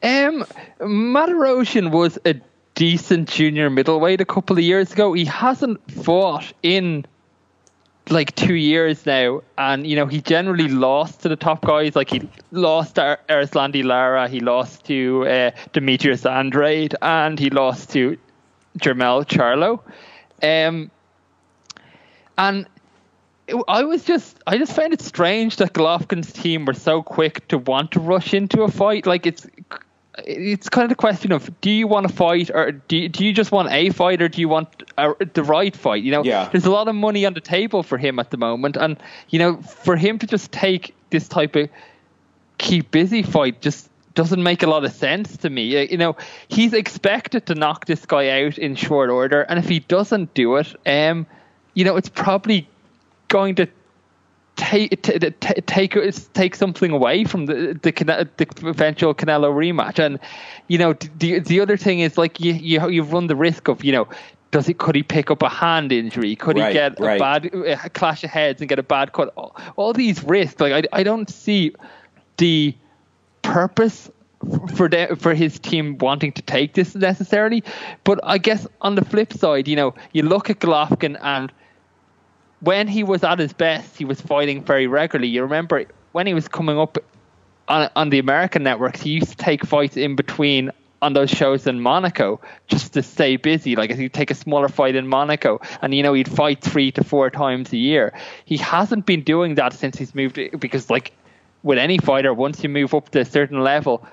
Um, 0.03 0.47
Martirosyan 0.81 1.91
was 1.91 2.19
a 2.25 2.41
decent 2.79 3.29
junior 3.29 3.69
middleweight 3.69 4.21
a 4.21 4.25
couple 4.25 4.57
of 4.57 4.63
years 4.63 4.93
ago. 4.93 5.13
He 5.13 5.25
hasn't 5.25 5.81
fought 5.91 6.53
in 6.63 7.05
like 8.09 8.37
two 8.37 8.55
years 8.55 9.05
now, 9.05 9.43
and 9.59 9.85
you 9.85 9.97
know 9.97 10.07
he 10.07 10.21
generally 10.21 10.69
lost 10.69 11.23
to 11.23 11.29
the 11.29 11.35
top 11.35 11.63
guys. 11.63 11.97
Like 11.97 12.09
he 12.09 12.29
lost 12.53 12.95
to 12.95 13.19
Erislandy 13.29 13.83
Lara, 13.83 14.29
he 14.29 14.39
lost 14.39 14.85
to 14.85 15.27
uh, 15.27 15.51
Demetrius 15.73 16.25
Andrade, 16.25 16.95
and 17.03 17.37
he 17.37 17.51
lost 17.51 17.91
to 17.95 18.17
Jermel 18.79 19.27
Charlo. 19.27 19.81
Um, 20.41 20.93
and 22.39 22.65
I 23.67 23.83
was 23.83 24.05
just, 24.05 24.39
I 24.47 24.57
just 24.57 24.77
found 24.77 24.93
it 24.93 25.01
strange 25.01 25.57
that 25.57 25.73
Golovkin's 25.73 26.33
team 26.33 26.65
were 26.65 26.75
so 26.75 27.03
quick 27.03 27.49
to 27.49 27.59
want 27.59 27.91
to 27.93 28.01
rush 28.01 28.35
into 28.35 28.63
a 28.63 28.71
fight. 28.71 29.05
Like 29.05 29.27
it's 29.27 29.49
it's 30.25 30.69
kind 30.69 30.85
of 30.85 30.89
the 30.91 30.95
question 30.95 31.33
of 31.33 31.51
do 31.61 31.71
you 31.71 31.87
want 31.87 32.09
to 32.09 32.13
fight 32.13 32.51
or 32.53 32.73
do 32.73 32.97
you, 32.97 33.09
do 33.09 33.25
you 33.25 33.33
just 33.33 33.53
want 33.53 33.71
a 33.71 33.91
fight 33.91 34.23
or 34.23 34.29
do 34.29 34.41
you 34.41 34.49
want 34.49 34.69
a, 34.97 35.15
the 35.33 35.43
right 35.43 35.77
fight? 35.77 36.03
You 36.03 36.13
know, 36.13 36.25
yeah. 36.25 36.49
there's 36.51 36.67
a 36.67 36.71
lot 36.71 36.89
of 36.89 36.95
money 36.95 37.25
on 37.27 37.35
the 37.35 37.41
table 37.41 37.83
for 37.83 37.99
him 37.99 38.19
at 38.19 38.31
the 38.31 38.37
moment, 38.37 38.77
and 38.77 38.97
you 39.31 39.39
know, 39.39 39.57
for 39.63 39.97
him 39.97 40.19
to 40.19 40.27
just 40.27 40.53
take 40.53 40.95
this 41.11 41.29
type 41.29 41.57
of 41.57 41.69
keep 42.59 42.91
busy 42.91 43.23
fight 43.23 43.61
just 43.61 43.89
doesn't 44.15 44.43
make 44.43 44.65
a 44.65 44.67
lot 44.67 44.85
of 44.85 44.93
sense 44.93 45.37
to 45.37 45.49
me. 45.51 45.91
You 45.91 45.97
know, 45.97 46.17
he's 46.49 46.73
expected 46.73 47.47
to 47.47 47.55
knock 47.55 47.87
this 47.87 48.05
guy 48.05 48.43
out 48.43 48.59
in 48.59 48.75
short 48.75 49.11
order, 49.11 49.43
and 49.43 49.59
if 49.59 49.69
he 49.69 49.81
doesn't 49.81 50.35
do 50.35 50.57
it, 50.57 50.75
um, 50.87 51.27
you 51.75 51.85
know, 51.85 51.97
it's 51.97 52.09
probably 52.09 52.69
going 53.29 53.55
to 53.55 53.69
take 54.59 55.01
take 55.67 55.97
take 56.35 56.55
something 56.55 56.91
away 56.91 57.25
from 57.25 57.47
the 57.47 57.79
the, 57.83 57.93
the 58.37 58.69
eventual 58.69 59.15
Canelo 59.15 59.51
rematch. 59.51 59.99
And 59.99 60.19
you 60.67 60.77
know, 60.77 60.93
the 60.93 61.39
the 61.39 61.61
other 61.61 61.77
thing 61.77 62.01
is 62.01 62.19
like 62.19 62.41
you 62.41 62.53
you 62.53 62.87
you 62.89 63.03
run 63.03 63.29
the 63.29 63.37
risk 63.37 63.69
of 63.69 63.83
you 63.83 63.93
know. 63.93 64.09
Does 64.51 64.67
he? 64.67 64.73
Could 64.73 64.95
he 64.95 65.03
pick 65.03 65.31
up 65.31 65.43
a 65.43 65.49
hand 65.51 65.93
injury? 65.93 66.35
Could 66.35 66.57
right, 66.57 66.69
he 66.69 66.73
get 66.73 66.99
right. 66.99 67.17
a 67.17 67.19
bad 67.19 67.45
a 67.85 67.91
clash 67.91 68.25
of 68.25 68.31
heads 68.31 68.63
and 68.63 68.69
get 68.69 68.79
a 68.79 68.83
bad 68.83 69.13
cut? 69.13 69.31
All, 69.37 69.55
all 69.77 69.93
these 69.93 70.25
risks, 70.25 70.59
like 70.59 70.73
I, 70.73 71.01
I 71.01 71.03
don't 71.03 71.29
see 71.29 71.75
the 72.39 72.75
purpose 73.43 74.11
for 74.75 74.89
the, 74.89 75.19
for 75.21 75.35
his 75.35 75.59
team 75.59 75.99
wanting 75.99 76.33
to 76.33 76.43
take 76.43 76.73
this 76.73 76.95
necessarily. 76.95 77.63
But 78.05 78.21
I 78.23 78.39
guess 78.39 78.67
on 78.81 78.95
the 78.95 79.05
flip 79.05 79.35
side, 79.35 79.69
you 79.69 79.77
know, 79.77 79.95
you 80.13 80.23
look 80.23 80.49
at 80.49 80.61
Golovkin 80.61 81.19
and 81.21 81.53
when 82.61 82.89
he 82.89 83.05
was 83.05 83.25
at 83.25 83.39
his 83.39 83.53
best, 83.53 83.97
he 83.97 84.05
was 84.05 84.21
fighting 84.21 84.63
very 84.63 84.87
regularly. 84.87 85.29
You 85.29 85.43
remember 85.43 85.85
when 86.13 86.27
he 86.27 86.35
was 86.35 86.49
coming 86.49 86.79
up 86.79 86.99
on, 87.69 87.91
on 87.95 88.11
the 88.11 88.19
American 88.19 88.63
networks, 88.63 89.03
he 89.03 89.11
used 89.11 89.31
to 89.31 89.37
take 89.37 89.65
fights 89.65 89.97
in 89.97 90.17
between 90.17 90.73
on 91.01 91.13
those 91.13 91.31
shows 91.31 91.67
in 91.67 91.81
Monaco 91.81 92.41
just 92.67 92.95
to 92.95 93.03
stay 93.03 93.37
busy. 93.37 93.77
Like 93.77 93.95
he'd 93.95 94.13
take 94.13 94.31
a 94.31 94.35
smaller 94.35 94.69
fight 94.69 94.97
in 94.97 95.07
Monaco, 95.07 95.61
and 95.81 95.95
you 95.95 96.03
know 96.03 96.13
he'd 96.13 96.29
fight 96.29 96.61
three 96.61 96.91
to 96.93 97.05
four 97.05 97.31
times 97.31 97.73
a 97.73 97.77
year. 97.77 98.13
He 98.45 98.57
hasn't 98.57 99.07
been 99.07 99.23
doing 99.23 99.55
that 99.57 99.73
since 99.73 99.97
he's 99.97 100.15
moved 100.15 100.41
because, 100.59 100.91
like 100.91 101.13
with 101.63 101.79
any 101.79 101.99
fighter, 101.99 102.35
once 102.35 102.63
you 102.63 102.69
move 102.69 102.95
up 102.95 103.11
to 103.11 103.21
a 103.21 103.25
certain 103.25 103.61
level, 103.63 104.05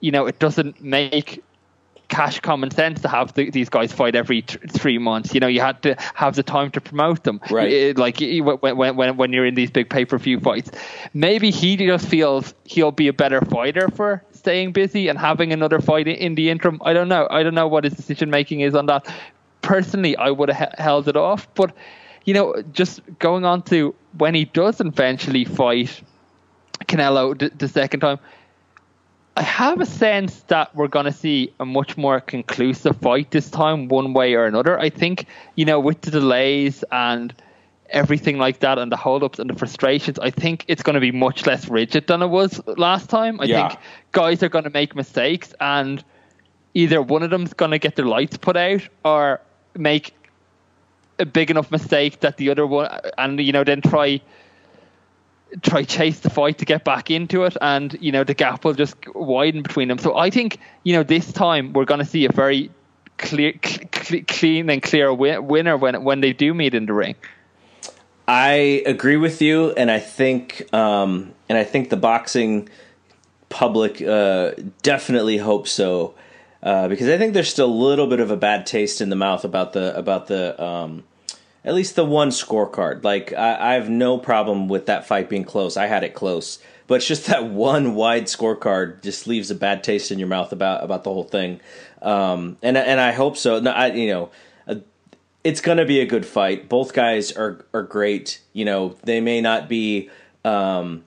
you 0.00 0.12
know 0.12 0.26
it 0.26 0.38
doesn't 0.38 0.82
make 0.82 1.42
cash 2.08 2.40
common 2.40 2.70
sense 2.70 3.00
to 3.02 3.08
have 3.08 3.34
the, 3.34 3.50
these 3.50 3.68
guys 3.68 3.92
fight 3.92 4.14
every 4.14 4.42
t- 4.42 4.58
three 4.70 4.98
months. 4.98 5.34
You 5.34 5.40
know, 5.40 5.46
you 5.46 5.60
had 5.60 5.82
to 5.82 5.94
have 6.14 6.34
the 6.36 6.42
time 6.42 6.70
to 6.72 6.80
promote 6.80 7.24
them. 7.24 7.40
Right. 7.50 7.70
It- 7.70 7.98
like 7.98 8.20
eh, 8.22 8.40
when, 8.40 8.56
when, 8.76 8.96
when, 8.96 9.16
when 9.16 9.32
you're 9.32 9.46
in 9.46 9.54
these 9.54 9.70
big 9.70 9.90
pay 9.90 10.04
per 10.04 10.18
view 10.18 10.40
fights. 10.40 10.70
Maybe 11.14 11.50
he 11.50 11.76
just 11.76 12.08
feels 12.08 12.54
he'll 12.64 12.92
be 12.92 13.08
a 13.08 13.12
better 13.12 13.40
fighter 13.42 13.88
for 13.90 14.24
staying 14.32 14.72
busy 14.72 15.08
and 15.08 15.18
having 15.18 15.52
another 15.52 15.80
fight 15.80 16.08
in- 16.08 16.34
the 16.34 16.48
interim. 16.50 16.80
I 16.84 16.92
don't 16.94 17.08
know. 17.08 17.28
I 17.30 17.42
don't 17.42 17.54
know 17.54 17.68
what 17.68 17.84
his 17.84 17.92
decision 17.94 18.30
making 18.30 18.60
is 18.60 18.74
on 18.74 18.86
that. 18.86 19.06
Personally, 19.62 20.16
I 20.16 20.30
would 20.30 20.48
have 20.50 20.70
he- 20.76 20.82
held 20.82 21.08
it 21.08 21.16
off. 21.16 21.46
But, 21.54 21.74
you 22.24 22.32
know, 22.32 22.62
just 22.72 23.00
going 23.18 23.44
on 23.44 23.62
to 23.64 23.94
when 24.16 24.34
he 24.34 24.46
does 24.46 24.80
eventually 24.80 25.44
fight 25.44 26.00
Canelo 26.86 27.36
d- 27.36 27.50
the 27.58 27.68
second 27.68 28.00
time. 28.00 28.18
I 29.38 29.42
have 29.42 29.80
a 29.80 29.86
sense 29.86 30.40
that 30.48 30.74
we're 30.74 30.88
going 30.88 31.04
to 31.04 31.12
see 31.12 31.52
a 31.60 31.64
much 31.64 31.96
more 31.96 32.20
conclusive 32.20 32.96
fight 32.96 33.30
this 33.30 33.48
time, 33.48 33.86
one 33.86 34.12
way 34.12 34.34
or 34.34 34.46
another. 34.46 34.76
I 34.80 34.90
think, 34.90 35.26
you 35.54 35.64
know, 35.64 35.78
with 35.78 36.00
the 36.00 36.10
delays 36.10 36.82
and 36.90 37.32
everything 37.90 38.38
like 38.38 38.58
that, 38.58 38.80
and 38.80 38.90
the 38.90 38.96
holdups 38.96 39.38
and 39.38 39.48
the 39.48 39.54
frustrations, 39.54 40.18
I 40.18 40.30
think 40.30 40.64
it's 40.66 40.82
going 40.82 40.94
to 40.94 41.00
be 41.00 41.12
much 41.12 41.46
less 41.46 41.68
rigid 41.68 42.08
than 42.08 42.20
it 42.20 42.26
was 42.26 42.60
last 42.66 43.08
time. 43.08 43.40
I 43.40 43.44
Yeah. 43.44 43.68
think 43.68 43.80
guys 44.10 44.42
are 44.42 44.48
going 44.48 44.64
to 44.64 44.70
make 44.70 44.96
mistakes, 44.96 45.54
and 45.60 46.02
either 46.74 47.00
one 47.00 47.22
of 47.22 47.30
them's 47.30 47.54
going 47.54 47.70
to 47.70 47.78
get 47.78 47.94
their 47.94 48.06
lights 48.06 48.36
put 48.36 48.56
out 48.56 48.82
or 49.04 49.40
make 49.76 50.14
a 51.20 51.24
big 51.24 51.48
enough 51.48 51.70
mistake 51.70 52.18
that 52.20 52.38
the 52.38 52.50
other 52.50 52.66
one, 52.66 52.90
and, 53.16 53.38
you 53.38 53.52
know, 53.52 53.62
then 53.62 53.82
try 53.82 54.20
try 55.62 55.82
chase 55.82 56.20
the 56.20 56.30
fight 56.30 56.58
to 56.58 56.64
get 56.64 56.84
back 56.84 57.10
into 57.10 57.44
it, 57.44 57.56
and 57.60 57.96
you 58.00 58.12
know 58.12 58.24
the 58.24 58.34
gap 58.34 58.64
will 58.64 58.74
just 58.74 58.96
widen 59.14 59.62
between 59.62 59.88
them. 59.88 59.98
So 59.98 60.16
I 60.16 60.30
think 60.30 60.58
you 60.84 60.92
know 60.92 61.02
this 61.02 61.32
time 61.32 61.72
we're 61.72 61.84
going 61.84 62.00
to 62.00 62.06
see 62.06 62.24
a 62.24 62.32
very 62.32 62.70
clear, 63.18 63.54
cl- 63.64 64.24
clean 64.26 64.70
and 64.70 64.82
clear 64.82 65.12
win- 65.12 65.46
winner 65.46 65.76
when 65.76 66.04
when 66.04 66.20
they 66.20 66.32
do 66.32 66.54
meet 66.54 66.74
in 66.74 66.86
the 66.86 66.92
ring. 66.92 67.16
I 68.26 68.82
agree 68.84 69.16
with 69.16 69.40
you, 69.40 69.70
and 69.72 69.90
I 69.90 70.00
think, 70.00 70.72
um, 70.74 71.32
and 71.48 71.56
I 71.56 71.64
think 71.64 71.88
the 71.88 71.96
boxing 71.96 72.68
public 73.48 74.02
uh, 74.02 74.52
definitely 74.82 75.38
hopes 75.38 75.70
so, 75.72 76.14
uh, 76.62 76.88
because 76.88 77.08
I 77.08 77.16
think 77.16 77.32
there's 77.32 77.48
still 77.48 77.70
a 77.70 77.72
little 77.72 78.06
bit 78.06 78.20
of 78.20 78.30
a 78.30 78.36
bad 78.36 78.66
taste 78.66 79.00
in 79.00 79.08
the 79.08 79.16
mouth 79.16 79.44
about 79.44 79.72
the 79.72 79.96
about 79.96 80.26
the 80.26 80.62
um, 80.62 81.04
at 81.68 81.74
least 81.74 81.96
the 81.96 82.04
one 82.04 82.30
scorecard. 82.30 83.04
Like 83.04 83.34
I, 83.34 83.72
I 83.72 83.74
have 83.74 83.90
no 83.90 84.16
problem 84.16 84.68
with 84.68 84.86
that 84.86 85.06
fight 85.06 85.28
being 85.28 85.44
close. 85.44 85.76
I 85.76 85.86
had 85.86 86.02
it 86.02 86.14
close, 86.14 86.60
but 86.86 86.94
it's 86.94 87.06
just 87.06 87.26
that 87.28 87.44
one 87.44 87.94
wide 87.94 88.24
scorecard 88.24 89.02
just 89.02 89.26
leaves 89.26 89.50
a 89.50 89.54
bad 89.54 89.84
taste 89.84 90.10
in 90.10 90.18
your 90.18 90.28
mouth 90.28 90.50
about 90.50 90.82
about 90.82 91.04
the 91.04 91.12
whole 91.12 91.24
thing. 91.24 91.60
Um, 92.00 92.56
and 92.62 92.78
and 92.78 92.98
I 92.98 93.12
hope 93.12 93.36
so. 93.36 93.60
No, 93.60 93.70
I, 93.70 93.88
you 93.88 94.08
know, 94.08 94.30
uh, 94.66 94.76
it's 95.44 95.60
to 95.60 95.84
be 95.84 96.00
a 96.00 96.06
good 96.06 96.24
fight. 96.24 96.70
Both 96.70 96.94
guys 96.94 97.32
are 97.32 97.66
are 97.74 97.82
great. 97.82 98.40
You 98.54 98.64
know, 98.64 98.96
they 99.04 99.20
may 99.20 99.42
not 99.42 99.68
be. 99.68 100.08
Um, 100.46 101.04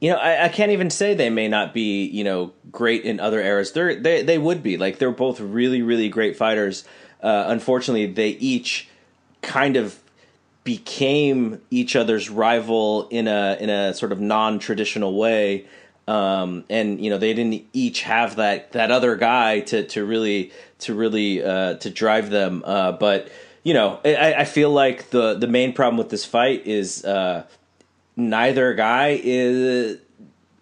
you 0.00 0.10
know, 0.10 0.16
I, 0.16 0.46
I 0.46 0.48
can't 0.48 0.72
even 0.72 0.90
say 0.90 1.14
they 1.14 1.30
may 1.30 1.46
not 1.46 1.72
be. 1.72 2.06
You 2.06 2.24
know, 2.24 2.52
great 2.72 3.04
in 3.04 3.20
other 3.20 3.40
eras. 3.40 3.70
They're 3.70 3.94
they 3.94 4.22
they 4.22 4.38
would 4.38 4.64
be. 4.64 4.78
Like 4.78 4.98
they're 4.98 5.12
both 5.12 5.38
really 5.38 5.80
really 5.80 6.08
great 6.08 6.36
fighters. 6.36 6.82
Uh, 7.22 7.44
unfortunately, 7.46 8.06
they 8.06 8.30
each 8.30 8.88
kind 9.42 9.76
of 9.76 9.98
became 10.64 11.60
each 11.70 11.96
other's 11.96 12.30
rival 12.30 13.08
in 13.08 13.28
a 13.28 13.56
in 13.60 13.68
a 13.68 13.94
sort 13.94 14.12
of 14.12 14.20
non 14.20 14.58
traditional 14.58 15.16
way. 15.16 15.66
Um, 16.08 16.64
and 16.68 17.02
you 17.02 17.10
know 17.10 17.18
they 17.18 17.32
didn't 17.32 17.64
each 17.72 18.02
have 18.02 18.36
that 18.36 18.72
that 18.72 18.90
other 18.90 19.16
guy 19.16 19.60
to 19.60 19.86
to 19.88 20.04
really 20.04 20.52
to 20.80 20.94
really 20.94 21.42
uh, 21.42 21.74
to 21.74 21.90
drive 21.90 22.30
them. 22.30 22.62
Uh, 22.64 22.92
but 22.92 23.30
you 23.62 23.74
know, 23.74 24.00
I, 24.04 24.34
I 24.38 24.44
feel 24.44 24.70
like 24.70 25.10
the 25.10 25.34
the 25.34 25.46
main 25.46 25.72
problem 25.72 25.96
with 25.96 26.08
this 26.08 26.24
fight 26.24 26.66
is 26.66 27.04
uh, 27.04 27.44
neither 28.16 28.74
guy 28.74 29.20
is 29.22 29.98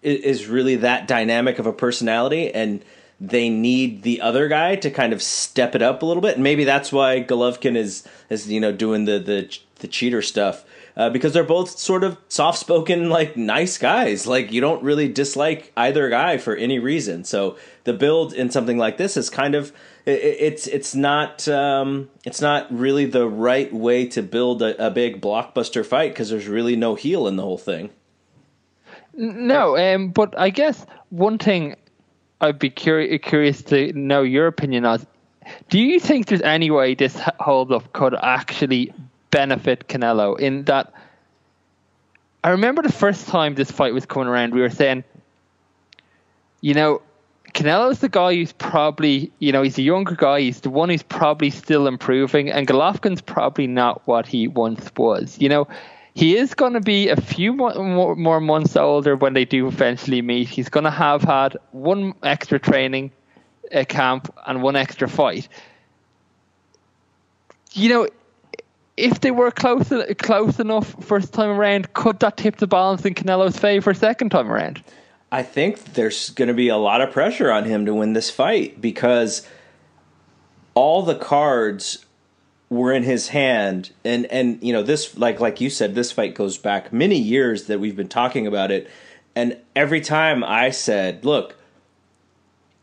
is 0.03 0.47
really 0.47 0.77
that 0.77 1.07
dynamic 1.07 1.59
of 1.59 1.65
a 1.65 1.73
personality, 1.73 2.51
and 2.51 2.83
they 3.21 3.49
need 3.49 4.01
the 4.01 4.19
other 4.19 4.47
guy 4.47 4.75
to 4.75 4.89
kind 4.89 5.13
of 5.13 5.21
step 5.21 5.75
it 5.75 5.81
up 5.83 6.01
a 6.01 6.05
little 6.05 6.21
bit. 6.21 6.35
And 6.35 6.43
maybe 6.43 6.63
that's 6.63 6.91
why 6.91 7.23
Golovkin 7.23 7.77
is 7.77 8.03
is 8.29 8.51
you 8.51 8.59
know 8.59 8.71
doing 8.71 9.05
the 9.05 9.19
the 9.19 9.57
the 9.75 9.87
cheater 9.87 10.21
stuff. 10.21 10.65
Uh, 10.97 11.09
because 11.09 11.31
they're 11.31 11.45
both 11.45 11.79
sort 11.79 12.03
of 12.03 12.17
soft 12.27 12.59
spoken, 12.59 13.09
like 13.09 13.37
nice 13.37 13.77
guys. 13.77 14.27
Like 14.27 14.51
you 14.51 14.59
don't 14.59 14.83
really 14.83 15.07
dislike 15.07 15.71
either 15.77 16.09
guy 16.09 16.37
for 16.37 16.53
any 16.53 16.79
reason. 16.79 17.23
So 17.23 17.55
the 17.85 17.93
build 17.93 18.33
in 18.33 18.51
something 18.51 18.77
like 18.77 18.97
this 18.97 19.15
is 19.15 19.29
kind 19.29 19.55
of 19.55 19.71
it, 20.05 20.19
it's 20.19 20.67
it's 20.67 20.93
not 20.93 21.47
um, 21.47 22.09
it's 22.25 22.41
not 22.41 22.67
really 22.75 23.05
the 23.05 23.25
right 23.27 23.71
way 23.73 24.05
to 24.07 24.21
build 24.21 24.61
a, 24.61 24.87
a 24.87 24.89
big 24.89 25.21
blockbuster 25.21 25.85
fight 25.85 26.11
because 26.11 26.29
there's 26.29 26.47
really 26.47 26.75
no 26.75 26.95
heel 26.95 27.25
in 27.25 27.37
the 27.37 27.43
whole 27.43 27.57
thing. 27.57 27.91
No, 29.13 29.77
um, 29.77 30.09
but 30.09 30.37
I 30.37 30.49
guess 30.49 30.85
one 31.09 31.37
thing 31.37 31.75
I'd 32.41 32.59
be 32.59 32.71
curi- 32.71 33.21
curious 33.21 33.61
to 33.63 33.93
know 33.93 34.23
your 34.23 34.47
opinion 34.47 34.85
on. 34.85 35.05
Do 35.69 35.79
you 35.79 35.99
think 35.99 36.27
there's 36.27 36.41
any 36.41 36.71
way 36.71 36.95
this 36.95 37.17
hold 37.39 37.71
up 37.71 37.93
could 37.93 38.15
actually 38.15 38.93
benefit 39.29 39.87
Canelo 39.87 40.39
in 40.39 40.65
that? 40.65 40.91
I 42.43 42.49
remember 42.49 42.81
the 42.81 42.91
first 42.91 43.27
time 43.27 43.53
this 43.53 43.69
fight 43.69 43.93
was 43.93 44.05
coming 44.05 44.27
around, 44.27 44.53
we 44.53 44.61
were 44.61 44.71
saying, 44.71 45.03
you 46.61 46.73
know, 46.73 47.01
Canelo's 47.53 47.99
the 47.99 48.09
guy 48.09 48.33
who's 48.35 48.53
probably, 48.53 49.31
you 49.39 49.51
know, 49.51 49.61
he's 49.61 49.77
a 49.77 49.81
younger 49.81 50.15
guy. 50.15 50.39
He's 50.41 50.61
the 50.61 50.69
one 50.69 50.89
who's 50.89 51.03
probably 51.03 51.49
still 51.49 51.85
improving, 51.85 52.49
and 52.49 52.67
Golovkin's 52.67 53.21
probably 53.21 53.67
not 53.67 54.01
what 54.07 54.25
he 54.25 54.47
once 54.47 54.89
was. 54.95 55.37
You 55.39 55.49
know, 55.49 55.67
he 56.13 56.37
is 56.37 56.53
going 56.53 56.73
to 56.73 56.81
be 56.81 57.09
a 57.09 57.15
few 57.15 57.53
more, 57.53 58.15
more, 58.15 58.41
months 58.41 58.75
older 58.75 59.15
when 59.15 59.33
they 59.33 59.45
do 59.45 59.67
eventually 59.67 60.21
meet. 60.21 60.49
He's 60.49 60.69
going 60.69 60.83
to 60.83 60.91
have 60.91 61.21
had 61.21 61.57
one 61.71 62.13
extra 62.21 62.59
training 62.59 63.11
uh, 63.73 63.85
camp 63.85 64.33
and 64.45 64.61
one 64.61 64.75
extra 64.75 65.07
fight. 65.07 65.47
You 67.73 67.89
know, 67.89 68.07
if 68.97 69.21
they 69.21 69.31
were 69.31 69.51
close 69.51 69.91
close 70.19 70.59
enough 70.59 71.01
first 71.03 71.33
time 71.33 71.49
around, 71.49 71.93
could 71.93 72.19
that 72.19 72.35
tip 72.35 72.57
the 72.57 72.67
balance 72.67 73.05
in 73.05 73.13
Canelo's 73.13 73.57
favor 73.57 73.93
second 73.93 74.29
time 74.29 74.51
around? 74.51 74.83
I 75.31 75.43
think 75.43 75.93
there's 75.93 76.29
going 76.31 76.49
to 76.49 76.53
be 76.53 76.67
a 76.67 76.75
lot 76.75 76.99
of 76.99 77.11
pressure 77.11 77.49
on 77.49 77.63
him 77.63 77.85
to 77.85 77.93
win 77.93 78.11
this 78.11 78.29
fight 78.29 78.81
because 78.81 79.47
all 80.73 81.03
the 81.03 81.15
cards 81.15 82.05
were 82.71 82.93
in 82.93 83.03
his 83.03 83.27
hand. 83.27 83.91
And 84.03 84.25
and 84.27 84.63
you 84.63 84.73
know 84.73 84.81
this 84.81 85.15
like 85.15 85.39
like 85.39 85.61
you 85.61 85.69
said 85.69 85.93
this 85.93 86.11
fight 86.11 86.33
goes 86.33 86.57
back 86.57 86.91
many 86.91 87.17
years 87.17 87.65
that 87.65 87.79
we've 87.79 87.95
been 87.95 88.07
talking 88.07 88.47
about 88.47 88.71
it. 88.71 88.89
And 89.35 89.57
every 89.75 90.01
time 90.01 90.43
I 90.43 90.71
said 90.71 91.23
look 91.23 91.57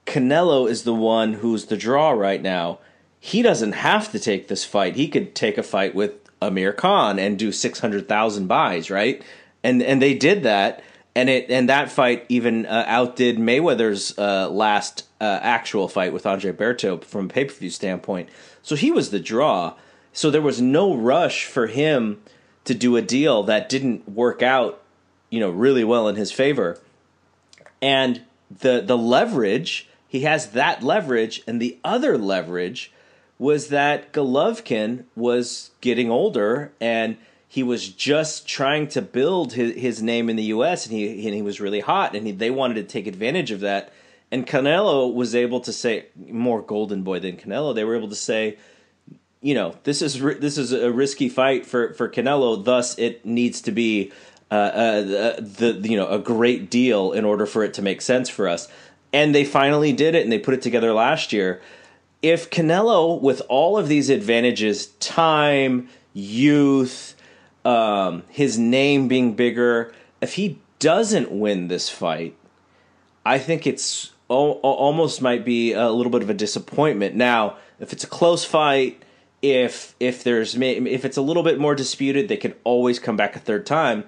Canelo 0.07 0.71
is 0.71 0.85
the 0.85 0.95
one 0.95 1.35
who's 1.35 1.67
the 1.67 1.77
draw 1.77 2.11
right 2.11 2.41
now. 2.41 2.79
He 3.19 3.43
doesn't 3.43 3.73
have 3.73 4.13
to 4.13 4.19
take 4.19 4.49
this 4.49 4.65
fight. 4.65 4.95
He 4.95 5.09
could 5.09 5.35
take 5.35 5.59
a 5.59 5.63
fight 5.63 5.95
with 5.95 6.13
Amir 6.41 6.73
Khan 6.73 7.19
and 7.19 7.39
do 7.39 7.51
600,000 7.51 8.47
buys 8.47 8.91
right? 8.91 9.23
And 9.65 9.83
and 9.83 10.01
they 10.01 10.15
did 10.15 10.43
that. 10.43 10.83
And 11.17 11.31
it 11.31 11.51
and 11.51 11.69
that 11.71 11.91
fight 11.91 12.27
even 12.29 12.67
uh, 12.67 12.85
outdid 12.87 13.39
Mayweather's 13.39 14.17
uh, 14.19 14.51
last 14.51 15.08
uh, 15.21 15.41
actual 15.43 15.89
fight 15.89 16.13
with 16.13 16.27
Andre 16.27 16.53
Berto 16.53 17.03
from 17.03 17.27
a 17.27 17.29
pay 17.29 17.45
per 17.45 17.55
view 17.55 17.71
standpoint. 17.71 18.29
So 18.63 18.77
he 18.77 18.91
was 18.91 19.11
the 19.11 19.21
draw. 19.21 19.75
So 20.13 20.31
there 20.31 20.43
was 20.43 20.61
no 20.61 20.95
rush 20.95 21.45
for 21.45 21.67
him 21.67 22.21
to 22.65 22.75
do 22.75 22.97
a 22.97 23.03
deal 23.03 23.43
that 23.45 23.69
didn't 23.69 24.09
work 24.09 24.43
out, 24.43 24.83
you 25.31 25.41
know, 25.41 25.51
really 25.51 25.85
well 25.85 26.09
in 26.09 26.17
his 26.17 26.33
favor. 26.33 26.79
And 27.81 28.23
the 28.51 28.81
the 28.81 28.99
leverage 28.99 29.89
he 30.09 30.21
has 30.21 30.53
that 30.53 30.83
leverage, 30.83 31.43
and 31.47 31.61
the 31.61 31.79
other 31.85 32.17
leverage 32.17 32.91
was 33.39 33.69
that 33.69 34.13
Golovkin 34.13 35.05
was 35.15 35.71
getting 35.81 36.11
older 36.11 36.73
and 36.81 37.19
he 37.47 37.63
was 37.63 37.89
just 37.89 38.49
trying 38.49 38.89
to 38.89 39.01
build 39.01 39.53
his, 39.53 39.75
his 39.77 40.03
name 40.03 40.29
in 40.29 40.37
the 40.37 40.45
U.S. 40.45 40.87
and 40.87 40.95
he 40.95 41.27
and 41.27 41.35
he 41.35 41.43
was 41.43 41.61
really 41.61 41.81
hot, 41.81 42.15
and 42.15 42.27
he, 42.27 42.33
they 42.33 42.51
wanted 42.51 42.75
to 42.75 42.83
take 42.85 43.07
advantage 43.07 43.51
of 43.51 43.61
that. 43.61 43.93
And 44.31 44.47
Canelo 44.47 45.13
was 45.13 45.35
able 45.35 45.61
to 45.61 45.73
say 45.73 46.07
more 46.17 46.61
Golden 46.61 47.03
Boy 47.03 47.19
than 47.19 47.37
Canelo. 47.37 47.75
They 47.75 47.85
were 47.85 47.97
able 47.97 48.09
to 48.09 48.15
say, 48.15 48.59
you 49.41 49.55
know, 49.55 49.77
this 49.85 50.03
is 50.03 50.21
this 50.21 50.59
is 50.59 50.73
a 50.73 50.91
risky 50.91 51.29
fight 51.29 51.65
for 51.65 51.95
for 51.95 52.09
Canelo. 52.09 52.63
Thus, 52.63 52.99
it 52.99 53.25
needs 53.25 53.63
to 53.63 53.73
be 53.73 54.13
uh, 54.51 54.55
uh, 54.55 55.37
the 55.41 55.81
you 55.83 55.97
know 55.97 56.09
a 56.09 56.19
great 56.19 56.71
deal 56.71 57.13
in 57.13 57.25
order 57.25 57.47
for 57.47 57.65
it 57.65 57.75
to 57.75 57.83
make 57.83 58.03
sense 58.03 58.29
for 58.29 58.49
us. 58.49 58.69
And 59.13 59.35
they 59.35 59.45
finally 59.45 59.93
did 59.93 60.15
it, 60.15 60.25
and 60.25 60.33
they 60.33 60.39
put 60.39 60.55
it 60.55 60.63
together 60.63 60.93
last 60.93 61.33
year. 61.33 61.63
If 62.21 62.51
Canelo, 62.51 63.21
with 63.21 63.41
all 63.49 63.79
of 63.79 63.89
these 63.89 64.11
advantages, 64.11 64.89
time, 64.99 65.89
youth, 66.13 67.15
um, 67.65 68.25
his 68.29 68.59
name 68.59 69.09
being 69.09 69.35
bigger, 69.35 69.95
if 70.21 70.35
he 70.35 70.59
doesn't 70.79 71.31
win 71.31 71.69
this 71.69 71.89
fight, 71.89 72.37
I 73.25 73.39
think 73.39 73.67
it's 73.67 74.13
almost 74.29 75.23
might 75.23 75.45
be 75.45 75.73
a 75.73 75.91
little 75.91 76.13
bit 76.13 76.23
of 76.23 76.31
a 76.31 76.35
disappointment. 76.35 77.15
Now, 77.15 77.57
if 77.81 77.93
it's 77.93 78.05
a 78.05 78.09
close 78.09 78.45
fight, 78.45 79.03
if 79.41 79.95
if 80.01 80.25
there's 80.25 80.55
if 80.57 81.05
it's 81.05 81.17
a 81.17 81.23
little 81.23 81.43
bit 81.43 81.59
more 81.59 81.75
disputed, 81.75 82.29
they 82.29 82.37
can 82.37 82.55
always 82.65 82.99
come 82.99 83.17
back 83.17 83.37
a 83.37 83.39
third 83.39 83.67
time. 83.67 84.05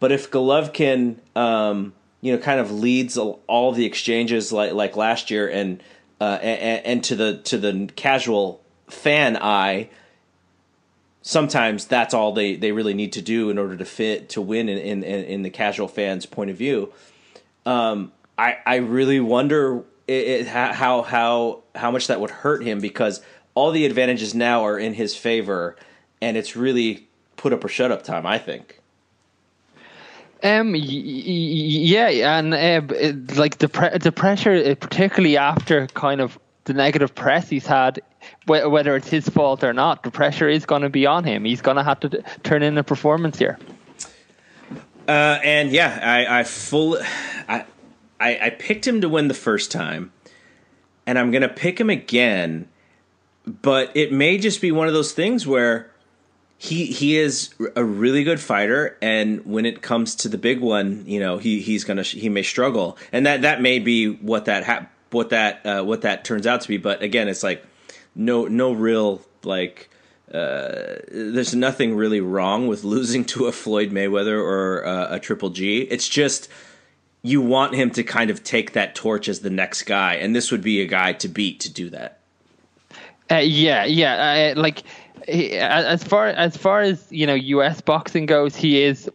But 0.00 0.12
if 0.12 0.30
Golovkin, 0.30 1.16
um, 1.36 1.92
you 2.20 2.32
know, 2.32 2.38
kind 2.38 2.58
of 2.58 2.72
leads 2.72 3.18
all 3.18 3.72
the 3.72 3.84
exchanges 3.84 4.52
like 4.52 4.72
like 4.72 4.96
last 4.96 5.30
year, 5.30 5.48
and 5.48 5.82
uh, 6.20 6.38
and, 6.42 6.86
and 6.86 7.04
to 7.04 7.14
the 7.14 7.38
to 7.44 7.58
the 7.58 7.90
casual 7.94 8.62
fan 8.88 9.36
eye, 9.36 9.90
sometimes 11.22 11.84
that's 11.84 12.14
all 12.14 12.32
they, 12.32 12.56
they 12.56 12.72
really 12.72 12.94
need 12.94 13.12
to 13.12 13.22
do 13.22 13.50
in 13.50 13.58
order 13.58 13.76
to 13.76 13.84
fit 13.84 14.30
to 14.30 14.40
win 14.40 14.68
in 14.68 15.04
in, 15.04 15.24
in 15.24 15.42
the 15.42 15.50
casual 15.50 15.88
fans' 15.88 16.26
point 16.26 16.50
of 16.50 16.56
view. 16.56 16.92
Um, 17.66 18.12
I 18.40 18.56
I 18.64 18.76
really 18.76 19.20
wonder 19.20 19.84
it, 20.08 20.12
it, 20.12 20.46
how 20.46 21.02
how 21.02 21.62
how 21.74 21.90
much 21.90 22.06
that 22.06 22.20
would 22.20 22.30
hurt 22.30 22.62
him 22.64 22.80
because 22.80 23.20
all 23.54 23.70
the 23.70 23.84
advantages 23.84 24.34
now 24.34 24.64
are 24.64 24.78
in 24.78 24.94
his 24.94 25.14
favor, 25.14 25.76
and 26.22 26.36
it's 26.36 26.56
really 26.56 27.06
put 27.36 27.52
up 27.52 27.62
or 27.64 27.68
shut 27.68 27.92
up 27.92 28.02
time. 28.02 28.26
I 28.26 28.38
think. 28.38 28.80
Um. 30.42 30.74
Yeah, 30.74 32.38
and 32.38 32.54
uh, 32.54 33.36
like 33.36 33.58
the 33.58 33.68
pre- 33.68 33.98
the 33.98 34.10
pressure, 34.10 34.54
uh, 34.54 34.74
particularly 34.74 35.36
after 35.36 35.86
kind 35.88 36.22
of 36.22 36.38
the 36.64 36.72
negative 36.72 37.14
press 37.14 37.50
he's 37.50 37.66
had, 37.66 38.00
whether 38.46 38.96
it's 38.96 39.08
his 39.08 39.28
fault 39.28 39.62
or 39.62 39.74
not, 39.74 40.02
the 40.02 40.10
pressure 40.10 40.48
is 40.48 40.64
going 40.64 40.82
to 40.82 40.88
be 40.88 41.04
on 41.04 41.24
him. 41.24 41.44
He's 41.44 41.60
going 41.60 41.76
to 41.76 41.82
have 41.82 42.00
to 42.00 42.22
turn 42.42 42.62
in 42.62 42.78
a 42.78 42.84
performance 42.84 43.38
here. 43.38 43.58
Uh, 45.08 45.40
and 45.42 45.70
yeah, 45.72 45.98
I, 46.02 46.40
I 46.40 46.44
full, 46.44 46.96
I, 47.48 47.64
I, 48.20 48.38
I 48.40 48.50
picked 48.50 48.86
him 48.86 49.00
to 49.00 49.08
win 49.08 49.28
the 49.28 49.34
first 49.34 49.72
time, 49.72 50.12
and 51.06 51.18
I'm 51.18 51.30
going 51.30 51.42
to 51.42 51.48
pick 51.48 51.80
him 51.80 51.90
again, 51.90 52.68
but 53.46 53.90
it 53.96 54.12
may 54.12 54.38
just 54.38 54.60
be 54.60 54.70
one 54.70 54.86
of 54.86 54.94
those 54.94 55.12
things 55.12 55.46
where 55.46 55.90
he 56.58 56.84
he 56.84 57.16
is 57.16 57.54
a 57.74 57.82
really 57.82 58.22
good 58.22 58.38
fighter, 58.38 58.98
and 59.00 59.46
when 59.46 59.64
it 59.64 59.80
comes 59.80 60.14
to 60.16 60.28
the 60.28 60.36
big 60.36 60.60
one, 60.60 61.04
you 61.06 61.18
know, 61.18 61.38
he 61.38 61.62
he's 61.62 61.84
gonna 61.84 62.02
he 62.02 62.28
may 62.28 62.42
struggle, 62.42 62.98
and 63.12 63.24
that 63.24 63.40
that 63.40 63.62
may 63.62 63.78
be 63.78 64.10
what 64.10 64.44
that 64.44 64.64
ha- 64.64 64.86
what 65.10 65.30
that 65.30 65.64
uh, 65.64 65.82
what 65.82 66.02
that 66.02 66.22
turns 66.22 66.46
out 66.46 66.60
to 66.60 66.68
be. 66.68 66.76
But 66.76 67.02
again, 67.02 67.28
it's 67.28 67.42
like 67.42 67.64
no 68.14 68.46
no 68.46 68.72
real 68.72 69.22
like. 69.42 69.88
Uh, 70.30 71.00
there's 71.10 71.56
nothing 71.56 71.96
really 71.96 72.20
wrong 72.20 72.68
with 72.68 72.84
losing 72.84 73.24
to 73.24 73.46
a 73.46 73.52
Floyd 73.52 73.90
Mayweather 73.90 74.38
or 74.38 74.86
uh, 74.86 75.16
a 75.16 75.18
Triple 75.18 75.50
G. 75.50 75.80
It's 75.80 76.08
just 76.08 76.48
you 77.22 77.40
want 77.40 77.74
him 77.74 77.90
to 77.92 78.02
kind 78.02 78.30
of 78.30 78.42
take 78.42 78.72
that 78.72 78.94
torch 78.94 79.28
as 79.28 79.40
the 79.40 79.50
next 79.50 79.82
guy, 79.82 80.14
and 80.14 80.34
this 80.34 80.50
would 80.50 80.62
be 80.62 80.80
a 80.80 80.86
guy 80.86 81.12
to 81.14 81.28
beat 81.28 81.60
to 81.60 81.72
do 81.72 81.90
that. 81.90 82.18
Uh, 83.30 83.36
yeah, 83.36 83.84
yeah. 83.84 84.54
Uh, 84.56 84.60
like 84.60 84.82
as 85.28 86.02
far 86.02 86.28
as 86.28 86.56
far 86.56 86.80
as 86.80 87.06
you 87.10 87.26
know, 87.26 87.34
U.S. 87.34 87.80
boxing 87.80 88.26
goes, 88.26 88.56
he 88.56 88.82
is 88.82 89.08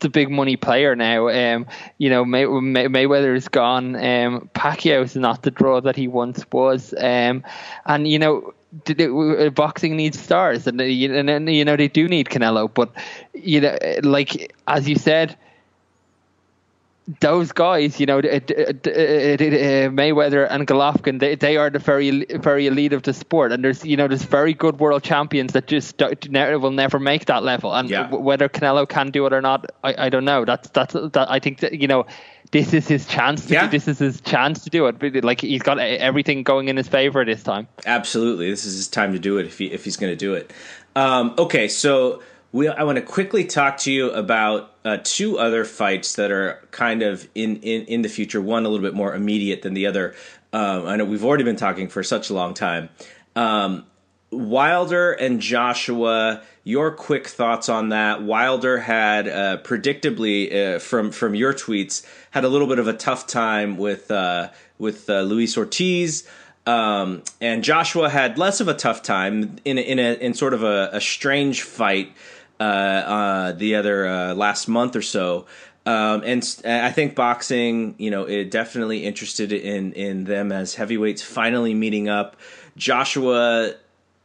the 0.00 0.08
big 0.08 0.30
money 0.30 0.56
player 0.56 0.94
now. 0.94 1.28
Um, 1.28 1.66
you 1.98 2.08
know, 2.08 2.24
May, 2.24 2.46
May, 2.46 2.86
Mayweather 2.86 3.34
is 3.34 3.48
gone. 3.48 3.96
Um, 3.96 4.48
Pacquiao 4.54 5.02
is 5.02 5.16
not 5.16 5.42
the 5.42 5.50
draw 5.50 5.80
that 5.80 5.96
he 5.96 6.08
once 6.08 6.44
was. 6.52 6.94
Um, 6.98 7.42
and 7.86 8.06
you 8.06 8.18
know, 8.18 8.54
it, 8.86 9.54
boxing 9.54 9.96
needs 9.96 10.20
stars, 10.20 10.66
and, 10.66 10.80
and 10.80 11.48
you 11.50 11.64
know 11.64 11.76
they 11.76 11.88
do 11.88 12.08
need 12.08 12.28
Canelo. 12.28 12.72
But 12.72 12.92
you 13.32 13.60
know, 13.60 13.78
like 14.02 14.54
as 14.66 14.88
you 14.88 14.96
said, 14.96 15.36
those 17.20 17.52
guys, 17.52 18.00
you 18.00 18.06
know, 18.06 18.22
Mayweather 18.22 18.48
and 20.50 20.66
Golovkin, 20.66 21.20
they, 21.20 21.34
they 21.34 21.58
are 21.58 21.68
the 21.68 21.78
very 21.78 22.24
very 22.36 22.66
elite 22.66 22.94
of 22.94 23.02
the 23.02 23.12
sport, 23.12 23.52
and 23.52 23.62
there's 23.62 23.84
you 23.84 23.94
know 23.96 24.08
there's 24.08 24.24
very 24.24 24.54
good 24.54 24.80
world 24.80 25.02
champions 25.02 25.52
that 25.52 25.66
just 25.66 26.00
will 26.00 26.70
never 26.70 26.98
make 26.98 27.26
that 27.26 27.42
level, 27.42 27.74
and 27.74 27.90
yeah. 27.90 28.08
whether 28.08 28.48
Canelo 28.48 28.88
can 28.88 29.10
do 29.10 29.26
it 29.26 29.34
or 29.34 29.42
not, 29.42 29.70
I, 29.82 30.06
I 30.06 30.08
don't 30.08 30.24
know. 30.24 30.46
That's 30.46 30.70
that's 30.70 30.94
that 30.94 31.30
I 31.30 31.40
think 31.40 31.60
that 31.60 31.78
you 31.78 31.88
know 31.88 32.06
this 32.52 32.72
is 32.72 32.88
his 32.88 33.06
chance. 33.06 33.44
To 33.46 33.52
yeah. 33.52 33.66
do, 33.66 33.70
this 33.70 33.86
is 33.86 33.98
his 33.98 34.22
chance 34.22 34.64
to 34.64 34.70
do 34.70 34.86
it. 34.86 35.24
Like 35.24 35.42
he's 35.42 35.62
got 35.62 35.78
everything 35.78 36.42
going 36.42 36.68
in 36.68 36.78
his 36.78 36.88
favor 36.88 37.22
this 37.24 37.42
time. 37.42 37.68
Absolutely, 37.84 38.48
this 38.48 38.64
is 38.64 38.76
his 38.76 38.88
time 38.88 39.12
to 39.12 39.18
do 39.18 39.36
it 39.36 39.44
if 39.44 39.58
he 39.58 39.66
if 39.66 39.84
he's 39.84 39.98
going 39.98 40.12
to 40.12 40.16
do 40.16 40.32
it. 40.32 40.54
Um, 40.96 41.34
okay, 41.36 41.68
so 41.68 42.22
we 42.54 42.68
I 42.68 42.84
want 42.84 42.96
to 42.96 43.02
quickly 43.02 43.44
talk 43.44 43.78
to 43.78 43.92
you 43.92 44.12
about 44.12 44.70
uh, 44.84 44.98
two 45.02 45.38
other 45.38 45.64
fights 45.64 46.14
that 46.14 46.30
are 46.30 46.62
kind 46.70 47.02
of 47.02 47.28
in, 47.34 47.56
in, 47.56 47.84
in 47.86 48.02
the 48.02 48.08
future. 48.08 48.40
One 48.40 48.64
a 48.64 48.68
little 48.68 48.86
bit 48.86 48.94
more 48.94 49.12
immediate 49.12 49.62
than 49.62 49.74
the 49.74 49.86
other. 49.86 50.14
Um, 50.52 50.86
I 50.86 50.94
know 50.94 51.04
we've 51.04 51.24
already 51.24 51.42
been 51.42 51.56
talking 51.56 51.88
for 51.88 52.04
such 52.04 52.30
a 52.30 52.34
long 52.34 52.54
time. 52.54 52.90
Um, 53.34 53.86
Wilder 54.30 55.12
and 55.12 55.40
Joshua. 55.40 56.42
Your 56.62 56.92
quick 56.92 57.26
thoughts 57.26 57.68
on 57.68 57.88
that? 57.88 58.22
Wilder 58.22 58.78
had 58.78 59.28
uh, 59.28 59.58
predictably 59.58 60.76
uh, 60.76 60.78
from 60.78 61.10
from 61.10 61.34
your 61.34 61.52
tweets 61.54 62.06
had 62.30 62.44
a 62.44 62.48
little 62.48 62.68
bit 62.68 62.78
of 62.78 62.86
a 62.86 62.94
tough 62.94 63.26
time 63.26 63.76
with 63.76 64.12
uh, 64.12 64.50
with 64.78 65.10
uh, 65.10 65.22
Luis 65.22 65.58
Ortiz. 65.58 66.26
Um, 66.66 67.22
and 67.40 67.62
Joshua 67.62 68.08
had 68.08 68.38
less 68.38 68.60
of 68.60 68.68
a 68.68 68.74
tough 68.74 69.02
time 69.02 69.56
in 69.64 69.76
a, 69.76 69.80
in 69.80 69.98
a 69.98 70.14
in 70.14 70.34
sort 70.34 70.54
of 70.54 70.62
a, 70.62 70.90
a 70.92 71.00
strange 71.00 71.62
fight 71.62 72.12
uh, 72.64 72.66
uh, 72.66 73.52
the 73.52 73.74
other 73.74 74.06
uh, 74.06 74.34
last 74.34 74.68
month 74.68 74.96
or 74.96 75.02
so. 75.02 75.44
Um, 75.84 76.22
and 76.24 76.62
I 76.64 76.90
think 76.92 77.14
boxing, 77.14 77.94
you 77.98 78.10
know, 78.10 78.24
it 78.24 78.50
definitely 78.50 79.04
interested 79.04 79.52
in 79.52 79.92
in 79.92 80.24
them 80.24 80.50
as 80.50 80.74
heavyweights 80.74 81.22
finally 81.22 81.74
meeting 81.74 82.08
up. 82.08 82.36
Joshua, 82.76 83.74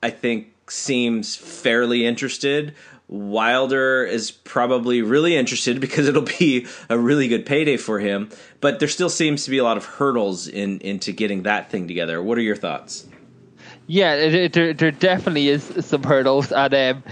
I 0.02 0.10
think, 0.10 0.54
seems 0.70 1.36
fairly 1.36 2.06
interested. 2.06 2.76
Wilder 3.10 4.06
is 4.06 4.32
probably 4.32 5.02
really 5.02 5.36
interested 5.36 5.82
because 5.86 6.08
it'll 6.08 6.22
be 6.22 6.66
a 6.88 6.98
really 6.98 7.28
good 7.28 7.46
payday 7.46 7.76
for 7.76 8.00
him. 8.00 8.30
But 8.62 8.80
there 8.80 8.88
still 8.88 9.10
seems 9.10 9.44
to 9.44 9.52
be 9.52 9.58
a 9.58 9.66
lot 9.66 9.76
of 9.76 9.84
hurdles 9.84 10.48
in 10.48 10.80
into 10.80 11.12
getting 11.12 11.44
that 11.44 11.70
thing 11.70 11.90
together. 11.90 12.24
What 12.24 12.38
are 12.38 12.42
your 12.42 12.56
thoughts? 12.56 13.06
Yeah, 13.88 14.48
there, 14.48 14.74
there 14.74 14.92
definitely 14.92 15.50
is 15.50 15.64
some 15.86 16.04
hurdles, 16.04 16.52
and 16.54 16.74
um, 16.74 17.04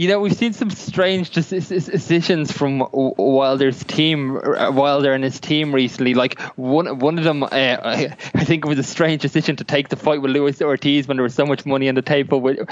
you 0.00 0.08
know, 0.08 0.18
we've 0.18 0.32
seen 0.32 0.54
some 0.54 0.70
strange 0.70 1.28
decisions 1.28 2.50
from 2.50 2.88
Wilder's 2.90 3.84
team, 3.84 4.38
uh, 4.38 4.70
Wilder 4.72 5.12
and 5.12 5.22
his 5.22 5.38
team 5.38 5.74
recently. 5.74 6.14
Like 6.14 6.40
one, 6.56 7.00
one 7.00 7.18
of 7.18 7.24
them, 7.24 7.42
uh, 7.42 7.48
I 7.52 8.44
think 8.46 8.64
it 8.64 8.68
was 8.68 8.78
a 8.78 8.82
strange 8.82 9.20
decision 9.20 9.56
to 9.56 9.64
take 9.64 9.90
the 9.90 9.96
fight 9.96 10.22
with 10.22 10.30
Luis 10.30 10.62
Ortiz 10.62 11.06
when 11.06 11.18
there 11.18 11.22
was 11.22 11.34
so 11.34 11.44
much 11.44 11.66
money 11.66 11.86
on 11.86 11.96
the 11.96 12.00
table 12.00 12.40
with, 12.40 12.66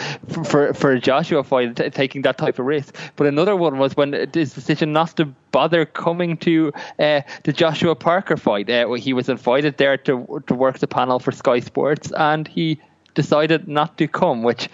for 0.47 0.73
for 0.73 0.93
a 0.93 0.99
Joshua 0.99 1.45
fight, 1.45 1.77
t- 1.77 1.91
taking 1.91 2.23
that 2.23 2.39
type 2.39 2.59
of 2.59 2.65
risk. 2.65 2.97
But 3.17 3.27
another 3.27 3.55
one 3.55 3.77
was 3.77 3.95
when 3.95 4.15
his 4.33 4.55
decision 4.55 4.95
not 4.95 5.15
to 5.19 5.27
bother 5.53 5.85
coming 5.85 6.39
to 6.39 6.73
uh, 6.99 7.21
the 7.45 7.53
Joshua 7.53 7.95
Parker 7.95 8.39
fight. 8.39 8.71
Uh, 8.71 8.91
he 8.95 9.13
was 9.13 9.29
invited 9.29 9.77
there 9.77 9.99
to 9.99 10.43
to 10.47 10.55
work 10.55 10.79
the 10.79 10.89
panel 10.89 11.19
for 11.19 11.33
Sky 11.33 11.61
Sports, 11.61 12.11
and 12.11 12.49
he 12.49 12.81
decided 13.13 13.69
not 13.69 13.99
to 13.99 14.09
come, 14.09 14.43
which. 14.43 14.71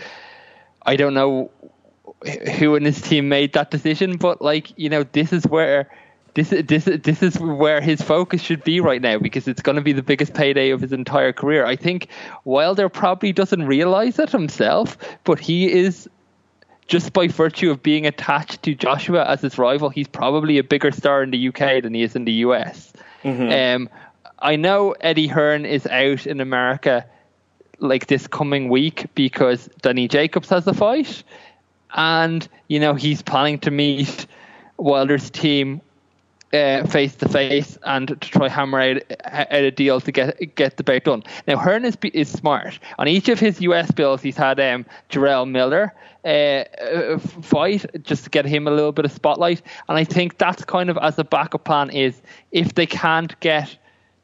I 0.86 0.96
don't 0.96 1.14
know 1.14 1.50
who 2.58 2.74
in 2.74 2.84
his 2.84 3.00
team 3.00 3.28
made 3.28 3.52
that 3.52 3.70
decision, 3.70 4.16
but 4.16 4.40
like 4.42 4.72
you 4.76 4.88
know, 4.88 5.04
this 5.04 5.32
is 5.32 5.46
where 5.46 5.90
this 6.34 6.50
this 6.50 6.84
this 6.84 7.22
is 7.22 7.38
where 7.38 7.80
his 7.80 8.02
focus 8.02 8.40
should 8.40 8.64
be 8.64 8.80
right 8.80 9.00
now 9.00 9.18
because 9.18 9.46
it's 9.46 9.62
going 9.62 9.76
to 9.76 9.82
be 9.82 9.92
the 9.92 10.02
biggest 10.02 10.34
payday 10.34 10.70
of 10.70 10.80
his 10.80 10.92
entire 10.92 11.32
career. 11.32 11.64
I 11.64 11.76
think 11.76 12.08
Wilder 12.44 12.88
probably 12.88 13.32
doesn't 13.32 13.66
realize 13.66 14.18
it 14.18 14.30
himself, 14.30 14.98
but 15.24 15.38
he 15.38 15.70
is 15.70 16.08
just 16.86 17.12
by 17.12 17.28
virtue 17.28 17.70
of 17.70 17.82
being 17.82 18.06
attached 18.06 18.62
to 18.62 18.74
Joshua 18.74 19.24
as 19.24 19.40
his 19.40 19.56
rival, 19.56 19.88
he's 19.88 20.08
probably 20.08 20.58
a 20.58 20.64
bigger 20.64 20.92
star 20.92 21.22
in 21.22 21.30
the 21.30 21.48
UK 21.48 21.82
than 21.82 21.94
he 21.94 22.02
is 22.02 22.14
in 22.14 22.24
the 22.24 22.32
US. 22.32 22.92
Mm-hmm. 23.22 23.50
Um, 23.50 23.88
I 24.40 24.56
know 24.56 24.94
Eddie 25.00 25.26
Hearn 25.26 25.64
is 25.64 25.86
out 25.86 26.26
in 26.26 26.40
America 26.40 27.06
like 27.78 28.06
this 28.06 28.26
coming 28.26 28.68
week 28.68 29.06
because 29.14 29.68
Danny 29.80 30.08
Jacobs 30.08 30.48
has 30.50 30.66
a 30.66 30.74
fight 30.74 31.22
and 31.94 32.48
you 32.68 32.78
know 32.78 32.94
he's 32.94 33.22
planning 33.22 33.58
to 33.60 33.70
meet 33.70 34.26
Wilder's 34.76 35.30
team 35.30 35.80
face 36.86 37.16
to 37.16 37.28
face 37.28 37.76
and 37.82 38.08
to 38.08 38.16
try 38.16 38.48
hammer 38.48 38.80
out, 38.80 39.02
out, 39.24 39.52
a 39.52 39.70
deal 39.72 40.00
to 40.00 40.12
get 40.12 40.54
get 40.54 40.76
the 40.76 40.84
bout 40.84 41.04
done. 41.04 41.24
Now 41.48 41.56
Hearn 41.56 41.84
is, 41.84 41.98
is 42.12 42.30
smart. 42.30 42.78
On 42.98 43.08
each 43.08 43.28
of 43.28 43.40
his 43.40 43.60
US 43.60 43.90
bills, 43.90 44.22
he's 44.22 44.36
had 44.36 44.60
um, 44.60 44.86
Jarrell 45.10 45.50
Miller 45.50 45.92
uh, 46.24 47.18
fight 47.18 47.84
just 48.04 48.24
to 48.24 48.30
get 48.30 48.46
him 48.46 48.68
a 48.68 48.70
little 48.70 48.92
bit 48.92 49.04
of 49.04 49.10
spotlight, 49.12 49.62
and 49.88 49.98
I 49.98 50.04
think 50.04 50.38
that's 50.38 50.64
kind 50.64 50.90
of 50.90 50.98
as 50.98 51.18
a 51.18 51.24
backup 51.24 51.64
plan 51.64 51.90
is 51.90 52.22
if 52.52 52.74
they 52.74 52.86
can't 52.86 53.38
get 53.40 53.76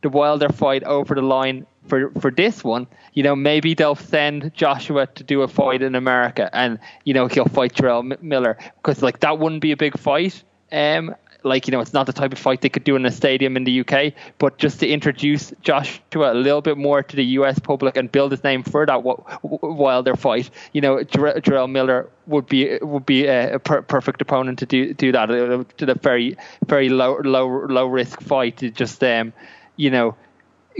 the 0.02 0.08
Wilder 0.08 0.48
fight 0.48 0.84
over 0.84 1.14
the 1.14 1.22
line 1.22 1.66
for 1.90 2.10
for 2.20 2.30
this 2.30 2.64
one, 2.64 2.86
you 3.12 3.22
know, 3.22 3.36
maybe 3.36 3.74
they'll 3.74 3.94
send 3.94 4.54
Joshua 4.54 5.06
to 5.08 5.24
do 5.24 5.42
a 5.42 5.48
fight 5.48 5.82
in 5.82 5.94
America, 5.94 6.48
and 6.54 6.78
you 7.04 7.12
know 7.12 7.26
he'll 7.26 7.44
fight 7.44 7.74
Jarrell 7.74 8.12
M- 8.12 8.18
Miller 8.22 8.56
because 8.76 9.02
like 9.02 9.20
that 9.20 9.38
wouldn't 9.38 9.60
be 9.60 9.72
a 9.72 9.76
big 9.76 9.98
fight. 9.98 10.42
Um, 10.72 11.14
like 11.42 11.66
you 11.66 11.72
know 11.72 11.80
it's 11.80 11.92
not 11.92 12.06
the 12.06 12.12
type 12.12 12.32
of 12.32 12.38
fight 12.38 12.60
they 12.60 12.68
could 12.68 12.84
do 12.84 12.96
in 12.96 13.04
a 13.06 13.10
stadium 13.10 13.56
in 13.56 13.64
the 13.64 13.80
UK, 13.80 14.12
but 14.38 14.58
just 14.58 14.80
to 14.80 14.88
introduce 14.88 15.52
Joshua 15.62 16.32
a 16.32 16.34
little 16.34 16.60
bit 16.60 16.76
more 16.76 17.02
to 17.02 17.16
the 17.16 17.24
US 17.24 17.58
public 17.58 17.96
and 17.96 18.10
build 18.12 18.30
his 18.30 18.44
name 18.44 18.62
for 18.62 18.86
that 18.86 19.02
Wilder 19.42 20.16
fight, 20.16 20.50
you 20.72 20.80
know, 20.80 20.96
Jarrell 20.98 21.70
Miller 21.70 22.08
would 22.26 22.46
be 22.46 22.78
would 22.82 23.06
be 23.06 23.26
a, 23.26 23.58
per- 23.58 23.82
perfect 23.82 24.20
opponent 24.22 24.58
to 24.60 24.66
do 24.66 24.94
do 24.94 25.12
that 25.12 25.30
uh, 25.30 25.64
to 25.78 25.86
the 25.86 25.94
very 25.94 26.36
very 26.66 26.88
low 26.88 27.18
low 27.24 27.46
low 27.66 27.86
risk 27.86 28.20
fight 28.20 28.58
to 28.58 28.70
just 28.70 29.02
um 29.02 29.32
you 29.76 29.90
know 29.90 30.14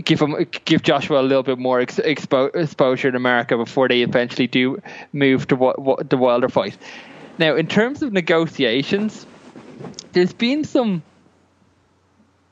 give 0.05 0.21
him 0.21 0.35
give 0.65 0.83
Joshua 0.83 1.21
a 1.21 1.23
little 1.23 1.43
bit 1.43 1.59
more 1.59 1.81
ex- 1.81 1.97
expo- 1.97 2.55
exposure 2.55 3.09
in 3.09 3.15
America 3.15 3.57
before 3.57 3.89
they 3.89 4.03
eventually 4.03 4.47
do 4.47 4.81
move 5.13 5.47
to 5.49 5.57
what, 5.57 5.79
what 5.79 6.11
the 6.11 6.17
Wilder 6.17 6.49
fight. 6.49 6.77
Now, 7.39 7.57
in 7.57 7.67
terms 7.67 8.03
of 8.03 8.13
negotiations, 8.13 9.27
there's 10.13 10.33
been 10.33 10.65
some 10.65 11.03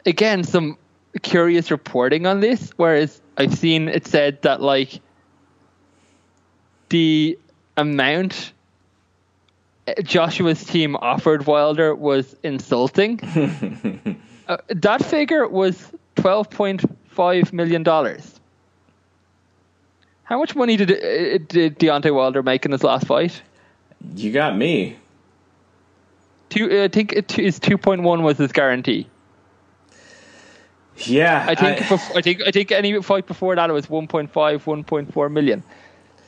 again 0.07 0.45
some 0.45 0.79
curious 1.23 1.71
reporting 1.71 2.27
on 2.27 2.41
this. 2.41 2.71
Whereas 2.77 3.21
I've 3.37 3.55
seen 3.55 3.89
it 3.89 4.07
said 4.07 4.43
that 4.43 4.61
like 4.61 5.01
the 6.89 7.39
amount 7.77 8.53
Joshua's 10.03 10.65
team 10.65 10.97
offered 10.97 11.47
Wilder 11.47 11.95
was 11.95 12.37
insulting. 12.43 13.21
uh, 14.49 14.59
that 14.69 15.05
figure 15.05 15.47
was 15.47 15.91
twelve 16.17 16.51
point 16.51 16.83
five 17.19 17.53
million 17.53 17.83
dollars. 17.83 18.39
How 20.23 20.39
much 20.39 20.55
money 20.55 20.77
did, 20.77 20.93
uh, 20.93 21.39
did 21.49 21.79
Deontay 21.81 22.15
Wilder 22.15 22.45
make 22.45 22.65
in 22.65 22.71
his 22.71 22.85
last 22.85 23.09
fight? 23.09 23.43
You 24.15 24.31
got 24.31 24.57
me. 24.57 24.97
Two, 26.49 26.71
uh, 26.71 26.85
I 26.85 26.89
think 26.89 27.13
it 27.13 27.37
is 27.37 27.59
two 27.59 27.77
point 27.77 28.03
one 28.03 28.23
was 28.23 28.39
his 28.39 28.53
guarantee. 28.53 29.09
Yeah, 30.99 31.45
I 31.49 31.55
think 31.57 31.83
I, 31.83 31.89
before, 31.89 32.19
I 32.19 32.23
think 32.23 32.43
I 32.47 32.51
think 32.53 32.71
any 32.71 33.03
fight 33.03 33.27
before 33.27 33.57
that 33.57 33.69
it 33.69 33.73
was 33.73 33.87
1.5, 33.87 34.31
1.4 34.31 35.33
million. 35.33 35.63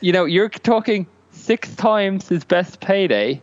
You 0.01 0.13
know, 0.13 0.25
you're 0.25 0.49
talking 0.49 1.07
six 1.31 1.75
times 1.77 2.29
his 2.29 2.45
best 2.45 2.81
payday, 2.81 3.41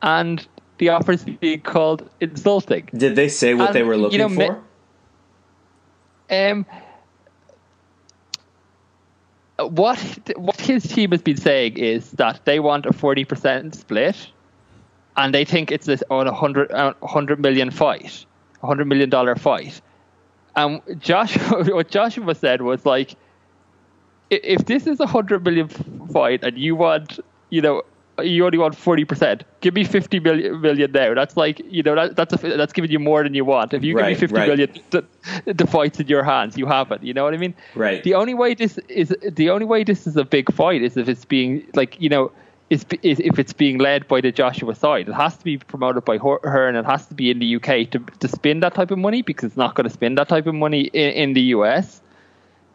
and 0.00 0.46
the 0.78 0.88
offers 0.90 1.24
being 1.24 1.60
called 1.60 2.08
insulting. 2.20 2.88
Did 2.94 3.16
they 3.16 3.28
say 3.28 3.52
what 3.54 3.68
and, 3.68 3.74
they 3.74 3.82
were 3.82 3.98
looking 3.98 4.20
you 4.20 4.28
know, 4.28 4.34
for? 4.34 4.62
Um, 6.30 6.66
what 9.58 9.98
what 10.36 10.60
his 10.60 10.84
team 10.84 11.12
has 11.12 11.22
been 11.22 11.36
saying 11.36 11.78
is 11.78 12.10
that 12.12 12.44
they 12.44 12.60
want 12.60 12.86
a 12.86 12.92
forty 12.92 13.24
percent 13.24 13.74
split, 13.74 14.28
and 15.16 15.34
they 15.34 15.44
think 15.44 15.70
it's 15.70 15.86
this 15.86 16.02
on 16.10 16.26
a 16.26 16.34
hundred 16.34 16.70
hundred 17.02 17.40
million 17.40 17.70
fight, 17.70 18.26
a 18.62 18.66
hundred 18.66 18.86
million 18.86 19.08
dollar 19.08 19.34
fight. 19.36 19.80
And 20.56 20.80
Joshua, 20.98 21.64
what 21.74 21.90
Joshua 21.90 22.34
said 22.34 22.62
was 22.62 22.84
like, 22.84 23.14
if 24.30 24.64
this 24.66 24.86
is 24.86 25.00
a 25.00 25.06
hundred 25.06 25.44
million 25.44 25.68
fight 26.12 26.42
and 26.42 26.58
you 26.58 26.74
want, 26.74 27.20
you 27.50 27.60
know, 27.60 27.82
you 28.22 28.44
only 28.44 28.58
want 28.58 28.74
forty 28.74 29.04
percent. 29.04 29.44
Give 29.60 29.74
me 29.74 29.84
fifty 29.84 30.20
million, 30.20 30.60
million 30.60 30.92
now. 30.92 31.14
That's 31.14 31.36
like 31.36 31.60
you 31.64 31.82
know 31.82 31.94
that, 31.94 32.16
that's 32.16 32.32
a, 32.32 32.56
that's 32.56 32.72
giving 32.72 32.90
you 32.90 32.98
more 32.98 33.22
than 33.22 33.34
you 33.34 33.44
want. 33.44 33.74
If 33.74 33.84
you 33.84 33.96
right, 33.96 34.10
give 34.10 34.16
me 34.16 34.20
fifty 34.20 34.36
right. 34.36 34.48
million, 34.48 34.74
the, 34.90 35.52
the 35.52 35.66
fight's 35.66 36.00
in 36.00 36.06
your 36.06 36.22
hands. 36.22 36.56
You 36.56 36.66
have 36.66 36.90
it. 36.92 37.02
You 37.02 37.14
know 37.14 37.24
what 37.24 37.34
I 37.34 37.36
mean? 37.36 37.54
Right. 37.74 38.02
The 38.02 38.14
only 38.14 38.34
way 38.34 38.54
this 38.54 38.78
is 38.88 39.14
the 39.22 39.50
only 39.50 39.66
way 39.66 39.84
this 39.84 40.06
is 40.06 40.16
a 40.16 40.24
big 40.24 40.52
fight 40.52 40.82
is 40.82 40.96
if 40.96 41.08
it's 41.08 41.24
being 41.24 41.66
like 41.74 42.00
you 42.00 42.08
know. 42.08 42.32
Is, 42.68 42.84
is 43.02 43.20
if 43.20 43.38
it's 43.38 43.52
being 43.52 43.78
led 43.78 44.08
by 44.08 44.20
the 44.20 44.32
Joshua 44.32 44.74
side, 44.74 45.08
it 45.08 45.14
has 45.14 45.36
to 45.36 45.44
be 45.44 45.56
promoted 45.56 46.04
by 46.04 46.18
her, 46.18 46.40
her, 46.42 46.66
and 46.66 46.76
it 46.76 46.84
has 46.84 47.06
to 47.06 47.14
be 47.14 47.30
in 47.30 47.38
the 47.38 47.54
UK 47.54 47.88
to 47.92 48.00
to 48.18 48.26
spend 48.26 48.60
that 48.64 48.74
type 48.74 48.90
of 48.90 48.98
money 48.98 49.22
because 49.22 49.50
it's 49.50 49.56
not 49.56 49.76
going 49.76 49.84
to 49.84 49.92
spend 49.92 50.18
that 50.18 50.28
type 50.28 50.48
of 50.48 50.54
money 50.56 50.90
in, 50.92 51.10
in 51.12 51.32
the 51.34 51.42
US. 51.42 52.02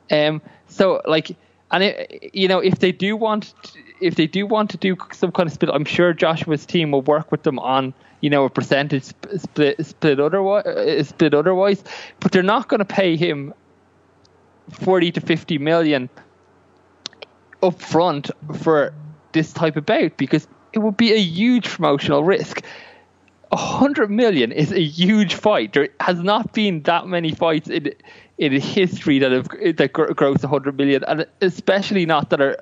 Um. 0.10 0.42
So 0.68 1.02
like, 1.06 1.36
and 1.72 1.84
it, 1.84 2.30
you 2.34 2.48
know, 2.48 2.60
if 2.60 2.80
they 2.80 2.94
do 2.94 3.18
want, 3.18 3.54
if 4.02 4.16
they 4.16 4.28
do 4.28 4.46
want 4.46 4.72
to 4.72 4.78
do 4.78 4.98
some 5.14 5.32
kind 5.32 5.48
of 5.48 5.54
split, 5.54 5.72
I'm 5.74 5.86
sure 5.86 6.14
Joshua's 6.14 6.66
team 6.66 6.92
will 6.92 7.04
work 7.04 7.32
with 7.32 7.44
them 7.44 7.60
on 7.60 7.94
you 8.20 8.30
know 8.30 8.46
a 8.46 8.50
percentage 8.50 9.04
split 9.04 9.86
split 9.86 10.20
otherwise 10.20 10.66
uh, 10.66 11.04
split 11.04 11.34
otherwise, 11.34 11.84
but 12.20 12.32
they're 12.32 12.44
not 12.44 12.68
going 12.68 12.80
to 12.80 12.86
pay 12.86 13.16
him 13.16 13.54
forty 14.70 15.12
to 15.12 15.22
fifty 15.22 15.58
million 15.58 16.10
up 17.64 17.80
front 17.80 18.32
for 18.60 18.94
this 19.32 19.54
type 19.54 19.78
of 19.78 19.86
bout 19.86 20.18
because 20.18 20.48
it 20.74 20.80
would 20.80 20.98
be 20.98 21.14
a 21.14 21.20
huge 21.20 21.68
promotional 21.70 22.24
risk. 22.24 22.64
A 23.52 23.58
hundred 23.58 24.10
million 24.10 24.52
is 24.52 24.72
a 24.72 24.82
huge 24.82 25.34
fight. 25.34 25.74
There 25.74 25.90
has 26.00 26.20
not 26.20 26.54
been 26.54 26.84
that 26.84 27.08
many 27.08 27.34
fights 27.34 27.70
in 27.70 27.94
in 28.38 28.54
history 28.54 29.20
that 29.20 29.32
have 29.32 29.50
that 29.50 29.92
gross 29.94 30.44
a 30.44 30.48
hundred 30.48 30.78
million, 30.78 31.04
and 31.04 31.28
especially 31.42 32.06
not 32.06 32.30
that 32.30 32.42
are 32.42 32.58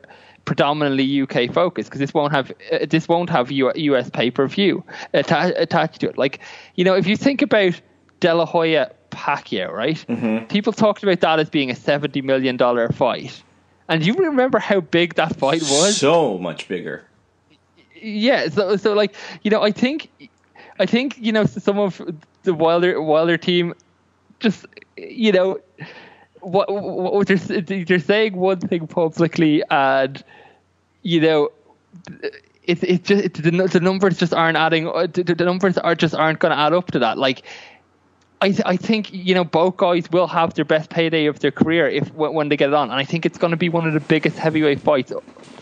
predominantly 0.45 1.21
UK 1.21 1.51
focused 1.53 1.89
because 1.89 1.99
this 1.99 2.13
won't 2.13 2.33
have 2.33 2.51
uh, 2.71 2.85
this 2.89 3.07
won't 3.07 3.29
have 3.29 3.51
US 3.51 4.09
pay 4.09 4.31
per 4.31 4.47
view 4.47 4.83
atta- 5.13 5.53
attached 5.61 6.01
to 6.01 6.09
it. 6.09 6.17
Like 6.17 6.39
you 6.75 6.83
know, 6.83 6.95
if 6.95 7.07
you 7.07 7.15
think 7.15 7.41
about 7.41 7.79
De 8.19 8.33
La 8.33 8.45
Hoya 8.45 8.91
Pacquiao, 9.11 9.71
right? 9.71 10.03
Mm-hmm. 10.07 10.45
People 10.47 10.73
talked 10.73 11.03
about 11.03 11.19
that 11.21 11.39
as 11.39 11.49
being 11.49 11.69
a 11.71 11.75
seventy 11.75 12.21
million 12.21 12.57
dollar 12.57 12.89
fight, 12.89 13.43
and 13.87 14.05
you 14.05 14.13
remember 14.13 14.59
how 14.59 14.81
big 14.81 15.15
that 15.15 15.35
fight 15.35 15.61
was? 15.61 15.97
So 15.97 16.37
much 16.37 16.67
bigger. 16.67 17.05
Yeah. 18.01 18.49
So 18.49 18.77
so 18.77 18.93
like 18.93 19.15
you 19.43 19.51
know, 19.51 19.61
I 19.61 19.71
think 19.71 20.09
I 20.79 20.85
think 20.85 21.17
you 21.19 21.31
know 21.31 21.45
some 21.45 21.79
of 21.79 22.01
the 22.43 22.53
Wilder 22.53 23.01
Wilder 23.01 23.37
team 23.37 23.73
just 24.39 24.65
you 24.97 25.31
know 25.31 25.59
what, 26.41 26.71
what 26.71 27.27
they're, 27.27 27.61
they're 27.61 27.99
saying 27.99 28.35
one 28.35 28.59
thing 28.59 28.87
publicly 28.87 29.63
and 29.69 30.23
you 31.03 31.21
know 31.21 31.49
it's 32.63 32.81
just 32.81 33.23
it's, 33.23 33.39
the, 33.39 33.51
the 33.51 33.79
numbers 33.79 34.17
just 34.17 34.33
aren't 34.33 34.57
adding 34.57 34.87
uh, 34.87 35.07
the, 35.11 35.23
the 35.23 35.45
numbers 35.45 35.77
are 35.77 35.95
just 35.95 36.15
aren't 36.15 36.39
going 36.39 36.51
to 36.51 36.57
add 36.57 36.73
up 36.73 36.91
to 36.91 36.99
that 36.99 37.17
like 37.17 37.43
I, 38.41 38.51
th- 38.51 38.61
I 38.65 38.77
think 38.77 39.11
you 39.11 39.35
know 39.35 39.43
both 39.43 39.77
guys 39.77 40.09
will 40.11 40.27
have 40.27 40.53
their 40.53 40.65
best 40.65 40.89
payday 40.89 41.25
of 41.25 41.39
their 41.39 41.51
career 41.51 41.89
if 41.89 42.13
when 42.13 42.47
they 42.49 42.55
get 42.55 42.69
it 42.69 42.73
on, 42.73 42.89
and 42.89 42.97
I 42.97 43.03
think 43.03 43.25
it's 43.25 43.37
going 43.37 43.51
to 43.51 43.57
be 43.57 43.67
one 43.67 43.85
of 43.85 43.93
the 43.93 43.99
biggest 43.99 44.37
heavyweight 44.37 44.79
fights. 44.79 45.11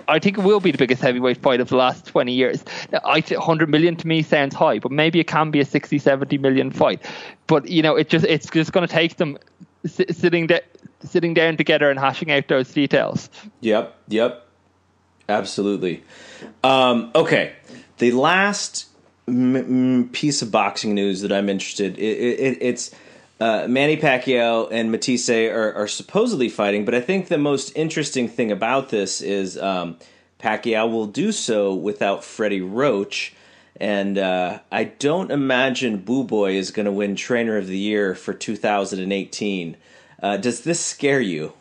I 0.07 0.19
think 0.19 0.37
it 0.37 0.41
will 0.41 0.59
be 0.59 0.71
the 0.71 0.77
biggest 0.77 1.01
heavyweight 1.01 1.37
fight 1.37 1.59
of 1.59 1.69
the 1.69 1.75
last 1.75 2.05
20 2.05 2.31
years. 2.31 2.63
I 3.03 3.19
100 3.19 3.67
million 3.67 3.95
to 3.97 4.07
me 4.07 4.21
sounds 4.21 4.53
high, 4.55 4.79
but 4.79 4.91
maybe 4.91 5.19
it 5.19 5.27
can 5.27 5.51
be 5.51 5.59
a 5.59 5.65
60, 5.65 5.97
70 5.97 6.37
million 6.37 6.71
fight. 6.71 7.01
But 7.47 7.67
you 7.67 7.81
know, 7.81 7.95
it 7.95 8.09
just 8.09 8.25
it's 8.25 8.49
just 8.49 8.71
going 8.71 8.87
to 8.87 8.93
take 8.93 9.17
them 9.17 9.37
sitting 9.85 10.49
sitting 11.03 11.33
down 11.33 11.57
together 11.57 11.89
and 11.89 11.99
hashing 11.99 12.31
out 12.31 12.47
those 12.47 12.71
details. 12.73 13.29
Yep, 13.61 13.95
yep, 14.07 14.47
absolutely. 15.29 16.03
Um, 16.63 17.11
okay, 17.15 17.53
the 17.97 18.11
last 18.11 18.87
m- 19.27 20.09
piece 20.11 20.41
of 20.41 20.51
boxing 20.51 20.93
news 20.93 21.21
that 21.21 21.31
I'm 21.31 21.49
interested. 21.49 21.97
It, 21.97 22.01
it, 22.01 22.57
it's 22.61 22.95
uh, 23.39 23.67
Manny 23.67 23.97
Pacquiao 23.97 24.69
and 24.71 24.91
Matthysse 24.91 25.29
are, 25.29 25.73
are, 25.73 25.87
supposedly 25.87 26.49
fighting, 26.49 26.85
but 26.85 26.95
I 26.95 27.01
think 27.01 27.27
the 27.27 27.37
most 27.37 27.71
interesting 27.75 28.27
thing 28.27 28.51
about 28.51 28.89
this 28.89 29.21
is 29.21 29.57
um, 29.59 29.97
Pacquiao 30.39 30.91
will 30.91 31.05
do 31.05 31.31
so 31.31 31.73
without 31.73 32.23
Freddie 32.23 32.61
Roach. 32.61 33.33
And 33.79 34.17
uh, 34.17 34.59
I 34.71 34.85
don't 34.85 35.31
imagine 35.31 36.01
Buboy 36.01 36.55
is 36.55 36.71
going 36.71 36.87
to 36.87 36.91
win 36.91 37.15
Trainer 37.15 37.57
of 37.57 37.67
the 37.67 37.77
Year 37.77 38.15
for 38.15 38.33
2018. 38.33 39.77
Uh, 40.21 40.37
does 40.37 40.61
this 40.61 40.83
scare 40.83 41.21
you? 41.21 41.53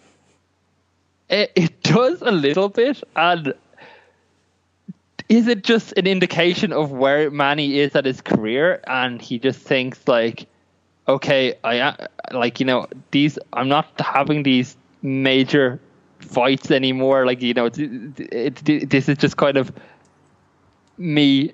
It, 1.28 1.52
it 1.54 1.82
does 1.82 2.22
a 2.22 2.30
little 2.30 2.68
bit, 2.68 3.02
and 3.16 3.52
is 5.28 5.48
it 5.48 5.64
just 5.64 5.92
an 5.96 6.06
indication 6.06 6.72
of 6.72 6.92
where 6.92 7.30
Manny 7.30 7.80
is 7.80 7.96
at 7.96 8.04
his 8.04 8.20
career, 8.20 8.80
and 8.86 9.20
he 9.20 9.38
just 9.38 9.60
thinks 9.60 10.06
like, 10.06 10.46
okay, 11.08 11.54
I 11.64 12.06
like 12.32 12.60
you 12.60 12.66
know 12.66 12.86
these. 13.10 13.38
I'm 13.52 13.68
not 13.68 13.88
having 14.00 14.44
these 14.44 14.76
major 15.02 15.80
fights 16.20 16.70
anymore. 16.70 17.26
Like 17.26 17.42
you 17.42 17.54
know, 17.54 17.66
it, 17.66 17.78
it, 18.20 18.88
this 18.90 19.08
is 19.08 19.18
just 19.18 19.36
kind 19.36 19.56
of 19.56 19.72
me 20.96 21.52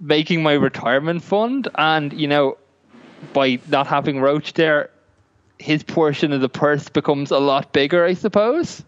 making 0.00 0.42
my 0.42 0.54
retirement 0.54 1.22
fund, 1.22 1.68
and 1.76 2.12
you 2.12 2.28
know, 2.28 2.56
by 3.32 3.58
not 3.68 3.86
having 3.86 4.20
Roach 4.20 4.52
there, 4.54 4.90
his 5.58 5.82
portion 5.82 6.32
of 6.32 6.40
the 6.40 6.48
purse 6.48 6.88
becomes 6.88 7.30
a 7.30 7.38
lot 7.38 7.72
bigger, 7.72 8.04
I 8.04 8.14
suppose. 8.14 8.82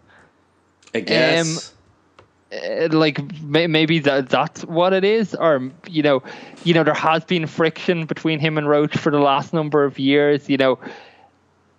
I 0.93 0.99
guess. 1.01 1.67
Um, 1.67 1.75
uh, 2.53 2.87
like 2.91 3.19
maybe 3.41 3.99
that 3.99 4.29
that's 4.29 4.63
what 4.65 4.93
it 4.93 5.03
is 5.03 5.33
or 5.33 5.71
you 5.89 6.03
know 6.03 6.21
you 6.63 6.75
know 6.75 6.83
there 6.83 6.93
has 6.93 7.25
been 7.25 7.47
friction 7.47 8.05
between 8.05 8.39
him 8.39 8.57
and 8.57 8.69
Roach 8.69 8.95
for 8.95 9.11
the 9.11 9.19
last 9.19 9.51
number 9.51 9.83
of 9.83 9.97
years 9.97 10.47
you 10.47 10.55
know 10.55 10.77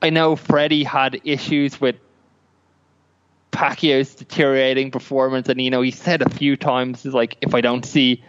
I 0.02 0.10
know 0.10 0.34
Freddie 0.34 0.82
had 0.82 1.20
issues 1.22 1.80
with 1.80 1.96
Pacquiao's 3.52 4.16
deteriorating 4.16 4.90
performance 4.90 5.48
and 5.48 5.60
you 5.60 5.70
know 5.70 5.82
he 5.82 5.92
said 5.92 6.20
a 6.20 6.28
few 6.28 6.56
times 6.56 7.04
like 7.04 7.36
if 7.40 7.54
I 7.54 7.60
don't 7.60 7.86
see 7.86 8.22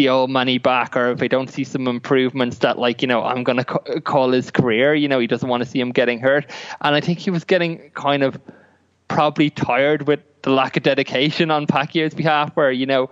the 0.00 0.08
old 0.08 0.30
Manny 0.30 0.56
back, 0.56 0.96
or 0.96 1.10
if 1.10 1.22
I 1.22 1.28
don't 1.28 1.50
see 1.50 1.62
some 1.62 1.86
improvements 1.86 2.56
that, 2.60 2.78
like, 2.78 3.02
you 3.02 3.08
know, 3.08 3.22
I'm 3.22 3.44
going 3.44 3.58
to 3.58 3.64
ca- 3.64 4.00
call 4.00 4.30
his 4.30 4.50
career. 4.50 4.94
You 4.94 5.08
know, 5.08 5.18
he 5.18 5.26
doesn't 5.26 5.46
want 5.46 5.62
to 5.62 5.68
see 5.68 5.78
him 5.78 5.92
getting 5.92 6.20
hurt. 6.20 6.50
And 6.80 6.94
I 6.94 7.02
think 7.02 7.18
he 7.18 7.30
was 7.30 7.44
getting 7.44 7.90
kind 7.90 8.22
of 8.22 8.40
probably 9.08 9.50
tired 9.50 10.06
with 10.08 10.20
the 10.40 10.50
lack 10.52 10.78
of 10.78 10.84
dedication 10.84 11.50
on 11.50 11.66
Pacquiao's 11.66 12.14
behalf, 12.14 12.50
where, 12.56 12.72
you 12.72 12.86
know, 12.86 13.10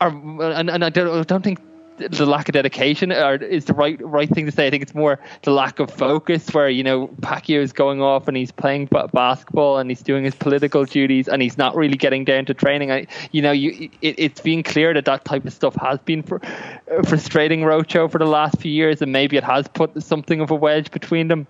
or, 0.00 0.08
and, 0.08 0.70
and 0.70 0.82
I 0.82 0.88
don't, 0.88 1.08
I 1.14 1.22
don't 1.24 1.44
think 1.44 1.60
the 1.98 2.26
lack 2.26 2.48
of 2.48 2.52
dedication 2.54 3.12
or 3.12 3.34
is 3.34 3.66
the 3.66 3.74
right 3.74 4.00
right 4.02 4.28
thing 4.28 4.46
to 4.46 4.52
say. 4.52 4.66
I 4.66 4.70
think 4.70 4.82
it's 4.82 4.94
more 4.94 5.18
the 5.42 5.50
lack 5.50 5.78
of 5.78 5.90
focus 5.90 6.52
where 6.52 6.68
you 6.68 6.82
know 6.82 7.08
Pacquiao 7.20 7.60
is 7.60 7.72
going 7.72 8.00
off 8.00 8.28
and 8.28 8.36
he's 8.36 8.50
playing 8.50 8.88
basketball 9.12 9.78
and 9.78 9.90
he's 9.90 10.02
doing 10.02 10.24
his 10.24 10.34
political 10.34 10.84
duties 10.84 11.28
and 11.28 11.42
he's 11.42 11.58
not 11.58 11.76
really 11.76 11.96
getting 11.96 12.24
down 12.24 12.44
to 12.46 12.54
training. 12.54 12.90
I, 12.90 13.06
you 13.30 13.42
know, 13.42 13.52
you 13.52 13.90
it, 14.00 14.14
it's 14.18 14.40
been 14.40 14.62
clear 14.62 14.94
that 14.94 15.04
that 15.04 15.24
type 15.24 15.44
of 15.44 15.52
stuff 15.52 15.74
has 15.76 15.98
been 16.00 16.22
fr- 16.22 16.36
uh, 16.42 17.02
frustrating 17.02 17.64
Roach 17.64 17.92
for 17.92 18.18
the 18.18 18.26
last 18.26 18.60
few 18.60 18.72
years 18.72 19.02
and 19.02 19.12
maybe 19.12 19.36
it 19.36 19.44
has 19.44 19.68
put 19.68 20.02
something 20.02 20.40
of 20.40 20.50
a 20.50 20.54
wedge 20.54 20.90
between 20.90 21.28
them. 21.28 21.46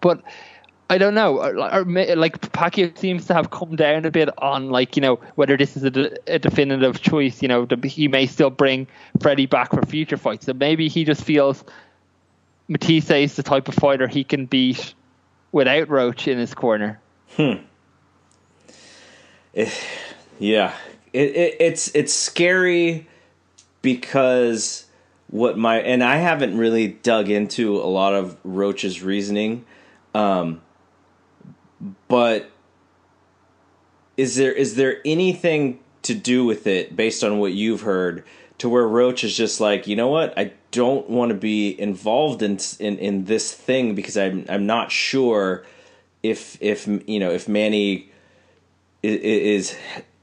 But 0.00 0.22
I 0.92 0.98
don't 0.98 1.14
know. 1.14 1.40
Or, 1.40 1.84
like 1.86 2.38
Pacquiao 2.52 2.98
seems 2.98 3.24
to 3.28 3.32
have 3.32 3.48
come 3.48 3.76
down 3.76 4.04
a 4.04 4.10
bit 4.10 4.28
on 4.36 4.68
like 4.68 4.94
you 4.94 5.00
know 5.00 5.20
whether 5.36 5.56
this 5.56 5.74
is 5.74 5.84
a, 5.84 6.14
a 6.26 6.38
definitive 6.38 7.00
choice. 7.00 7.40
You 7.40 7.48
know, 7.48 7.66
he 7.82 8.08
may 8.08 8.26
still 8.26 8.50
bring 8.50 8.86
Freddie 9.18 9.46
back 9.46 9.70
for 9.70 9.80
future 9.86 10.18
fights. 10.18 10.44
So 10.44 10.52
maybe 10.52 10.88
he 10.88 11.04
just 11.04 11.24
feels 11.24 11.64
Matthysse 12.68 13.10
is 13.10 13.36
the 13.36 13.42
type 13.42 13.68
of 13.68 13.74
fighter 13.74 14.06
he 14.06 14.22
can 14.22 14.44
beat 14.44 14.92
without 15.50 15.88
Roach 15.88 16.28
in 16.28 16.36
his 16.36 16.52
corner. 16.52 17.00
Hmm. 17.36 17.64
It, 19.54 19.72
yeah, 20.38 20.74
it, 21.14 21.30
it, 21.34 21.56
it's 21.58 21.90
it's 21.94 22.12
scary 22.12 23.08
because 23.80 24.84
what 25.30 25.56
my 25.56 25.80
and 25.80 26.04
I 26.04 26.16
haven't 26.16 26.58
really 26.58 26.88
dug 26.88 27.30
into 27.30 27.78
a 27.78 27.88
lot 27.88 28.12
of 28.12 28.36
Roach's 28.44 29.02
reasoning. 29.02 29.64
Um, 30.14 30.60
but 32.08 32.50
is 34.16 34.36
there 34.36 34.52
is 34.52 34.76
there 34.76 34.98
anything 35.04 35.80
to 36.02 36.14
do 36.14 36.44
with 36.44 36.66
it 36.66 36.96
based 36.96 37.22
on 37.24 37.38
what 37.38 37.52
you've 37.52 37.82
heard 37.82 38.24
to 38.58 38.68
where 38.68 38.86
Roach 38.86 39.24
is 39.24 39.36
just 39.36 39.60
like, 39.60 39.88
you 39.88 39.96
know 39.96 40.08
what, 40.08 40.38
I 40.38 40.52
don't 40.70 41.10
want 41.10 41.30
to 41.30 41.34
be 41.34 41.78
involved 41.80 42.42
in 42.42 42.58
in, 42.78 42.98
in 42.98 43.24
this 43.24 43.52
thing 43.52 43.94
because 43.94 44.16
I'm 44.16 44.44
I'm 44.48 44.66
not 44.66 44.92
sure 44.92 45.64
if 46.22 46.58
if 46.60 46.86
you 46.86 47.18
know 47.18 47.30
if 47.30 47.48
Manny 47.48 48.10
is, 49.02 49.72
is 49.72 49.76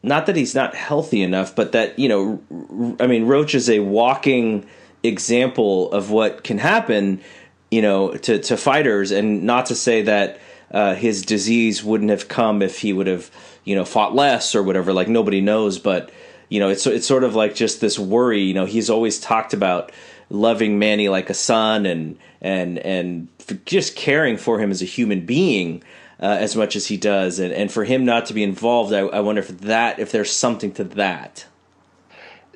not 0.03 0.26
that 0.27 0.36
he's 0.36 0.56
not 0.56 0.76
healthy 0.76 1.22
enough, 1.22 1.56
but 1.56 1.73
that 1.73 1.99
you 1.99 2.07
know, 2.07 2.95
I 2.99 3.07
mean, 3.07 3.26
Roach 3.26 3.53
is 3.56 3.69
a 3.69 3.80
walking 3.80 4.65
example 5.03 5.91
of 5.91 6.11
what 6.11 6.44
can 6.44 6.57
happen, 6.57 7.22
you 7.69 7.81
know, 7.81 8.15
to 8.15 8.40
to 8.40 8.57
fighters, 8.57 9.11
and 9.11 9.44
not 9.44 9.65
to 9.68 9.76
say 9.76 10.03
that 10.03 10.40
uh, 10.72 10.96
his 10.96 11.24
disease 11.24 11.84
wouldn't 11.84 12.10
have 12.10 12.28
come 12.28 12.62
if 12.62 12.80
he 12.80 12.94
would 12.94 13.08
have, 13.08 13.32
you 13.64 13.76
know, 13.76 13.86
fought 13.86 14.16
less 14.16 14.56
or 14.56 14.64
whatever. 14.64 14.94
Like 14.94 15.08
nobody 15.08 15.41
knows, 15.41 15.80
but 15.80 16.12
you 16.50 16.60
know, 16.60 16.70
it's 16.70 16.86
it's 16.88 17.08
sort 17.08 17.24
of 17.24 17.36
like 17.36 17.56
just 17.56 17.82
this 17.82 17.98
worry. 17.98 18.41
You 18.41 18.54
know, 18.54 18.66
he's 18.66 18.90
always 18.90 19.20
talked 19.20 19.54
about 19.54 19.91
loving 20.30 20.80
Manny 20.80 21.10
like 21.10 21.30
a 21.30 21.34
son 21.34 21.86
and 21.86 22.18
and 22.41 22.80
and 22.80 23.28
just 23.66 23.96
caring 23.96 24.38
for 24.38 24.60
him 24.60 24.72
as 24.72 24.82
a 24.82 24.86
human 24.86 25.26
being. 25.26 25.84
Uh, 26.22 26.36
as 26.38 26.54
much 26.54 26.76
as 26.76 26.88
he 26.88 26.98
does, 26.98 27.40
and, 27.40 27.54
and 27.54 27.72
for 27.72 27.86
him 27.86 28.04
not 28.04 28.26
to 28.26 28.34
be 28.34 28.44
involved, 28.44 28.91
I, 28.91 29.00
I 29.00 29.22
wonder 29.22 29.40
if 29.40 29.48
that 29.60 30.00
if 30.00 30.12
there's 30.12 30.30
something 30.30 30.74
to 30.74 30.84
that 30.84 31.46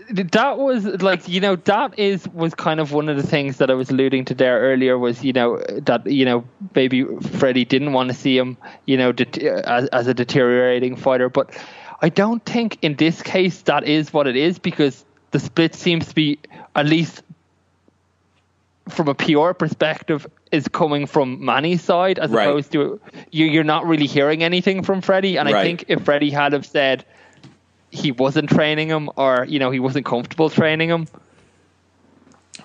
that 0.09 0.57
was 0.57 0.85
like 1.01 1.27
you 1.27 1.39
know 1.39 1.55
that 1.55 1.97
is 1.97 2.27
was 2.30 2.53
kind 2.53 2.80
of 2.80 2.91
one 2.91 3.09
of 3.09 3.17
the 3.17 3.23
things 3.23 3.57
that 3.57 3.69
I 3.69 3.73
was 3.73 3.89
alluding 3.89 4.25
to 4.25 4.34
there 4.34 4.59
earlier 4.59 4.97
was 4.97 5.23
you 5.23 5.34
know 5.34 5.57
that 5.81 6.07
you 6.07 6.25
know 6.25 6.45
maybe 6.75 7.03
Freddie 7.03 7.65
didn't 7.65 7.93
want 7.93 8.09
to 8.09 8.15
see 8.15 8.38
him 8.38 8.57
you 8.85 8.97
know 8.97 9.11
de- 9.11 9.49
uh, 9.49 9.61
as, 9.61 9.88
as 9.89 10.07
a 10.07 10.13
deteriorating 10.13 10.95
fighter 10.95 11.30
but 11.30 11.51
I 12.01 12.09
don't 12.09 12.43
think 12.45 12.77
in 12.81 12.95
this 12.95 13.21
case 13.21 13.61
that 13.63 13.84
is 13.84 14.13
what 14.13 14.27
it 14.27 14.35
is 14.35 14.59
because 14.59 15.05
the 15.31 15.39
split 15.39 15.75
seems 15.75 16.07
to 16.07 16.15
be 16.15 16.39
at 16.75 16.85
least 16.85 17.23
from 18.89 19.07
a 19.07 19.15
PR 19.15 19.53
perspective 19.53 20.27
is 20.51 20.67
coming 20.67 21.07
from 21.07 21.43
Manny's 21.43 21.81
side 21.81 22.19
as 22.19 22.31
right. 22.31 22.47
opposed 22.47 22.71
to 22.73 22.99
you, 23.31 23.45
you're 23.45 23.63
not 23.63 23.85
really 23.85 24.07
hearing 24.07 24.43
anything 24.43 24.84
from 24.84 25.01
Freddie 25.01 25.38
and 25.38 25.49
right. 25.49 25.55
I 25.59 25.63
think 25.63 25.85
if 25.88 26.03
Freddie 26.03 26.30
had 26.30 26.53
have 26.53 26.65
said 26.65 27.05
he 27.94 28.11
wasn't 28.11 28.49
training 28.49 28.90
him 28.90 29.10
or 29.15 29.45
you 29.48 29.60
know 29.60 29.70
he 29.70 29.80
wasn't 29.80 30.06
comfortable 30.06 30.49
training 30.49 30.90
him. 30.90 31.07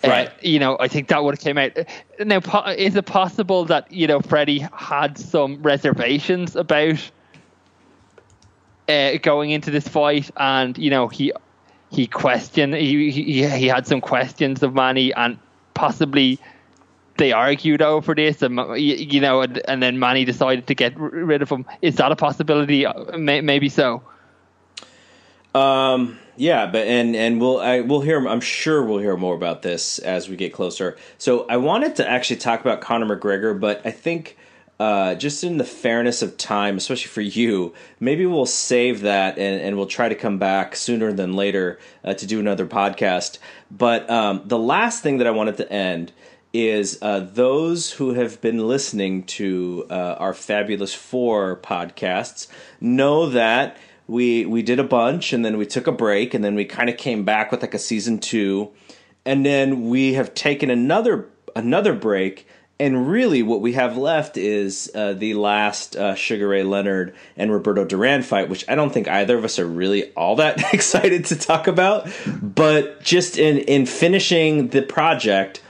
Uh, 0.05 0.09
right. 0.09 0.29
uh, 0.29 0.33
you 0.43 0.59
know 0.59 0.77
i 0.81 0.87
think 0.87 1.09
that 1.09 1.23
would 1.23 1.35
have 1.35 1.41
came 1.41 1.59
out. 1.59 1.73
Now 2.21 2.41
is 2.71 2.97
it 2.97 3.07
possible 3.07 3.65
that 3.67 3.91
you 3.93 4.07
know 4.07 4.21
freddie 4.21 4.67
had 4.73 5.19
some 5.19 5.63
reservations 5.63 6.57
about 6.57 7.11
uh, 8.89 9.19
going 9.23 9.51
into 9.51 9.71
this 9.71 9.87
fight 9.87 10.31
and 10.37 10.77
you 10.79 10.91
know 10.91 11.09
he 11.09 11.33
he 11.91 12.07
questioned 12.07 12.75
he, 12.75 13.11
he 13.11 13.47
he 13.47 13.67
had 13.67 13.87
some 13.87 14.01
questions 14.01 14.63
of 14.63 14.75
manny 14.75 15.13
and 15.15 15.39
possibly 15.75 16.39
they 17.19 17.33
argued 17.33 17.83
over 17.83 18.15
this 18.15 18.41
and 18.43 18.59
you 18.81 19.21
know 19.21 19.43
and, 19.43 19.61
and 19.69 19.83
then 19.83 19.99
manny 19.99 20.25
decided 20.25 20.67
to 20.69 20.75
get 20.75 20.99
rid 20.99 21.43
of 21.43 21.51
him. 21.51 21.67
Is 21.83 21.97
that 21.97 22.13
a 22.13 22.17
possibility? 22.17 22.87
Uh, 22.87 23.19
maybe 23.19 23.69
so 23.69 24.03
um, 25.59 26.19
yeah, 26.37 26.67
but 26.67 26.87
and 26.87 27.17
and 27.17 27.41
we'll 27.41 27.59
I, 27.59 27.81
we'll 27.81 28.01
hear. 28.01 28.27
I'm 28.27 28.41
sure 28.41 28.85
we'll 28.85 28.99
hear 28.99 29.17
more 29.17 29.35
about 29.35 29.63
this 29.63 29.99
as 29.99 30.29
we 30.29 30.37
get 30.37 30.53
closer. 30.53 30.97
So 31.19 31.47
I 31.49 31.57
wanted 31.57 31.97
to 31.97 32.09
actually 32.09 32.37
talk 32.37 32.61
about 32.61 32.81
Conor 32.81 33.17
McGregor, 33.17 33.59
but 33.59 33.83
I 33.85 33.91
think. 33.91 34.37
Uh, 34.81 35.17
just 35.17 35.43
in 35.43 35.59
the 35.59 35.65
fairness 35.65 36.23
of 36.23 36.37
time, 36.37 36.77
especially 36.77 37.09
for 37.09 37.21
you, 37.21 37.75
maybe 37.99 38.25
we'll 38.27 38.47
save 38.47 39.01
that 39.01 39.37
and, 39.37 39.61
and 39.61 39.77
we'll 39.77 39.87
try 39.87 40.09
to 40.09 40.15
come 40.15 40.39
back 40.39 40.77
sooner 40.77 41.13
than 41.13 41.33
later 41.33 41.81
uh, 42.05 42.15
to 42.15 42.29
do 42.29 42.39
another 42.39 42.65
podcast. 42.65 43.39
But 43.73 44.09
um, 44.09 44.43
the 44.45 44.57
last 44.57 45.03
thing 45.03 45.19
that 45.19 45.27
I 45.27 45.33
wanted 45.33 45.57
to 45.57 45.73
end 45.73 46.13
is 46.53 46.97
uh, 47.03 47.21
those 47.21 47.93
who 47.93 48.15
have 48.15 48.41
been 48.41 48.69
listening 48.69 49.25
to 49.25 49.85
uh, 49.91 50.15
our 50.19 50.33
Fabulous 50.33 50.95
Four 50.95 51.57
podcasts 51.57 52.47
know 52.81 53.31
that 53.31 53.77
we 54.09 54.47
we 54.47 54.63
did 54.63 54.81
a 54.81 54.85
bunch 54.85 55.33
and 55.33 55.45
then 55.45 55.57
we 55.59 55.67
took 55.67 55.87
a 55.87 55.93
break 55.93 56.35
and 56.35 56.43
then 56.43 56.55
we 56.55 56.65
kind 56.65 56.89
of 56.89 56.97
came 56.97 57.25
back 57.25 57.53
with 57.53 57.61
like 57.61 57.75
a 57.75 57.79
season 57.79 58.19
2 58.19 58.69
and 59.25 59.45
then 59.47 59.89
we 59.89 60.15
have 60.15 60.35
taken 60.35 60.71
another 60.71 61.29
another 61.55 61.93
break 61.93 62.49
and 62.81 63.11
really 63.11 63.43
what 63.43 63.61
we 63.61 63.73
have 63.73 63.97
left 63.97 64.37
is 64.37 64.91
uh, 64.95 65.13
the 65.13 65.35
last 65.35 65.97
uh, 65.97 66.15
Sugar 66.15 66.49
Ray 66.49 66.63
Leonard 66.63 67.15
and 67.37 67.53
Roberto 67.53 67.85
Duran 67.85 68.23
fight 68.23 68.49
which 68.49 68.65
I 68.69 68.75
don't 68.75 68.93
think 68.93 69.09
either 69.09 69.37
of 69.37 69.45
us 69.45 69.59
are 69.59 69.67
really 69.67 70.11
all 70.15 70.37
that 70.37 70.59
excited 70.73 71.27
to 71.27 71.37
talk 71.37 71.67
about. 71.67 72.09
But 72.43 73.03
just 73.03 73.37
in 73.37 73.59
in 73.59 73.85
finishing 73.85 74.69
the 74.69 74.83
project 74.83 75.61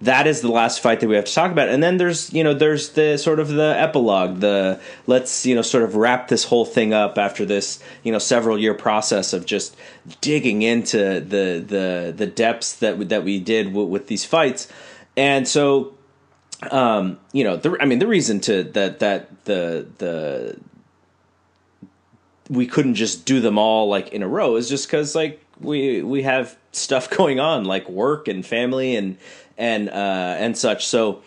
that 0.00 0.26
is 0.26 0.40
the 0.40 0.50
last 0.50 0.80
fight 0.80 1.00
that 1.00 1.08
we 1.08 1.16
have 1.16 1.24
to 1.24 1.34
talk 1.34 1.50
about. 1.50 1.68
And 1.68 1.82
then 1.82 1.96
there's 1.96 2.32
you 2.32 2.44
know 2.44 2.54
there's 2.54 2.90
the 2.90 3.16
sort 3.16 3.40
of 3.40 3.48
the 3.48 3.74
epilogue 3.76 4.40
the 4.40 4.80
let's 5.06 5.44
you 5.44 5.54
know 5.54 5.62
sort 5.62 5.82
of 5.84 5.96
wrap 5.96 6.28
this 6.28 6.44
whole 6.44 6.64
thing 6.64 6.92
up 6.92 7.18
after 7.18 7.44
this 7.44 7.82
you 8.02 8.12
know 8.12 8.18
several 8.18 8.58
year 8.58 8.74
process 8.74 9.32
of 9.32 9.44
just 9.44 9.76
digging 10.20 10.62
into 10.62 10.98
the 11.20 11.64
the 11.66 12.14
the 12.16 12.26
depths 12.26 12.74
that 12.76 13.08
that 13.08 13.24
we 13.24 13.40
did 13.40 13.66
w- 13.68 13.88
with 13.88 14.06
these 14.06 14.24
fights. 14.24 14.68
And 15.16 15.48
so 15.48 15.94
um 16.70 17.18
you 17.32 17.44
know 17.44 17.56
the 17.56 17.76
i 17.80 17.84
mean 17.84 18.00
the 18.00 18.06
reason 18.06 18.40
to 18.40 18.64
that 18.64 18.98
that 18.98 19.44
the 19.44 19.86
the 19.98 20.58
we 22.50 22.66
couldn't 22.66 22.94
just 22.94 23.24
do 23.24 23.40
them 23.40 23.58
all 23.58 23.88
like 23.88 24.08
in 24.08 24.22
a 24.22 24.28
row 24.28 24.56
is 24.56 24.68
just 24.68 24.86
because 24.86 25.14
like 25.14 25.44
we 25.60 26.02
we 26.02 26.22
have 26.22 26.56
stuff 26.72 27.10
going 27.16 27.40
on 27.40 27.64
like 27.64 27.88
work 27.88 28.28
and 28.28 28.44
family 28.44 28.96
and 28.96 29.16
and 29.58 29.90
uh, 29.90 30.36
and 30.38 30.56
such. 30.56 30.86
So 30.86 31.22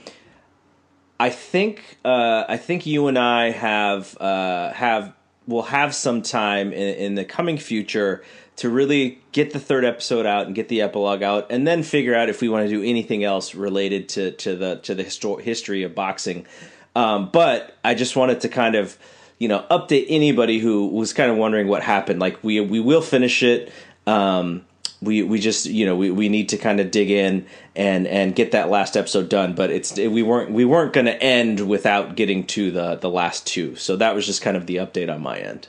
I 1.20 1.30
think 1.30 2.00
uh, 2.04 2.46
I 2.48 2.58
think 2.58 2.88
you 2.88 3.08
and 3.08 3.20
I 3.20 3.52
have 3.52 4.18
uh, 4.20 4.74
have 4.74 5.14
will 5.48 5.64
have 5.64 5.94
some 5.94 6.22
time 6.22 6.72
in, 6.72 6.96
in, 6.96 7.16
the 7.16 7.26
coming 7.26 7.58
future 7.58 8.24
to 8.56 8.70
really 8.70 9.20
get 9.32 9.52
the 9.52 9.60
third 9.60 9.84
episode 9.84 10.26
out 10.26 10.46
and 10.46 10.56
get 10.56 10.70
the 10.70 10.82
epilogue 10.82 11.22
out, 11.22 11.48
and 11.52 11.68
then 11.68 11.84
figure 11.84 12.16
out 12.16 12.30
if 12.30 12.42
we 12.42 12.50
want 12.50 12.68
to 12.68 12.74
do 12.74 12.82
anything 12.82 13.24
else 13.24 13.54
related 13.54 14.10
to 14.10 14.32
to 14.32 14.56
the 14.56 14.78
to 14.78 14.96
the 14.96 15.04
histor- 15.04 15.42
history 15.42 15.84
of 15.84 15.94
boxing. 15.94 16.48
Um, 16.96 17.30
but 17.32 17.78
I 17.84 17.94
just 17.94 18.16
wanted 18.16 18.42
to 18.42 18.50
kind 18.50 18.76
of 18.76 18.98
you 19.38 19.48
know 19.48 19.66
update 19.70 20.06
anybody 20.10 20.60
who 20.60 20.88
was 20.88 21.14
kind 21.14 21.30
of 21.30 21.38
wondering 21.38 21.68
what 21.68 21.84
happened. 21.84 22.20
Like 22.20 22.44
we 22.44 22.62
we 22.62 22.80
will 22.80 23.02
finish 23.02 23.44
it. 23.44 23.72
Um, 24.08 24.66
we 25.02 25.24
we 25.24 25.40
just 25.40 25.66
you 25.66 25.86
know 25.86 25.96
we, 25.96 26.12
we 26.12 26.30
need 26.30 26.50
to 26.50 26.58
kind 26.58 26.80
of 26.80 26.92
dig 26.92 27.10
in 27.10 27.46
and 27.76 28.08
and 28.08 28.36
get 28.36 28.52
that 28.52 28.70
last 28.70 28.96
episode 28.96 29.30
done 29.30 29.54
but 29.54 29.72
it's 29.72 29.98
we 29.98 30.22
weren't 30.22 30.52
we 30.52 30.64
weren't 30.64 30.94
going 30.94 31.06
to 31.06 31.22
end 31.24 31.68
without 31.68 32.16
getting 32.16 32.46
to 32.46 32.72
the 32.72 32.96
the 32.96 33.10
last 33.10 33.46
two 33.48 33.76
so 33.76 33.96
that 33.96 34.14
was 34.16 34.26
just 34.26 34.42
kind 34.42 34.56
of 34.56 34.68
the 34.68 34.76
update 34.76 35.14
on 35.14 35.22
my 35.22 35.38
end 35.38 35.68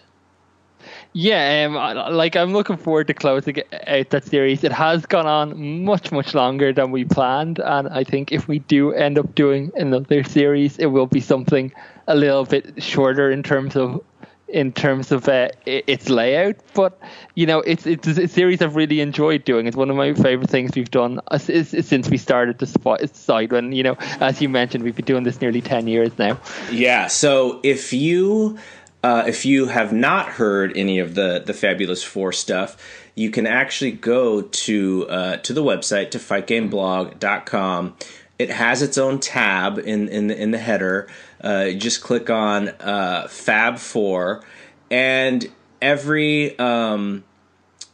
Yeah, 1.14 1.66
um, 1.66 2.14
like 2.16 2.36
I'm 2.36 2.54
looking 2.54 2.78
forward 2.78 3.06
to 3.08 3.14
closing 3.14 3.62
out 3.86 4.08
that 4.10 4.24
series. 4.24 4.64
It 4.64 4.72
has 4.72 5.04
gone 5.04 5.26
on 5.26 5.84
much, 5.84 6.10
much 6.10 6.32
longer 6.32 6.72
than 6.72 6.90
we 6.90 7.04
planned, 7.04 7.58
and 7.58 7.88
I 7.88 8.02
think 8.02 8.32
if 8.32 8.48
we 8.48 8.60
do 8.60 8.92
end 8.92 9.18
up 9.18 9.34
doing 9.34 9.70
another 9.76 10.24
series, 10.24 10.78
it 10.78 10.86
will 10.86 11.06
be 11.06 11.20
something 11.20 11.70
a 12.08 12.14
little 12.14 12.46
bit 12.46 12.82
shorter 12.82 13.30
in 13.30 13.42
terms 13.42 13.76
of 13.76 14.02
in 14.52 14.70
terms 14.72 15.10
of 15.10 15.28
uh, 15.28 15.48
its 15.66 16.08
layout. 16.08 16.56
But 16.74 16.98
you 17.34 17.46
know, 17.46 17.60
it's 17.60 17.86
it's 17.86 18.06
a 18.06 18.28
series 18.28 18.62
I've 18.62 18.76
really 18.76 19.00
enjoyed 19.00 19.44
doing. 19.44 19.66
It's 19.66 19.76
one 19.76 19.90
of 19.90 19.96
my 19.96 20.14
favorite 20.14 20.50
things 20.50 20.72
we've 20.76 20.90
done 20.90 21.20
since 21.38 22.08
we 22.08 22.18
started 22.18 22.58
the 22.58 23.10
site. 23.12 23.50
When 23.50 23.72
you 23.72 23.82
know, 23.82 23.96
as 24.20 24.40
you 24.40 24.48
mentioned, 24.48 24.84
we've 24.84 24.96
been 24.96 25.04
doing 25.04 25.24
this 25.24 25.40
nearly 25.40 25.60
ten 25.60 25.88
years 25.88 26.16
now. 26.18 26.38
Yeah. 26.70 27.08
So 27.08 27.60
if 27.62 27.92
you 27.92 28.58
uh, 29.02 29.24
if 29.26 29.44
you 29.44 29.66
have 29.66 29.92
not 29.92 30.28
heard 30.28 30.76
any 30.76 30.98
of 30.98 31.14
the 31.14 31.42
the 31.44 31.54
Fabulous 31.54 32.04
Four 32.04 32.32
stuff, 32.32 32.76
you 33.14 33.30
can 33.30 33.46
actually 33.46 33.92
go 33.92 34.42
to 34.42 35.06
uh, 35.08 35.36
to 35.38 35.52
the 35.52 35.62
website 35.62 36.10
to 36.12 36.18
fightgameblog.com. 36.18 37.96
It 38.42 38.50
has 38.50 38.82
its 38.82 38.98
own 38.98 39.20
tab 39.20 39.78
in 39.78 40.08
in 40.08 40.26
the, 40.26 40.40
in 40.40 40.50
the 40.50 40.58
header. 40.58 41.08
Uh, 41.40 41.70
just 41.70 42.02
click 42.02 42.30
on 42.30 42.68
uh, 42.68 43.28
Fab 43.28 43.78
Four, 43.78 44.42
and 44.90 45.48
every 45.80 46.58
um, 46.58 47.24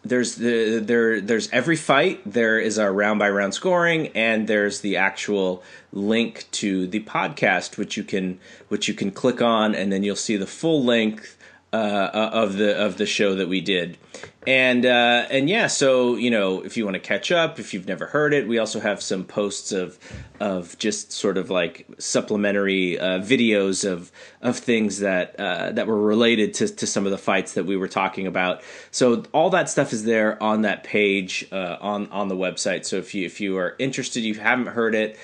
there's 0.05 0.37
the 0.37 0.79
there 0.79 1.21
there's 1.21 1.51
every 1.51 1.77
fight. 1.77 2.21
There 2.25 2.59
is 2.59 2.79
a 2.79 2.91
round 2.91 3.19
by 3.19 3.31
round 3.31 3.55
scoring, 3.55 4.09
and 4.09 4.47
there's 4.49 4.81
the 4.81 4.97
actual 4.97 5.63
link 5.93 6.47
to 6.53 6.87
the 6.87 7.01
podcast, 7.01 7.79
which 7.79 7.97
you 7.97 8.05
can 8.05 8.39
which 8.69 8.89
you 8.89 8.95
can 8.95 9.11
click 9.11 9.43
on, 9.43 9.75
and 9.75 9.93
then 9.93 10.03
you'll 10.03 10.17
see 10.17 10.37
the 10.37 10.47
full 10.47 10.83
length 10.85 11.38
uh, 11.71 11.77
uh, 11.77 12.31
of 12.33 12.55
the 12.57 12.75
of 12.83 12.97
the 12.97 13.05
show 13.05 13.35
that 13.35 13.47
we 13.47 13.61
did, 13.61 13.99
and 14.47 14.87
uh, 14.87 15.27
and 15.31 15.51
yeah, 15.51 15.67
so 15.67 16.17
you 16.17 16.31
know 16.31 16.63
if 16.63 16.79
you 16.79 16.85
want 16.87 16.95
to 16.95 17.01
catch 17.01 17.31
up, 17.31 17.59
if 17.59 17.75
you've 17.75 17.87
never 17.87 18.07
heard 18.07 18.33
it, 18.33 18.49
we 18.49 18.57
also 18.57 18.81
have 18.81 19.03
some 19.03 19.23
posts 19.23 19.71
of 19.71 19.99
of 20.41 20.79
just 20.79 21.13
sort 21.13 21.37
of 21.37 21.51
like 21.51 21.87
supplementary 21.99 22.99
uh, 22.99 23.19
videos 23.19 23.87
of 23.87 24.11
of 24.41 24.57
things 24.57 25.01
that 25.01 25.39
uh, 25.39 25.71
that 25.73 25.87
were 25.87 26.01
related 26.01 26.55
to 26.55 26.69
to 26.69 26.87
some 26.87 27.05
of 27.05 27.11
the 27.11 27.19
fights 27.19 27.53
that 27.53 27.67
we 27.67 27.77
were 27.77 27.87
talking 27.87 28.27
about. 28.27 28.63
So 28.91 29.25
all 29.35 29.51
that 29.51 29.69
stuff 29.69 29.93
is 29.93 30.05
there 30.05 30.43
on 30.43 30.63
that 30.63 30.85
page 30.85 31.47
uh, 31.53 31.77
on 31.83 32.11
on 32.11 32.29
the 32.29 32.37
website. 32.37 32.87
So 32.87 32.97
if 32.97 33.15
you 33.15 33.27
if 33.27 33.43
you 33.43 33.59
are 33.59 33.77
interested, 33.79 34.21
you 34.21 34.37
haven't 34.37 34.69
heard 34.69 34.95
it, 34.95 35.19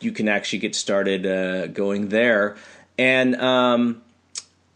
you 0.00 0.12
can 0.12 0.28
actually 0.28 0.60
get 0.60 0.74
started 0.74 1.74
going 1.74 2.08
there, 2.08 2.56
and. 2.96 3.36
Um, 3.36 4.00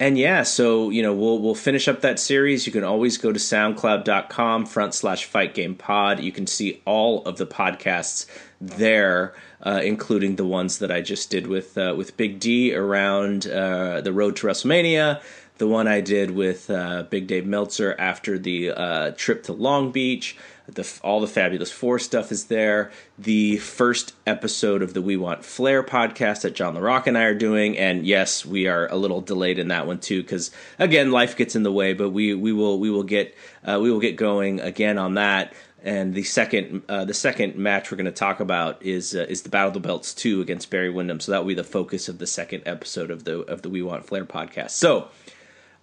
and 0.00 0.18
yeah, 0.18 0.42
so 0.42 0.90
you 0.90 1.02
know 1.02 1.14
we'll 1.14 1.38
we'll 1.38 1.54
finish 1.54 1.86
up 1.86 2.00
that 2.00 2.18
series. 2.18 2.66
You 2.66 2.72
can 2.72 2.84
always 2.84 3.16
go 3.16 3.32
to 3.32 3.38
SoundCloud.com 3.38 4.66
front 4.66 4.92
slash 4.94 5.24
Fight 5.24 5.54
Game 5.54 5.74
Pod. 5.76 6.20
You 6.20 6.32
can 6.32 6.46
see 6.46 6.82
all 6.84 7.22
of 7.24 7.36
the 7.36 7.46
podcasts 7.46 8.26
there, 8.60 9.34
uh, 9.62 9.80
including 9.84 10.36
the 10.36 10.44
ones 10.44 10.78
that 10.78 10.90
I 10.90 11.00
just 11.00 11.30
did 11.30 11.46
with 11.46 11.78
uh, 11.78 11.94
with 11.96 12.16
Big 12.16 12.40
D 12.40 12.74
around 12.74 13.46
uh, 13.46 14.00
the 14.00 14.12
road 14.12 14.36
to 14.36 14.48
WrestleMania. 14.48 15.22
The 15.58 15.68
one 15.68 15.86
I 15.86 16.00
did 16.00 16.32
with 16.32 16.68
uh, 16.68 17.04
Big 17.04 17.28
Dave 17.28 17.46
Meltzer 17.46 17.94
after 17.96 18.36
the 18.36 18.72
uh, 18.72 19.10
trip 19.12 19.44
to 19.44 19.52
Long 19.52 19.92
Beach 19.92 20.36
the, 20.66 21.00
all 21.02 21.20
the 21.20 21.26
Fabulous 21.26 21.70
Four 21.70 21.98
stuff 21.98 22.32
is 22.32 22.46
there. 22.46 22.90
The 23.18 23.58
first 23.58 24.14
episode 24.26 24.82
of 24.82 24.94
the 24.94 25.02
We 25.02 25.16
Want 25.16 25.44
Flair 25.44 25.82
podcast 25.82 26.42
that 26.42 26.54
John 26.54 26.74
LaRock 26.74 27.06
and 27.06 27.18
I 27.18 27.24
are 27.24 27.34
doing, 27.34 27.76
and 27.76 28.06
yes, 28.06 28.46
we 28.46 28.66
are 28.66 28.86
a 28.86 28.96
little 28.96 29.20
delayed 29.20 29.58
in 29.58 29.68
that 29.68 29.86
one 29.86 30.00
too 30.00 30.22
because 30.22 30.50
again, 30.78 31.10
life 31.10 31.36
gets 31.36 31.54
in 31.54 31.64
the 31.64 31.72
way. 31.72 31.92
But 31.92 32.10
we 32.10 32.34
we 32.34 32.52
will 32.52 32.78
we 32.78 32.90
will 32.90 33.02
get 33.02 33.36
uh, 33.64 33.78
we 33.80 33.90
will 33.90 34.00
get 34.00 34.16
going 34.16 34.60
again 34.60 34.96
on 34.96 35.14
that. 35.14 35.52
And 35.82 36.14
the 36.14 36.22
second 36.22 36.82
uh, 36.88 37.04
the 37.04 37.12
second 37.12 37.56
match 37.56 37.90
we're 37.90 37.98
going 37.98 38.06
to 38.06 38.12
talk 38.12 38.40
about 38.40 38.82
is 38.82 39.14
uh, 39.14 39.26
is 39.28 39.42
the 39.42 39.50
Battle 39.50 39.68
of 39.68 39.74
the 39.74 39.80
Belts 39.80 40.14
two 40.14 40.40
against 40.40 40.70
Barry 40.70 40.88
Windham. 40.88 41.20
So 41.20 41.32
that 41.32 41.40
will 41.40 41.48
be 41.48 41.54
the 41.54 41.62
focus 41.62 42.08
of 42.08 42.16
the 42.18 42.26
second 42.26 42.62
episode 42.64 43.10
of 43.10 43.24
the 43.24 43.40
of 43.40 43.60
the 43.60 43.68
We 43.68 43.82
Want 43.82 44.06
Flair 44.06 44.24
podcast. 44.24 44.70
So. 44.70 45.08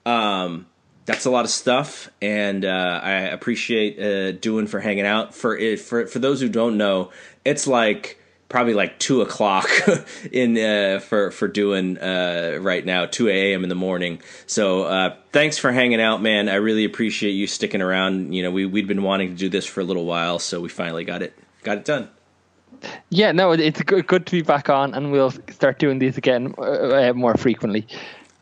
Um, 0.03 0.65
that's 1.05 1.25
a 1.25 1.31
lot 1.31 1.45
of 1.45 1.51
stuff, 1.51 2.09
and 2.21 2.63
uh, 2.63 2.99
I 3.03 3.11
appreciate 3.11 3.99
uh, 3.99 4.37
Duan 4.37 4.67
for 4.67 4.79
hanging 4.79 5.05
out. 5.05 5.33
For 5.33 5.57
it, 5.57 5.79
for 5.79 6.07
for 6.07 6.19
those 6.19 6.39
who 6.41 6.49
don't 6.49 6.77
know, 6.77 7.11
it's 7.43 7.67
like 7.67 8.19
probably 8.49 8.73
like 8.73 8.99
two 8.99 9.21
o'clock 9.21 9.69
in 10.31 10.57
uh, 10.57 10.99
for 10.99 11.31
for 11.31 11.49
Duan 11.49 11.97
uh, 12.01 12.59
right 12.59 12.85
now, 12.85 13.05
two 13.05 13.29
a.m. 13.29 13.63
in 13.63 13.69
the 13.69 13.75
morning. 13.75 14.21
So 14.45 14.83
uh, 14.83 15.15
thanks 15.31 15.57
for 15.57 15.71
hanging 15.71 16.01
out, 16.01 16.21
man. 16.21 16.49
I 16.49 16.55
really 16.55 16.85
appreciate 16.85 17.31
you 17.31 17.47
sticking 17.47 17.81
around. 17.81 18.33
You 18.33 18.43
know, 18.43 18.51
we 18.51 18.65
we'd 18.65 18.87
been 18.87 19.03
wanting 19.03 19.29
to 19.29 19.35
do 19.35 19.49
this 19.49 19.65
for 19.65 19.81
a 19.81 19.83
little 19.83 20.05
while, 20.05 20.37
so 20.37 20.59
we 20.59 20.69
finally 20.69 21.05
got 21.05 21.21
it 21.21 21.33
got 21.63 21.77
it 21.77 21.85
done. 21.85 22.09
Yeah, 23.09 23.31
no, 23.31 23.51
it's 23.51 23.81
good, 23.83 24.07
good 24.07 24.25
to 24.25 24.31
be 24.31 24.41
back 24.41 24.69
on, 24.69 24.93
and 24.93 25.11
we'll 25.11 25.31
start 25.49 25.79
doing 25.79 25.99
these 25.99 26.17
again 26.17 26.53
uh, 26.57 26.61
uh, 26.61 27.13
more 27.15 27.35
frequently. 27.35 27.87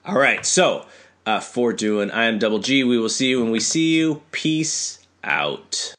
All 0.06 0.18
right, 0.18 0.46
so 0.46 0.86
uh, 1.30 1.40
for 1.40 1.74
Duan. 1.74 2.12
I 2.12 2.26
am 2.26 2.40
Double 2.40 2.60
G. 2.60 2.84
We 2.84 2.98
will 2.98 3.10
see 3.10 3.30
you 3.30 3.42
when 3.42 3.52
we 3.52 3.60
see 3.60 3.96
you. 3.96 4.22
Peace 4.32 5.06
out. 5.24 5.94